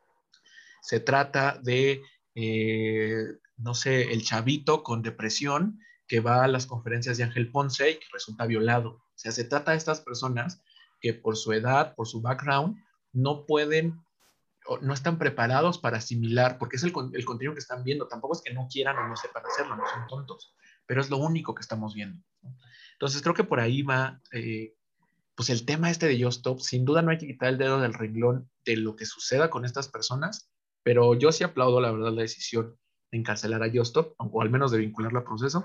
Se 0.80 1.00
trata 1.00 1.58
de, 1.62 2.02
eh, 2.34 3.24
no 3.58 3.74
sé, 3.74 4.12
el 4.12 4.24
chavito 4.24 4.82
con 4.82 5.02
depresión 5.02 5.78
que 6.08 6.20
va 6.20 6.42
a 6.42 6.48
las 6.48 6.66
conferencias 6.66 7.18
de 7.18 7.24
Ángel 7.24 7.52
Ponce 7.52 7.90
y 7.90 7.94
que 7.98 8.06
resulta 8.12 8.46
violado. 8.46 8.90
O 8.90 9.12
sea, 9.14 9.30
se 9.30 9.44
trata 9.44 9.72
de 9.72 9.76
estas 9.76 10.00
personas 10.00 10.62
que 11.00 11.12
por 11.12 11.36
su 11.36 11.52
edad, 11.52 11.94
por 11.94 12.06
su 12.06 12.22
background, 12.22 12.82
no 13.12 13.44
pueden 13.44 14.00
no 14.82 14.94
están 14.94 15.18
preparados 15.18 15.78
para 15.78 15.98
asimilar, 15.98 16.58
porque 16.58 16.76
es 16.76 16.84
el, 16.84 16.92
el, 17.12 17.24
contenido 17.24 17.54
que 17.54 17.60
están 17.60 17.82
viendo. 17.82 18.06
Tampoco 18.06 18.34
es 18.34 18.42
que 18.42 18.52
no 18.52 18.68
quieran 18.70 18.96
o 18.98 19.08
no 19.08 19.16
sepan 19.16 19.44
hacerlo, 19.44 19.76
no 19.76 19.84
son 19.86 20.06
tontos, 20.06 20.54
pero 20.90 21.02
es 21.02 21.08
lo 21.08 21.18
único 21.18 21.54
que 21.54 21.60
estamos 21.60 21.94
viendo. 21.94 22.20
Entonces 22.94 23.22
creo 23.22 23.32
que 23.32 23.44
por 23.44 23.60
ahí 23.60 23.82
va, 23.82 24.20
eh, 24.32 24.74
pues 25.36 25.48
el 25.48 25.64
tema 25.64 25.88
este 25.88 26.08
de 26.08 26.26
Stop. 26.26 26.58
Sin 26.58 26.84
duda 26.84 27.00
no 27.00 27.12
hay 27.12 27.18
que 27.18 27.28
quitar 27.28 27.50
el 27.50 27.58
dedo 27.58 27.80
del 27.80 27.94
renglón 27.94 28.50
de 28.64 28.76
lo 28.76 28.96
que 28.96 29.06
suceda 29.06 29.50
con 29.50 29.64
estas 29.64 29.86
personas, 29.86 30.50
pero 30.82 31.14
yo 31.14 31.30
sí 31.30 31.44
aplaudo 31.44 31.80
la 31.80 31.92
verdad 31.92 32.10
la 32.10 32.22
decisión 32.22 32.76
de 33.12 33.18
encarcelar 33.18 33.62
a 33.62 33.68
Stop, 33.68 34.16
o 34.18 34.42
al 34.42 34.50
menos 34.50 34.72
de 34.72 34.78
vincularlo 34.78 35.20
al 35.20 35.24
proceso. 35.24 35.64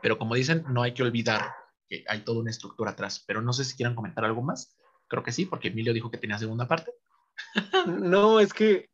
Pero 0.00 0.16
como 0.16 0.36
dicen, 0.36 0.64
no 0.68 0.82
hay 0.84 0.94
que 0.94 1.02
olvidar 1.02 1.52
que 1.88 2.04
hay 2.06 2.20
toda 2.20 2.38
una 2.38 2.50
estructura 2.50 2.92
atrás. 2.92 3.24
Pero 3.26 3.42
no 3.42 3.52
sé 3.52 3.64
si 3.64 3.74
quieran 3.74 3.96
comentar 3.96 4.24
algo 4.24 4.42
más. 4.42 4.76
Creo 5.08 5.24
que 5.24 5.32
sí, 5.32 5.46
porque 5.46 5.68
Emilio 5.68 5.92
dijo 5.92 6.08
que 6.08 6.18
tenía 6.18 6.38
segunda 6.38 6.68
parte. 6.68 6.92
No, 7.88 8.38
es 8.38 8.54
que 8.54 8.90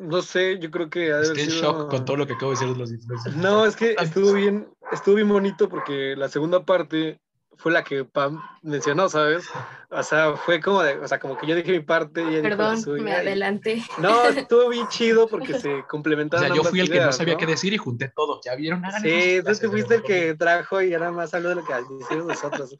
no 0.00 0.22
sé, 0.22 0.58
yo 0.58 0.70
creo 0.70 0.90
que 0.90 1.12
ha 1.12 1.20
Estoy 1.20 1.42
en 1.42 1.48
shock 1.48 1.90
con 1.90 2.04
todo 2.04 2.16
lo 2.16 2.26
que 2.26 2.34
acabo 2.34 2.52
de 2.52 2.58
decir 2.58 2.72
de 2.72 2.78
los 2.78 2.90
influencers. 2.90 3.36
No, 3.36 3.64
es 3.64 3.76
que 3.76 3.94
estuvo 4.00 4.32
bien, 4.32 4.68
estuvo 4.92 5.14
bien 5.16 5.28
bonito 5.28 5.68
porque 5.68 6.14
la 6.16 6.28
segunda 6.28 6.64
parte 6.64 7.20
fue 7.58 7.72
la 7.72 7.84
que 7.84 8.04
Pam 8.04 8.42
mencionó, 8.62 9.08
¿sabes? 9.08 9.48
O 9.90 10.02
sea, 10.02 10.36
fue 10.36 10.60
como 10.60 10.82
de, 10.82 10.98
o 10.98 11.08
sea, 11.08 11.18
como 11.18 11.38
que 11.38 11.46
yo 11.46 11.54
dije 11.54 11.72
mi 11.72 11.80
parte 11.80 12.20
y 12.20 12.42
Perdón, 12.42 12.78
me 13.02 13.14
adelanté. 13.14 13.82
No, 13.98 14.24
estuvo 14.24 14.68
bien 14.68 14.86
chido 14.88 15.26
porque 15.26 15.58
se 15.58 15.84
complementaron. 15.88 16.50
O 16.50 16.54
sea, 16.54 16.62
yo 16.62 16.68
fui 16.68 16.80
el 16.80 16.90
que 16.90 17.00
no 17.00 17.12
sabía 17.12 17.36
qué 17.36 17.46
decir 17.46 17.72
y 17.72 17.78
junté 17.78 18.12
todo. 18.14 18.40
¿Ya 18.44 18.54
vieron? 18.56 18.82
sí, 19.00 19.36
entonces 19.36 19.60
que 19.60 19.70
fuiste 19.70 19.96
el 19.96 20.02
que 20.02 20.34
trajo 20.34 20.82
y 20.82 20.92
era 20.92 21.10
más 21.10 21.32
algo 21.34 21.48
de 21.48 21.54
lo 21.56 21.64
que 21.64 21.72
decimos 21.74 22.26
nosotros. 22.26 22.76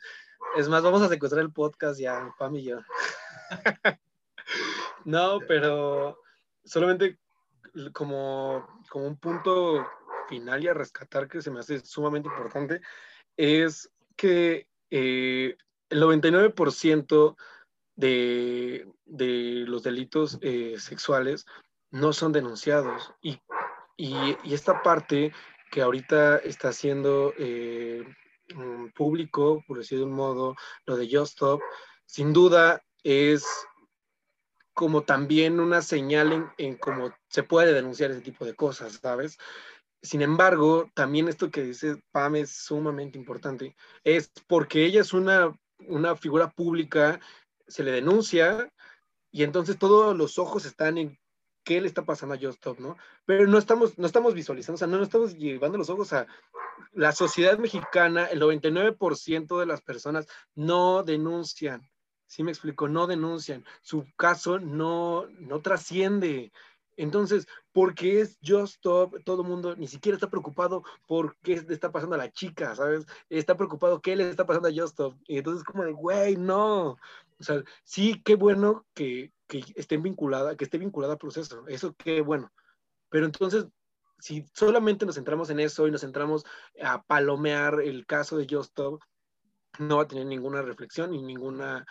Es 0.57 0.69
más, 0.69 0.83
vamos 0.83 1.03
a 1.03 1.09
secuestrar 1.09 1.43
el 1.43 1.53
podcast 1.53 1.99
ya, 1.99 2.35
Pam 2.39 2.57
y 2.57 2.65
yo. 2.65 2.81
no, 5.05 5.39
pero 5.49 6.19
solamente 6.67 7.19
como, 7.93 8.67
como 8.91 9.07
un 9.07 9.17
punto 9.17 9.87
final 10.29 10.63
y 10.63 10.69
a 10.69 10.75
rescatar 10.75 11.29
que 11.29 11.41
se 11.41 11.51
me 11.51 11.61
hace 11.61 11.81
sumamente 11.81 12.29
importante 12.29 12.81
es 13.37 13.91
que 14.17 14.69
eh, 14.91 15.57
el 15.91 16.03
99% 16.03 17.37
de, 17.97 18.87
de, 19.05 19.65
los 19.67 19.83
delitos 19.83 20.39
eh, 20.43 20.77
sexuales 20.79 21.47
no 21.91 22.13
son 22.13 22.33
denunciados. 22.33 23.13
Y, 23.23 23.41
y, 23.97 24.37
esta 24.53 24.83
parte 24.83 25.33
que 25.71 25.83
ahorita 25.83 26.39
está 26.39 26.69
haciendo 26.69 27.33
eh, 27.39 28.05
público, 28.95 29.63
por 29.67 29.79
decir 29.79 29.99
de 29.99 30.05
un 30.05 30.13
modo, 30.13 30.55
lo 30.87 30.97
de 30.97 31.09
Just 31.11 31.35
Stop, 31.35 31.61
sin 32.05 32.33
duda 32.33 32.83
es 33.03 33.45
como 34.77 35.05
también 35.05 35.59
una 35.59 35.81
señal 35.81 36.53
en, 36.59 36.77
cómo 36.77 37.11
se 37.31 37.43
puede 37.43 37.73
denunciar 37.73 38.11
ese 38.11 38.21
tipo 38.21 38.45
de 38.45 38.55
cosas, 38.55 39.01
¿sabes? 39.03 39.39
sin 40.03 40.21
embargo, 40.21 40.91
también 40.93 41.29
esto 41.29 41.51
que 41.51 41.63
dice 41.63 41.97
Pam 42.13 42.37
es 42.37 42.51
sumamente 42.51 43.17
importante, 43.19 43.75
es 44.05 44.31
porque 44.47 44.85
ella 44.85 45.01
es 45.01 45.15
una, 45.15 45.59
una 45.89 46.15
figura 46.15 46.51
pública, 46.51 47.19
se 47.67 47.83
le 47.83 47.91
denuncia 47.91 48.71
y 49.33 49.45
entonces 49.45 49.79
todos 49.79 50.15
los 50.15 50.39
ojos 50.39 50.67
están 50.67 50.99
en 50.99 51.19
qué 51.65 51.81
le 51.81 51.89
está 51.89 52.05
pasando 52.05 52.35
a 52.35 52.39
Just 52.39 52.59
Stop, 52.59 52.79
¿no? 52.79 52.99
Pero 53.25 53.47
no 53.47 53.57
estamos, 53.57 53.97
no 53.99 54.07
estamos 54.07 54.35
visualizando, 54.35 54.75
o 54.75 54.79
sea, 54.79 54.89
no, 54.89 54.99
no 54.99 55.05
estamos 55.05 55.39
llevando 55.39 55.79
los 55.79 55.89
ojos 55.89 56.13
a 56.13 56.27
la 56.93 57.13
sociedad 57.13 57.59
mexicana, 57.59 58.27
el 58.27 58.41
99% 58.43 59.59
de 59.59 59.67
las 59.67 59.81
personas 59.81 60.29
no 60.55 61.03
denuncian, 61.03 61.89
¿sí 62.27 62.43
me 62.43 62.51
explico? 62.51 62.89
No 62.89 63.07
denuncian, 63.07 63.65
su 63.83 64.07
caso 64.17 64.59
no, 64.59 65.27
no 65.39 65.61
trasciende. 65.61 66.53
Entonces, 66.97 67.47
¿por 67.73 67.95
qué 67.95 68.21
es 68.21 68.39
Just 68.45 68.77
Stop? 68.77 69.23
Todo 69.25 69.43
el 69.43 69.49
mundo 69.49 69.77
ni 69.77 69.87
siquiera 69.87 70.17
está 70.17 70.31
preocupado 70.31 70.83
por 71.07 71.37
qué 71.39 71.61
le 71.61 71.75
está 71.75 71.93
pasando 71.93 72.15
a 72.15 72.19
la 72.19 72.33
chica, 72.33 72.75
¿sabes? 72.75 73.07
Está 73.29 73.57
preocupado 73.57 74.01
qué 74.01 74.17
le 74.17 74.29
está 74.29 74.47
pasando 74.47 74.69
a 74.69 74.73
Just 74.73 74.93
Stop. 74.93 75.17
Y 75.27 75.39
entonces, 75.39 75.63
como 75.63 75.85
de, 75.85 75.93
güey, 75.93 76.37
no. 76.37 76.97
O 77.39 77.43
sea, 77.43 77.63
sí, 77.85 78.23
qué 78.25 78.35
bueno 78.35 78.87
que, 78.95 79.33
que 79.47 79.63
estén 79.75 80.03
vinculada, 80.03 80.57
que 80.57 80.65
esté 80.65 80.79
vinculada 80.79 81.15
al 81.15 81.19
proceso. 81.19 81.67
Eso 81.69 81.95
qué 81.97 82.23
bueno. 82.23 82.51
Pero 83.11 83.27
entonces, 83.27 83.67
si 84.19 84.47
solamente 84.55 85.05
nos 85.05 85.17
centramos 85.17 85.51
en 85.51 85.61
eso 85.61 85.87
y 85.87 85.91
nos 85.91 86.01
centramos 86.01 86.45
a 86.83 87.03
palomear 87.03 87.81
el 87.81 88.07
caso 88.07 88.39
de 88.39 88.47
Just 88.49 88.71
Stop, 88.71 89.03
no 89.79 89.99
va 89.99 90.05
a 90.05 90.09
tener 90.09 90.27
ninguna 90.27 90.63
reflexión 90.63 91.11
ni 91.11 91.23
ninguna 91.23 91.87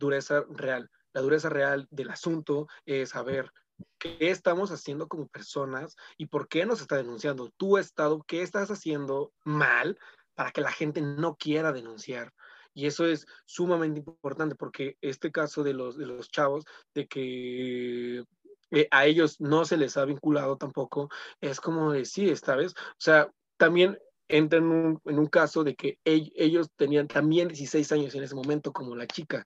dureza 0.00 0.44
real. 0.48 0.90
La 1.12 1.20
dureza 1.20 1.48
real 1.48 1.86
del 1.90 2.10
asunto 2.10 2.66
es 2.84 3.10
saber 3.10 3.52
qué 3.98 4.16
estamos 4.20 4.70
haciendo 4.70 5.06
como 5.06 5.28
personas 5.28 5.96
y 6.16 6.26
por 6.26 6.48
qué 6.48 6.66
nos 6.66 6.80
está 6.80 6.96
denunciando. 6.96 7.50
Tu 7.56 7.78
Estado, 7.78 8.24
¿qué 8.26 8.42
estás 8.42 8.70
haciendo 8.70 9.32
mal 9.44 9.98
para 10.34 10.50
que 10.50 10.60
la 10.60 10.72
gente 10.72 11.00
no 11.00 11.36
quiera 11.36 11.72
denunciar? 11.72 12.32
Y 12.72 12.86
eso 12.86 13.06
es 13.06 13.26
sumamente 13.46 14.00
importante 14.00 14.54
porque 14.54 14.96
este 15.00 15.30
caso 15.32 15.62
de 15.62 15.74
los, 15.74 15.96
de 15.96 16.06
los 16.06 16.30
chavos, 16.30 16.64
de 16.94 17.06
que 17.08 18.24
eh, 18.70 18.88
a 18.90 19.06
ellos 19.06 19.40
no 19.40 19.64
se 19.64 19.76
les 19.76 19.96
ha 19.96 20.04
vinculado 20.04 20.56
tampoco, 20.56 21.10
es 21.40 21.60
como 21.60 21.92
decir, 21.92 22.30
esta 22.30 22.54
vez, 22.54 22.72
o 22.72 23.00
sea, 23.00 23.28
también 23.56 23.98
entra 24.28 24.60
en 24.60 24.66
un, 24.66 25.00
en 25.04 25.18
un 25.18 25.26
caso 25.26 25.64
de 25.64 25.74
que 25.74 25.98
ellos 26.04 26.70
tenían 26.76 27.08
también 27.08 27.48
16 27.48 27.90
años 27.90 28.14
en 28.14 28.22
ese 28.22 28.36
momento 28.36 28.72
como 28.72 28.94
la 28.94 29.08
chica 29.08 29.44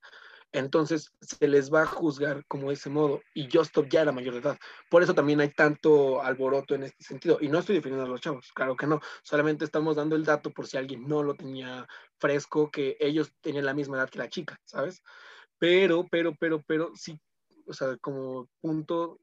entonces 0.55 1.13
se 1.21 1.49
les 1.49 1.73
va 1.73 1.83
a 1.83 1.87
juzgar 1.87 2.45
como 2.47 2.71
ese 2.71 2.89
modo. 2.89 3.21
Y 3.35 3.51
Justop 3.51 3.89
ya 3.89 4.03
era 4.03 4.13
mayor 4.13 4.35
de 4.35 4.41
edad. 4.41 4.59
Por 4.89 5.03
eso 5.03 5.13
también 5.13 5.41
hay 5.41 5.51
tanto 5.51 6.23
alboroto 6.23 6.77
en 6.77 6.85
este 6.85 7.03
sentido. 7.03 7.39
Y 7.41 7.49
no 7.49 7.59
estoy 7.59 7.75
defendiendo 7.75 8.07
a 8.07 8.09
los 8.09 8.21
chavos, 8.21 8.53
claro 8.55 8.77
que 8.77 8.87
no. 8.87 9.01
Solamente 9.25 9.65
estamos 9.65 9.97
dando 9.97 10.15
el 10.15 10.25
dato 10.25 10.53
por 10.53 10.69
si 10.69 10.77
alguien 10.77 11.09
no 11.09 11.25
lo 11.25 11.35
tenía 11.35 11.89
fresco, 12.19 12.71
que 12.71 12.97
ellos 13.01 13.33
tenían 13.41 13.65
la 13.65 13.75
misma 13.75 13.97
edad 13.97 14.09
que 14.09 14.21
la 14.21 14.29
chica, 14.29 14.61
¿sabes? 14.65 15.03
Pero, 15.59 16.07
pero, 16.09 16.37
pero, 16.39 16.63
pero, 16.63 16.93
sí, 16.95 17.21
o 17.67 17.73
sea, 17.73 17.97
como 17.97 18.49
punto 18.61 19.19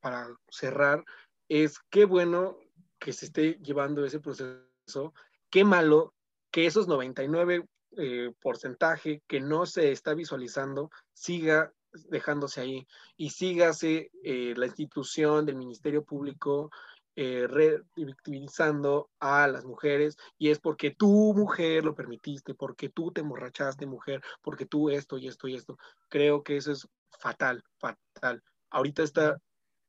para 0.00 0.28
cerrar, 0.48 1.04
es 1.48 1.80
qué 1.90 2.04
bueno 2.04 2.58
que 3.00 3.12
se 3.12 3.26
esté 3.26 3.58
llevando 3.60 4.04
ese 4.04 4.20
proceso, 4.20 5.12
qué 5.50 5.64
malo 5.64 6.14
que 6.52 6.66
esos 6.66 6.86
99 6.86 7.66
eh, 7.96 8.32
porcentaje 8.40 9.22
que 9.26 9.40
no 9.40 9.66
se 9.66 9.92
está 9.92 10.14
visualizando 10.14 10.90
siga 11.12 11.72
dejándose 12.10 12.60
ahí 12.60 12.86
y 13.16 13.30
sígase 13.30 14.10
eh, 14.22 14.54
la 14.56 14.66
institución 14.66 15.46
del 15.46 15.56
Ministerio 15.56 16.04
Público 16.04 16.70
eh, 17.18 17.46
revictimizando 17.48 19.08
a 19.18 19.48
las 19.48 19.64
mujeres 19.64 20.18
y 20.36 20.50
es 20.50 20.58
porque 20.58 20.90
tú 20.90 21.32
mujer 21.34 21.82
lo 21.82 21.94
permitiste, 21.94 22.54
porque 22.54 22.90
tú 22.90 23.10
te 23.10 23.22
emborrachaste 23.22 23.86
mujer, 23.86 24.20
porque 24.42 24.66
tú 24.66 24.90
esto 24.90 25.16
y 25.16 25.26
esto 25.26 25.48
y 25.48 25.56
esto. 25.56 25.78
Creo 26.10 26.42
que 26.42 26.58
eso 26.58 26.72
es 26.72 26.86
fatal, 27.18 27.64
fatal. 27.78 28.42
Ahorita 28.68 29.02
está 29.02 29.40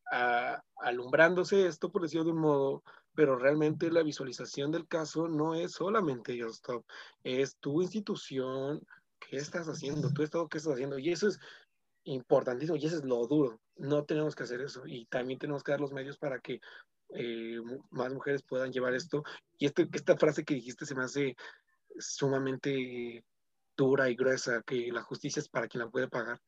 ah, 0.10 0.62
alumbrándose 0.78 1.68
esto, 1.68 1.92
por 1.92 2.04
decirlo 2.04 2.24
de 2.24 2.32
un 2.32 2.40
modo, 2.40 2.84
pero 3.18 3.36
realmente 3.36 3.90
la 3.90 4.04
visualización 4.04 4.72
del 4.72 4.88
caso 4.88 5.28
no 5.28 5.56
es 5.56 5.72
solamente 5.72 6.40
Stop, 6.40 6.86
es 7.24 7.58
tu 7.58 7.82
institución, 7.82 8.86
qué 9.20 9.38
estás 9.38 9.68
haciendo, 9.68 10.14
tu 10.14 10.22
estado, 10.22 10.48
qué 10.48 10.60
estás 10.60 10.74
haciendo, 10.74 11.00
y 11.00 11.10
eso 11.10 11.28
es 11.28 11.40
importantísimo, 12.04 12.78
y 12.78 12.86
eso 12.86 12.98
es 12.98 13.04
lo 13.04 13.26
duro, 13.26 13.60
no 13.76 14.06
tenemos 14.06 14.36
que 14.36 14.44
hacer 14.44 14.62
eso, 14.62 14.84
y 14.86 15.08
también 15.08 15.40
tenemos 15.40 15.64
que 15.64 15.72
dar 15.72 15.82
los 15.82 15.94
medios 15.94 16.20
para 16.20 16.40
que 16.42 16.62
eh, 17.10 17.60
más 17.90 18.14
mujeres 18.14 18.44
puedan 18.44 18.72
llevar 18.72 18.94
esto, 18.94 19.24
y 19.58 19.66
este, 19.66 19.90
esta 19.94 20.16
frase 20.16 20.46
que 20.46 20.54
dijiste 20.54 20.86
se 20.86 20.94
me 20.94 21.04
hace 21.04 21.36
sumamente 21.98 23.26
dura 23.76 24.12
y 24.12 24.16
gruesa, 24.16 24.62
que 24.62 24.92
la 24.92 25.02
justicia 25.02 25.40
es 25.40 25.50
para 25.50 25.68
quien 25.68 25.84
la 25.84 25.90
puede 25.90 26.08
pagar, 26.08 26.40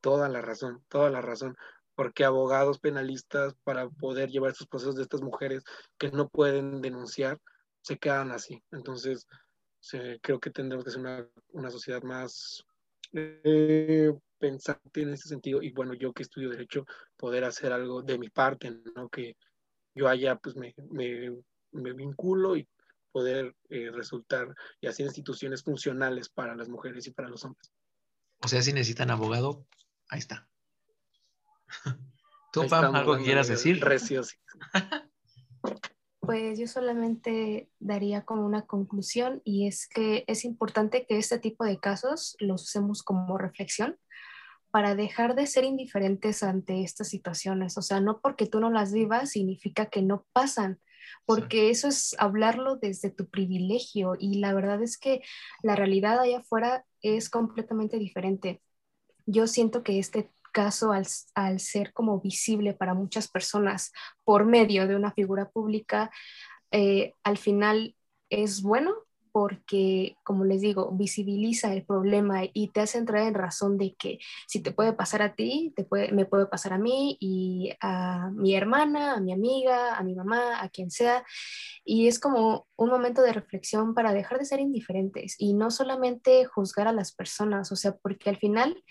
toda 0.00 0.28
la 0.28 0.40
razón, 0.40 0.84
toda 0.88 1.10
la 1.10 1.20
razón, 1.20 1.56
porque 1.94 2.24
abogados 2.24 2.78
penalistas 2.78 3.54
para 3.64 3.88
poder 3.88 4.30
llevar 4.30 4.52
estos 4.52 4.66
procesos 4.66 4.96
de 4.96 5.02
estas 5.02 5.22
mujeres 5.22 5.62
que 5.98 6.10
no 6.10 6.28
pueden 6.28 6.80
denunciar 6.80 7.38
se 7.82 7.98
quedan 7.98 8.30
así. 8.30 8.62
Entonces, 8.70 9.26
creo 10.22 10.40
que 10.40 10.50
tendremos 10.50 10.84
que 10.84 10.92
ser 10.92 11.30
una, 11.52 11.70
sociedad 11.70 12.02
más 12.02 12.64
eh, 13.12 14.12
pensante 14.38 15.02
en 15.02 15.12
ese 15.12 15.28
sentido. 15.28 15.62
Y 15.62 15.72
bueno, 15.72 15.94
yo 15.94 16.12
que 16.12 16.22
estudio 16.22 16.50
Derecho, 16.50 16.86
poder 17.16 17.44
hacer 17.44 17.72
algo 17.72 18.02
de 18.02 18.18
mi 18.18 18.30
parte, 18.30 18.70
¿no? 18.94 19.08
Que 19.08 19.36
yo 19.94 20.08
haya, 20.08 20.36
pues 20.36 20.56
me, 20.56 20.74
me, 20.90 21.36
me 21.72 21.92
vinculo 21.92 22.56
y 22.56 22.66
poder 23.10 23.54
eh, 23.68 23.90
resultar 23.92 24.54
y 24.80 24.86
hacer 24.86 25.06
instituciones 25.06 25.62
funcionales 25.62 26.28
para 26.28 26.56
las 26.56 26.68
mujeres 26.68 27.06
y 27.06 27.10
para 27.10 27.28
los 27.28 27.44
hombres. 27.44 27.70
O 28.40 28.48
sea, 28.48 28.62
si 28.62 28.72
necesitan 28.72 29.10
abogado, 29.10 29.66
ahí 30.08 30.18
está. 30.18 30.48
¿Tú, 32.52 32.66
Pam, 32.68 32.94
algo 32.94 33.16
que 33.16 33.24
quieras 33.24 33.48
decir? 33.48 33.80
Pues 36.24 36.56
yo 36.56 36.68
solamente 36.68 37.68
daría 37.80 38.24
como 38.24 38.46
una 38.46 38.62
conclusión 38.62 39.42
y 39.44 39.66
es 39.66 39.88
que 39.88 40.22
es 40.28 40.44
importante 40.44 41.04
que 41.04 41.18
este 41.18 41.40
tipo 41.40 41.64
de 41.64 41.80
casos 41.80 42.36
los 42.38 42.62
usemos 42.62 43.02
como 43.02 43.38
reflexión 43.38 43.98
para 44.70 44.94
dejar 44.94 45.34
de 45.34 45.48
ser 45.48 45.64
indiferentes 45.64 46.44
ante 46.44 46.84
estas 46.84 47.08
situaciones. 47.08 47.76
O 47.76 47.82
sea, 47.82 48.00
no 48.00 48.20
porque 48.20 48.46
tú 48.46 48.60
no 48.60 48.70
las 48.70 48.92
vivas 48.92 49.30
significa 49.30 49.86
que 49.86 50.02
no 50.02 50.24
pasan, 50.32 50.78
porque 51.26 51.70
eso 51.70 51.88
es 51.88 52.14
hablarlo 52.18 52.76
desde 52.76 53.10
tu 53.10 53.28
privilegio 53.28 54.16
y 54.18 54.38
la 54.38 54.54
verdad 54.54 54.82
es 54.82 54.98
que 54.98 55.22
la 55.62 55.74
realidad 55.74 56.20
allá 56.20 56.38
afuera 56.38 56.84
es 57.02 57.30
completamente 57.30 57.98
diferente. 57.98 58.62
Yo 59.26 59.46
siento 59.46 59.82
que 59.82 59.98
este 59.98 60.30
caso, 60.52 60.92
al, 60.92 61.60
ser 61.60 61.92
como 61.92 62.20
visible 62.20 62.74
para 62.74 62.94
muchas 62.94 63.28
personas 63.28 63.92
por 64.24 64.44
medio 64.44 64.86
de 64.86 64.96
una 64.96 65.12
figura 65.12 65.50
pública, 65.50 66.10
eh, 66.70 67.14
al 67.24 67.38
final 67.38 67.96
es 68.30 68.62
bueno 68.62 68.94
porque, 69.32 70.14
como 70.24 70.44
les 70.44 70.60
digo, 70.60 70.90
visibiliza 70.92 71.72
el 71.72 71.84
problema 71.84 72.42
y 72.52 72.68
te 72.68 72.82
hace 72.82 72.98
entrar 72.98 73.26
en 73.26 73.34
razón 73.34 73.78
de 73.78 73.94
que 73.94 74.18
si 74.46 74.60
te 74.60 74.72
puede 74.72 74.92
pasar 74.92 75.22
a 75.22 75.34
ti, 75.34 75.72
te 75.74 75.84
puede, 75.84 76.12
me 76.12 76.26
puede 76.26 76.46
pasar 76.46 76.74
a 76.74 76.78
mí 76.78 77.16
y 77.18 77.72
a 77.80 78.30
mi 78.30 78.54
hermana, 78.54 79.14
a 79.14 79.20
mi 79.20 79.32
amiga, 79.32 79.96
a 79.96 80.02
mi 80.02 80.14
mamá, 80.14 80.62
a 80.62 80.68
quien 80.68 80.90
sea. 80.90 81.24
Y 81.84 82.08
es 82.08 82.20
como 82.20 82.66
un 82.76 82.90
momento 82.90 83.22
de 83.22 83.32
reflexión 83.32 83.94
para 83.94 84.12
dejar 84.12 84.38
de 84.38 84.44
ser 84.44 84.60
indiferentes 84.60 85.36
y 85.38 85.54
no 85.54 85.70
solamente 85.70 86.44
juzgar 86.44 86.86
a 86.86 86.92
las 86.92 87.12
personas, 87.12 87.72
o 87.72 87.76
sea, 87.76 87.96
porque 87.96 88.28
al 88.28 88.36
final 88.36 88.84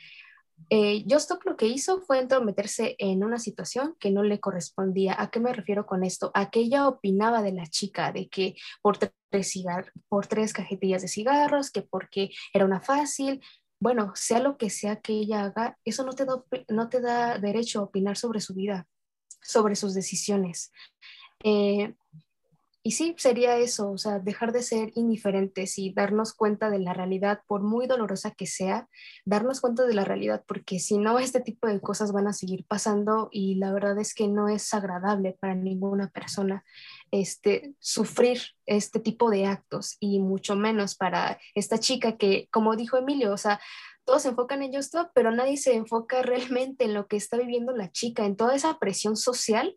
eh, 0.69 1.03
Justop 1.09 1.43
lo 1.45 1.57
que 1.57 1.67
hizo 1.67 2.01
fue 2.01 2.19
entrometerse 2.19 2.95
en 2.99 3.23
una 3.23 3.37
situación 3.39 3.95
que 3.99 4.11
no 4.11 4.23
le 4.23 4.39
correspondía. 4.39 5.15
¿A 5.19 5.29
qué 5.29 5.39
me 5.39 5.53
refiero 5.53 5.85
con 5.85 6.03
esto? 6.03 6.31
A 6.33 6.49
que 6.49 6.59
ella 6.59 6.87
opinaba 6.87 7.41
de 7.41 7.51
la 7.51 7.67
chica, 7.67 8.11
de 8.11 8.29
que 8.29 8.55
por 8.81 8.97
tres, 8.97 9.63
por 10.09 10.27
tres 10.27 10.53
cajetillas 10.53 11.01
de 11.01 11.07
cigarros, 11.07 11.71
que 11.71 11.81
porque 11.81 12.31
era 12.53 12.65
una 12.65 12.81
fácil. 12.81 13.41
Bueno, 13.79 14.11
sea 14.15 14.39
lo 14.39 14.57
que 14.57 14.69
sea 14.69 15.01
que 15.01 15.13
ella 15.13 15.43
haga, 15.43 15.77
eso 15.85 16.05
no 16.05 16.13
te 16.13 16.25
da, 16.25 16.43
no 16.69 16.89
te 16.89 17.01
da 17.01 17.39
derecho 17.39 17.79
a 17.79 17.83
opinar 17.83 18.15
sobre 18.15 18.39
su 18.39 18.53
vida, 18.53 18.87
sobre 19.41 19.75
sus 19.75 19.93
decisiones. 19.93 20.71
Eh, 21.43 21.95
y 22.83 22.91
sí, 22.91 23.13
sería 23.17 23.57
eso, 23.57 23.91
o 23.91 23.97
sea, 23.99 24.17
dejar 24.17 24.51
de 24.51 24.63
ser 24.63 24.91
indiferentes 24.95 25.77
y 25.77 25.93
darnos 25.93 26.33
cuenta 26.33 26.71
de 26.71 26.79
la 26.79 26.93
realidad, 26.93 27.41
por 27.45 27.61
muy 27.61 27.85
dolorosa 27.85 28.31
que 28.31 28.47
sea, 28.47 28.89
darnos 29.23 29.61
cuenta 29.61 29.85
de 29.85 29.93
la 29.93 30.03
realidad, 30.03 30.43
porque 30.47 30.79
si 30.79 30.97
no, 30.97 31.19
este 31.19 31.41
tipo 31.41 31.67
de 31.67 31.79
cosas 31.79 32.11
van 32.11 32.27
a 32.27 32.33
seguir 32.33 32.65
pasando 32.65 33.29
y 33.31 33.55
la 33.55 33.71
verdad 33.71 33.99
es 33.99 34.15
que 34.15 34.27
no 34.27 34.49
es 34.49 34.73
agradable 34.73 35.37
para 35.39 35.53
ninguna 35.53 36.09
persona 36.09 36.63
este, 37.11 37.75
sufrir 37.79 38.41
este 38.65 38.99
tipo 38.99 39.29
de 39.29 39.45
actos 39.45 39.97
y 39.99 40.19
mucho 40.19 40.55
menos 40.55 40.95
para 40.95 41.39
esta 41.53 41.77
chica 41.77 42.17
que, 42.17 42.47
como 42.51 42.75
dijo 42.75 42.97
Emilio, 42.97 43.31
o 43.31 43.37
sea, 43.37 43.59
todos 44.05 44.23
se 44.23 44.29
enfocan 44.29 44.63
en 44.63 44.73
esto, 44.73 45.11
pero 45.13 45.31
nadie 45.31 45.57
se 45.57 45.75
enfoca 45.75 46.21
realmente 46.23 46.85
en 46.85 46.95
lo 46.95 47.07
que 47.07 47.17
está 47.17 47.37
viviendo 47.37 47.73
la 47.73 47.91
chica, 47.91 48.25
en 48.25 48.35
toda 48.35 48.55
esa 48.55 48.79
presión 48.79 49.15
social 49.17 49.75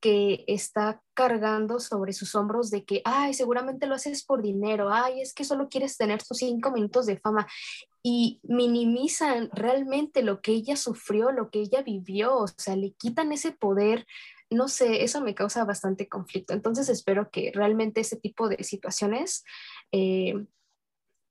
que 0.00 0.44
está 0.46 1.02
cargando 1.14 1.80
sobre 1.80 2.12
sus 2.12 2.34
hombros 2.34 2.70
de 2.70 2.84
que, 2.84 3.02
ay, 3.04 3.34
seguramente 3.34 3.86
lo 3.86 3.94
haces 3.94 4.24
por 4.24 4.42
dinero, 4.42 4.92
ay, 4.92 5.20
es 5.20 5.34
que 5.34 5.44
solo 5.44 5.68
quieres 5.68 5.96
tener 5.96 6.22
tus 6.22 6.38
cinco 6.38 6.70
minutos 6.70 7.06
de 7.06 7.18
fama 7.18 7.46
y 8.02 8.40
minimizan 8.44 9.50
realmente 9.52 10.22
lo 10.22 10.40
que 10.40 10.52
ella 10.52 10.76
sufrió, 10.76 11.32
lo 11.32 11.50
que 11.50 11.60
ella 11.60 11.82
vivió, 11.82 12.36
o 12.36 12.46
sea, 12.46 12.76
le 12.76 12.92
quitan 12.92 13.32
ese 13.32 13.52
poder. 13.52 14.06
No 14.50 14.68
sé, 14.68 15.02
eso 15.04 15.20
me 15.20 15.34
causa 15.34 15.64
bastante 15.64 16.08
conflicto. 16.08 16.54
Entonces 16.54 16.88
espero 16.88 17.30
que 17.30 17.52
realmente 17.54 18.00
ese 18.00 18.16
tipo 18.16 18.48
de 18.48 18.64
situaciones 18.64 19.44
eh, 19.92 20.34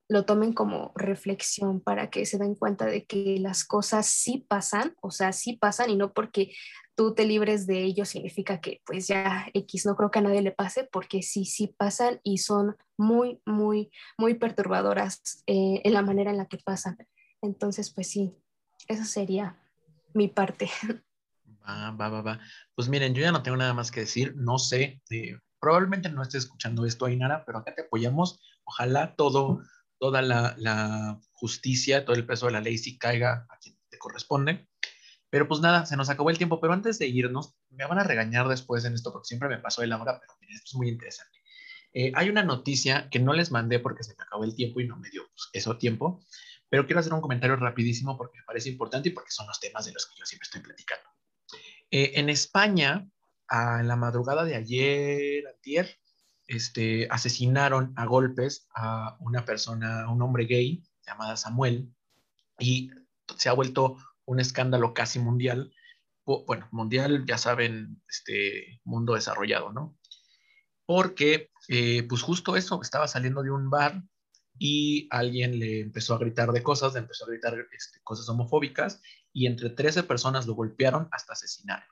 lo 0.09 0.25
tomen 0.25 0.53
como 0.53 0.91
reflexión 0.95 1.81
para 1.81 2.09
que 2.09 2.25
se 2.25 2.37
den 2.37 2.55
cuenta 2.55 2.85
de 2.85 3.05
que 3.05 3.37
las 3.39 3.65
cosas 3.65 4.05
sí 4.05 4.45
pasan, 4.47 4.95
o 5.01 5.11
sea, 5.11 5.33
sí 5.33 5.57
pasan 5.57 5.89
y 5.89 5.95
no 5.95 6.13
porque 6.13 6.53
tú 6.95 7.13
te 7.13 7.25
libres 7.25 7.67
de 7.67 7.83
ello 7.83 8.05
significa 8.05 8.59
que 8.61 8.81
pues 8.85 9.07
ya 9.07 9.47
X 9.53 9.85
no 9.85 9.95
creo 9.95 10.09
que 10.09 10.19
a 10.19 10.21
nadie 10.23 10.41
le 10.41 10.51
pase 10.51 10.87
porque 10.91 11.21
sí, 11.21 11.45
sí 11.45 11.75
pasan 11.77 12.19
y 12.23 12.39
son 12.39 12.75
muy, 12.97 13.41
muy, 13.45 13.91
muy 14.17 14.35
perturbadoras 14.35 15.43
eh, 15.45 15.81
en 15.83 15.93
la 15.93 16.01
manera 16.01 16.31
en 16.31 16.37
la 16.37 16.47
que 16.47 16.57
pasan. 16.57 16.97
Entonces, 17.41 17.93
pues 17.93 18.09
sí, 18.09 18.35
esa 18.87 19.05
sería 19.05 19.61
mi 20.13 20.27
parte. 20.27 20.69
Va, 21.69 21.91
va, 21.91 22.07
va, 22.07 22.21
va. 22.21 22.39
Pues 22.75 22.87
miren, 22.87 23.13
yo 23.13 23.21
ya 23.21 23.33
no 23.33 23.43
tengo 23.43 23.57
nada 23.57 23.73
más 23.73 23.91
que 23.91 23.99
decir, 23.99 24.33
no 24.37 24.57
sé, 24.57 25.01
eh, 25.09 25.37
probablemente 25.59 26.07
no 26.07 26.21
estés 26.21 26.45
escuchando 26.45 26.85
esto, 26.85 27.05
Ainara, 27.05 27.43
pero 27.45 27.57
acá 27.57 27.75
te 27.75 27.81
apoyamos. 27.81 28.39
Ojalá 28.63 29.17
todo 29.17 29.61
toda 29.99 30.21
la, 30.21 31.19
justicia, 31.33 32.03
todo 32.03 32.15
el 32.15 32.25
peso 32.25 32.47
de 32.47 32.53
la 32.53 32.61
ley 32.61 32.77
sí 32.77 32.97
caiga 32.97 33.45
a 33.49 33.57
quien 33.59 33.77
te 33.89 33.97
corresponde. 33.97 34.67
Pero 35.29 35.47
pues 35.47 35.59
nada, 35.59 35.85
se 35.85 35.97
nos 35.97 36.09
acabó 36.09 36.29
el 36.29 36.37
tiempo, 36.37 36.59
pero 36.59 36.73
antes 36.73 36.97
de 36.99 37.07
irnos, 37.07 37.55
me 37.69 37.85
van 37.85 37.99
a 37.99 38.03
regañar 38.03 38.47
después 38.47 38.85
en 38.85 38.93
esto 38.93 39.11
porque 39.11 39.27
siempre 39.27 39.49
me 39.49 39.59
pasó 39.59 39.81
de 39.81 39.87
la 39.87 40.01
hora, 40.01 40.19
pero 40.19 40.33
miren, 40.39 40.55
esto 40.55 40.69
es 40.71 40.75
muy 40.75 40.89
interesante. 40.89 41.37
Eh, 41.93 42.11
hay 42.15 42.29
una 42.29 42.43
noticia 42.43 43.09
que 43.09 43.19
no 43.19 43.33
les 43.33 43.51
mandé 43.51 43.79
porque 43.79 44.03
se 44.03 44.15
me 44.15 44.23
acabó 44.23 44.43
el 44.43 44.55
tiempo 44.55 44.79
y 44.79 44.87
no 44.87 44.97
me 44.97 45.09
dio 45.09 45.23
pues, 45.27 45.49
eso 45.53 45.77
tiempo, 45.77 46.23
pero 46.69 46.85
quiero 46.85 46.99
hacer 46.99 47.13
un 47.13 47.21
comentario 47.21 47.55
rapidísimo 47.55 48.17
porque 48.17 48.39
me 48.39 48.45
parece 48.45 48.69
importante 48.69 49.09
y 49.09 49.11
porque 49.11 49.31
son 49.31 49.47
los 49.47 49.59
temas 49.59 49.85
de 49.85 49.93
los 49.93 50.05
que 50.05 50.15
yo 50.17 50.25
siempre 50.25 50.45
estoy 50.45 50.61
platicando. 50.61 51.09
Eh, 51.91 52.13
en 52.15 52.29
España, 52.29 53.07
a 53.47 53.83
la 53.83 53.95
madrugada 53.95 54.43
de 54.43 54.55
ayer, 54.55 55.47
antier, 55.47 55.97
este, 56.47 57.07
asesinaron 57.09 57.93
a 57.95 58.05
golpes 58.05 58.67
a 58.73 59.17
una 59.19 59.45
persona, 59.45 60.09
un 60.09 60.21
hombre 60.21 60.45
gay 60.45 60.83
llamada 61.05 61.37
Samuel, 61.37 61.93
y 62.59 62.91
se 63.37 63.49
ha 63.49 63.53
vuelto 63.53 63.97
un 64.25 64.39
escándalo 64.39 64.93
casi 64.93 65.19
mundial. 65.19 65.73
Bueno, 66.25 66.67
mundial, 66.71 67.25
ya 67.25 67.37
saben, 67.37 68.01
este 68.09 68.81
mundo 68.83 69.13
desarrollado, 69.13 69.71
¿no? 69.71 69.97
Porque, 70.85 71.51
eh, 71.69 72.03
pues 72.03 72.21
justo 72.21 72.55
eso, 72.55 72.81
estaba 72.81 73.07
saliendo 73.07 73.43
de 73.43 73.51
un 73.51 73.69
bar 73.69 74.03
y 74.59 75.07
alguien 75.11 75.59
le 75.59 75.81
empezó 75.81 76.15
a 76.15 76.17
gritar 76.17 76.51
de 76.51 76.63
cosas, 76.63 76.93
le 76.93 76.99
empezó 76.99 77.25
a 77.25 77.29
gritar 77.29 77.55
este, 77.71 77.99
cosas 78.03 78.27
homofóbicas 78.29 79.01
y 79.31 79.47
entre 79.47 79.69
13 79.69 80.03
personas 80.03 80.47
lo 80.47 80.55
golpearon 80.55 81.07
hasta 81.11 81.33
asesinaron. 81.33 81.87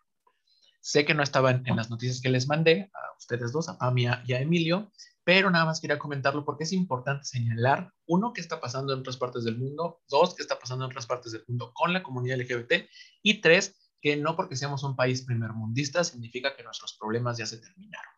Sé 0.85 1.03
que 1.03 1.15
no 1.15 1.23
estaban 1.23 1.63
en 1.65 1.77
las 1.77 1.89
noticias 1.89 2.21
que 2.21 2.29
les 2.29 2.47
mandé 2.47 2.91
a 2.93 3.17
ustedes 3.17 3.51
dos, 3.51 3.69
a 3.69 3.79
Pamia 3.79 4.21
y 4.27 4.33
a 4.33 4.39
Emilio, 4.39 4.91
pero 5.23 5.49
nada 5.49 5.65
más 5.65 5.81
quería 5.81 5.97
comentarlo 5.97 6.45
porque 6.45 6.63
es 6.65 6.73
importante 6.73 7.25
señalar, 7.25 7.91
uno, 8.05 8.33
qué 8.33 8.41
está 8.41 8.61
pasando 8.61 8.93
en 8.93 8.99
otras 8.99 9.17
partes 9.17 9.43
del 9.45 9.57
mundo, 9.57 10.03
dos, 10.07 10.35
qué 10.35 10.43
está 10.43 10.59
pasando 10.59 10.85
en 10.85 10.91
otras 10.91 11.07
partes 11.07 11.31
del 11.31 11.43
mundo 11.47 11.71
con 11.73 11.91
la 11.91 12.03
comunidad 12.03 12.37
LGBT, 12.37 12.87
y 13.23 13.41
tres, 13.41 13.75
que 13.99 14.15
no 14.15 14.35
porque 14.35 14.55
seamos 14.55 14.83
un 14.83 14.95
país 14.95 15.23
primermundista 15.23 16.03
significa 16.03 16.55
que 16.55 16.61
nuestros 16.61 16.95
problemas 16.99 17.39
ya 17.39 17.47
se 17.47 17.57
terminaron. 17.57 18.13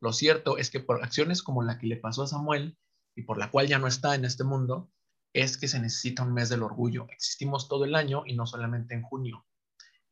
Lo 0.00 0.14
cierto 0.14 0.56
es 0.56 0.70
que 0.70 0.80
por 0.80 1.04
acciones 1.04 1.42
como 1.42 1.62
la 1.62 1.78
que 1.78 1.86
le 1.86 1.98
pasó 1.98 2.22
a 2.22 2.28
Samuel 2.28 2.78
y 3.14 3.24
por 3.24 3.36
la 3.36 3.50
cual 3.50 3.66
ya 3.66 3.78
no 3.78 3.88
está 3.88 4.14
en 4.14 4.24
este 4.24 4.42
mundo, 4.42 4.90
es 5.34 5.58
que 5.58 5.68
se 5.68 5.80
necesita 5.80 6.22
un 6.22 6.32
mes 6.32 6.48
del 6.48 6.62
orgullo. 6.62 7.08
Existimos 7.10 7.68
todo 7.68 7.84
el 7.84 7.94
año 7.94 8.22
y 8.24 8.34
no 8.36 8.46
solamente 8.46 8.94
en 8.94 9.02
junio. 9.02 9.44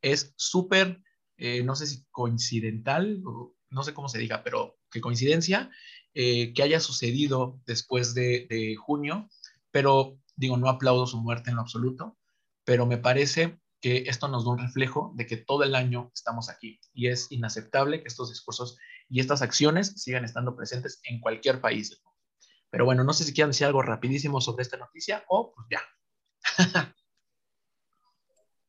Es 0.02 0.34
súper 0.36 1.02
eh, 1.36 1.62
no 1.62 1.74
sé 1.76 1.86
si 1.86 2.04
coincidental, 2.10 3.22
no 3.70 3.82
sé 3.82 3.94
cómo 3.94 4.08
se 4.08 4.18
diga, 4.18 4.42
pero 4.44 4.78
que 4.90 5.00
coincidencia 5.00 5.70
eh, 6.14 6.54
que 6.54 6.62
haya 6.62 6.78
sucedido 6.78 7.60
después 7.66 8.14
de, 8.14 8.76
junio, 8.78 9.28
pero 9.72 10.18
digo, 10.36 10.56
no 10.56 10.68
aplaudo 10.68 11.06
su 11.06 11.20
muerte 11.20 11.50
en 11.50 11.56
lo 11.56 11.62
absoluto, 11.62 12.16
pero 12.64 12.86
me 12.86 12.98
parece 12.98 13.58
que 13.80 14.04
esto 14.06 14.28
nos 14.28 14.44
da 14.44 14.52
un 14.52 14.58
reflejo 14.58 15.12
de 15.16 15.26
que 15.26 15.36
todo 15.36 15.64
el 15.64 15.74
año 15.74 16.12
estamos 16.14 16.48
aquí 16.48 16.80
y 16.92 17.08
es 17.08 17.30
inaceptable 17.30 18.00
que 18.00 18.08
estos 18.08 18.30
discursos 18.30 18.78
y 19.08 19.20
estas 19.20 19.42
acciones 19.42 20.00
sigan 20.00 20.24
estando 20.24 20.56
presentes 20.56 21.00
en 21.04 21.20
cualquier 21.20 21.60
país 21.60 22.00
Pero 22.70 22.84
bueno, 22.84 23.04
no 23.04 23.12
sé 23.12 23.24
si 23.24 23.34
quieren 23.34 23.50
decir 23.50 23.66
algo 23.66 23.82
rapidísimo 23.82 24.40
sobre 24.40 24.62
esta 24.62 24.76
noticia 24.76 25.24
o 25.28 25.52
pues 25.52 25.66
ya. 25.70 25.82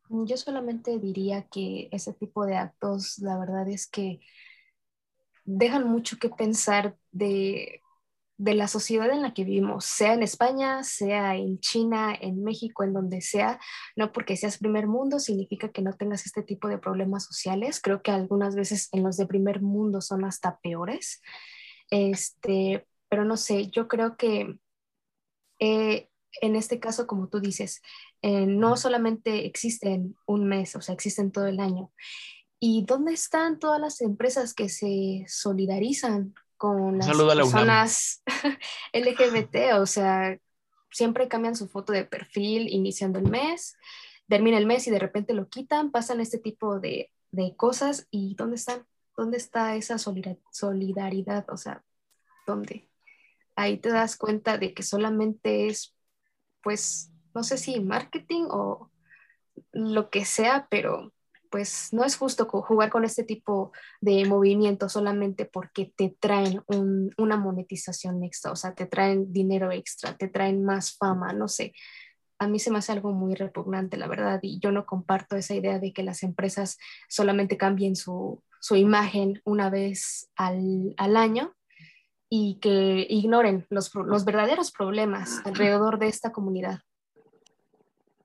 Yo 0.09 0.37
solamente 0.37 0.99
diría 0.99 1.47
que 1.47 1.89
ese 1.91 2.13
tipo 2.13 2.45
de 2.45 2.55
actos, 2.55 3.17
la 3.19 3.37
verdad 3.39 3.67
es 3.69 3.87
que 3.87 4.19
dejan 5.45 5.87
mucho 5.87 6.17
que 6.17 6.29
pensar 6.29 6.97
de, 7.11 7.81
la 8.37 8.67
sociedad 8.67 9.09
en 9.11 9.21
la 9.21 9.33
que 9.33 9.45
vivimos, 9.45 9.85
sea 9.85 10.13
en 10.13 10.21
España, 10.23 10.83
sea 10.83 11.35
en 11.35 11.59
China, 11.59 12.13
en 12.19 12.43
México, 12.43 12.83
en 12.83 12.93
donde 12.93 13.21
sea. 13.21 13.59
No 13.95 14.11
porque 14.11 14.35
seas 14.35 14.57
primer 14.57 14.87
mundo 14.87 15.19
significa 15.19 15.69
que 15.69 15.81
no 15.81 15.93
tengas 15.93 16.25
este 16.25 16.43
tipo 16.43 16.67
de 16.67 16.77
problemas 16.77 17.23
sociales. 17.25 17.79
Creo 17.81 18.01
que 18.01 18.11
algunas 18.11 18.55
veces 18.55 18.89
en 18.91 19.03
los 19.03 19.17
de 19.17 19.27
primer 19.27 19.61
mundo 19.61 20.01
son 20.01 20.25
hasta 20.25 20.59
peores. 20.59 21.21
Este, 21.89 22.85
pero 23.09 23.23
no 23.25 23.37
sé, 23.37 23.67
yo 23.67 23.87
creo 23.87 24.17
que 24.17 24.57
eh, 25.59 26.09
en 26.41 26.55
este 26.55 26.79
caso, 26.79 27.07
como 27.07 27.27
tú 27.27 27.39
dices, 27.39 27.81
eh, 28.21 28.45
no 28.45 28.77
solamente 28.77 29.45
existen 29.45 30.15
un 30.25 30.47
mes, 30.47 30.75
o 30.75 30.81
sea, 30.81 30.93
existen 30.93 31.31
todo 31.31 31.47
el 31.47 31.59
año. 31.59 31.91
¿Y 32.59 32.83
dónde 32.85 33.13
están 33.13 33.59
todas 33.59 33.79
las 33.79 34.01
empresas 34.01 34.53
que 34.53 34.69
se 34.69 35.25
solidarizan 35.27 36.33
con 36.57 36.97
las 36.97 37.07
personas 37.07 38.23
LGBT? 38.93 39.79
O 39.79 39.85
sea, 39.85 40.37
siempre 40.91 41.27
cambian 41.27 41.55
su 41.55 41.67
foto 41.67 41.93
de 41.93 42.05
perfil 42.05 42.69
iniciando 42.69 43.19
el 43.19 43.29
mes, 43.29 43.77
termina 44.27 44.57
el 44.57 44.65
mes 44.65 44.87
y 44.87 44.91
de 44.91 44.99
repente 44.99 45.33
lo 45.33 45.49
quitan, 45.49 45.91
pasan 45.91 46.21
este 46.21 46.39
tipo 46.39 46.79
de, 46.79 47.11
de 47.31 47.55
cosas 47.55 48.07
y 48.11 48.35
¿dónde 48.35 48.55
están? 48.55 48.85
¿Dónde 49.17 49.37
está 49.37 49.75
esa 49.75 49.97
solidaridad? 49.97 51.45
O 51.49 51.57
sea, 51.57 51.83
¿dónde? 52.45 52.89
Ahí 53.55 53.77
te 53.77 53.89
das 53.89 54.17
cuenta 54.17 54.57
de 54.57 54.73
que 54.73 54.83
solamente 54.83 55.67
es, 55.67 55.94
pues, 56.65 57.13
no 57.35 57.43
sé 57.43 57.59
si 57.59 57.79
marketing 57.79 58.47
o 58.49 58.89
lo 59.71 60.09
que 60.09 60.25
sea, 60.25 60.67
pero 60.69 61.13
pues 61.51 61.93
no 61.93 62.03
es 62.03 62.17
justo 62.17 62.47
jugar 62.47 62.89
con 62.89 63.05
este 63.05 63.23
tipo 63.23 63.71
de 64.01 64.25
movimiento 64.25 64.89
solamente 64.89 65.45
porque 65.45 65.93
te 65.95 66.17
traen 66.19 66.63
una 67.17 67.37
monetización 67.37 68.23
extra, 68.23 68.51
o 68.51 68.55
sea, 68.55 68.73
te 68.73 68.87
traen 68.87 69.31
dinero 69.31 69.71
extra, 69.71 70.17
te 70.17 70.27
traen 70.27 70.65
más 70.65 70.97
fama, 70.97 71.33
no 71.33 71.47
sé. 71.47 71.73
A 72.39 72.47
mí 72.47 72.59
se 72.59 72.71
me 72.71 72.79
hace 72.79 72.91
algo 72.93 73.13
muy 73.13 73.35
repugnante, 73.35 73.95
la 73.95 74.07
verdad, 74.07 74.39
y 74.41 74.59
yo 74.59 74.71
no 74.71 74.87
comparto 74.87 75.35
esa 75.35 75.53
idea 75.53 75.77
de 75.79 75.93
que 75.93 76.03
las 76.03 76.23
empresas 76.23 76.77
solamente 77.07 77.57
cambien 77.57 77.95
su, 77.95 78.43
imagen 78.71 79.39
una 79.45 79.69
vez 79.69 80.31
al, 80.35 80.95
al, 80.97 81.15
año 81.15 81.55
y 82.37 82.55
que 82.55 83.07
ignoren 83.09 83.65
los, 83.69 83.95
los 83.95 84.25
verdaderos 84.25 84.71
problemas 84.71 85.41
alrededor 85.45 85.99
de 85.99 86.09
esta 86.09 86.33
comunidad. 86.33 86.81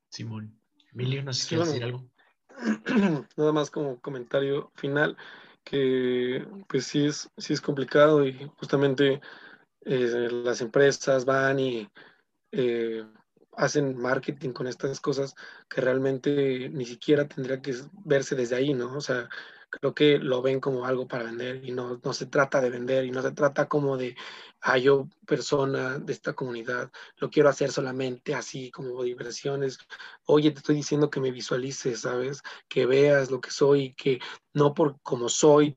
Simón. 0.09 0.59
Emilio, 0.93 1.23
no 1.23 1.33
sé 1.33 1.43
si 1.43 1.49
quieres 1.51 1.69
decir 1.69 1.85
algo. 1.85 2.05
Nada 3.37 3.53
más 3.53 3.71
como 3.71 4.01
comentario 4.01 4.73
final, 4.75 5.17
que 5.63 6.45
pues 6.67 6.87
sí 6.87 7.07
es, 7.07 7.31
sí 7.37 7.53
es 7.53 7.61
complicado 7.61 8.27
y 8.27 8.51
justamente 8.57 9.21
eh, 9.83 10.29
las 10.45 10.61
empresas 10.61 11.25
van 11.25 11.61
y 11.61 11.89
eh, 12.51 13.07
hacen 13.53 13.97
marketing 13.97 14.51
con 14.51 14.67
estas 14.67 14.99
cosas 14.99 15.37
que 15.69 15.81
realmente 15.81 16.69
ni 16.69 16.85
siquiera 16.85 17.29
tendría 17.29 17.63
que 17.63 17.77
verse 18.05 18.35
desde 18.35 18.57
ahí, 18.57 18.75
¿no? 18.75 18.97
O 18.97 19.01
sea, 19.01 19.29
creo 19.71 19.95
que 19.95 20.19
lo 20.19 20.43
ven 20.43 20.61
como 20.61 20.85
algo 20.85 21.07
para 21.07 21.25
vender 21.25 21.65
y 21.65 21.71
no, 21.73 22.01
no 22.03 22.13
se 22.13 22.27
trata 22.27 22.61
de 22.61 22.71
vender 22.71 23.05
y 23.05 23.11
no 23.11 23.23
se 23.23 23.33
trata 23.33 23.69
como 23.69 23.97
de, 23.97 24.17
ah, 24.61 24.79
yo 24.79 25.09
persona 25.27 25.99
de 25.99 26.13
esta 26.13 26.35
comunidad, 26.35 26.91
lo 27.19 27.31
quiero 27.31 27.49
hacer 27.49 27.71
solamente 27.71 28.35
así 28.35 28.71
como 28.71 29.03
diversiones. 29.03 29.79
Oye, 30.27 30.51
te 30.51 30.59
estoy 30.59 30.77
diciendo 30.77 31.09
que 31.11 31.21
me 31.21 31.31
visualices, 31.31 32.01
¿sabes? 32.01 32.43
Que 32.69 32.87
veas 32.87 33.31
lo 33.31 33.41
que 33.41 33.51
soy, 33.51 33.81
y 33.85 33.95
que 33.95 34.21
no 34.53 34.75
por 34.75 35.01
como 35.03 35.29
soy, 35.29 35.77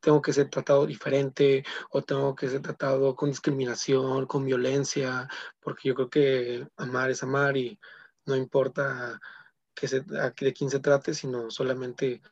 tengo 0.00 0.22
que 0.22 0.32
ser 0.32 0.48
tratado 0.50 0.86
diferente 0.86 1.64
o 1.90 2.02
tengo 2.02 2.34
que 2.34 2.48
ser 2.48 2.62
tratado 2.62 3.14
con 3.14 3.30
discriminación, 3.30 4.26
con 4.26 4.44
violencia, 4.44 5.28
porque 5.60 5.88
yo 5.88 5.94
creo 5.94 6.10
que 6.10 6.68
amar 6.76 7.10
es 7.10 7.22
amar 7.22 7.56
y 7.56 7.78
no 8.26 8.36
importa 8.36 9.20
que 9.74 9.88
se, 9.88 10.00
de 10.00 10.52
quién 10.52 10.70
se 10.70 10.80
trate, 10.80 11.14
sino 11.14 11.50
solamente 11.50 12.22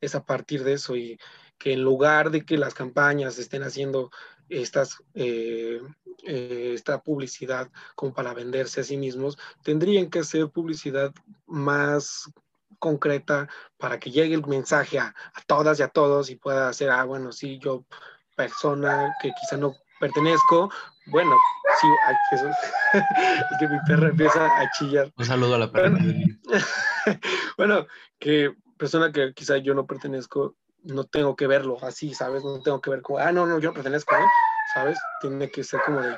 es 0.00 0.14
a 0.14 0.24
partir 0.24 0.64
de 0.64 0.74
eso 0.74 0.96
y 0.96 1.18
que 1.58 1.74
en 1.74 1.82
lugar 1.82 2.30
de 2.30 2.44
que 2.44 2.56
las 2.56 2.74
campañas 2.74 3.38
estén 3.38 3.62
haciendo 3.62 4.10
estas, 4.48 5.02
eh, 5.14 5.80
eh, 6.24 6.72
esta 6.74 7.02
publicidad 7.02 7.70
como 7.94 8.12
para 8.12 8.34
venderse 8.34 8.80
a 8.80 8.84
sí 8.84 8.96
mismos, 8.96 9.38
tendrían 9.62 10.10
que 10.10 10.20
hacer 10.20 10.48
publicidad 10.48 11.12
más 11.46 12.30
concreta 12.78 13.48
para 13.78 14.00
que 14.00 14.10
llegue 14.10 14.34
el 14.34 14.46
mensaje 14.46 14.98
a, 14.98 15.14
todas 15.46 15.78
y 15.78 15.82
a 15.82 15.88
todos 15.88 16.30
y 16.30 16.36
pueda 16.36 16.68
hacer, 16.68 16.90
ah, 16.90 17.04
bueno, 17.04 17.30
sí, 17.30 17.58
yo 17.58 17.84
persona 18.36 19.14
que 19.20 19.30
quizá 19.38 19.56
no 19.58 19.74
pertenezco, 20.00 20.70
bueno, 21.06 21.36
sí, 21.80 21.86
es 22.92 23.58
que 23.58 23.68
mi 23.68 23.78
perra 23.86 24.08
empieza 24.08 24.46
a 24.46 24.70
chillar. 24.78 25.12
Un 25.16 25.24
saludo 25.24 25.56
a 25.56 25.58
la 25.58 25.70
perra. 25.70 25.98
bueno, 27.58 27.86
que 28.18 28.54
persona 28.80 29.12
que 29.12 29.34
quizá 29.34 29.58
yo 29.58 29.74
no 29.74 29.86
pertenezco, 29.86 30.56
no 30.84 31.04
tengo 31.04 31.36
que 31.36 31.46
verlo 31.46 31.76
así, 31.82 32.14
¿sabes? 32.14 32.42
No 32.42 32.62
tengo 32.62 32.80
que 32.80 32.88
ver 32.88 33.02
como, 33.02 33.18
ah, 33.18 33.30
no, 33.30 33.46
no, 33.46 33.58
yo 33.58 33.68
no 33.68 33.74
pertenezco, 33.74 34.18
¿no? 34.18 34.26
¿Sabes? 34.72 34.98
Tiene 35.20 35.50
que 35.50 35.62
ser 35.62 35.80
como 35.84 36.00
de, 36.00 36.16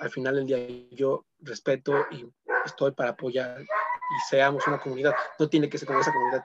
al 0.00 0.10
final 0.10 0.36
del 0.36 0.46
día 0.46 0.88
yo 0.92 1.26
respeto 1.40 1.92
y 2.10 2.26
estoy 2.64 2.92
para 2.92 3.10
apoyar 3.10 3.60
y 3.60 4.30
seamos 4.30 4.66
una 4.66 4.80
comunidad. 4.80 5.14
No 5.38 5.50
tiene 5.50 5.68
que 5.68 5.76
ser 5.76 5.86
como 5.86 6.00
esa 6.00 6.10
comunidad, 6.10 6.42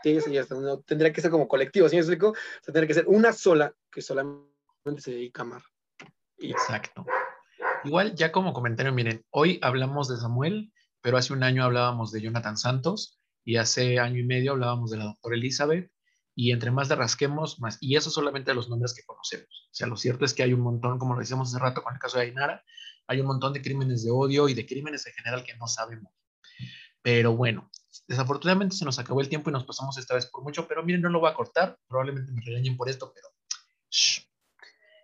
no, 0.50 0.80
tendría 0.82 1.14
que 1.14 1.22
ser 1.22 1.32
como 1.32 1.48
colectivo, 1.48 1.88
¿sí 1.88 1.96
me 1.96 2.02
explico? 2.02 2.34
O 2.68 2.74
que 2.74 2.94
ser 2.94 3.08
una 3.08 3.32
sola 3.32 3.74
que 3.90 4.02
solamente 4.02 4.52
se 5.00 5.12
dedica 5.12 5.42
a 5.42 5.46
amar. 5.46 5.62
Exacto. 6.38 7.06
Igual, 7.86 8.14
ya 8.14 8.34
como 8.34 8.52
comentario, 8.52 8.92
miren, 8.92 9.24
hoy 9.30 9.60
hablamos 9.62 10.10
de 10.10 10.18
Samuel, 10.18 10.74
pero 11.00 11.18
hace 11.18 11.32
un 11.32 11.44
año 11.44 11.64
hablábamos 11.64 12.12
de 12.12 12.22
Jonathan 12.22 12.58
Santos 12.58 13.18
y 13.46 13.58
hace 13.58 14.00
año 14.00 14.20
y 14.20 14.24
medio 14.24 14.54
hablábamos 14.54 14.92
de 14.92 14.98
la 14.98 15.06
doctora 15.06 15.36
Elizabeth 15.36 15.92
y 16.34 16.52
entre 16.52 16.72
más 16.72 16.90
de 16.90 16.96
rasquemos, 16.96 17.60
más. 17.60 17.78
Y 17.80 17.96
eso 17.96 18.10
solamente 18.10 18.54
los 18.54 18.68
nombres 18.68 18.94
que 18.94 19.04
conocemos. 19.06 19.70
O 19.72 19.74
sea, 19.74 19.88
lo 19.88 19.96
cierto 19.96 20.26
es 20.26 20.34
que 20.34 20.44
hay 20.44 20.52
un 20.52 20.62
montón, 20.62 21.00
como 21.00 21.14
lo 21.14 21.22
decíamos 21.22 21.50
hace 21.50 21.64
rato 21.64 21.82
con 21.82 21.94
el 21.94 22.00
caso 22.00 22.18
de 22.18 22.26
Ainara, 22.26 22.64
hay 23.08 23.22
un 23.22 23.28
montón 23.28 23.54
de 23.54 23.62
crímenes 23.62 24.04
de 24.04 24.12
odio 24.12 24.50
y 24.50 24.54
de 24.54 24.66
crímenes 24.66 25.06
en 25.08 25.14
general 25.14 25.44
que 25.44 25.56
no 25.56 25.68
sabemos. 25.68 26.12
Pero 27.02 27.36
bueno, 27.36 27.70
desafortunadamente 28.08 28.76
se 28.76 28.84
nos 28.84 28.98
acabó 29.00 29.22
el 29.22 29.30
tiempo 29.30 29.50
y 29.50 29.54
nos 29.54 29.64
pasamos 29.64 29.98
esta 29.98 30.16
vez 30.16 30.26
por 30.26 30.44
mucho, 30.44 30.68
pero 30.68 30.84
miren, 30.84 31.02
no 31.02 31.10
lo 31.10 31.20
voy 31.20 31.30
a 31.30 31.36
cortar, 31.36 31.78
probablemente 31.88 32.32
me 32.32 32.42
regañen 32.42 32.76
por 32.76 32.90
esto, 32.90 33.14
pero... 33.14 33.28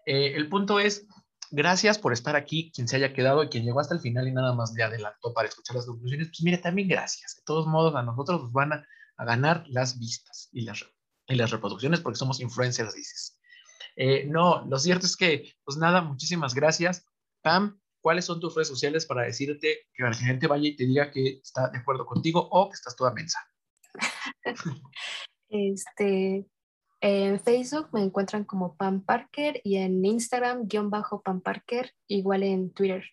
Eh, 0.07 0.33
el 0.35 0.49
punto 0.49 0.79
es, 0.79 1.05
gracias 1.51 1.99
por 1.99 2.13
estar 2.13 2.35
aquí, 2.35 2.71
quien 2.73 2.87
se 2.87 2.95
haya 2.95 3.13
quedado 3.13 3.43
y 3.43 3.49
quien 3.49 3.63
llegó 3.63 3.79
hasta 3.79 3.93
el 3.93 4.01
final 4.01 4.27
y 4.27 4.31
nada 4.31 4.53
más 4.53 4.73
le 4.73 4.83
adelantó 4.83 5.33
para 5.33 5.49
escuchar 5.49 5.75
las 5.75 5.85
conclusiones, 5.85 6.29
pues 6.29 6.41
mire, 6.41 6.57
también 6.57 6.87
gracias. 6.87 7.35
De 7.35 7.43
todos 7.45 7.67
modos, 7.67 7.93
a 7.95 8.01
nosotros 8.01 8.43
nos 8.43 8.51
van 8.51 8.73
a, 8.73 8.87
ganar 9.23 9.65
las 9.67 9.99
vistas 9.99 10.49
y 10.51 10.61
las, 10.61 10.81
reproducciones 11.51 11.99
porque 11.99 12.17
somos 12.17 12.39
influencers, 12.39 12.95
dices. 12.95 13.39
Eh, 13.95 14.25
no, 14.25 14.65
lo 14.65 14.79
cierto 14.79 15.05
es 15.05 15.15
que, 15.15 15.53
pues 15.63 15.77
nada, 15.77 16.01
muchísimas 16.01 16.55
gracias. 16.55 17.05
Pam, 17.43 17.79
¿cuáles 17.99 18.25
son 18.25 18.39
tus 18.39 18.55
redes 18.55 18.69
sociales 18.69 19.05
para 19.05 19.21
decirte 19.21 19.87
que 19.93 20.03
la 20.03 20.13
gente 20.13 20.47
vaya 20.47 20.69
y 20.69 20.75
te 20.75 20.85
diga 20.85 21.11
que 21.11 21.39
está 21.43 21.69
de 21.69 21.77
acuerdo 21.77 22.05
contigo 22.05 22.47
o 22.51 22.69
que 22.69 22.73
estás 22.73 22.95
toda 22.95 23.13
mensa? 23.13 23.39
este, 25.49 26.47
en 27.01 27.39
Facebook 27.39 27.89
me 27.93 28.03
encuentran 28.03 28.43
como 28.43 28.75
Pam 28.75 29.03
Parker 29.03 29.59
y 29.63 29.77
en 29.77 30.05
Instagram 30.05 30.67
guion 30.67 30.91
bajo 30.91 31.21
Pam 31.21 31.41
Parker, 31.41 31.93
igual 32.07 32.43
en 32.43 32.71
Twitter. 32.71 33.03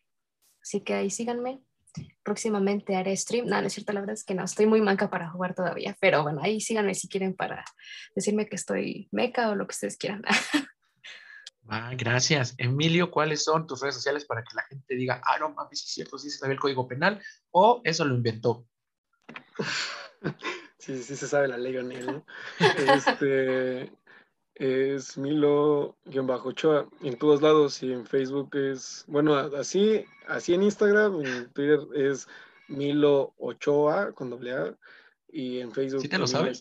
Así 0.63 0.83
que 0.83 0.93
ahí 0.93 1.09
síganme. 1.09 1.63
Próximamente 2.23 2.97
haré 2.97 3.17
stream. 3.17 3.47
No, 3.47 3.61
no 3.61 3.67
es 3.67 3.73
cierto, 3.73 3.95
la 3.95 4.01
verdad 4.01 4.15
es 4.15 4.25
que 4.25 4.35
no, 4.35 4.45
estoy 4.45 4.67
muy 4.67 4.83
manca 4.83 5.09
para 5.09 5.31
jugar 5.31 5.55
todavía, 5.55 5.97
pero 6.01 6.23
bueno, 6.23 6.41
ahí 6.43 6.61
síganme 6.61 6.95
si 6.95 7.09
quieren 7.09 7.35
para 7.35 7.65
decirme 8.15 8.47
que 8.47 8.57
estoy 8.57 9.09
meca 9.11 9.49
o 9.49 9.55
lo 9.55 9.67
que 9.67 9.73
ustedes 9.73 9.97
quieran. 9.97 10.23
Ah, 11.71 11.93
gracias. 11.95 12.55
Emilio, 12.57 13.11
¿cuáles 13.11 13.45
son 13.45 13.67
tus 13.67 13.83
redes 13.83 13.97
sociales 13.97 14.25
para 14.25 14.43
que 14.43 14.57
la 14.57 14.63
gente 14.63 14.95
diga, 14.95 15.21
ah, 15.23 15.39
no 15.39 15.51
mames, 15.51 15.85
es 15.85 15.91
cierto, 15.91 16.17
sí 16.17 16.31
se 16.31 16.39
sabe 16.39 16.55
el 16.55 16.61
código 16.61 16.89
penal 16.89 17.23
o 17.51 17.83
eso 17.85 18.07
lo 18.07 18.15
inventó? 18.15 18.67
Sí, 20.79 21.03
sí 21.03 21.17
se 21.17 21.27
sabe 21.27 21.49
la 21.49 21.59
ley, 21.59 21.75
¿no? 22.05 22.25
Este 22.59 23.93
es 24.55 25.17
Milo-Ochoa 25.17 26.89
en 27.03 27.17
todos 27.17 27.43
lados 27.43 27.83
y 27.83 27.93
en 27.93 28.07
Facebook 28.07 28.57
es, 28.57 29.05
bueno, 29.07 29.35
así, 29.37 30.05
así 30.27 30.55
en 30.55 30.65
Instagram, 30.65 31.25
en 31.25 31.53
Twitter 31.53 31.81
es 31.95 32.27
Milo 32.69 33.35
Ochoa 33.39 34.13
con 34.13 34.31
doble 34.31 34.53
A 34.53 34.77
y 35.29 35.61
en 35.61 35.73
Facebook. 35.73 36.03
¿Sí 36.03 36.09
te 36.09 36.19
lo 36.19 36.27
sabes? 36.27 36.61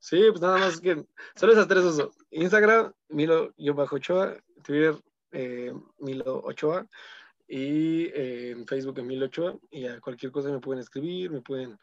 Sí, 0.00 0.24
pues 0.28 0.40
nada 0.40 0.58
más 0.58 0.80
que 0.80 1.04
solo 1.34 1.52
esas 1.52 1.66
tres 1.66 1.84
uso. 1.84 2.12
Instagram, 2.30 2.92
Milo-Ochoa, 3.08 4.36
Twitter, 4.62 4.94
eh, 5.32 5.72
Milo 5.98 6.42
Ochoa 6.44 6.86
y 7.48 8.04
eh, 8.06 8.50
en 8.50 8.66
Facebook, 8.66 9.02
Milo 9.02 9.26
Ochoa. 9.26 9.58
Y 9.70 9.86
a 9.86 10.00
cualquier 10.00 10.30
cosa 10.30 10.50
me 10.50 10.60
pueden 10.60 10.80
escribir, 10.80 11.30
me 11.30 11.40
pueden, 11.40 11.78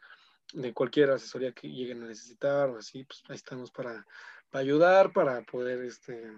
de 0.52 0.72
cualquier 0.72 1.10
asesoría 1.10 1.52
que 1.52 1.68
lleguen 1.68 2.02
a 2.02 2.06
necesitar 2.06 2.68
o 2.70 2.78
así, 2.78 3.04
pues 3.04 3.22
ahí 3.28 3.36
estamos 3.36 3.70
para, 3.70 4.06
ayudar, 4.52 5.12
para 5.12 5.42
poder, 5.42 5.84
este, 5.84 6.32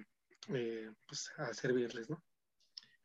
eh, 0.48 0.90
pues, 1.06 1.30
a 1.36 1.52
servirles, 1.54 2.10
¿no? 2.10 2.22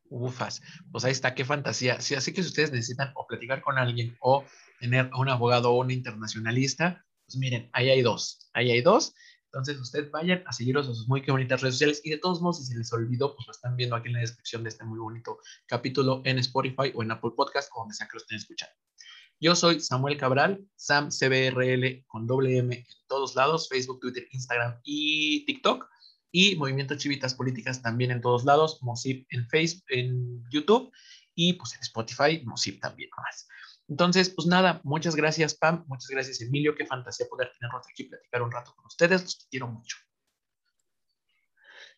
Ufas, 0.10 0.62
pues 0.92 1.06
ahí 1.06 1.12
está, 1.12 1.34
qué 1.34 1.46
fantasía. 1.46 2.00
Sí, 2.02 2.14
así 2.14 2.34
que 2.34 2.44
si 2.44 2.50
ustedes 2.50 2.72
necesitan 2.72 3.12
o 3.16 3.26
platicar 3.26 3.62
con 3.62 3.78
alguien 3.78 4.16
o 4.22 4.46
tener 4.80 5.10
un 5.18 5.30
abogado 5.30 5.72
o 5.72 5.80
un 5.80 5.92
internacionalista, 5.92 7.06
pues 7.26 7.38
miren, 7.38 7.70
ahí 7.74 7.90
hay 7.90 8.02
dos, 8.02 8.50
ahí 8.54 8.72
hay 8.72 8.82
dos. 8.82 9.14
Entonces, 9.46 9.80
ustedes 9.80 10.10
vayan 10.10 10.44
a 10.48 10.52
seguirlos 10.52 10.90
a 10.90 10.96
sus 10.96 11.08
muy 11.08 11.22
bonitas 11.22 11.62
redes 11.62 11.76
sociales 11.76 12.02
y 12.04 12.10
de 12.10 12.18
todos 12.18 12.42
modos, 12.42 12.58
si 12.58 12.66
se 12.66 12.78
les 12.78 12.92
olvidó, 12.92 13.36
pues 13.36 13.48
lo 13.48 13.52
están 13.52 13.76
viendo 13.76 13.96
aquí 13.96 14.08
en 14.08 14.16
la 14.16 14.22
descripción 14.22 14.64
de 14.64 14.70
este 14.70 14.84
muy 14.84 15.00
bonito 15.00 15.40
capítulo 15.68 16.22
en 16.26 16.40
Spotify 16.40 16.92
o 16.96 17.04
en 17.04 17.12
Apple 17.12 17.32
Podcast 17.36 17.70
o 17.76 17.82
donde 17.82 17.94
sea 17.94 18.08
que 18.08 18.14
lo 18.14 18.22
estén 18.22 18.38
escuchando. 18.38 18.76
Yo 19.44 19.58
soy 19.58 19.82
Samuel 19.82 20.18
Cabral, 20.18 20.66
Sam 20.78 21.10
CBRL 21.10 22.06
con 22.08 22.26
doble 22.26 22.60
M 22.60 22.74
en 22.74 23.08
todos 23.10 23.36
lados, 23.36 23.68
Facebook, 23.68 24.00
Twitter, 24.00 24.26
Instagram 24.32 24.80
y 24.86 25.46
TikTok. 25.46 25.86
Y 26.32 26.56
Movimiento 26.56 26.96
Chivitas 26.96 27.34
Políticas 27.36 27.82
también 27.82 28.12
en 28.12 28.22
todos 28.22 28.46
lados, 28.46 28.82
Mosip 28.82 29.28
en 29.32 29.46
Facebook, 29.50 29.84
en 29.90 30.46
YouTube 30.50 30.94
y 31.36 31.54
pues 31.54 31.74
en 31.74 31.82
Spotify, 31.82 32.42
Mosip 32.46 32.80
también 32.80 33.10
más. 33.18 33.46
Entonces, 33.90 34.30
pues 34.30 34.48
nada, 34.48 34.80
muchas 34.86 35.14
gracias, 35.14 35.56
Pam, 35.56 35.84
muchas 35.90 36.10
gracias, 36.10 36.40
Emilio. 36.40 36.74
Qué 36.74 36.86
fantasía 36.86 37.26
poder 37.30 37.52
tenerlos 37.60 37.86
aquí 37.92 38.06
platicar 38.06 38.44
un 38.44 38.52
rato 38.52 38.74
con 38.78 38.86
ustedes. 38.86 39.24
Los 39.24 39.48
quiero 39.52 39.68
mucho. 39.68 39.98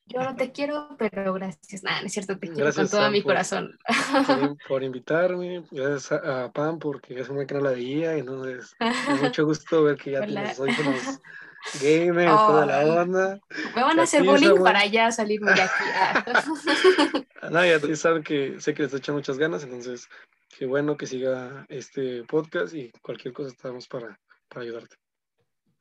Yo 0.08 0.22
no 0.22 0.36
te 0.36 0.52
quiero, 0.52 0.96
pero 1.00 1.34
gracias. 1.34 1.84
Nada, 1.84 2.02
no 2.02 2.08
es 2.08 2.14
cierto, 2.14 2.38
te 2.38 2.52
quiero 2.52 2.72
con 2.72 2.88
todo 2.88 3.10
mi 3.10 3.24
corazón. 3.24 3.78
Por, 4.68 4.84
invitarme, 4.84 5.64
gracias 5.72 6.12
a, 6.12 6.52
Pam 6.52 6.78
porque 6.78 7.20
es 7.20 7.30
una 7.30 7.46
que 7.46 7.56
no 7.56 7.62
la 7.62 7.72
veía, 7.72 8.16
entonces 8.16 8.76
mucho 9.22 9.46
gusto 9.46 9.84
ver 9.84 9.98
que 9.98 10.12
ya 10.12 10.26
tienes 10.26 10.60
hoy 10.60 10.76
con 10.76 10.86
los 10.86 11.20
gamers, 11.82 12.32
toda 12.32 12.66
la 12.68 13.02
onda. 13.02 13.40
Me 13.76 13.82
van 13.82 14.00
a 14.00 14.04
hacer 14.04 14.24
bullying 14.24 14.62
para 14.62 14.86
ya 14.86 15.12
salirme 15.12 15.54
de 15.54 15.62
aquí. 15.64 15.84
no, 17.50 17.66
ya 17.66 17.96
saben 17.96 18.24
que 18.24 18.60
sé 18.60 18.76
que 18.76 18.84
les 18.84 18.94
echan 18.94 19.16
muchas 19.16 19.40
ganas, 19.40 19.64
entonces 19.64 20.08
qué 20.56 20.68
bueno 20.68 20.98
que 20.98 21.08
siga 21.08 21.66
este 21.68 22.24
podcast 22.26 22.76
y 22.76 22.92
cualquier 23.02 23.34
cosa 23.34 23.50
estamos 23.50 23.88
para, 23.88 24.20
para 24.50 24.62
ayudarte. 24.62 24.98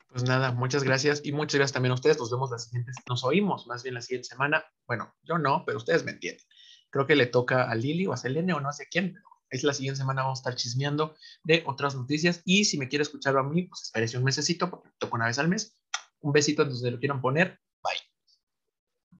Pues 0.07 0.23
nada, 0.23 0.51
muchas 0.51 0.83
gracias 0.83 1.21
y 1.25 1.31
muchas 1.31 1.55
gracias 1.55 1.73
también 1.73 1.91
a 1.91 1.95
ustedes. 1.95 2.17
Nos 2.17 2.31
vemos 2.31 2.51
la 2.51 2.57
siguiente, 2.57 2.91
nos 3.09 3.23
oímos 3.23 3.67
más 3.67 3.83
bien 3.83 3.95
la 3.95 4.01
siguiente 4.01 4.29
semana. 4.29 4.63
Bueno, 4.87 5.13
yo 5.23 5.37
no, 5.37 5.63
pero 5.65 5.77
ustedes 5.77 6.03
me 6.05 6.11
entienden. 6.11 6.45
Creo 6.89 7.05
que 7.05 7.15
le 7.15 7.25
toca 7.25 7.69
a 7.69 7.75
Lili 7.75 8.07
o 8.07 8.13
a 8.13 8.17
Selene 8.17 8.53
o 8.53 8.61
no 8.61 8.71
sé 8.71 8.87
quién, 8.89 9.17
es 9.49 9.63
la 9.63 9.73
siguiente 9.73 9.99
semana 9.99 10.23
vamos 10.23 10.39
a 10.39 10.41
estar 10.41 10.55
chismeando 10.55 11.15
de 11.43 11.63
otras 11.65 11.95
noticias 11.95 12.41
y 12.45 12.65
si 12.65 12.77
me 12.77 12.87
quiere 12.87 13.03
escuchar 13.03 13.37
a 13.37 13.43
mí, 13.43 13.63
pues 13.63 13.83
espérese 13.83 14.17
un 14.17 14.23
mesecito 14.23 14.69
porque 14.69 14.89
me 14.89 14.95
toca 14.97 15.15
una 15.15 15.27
vez 15.27 15.39
al 15.39 15.47
mes. 15.47 15.75
Un 16.19 16.31
besito 16.31 16.65
donde 16.65 16.91
lo 16.91 16.99
quieran 16.99 17.21
poner 17.21 17.59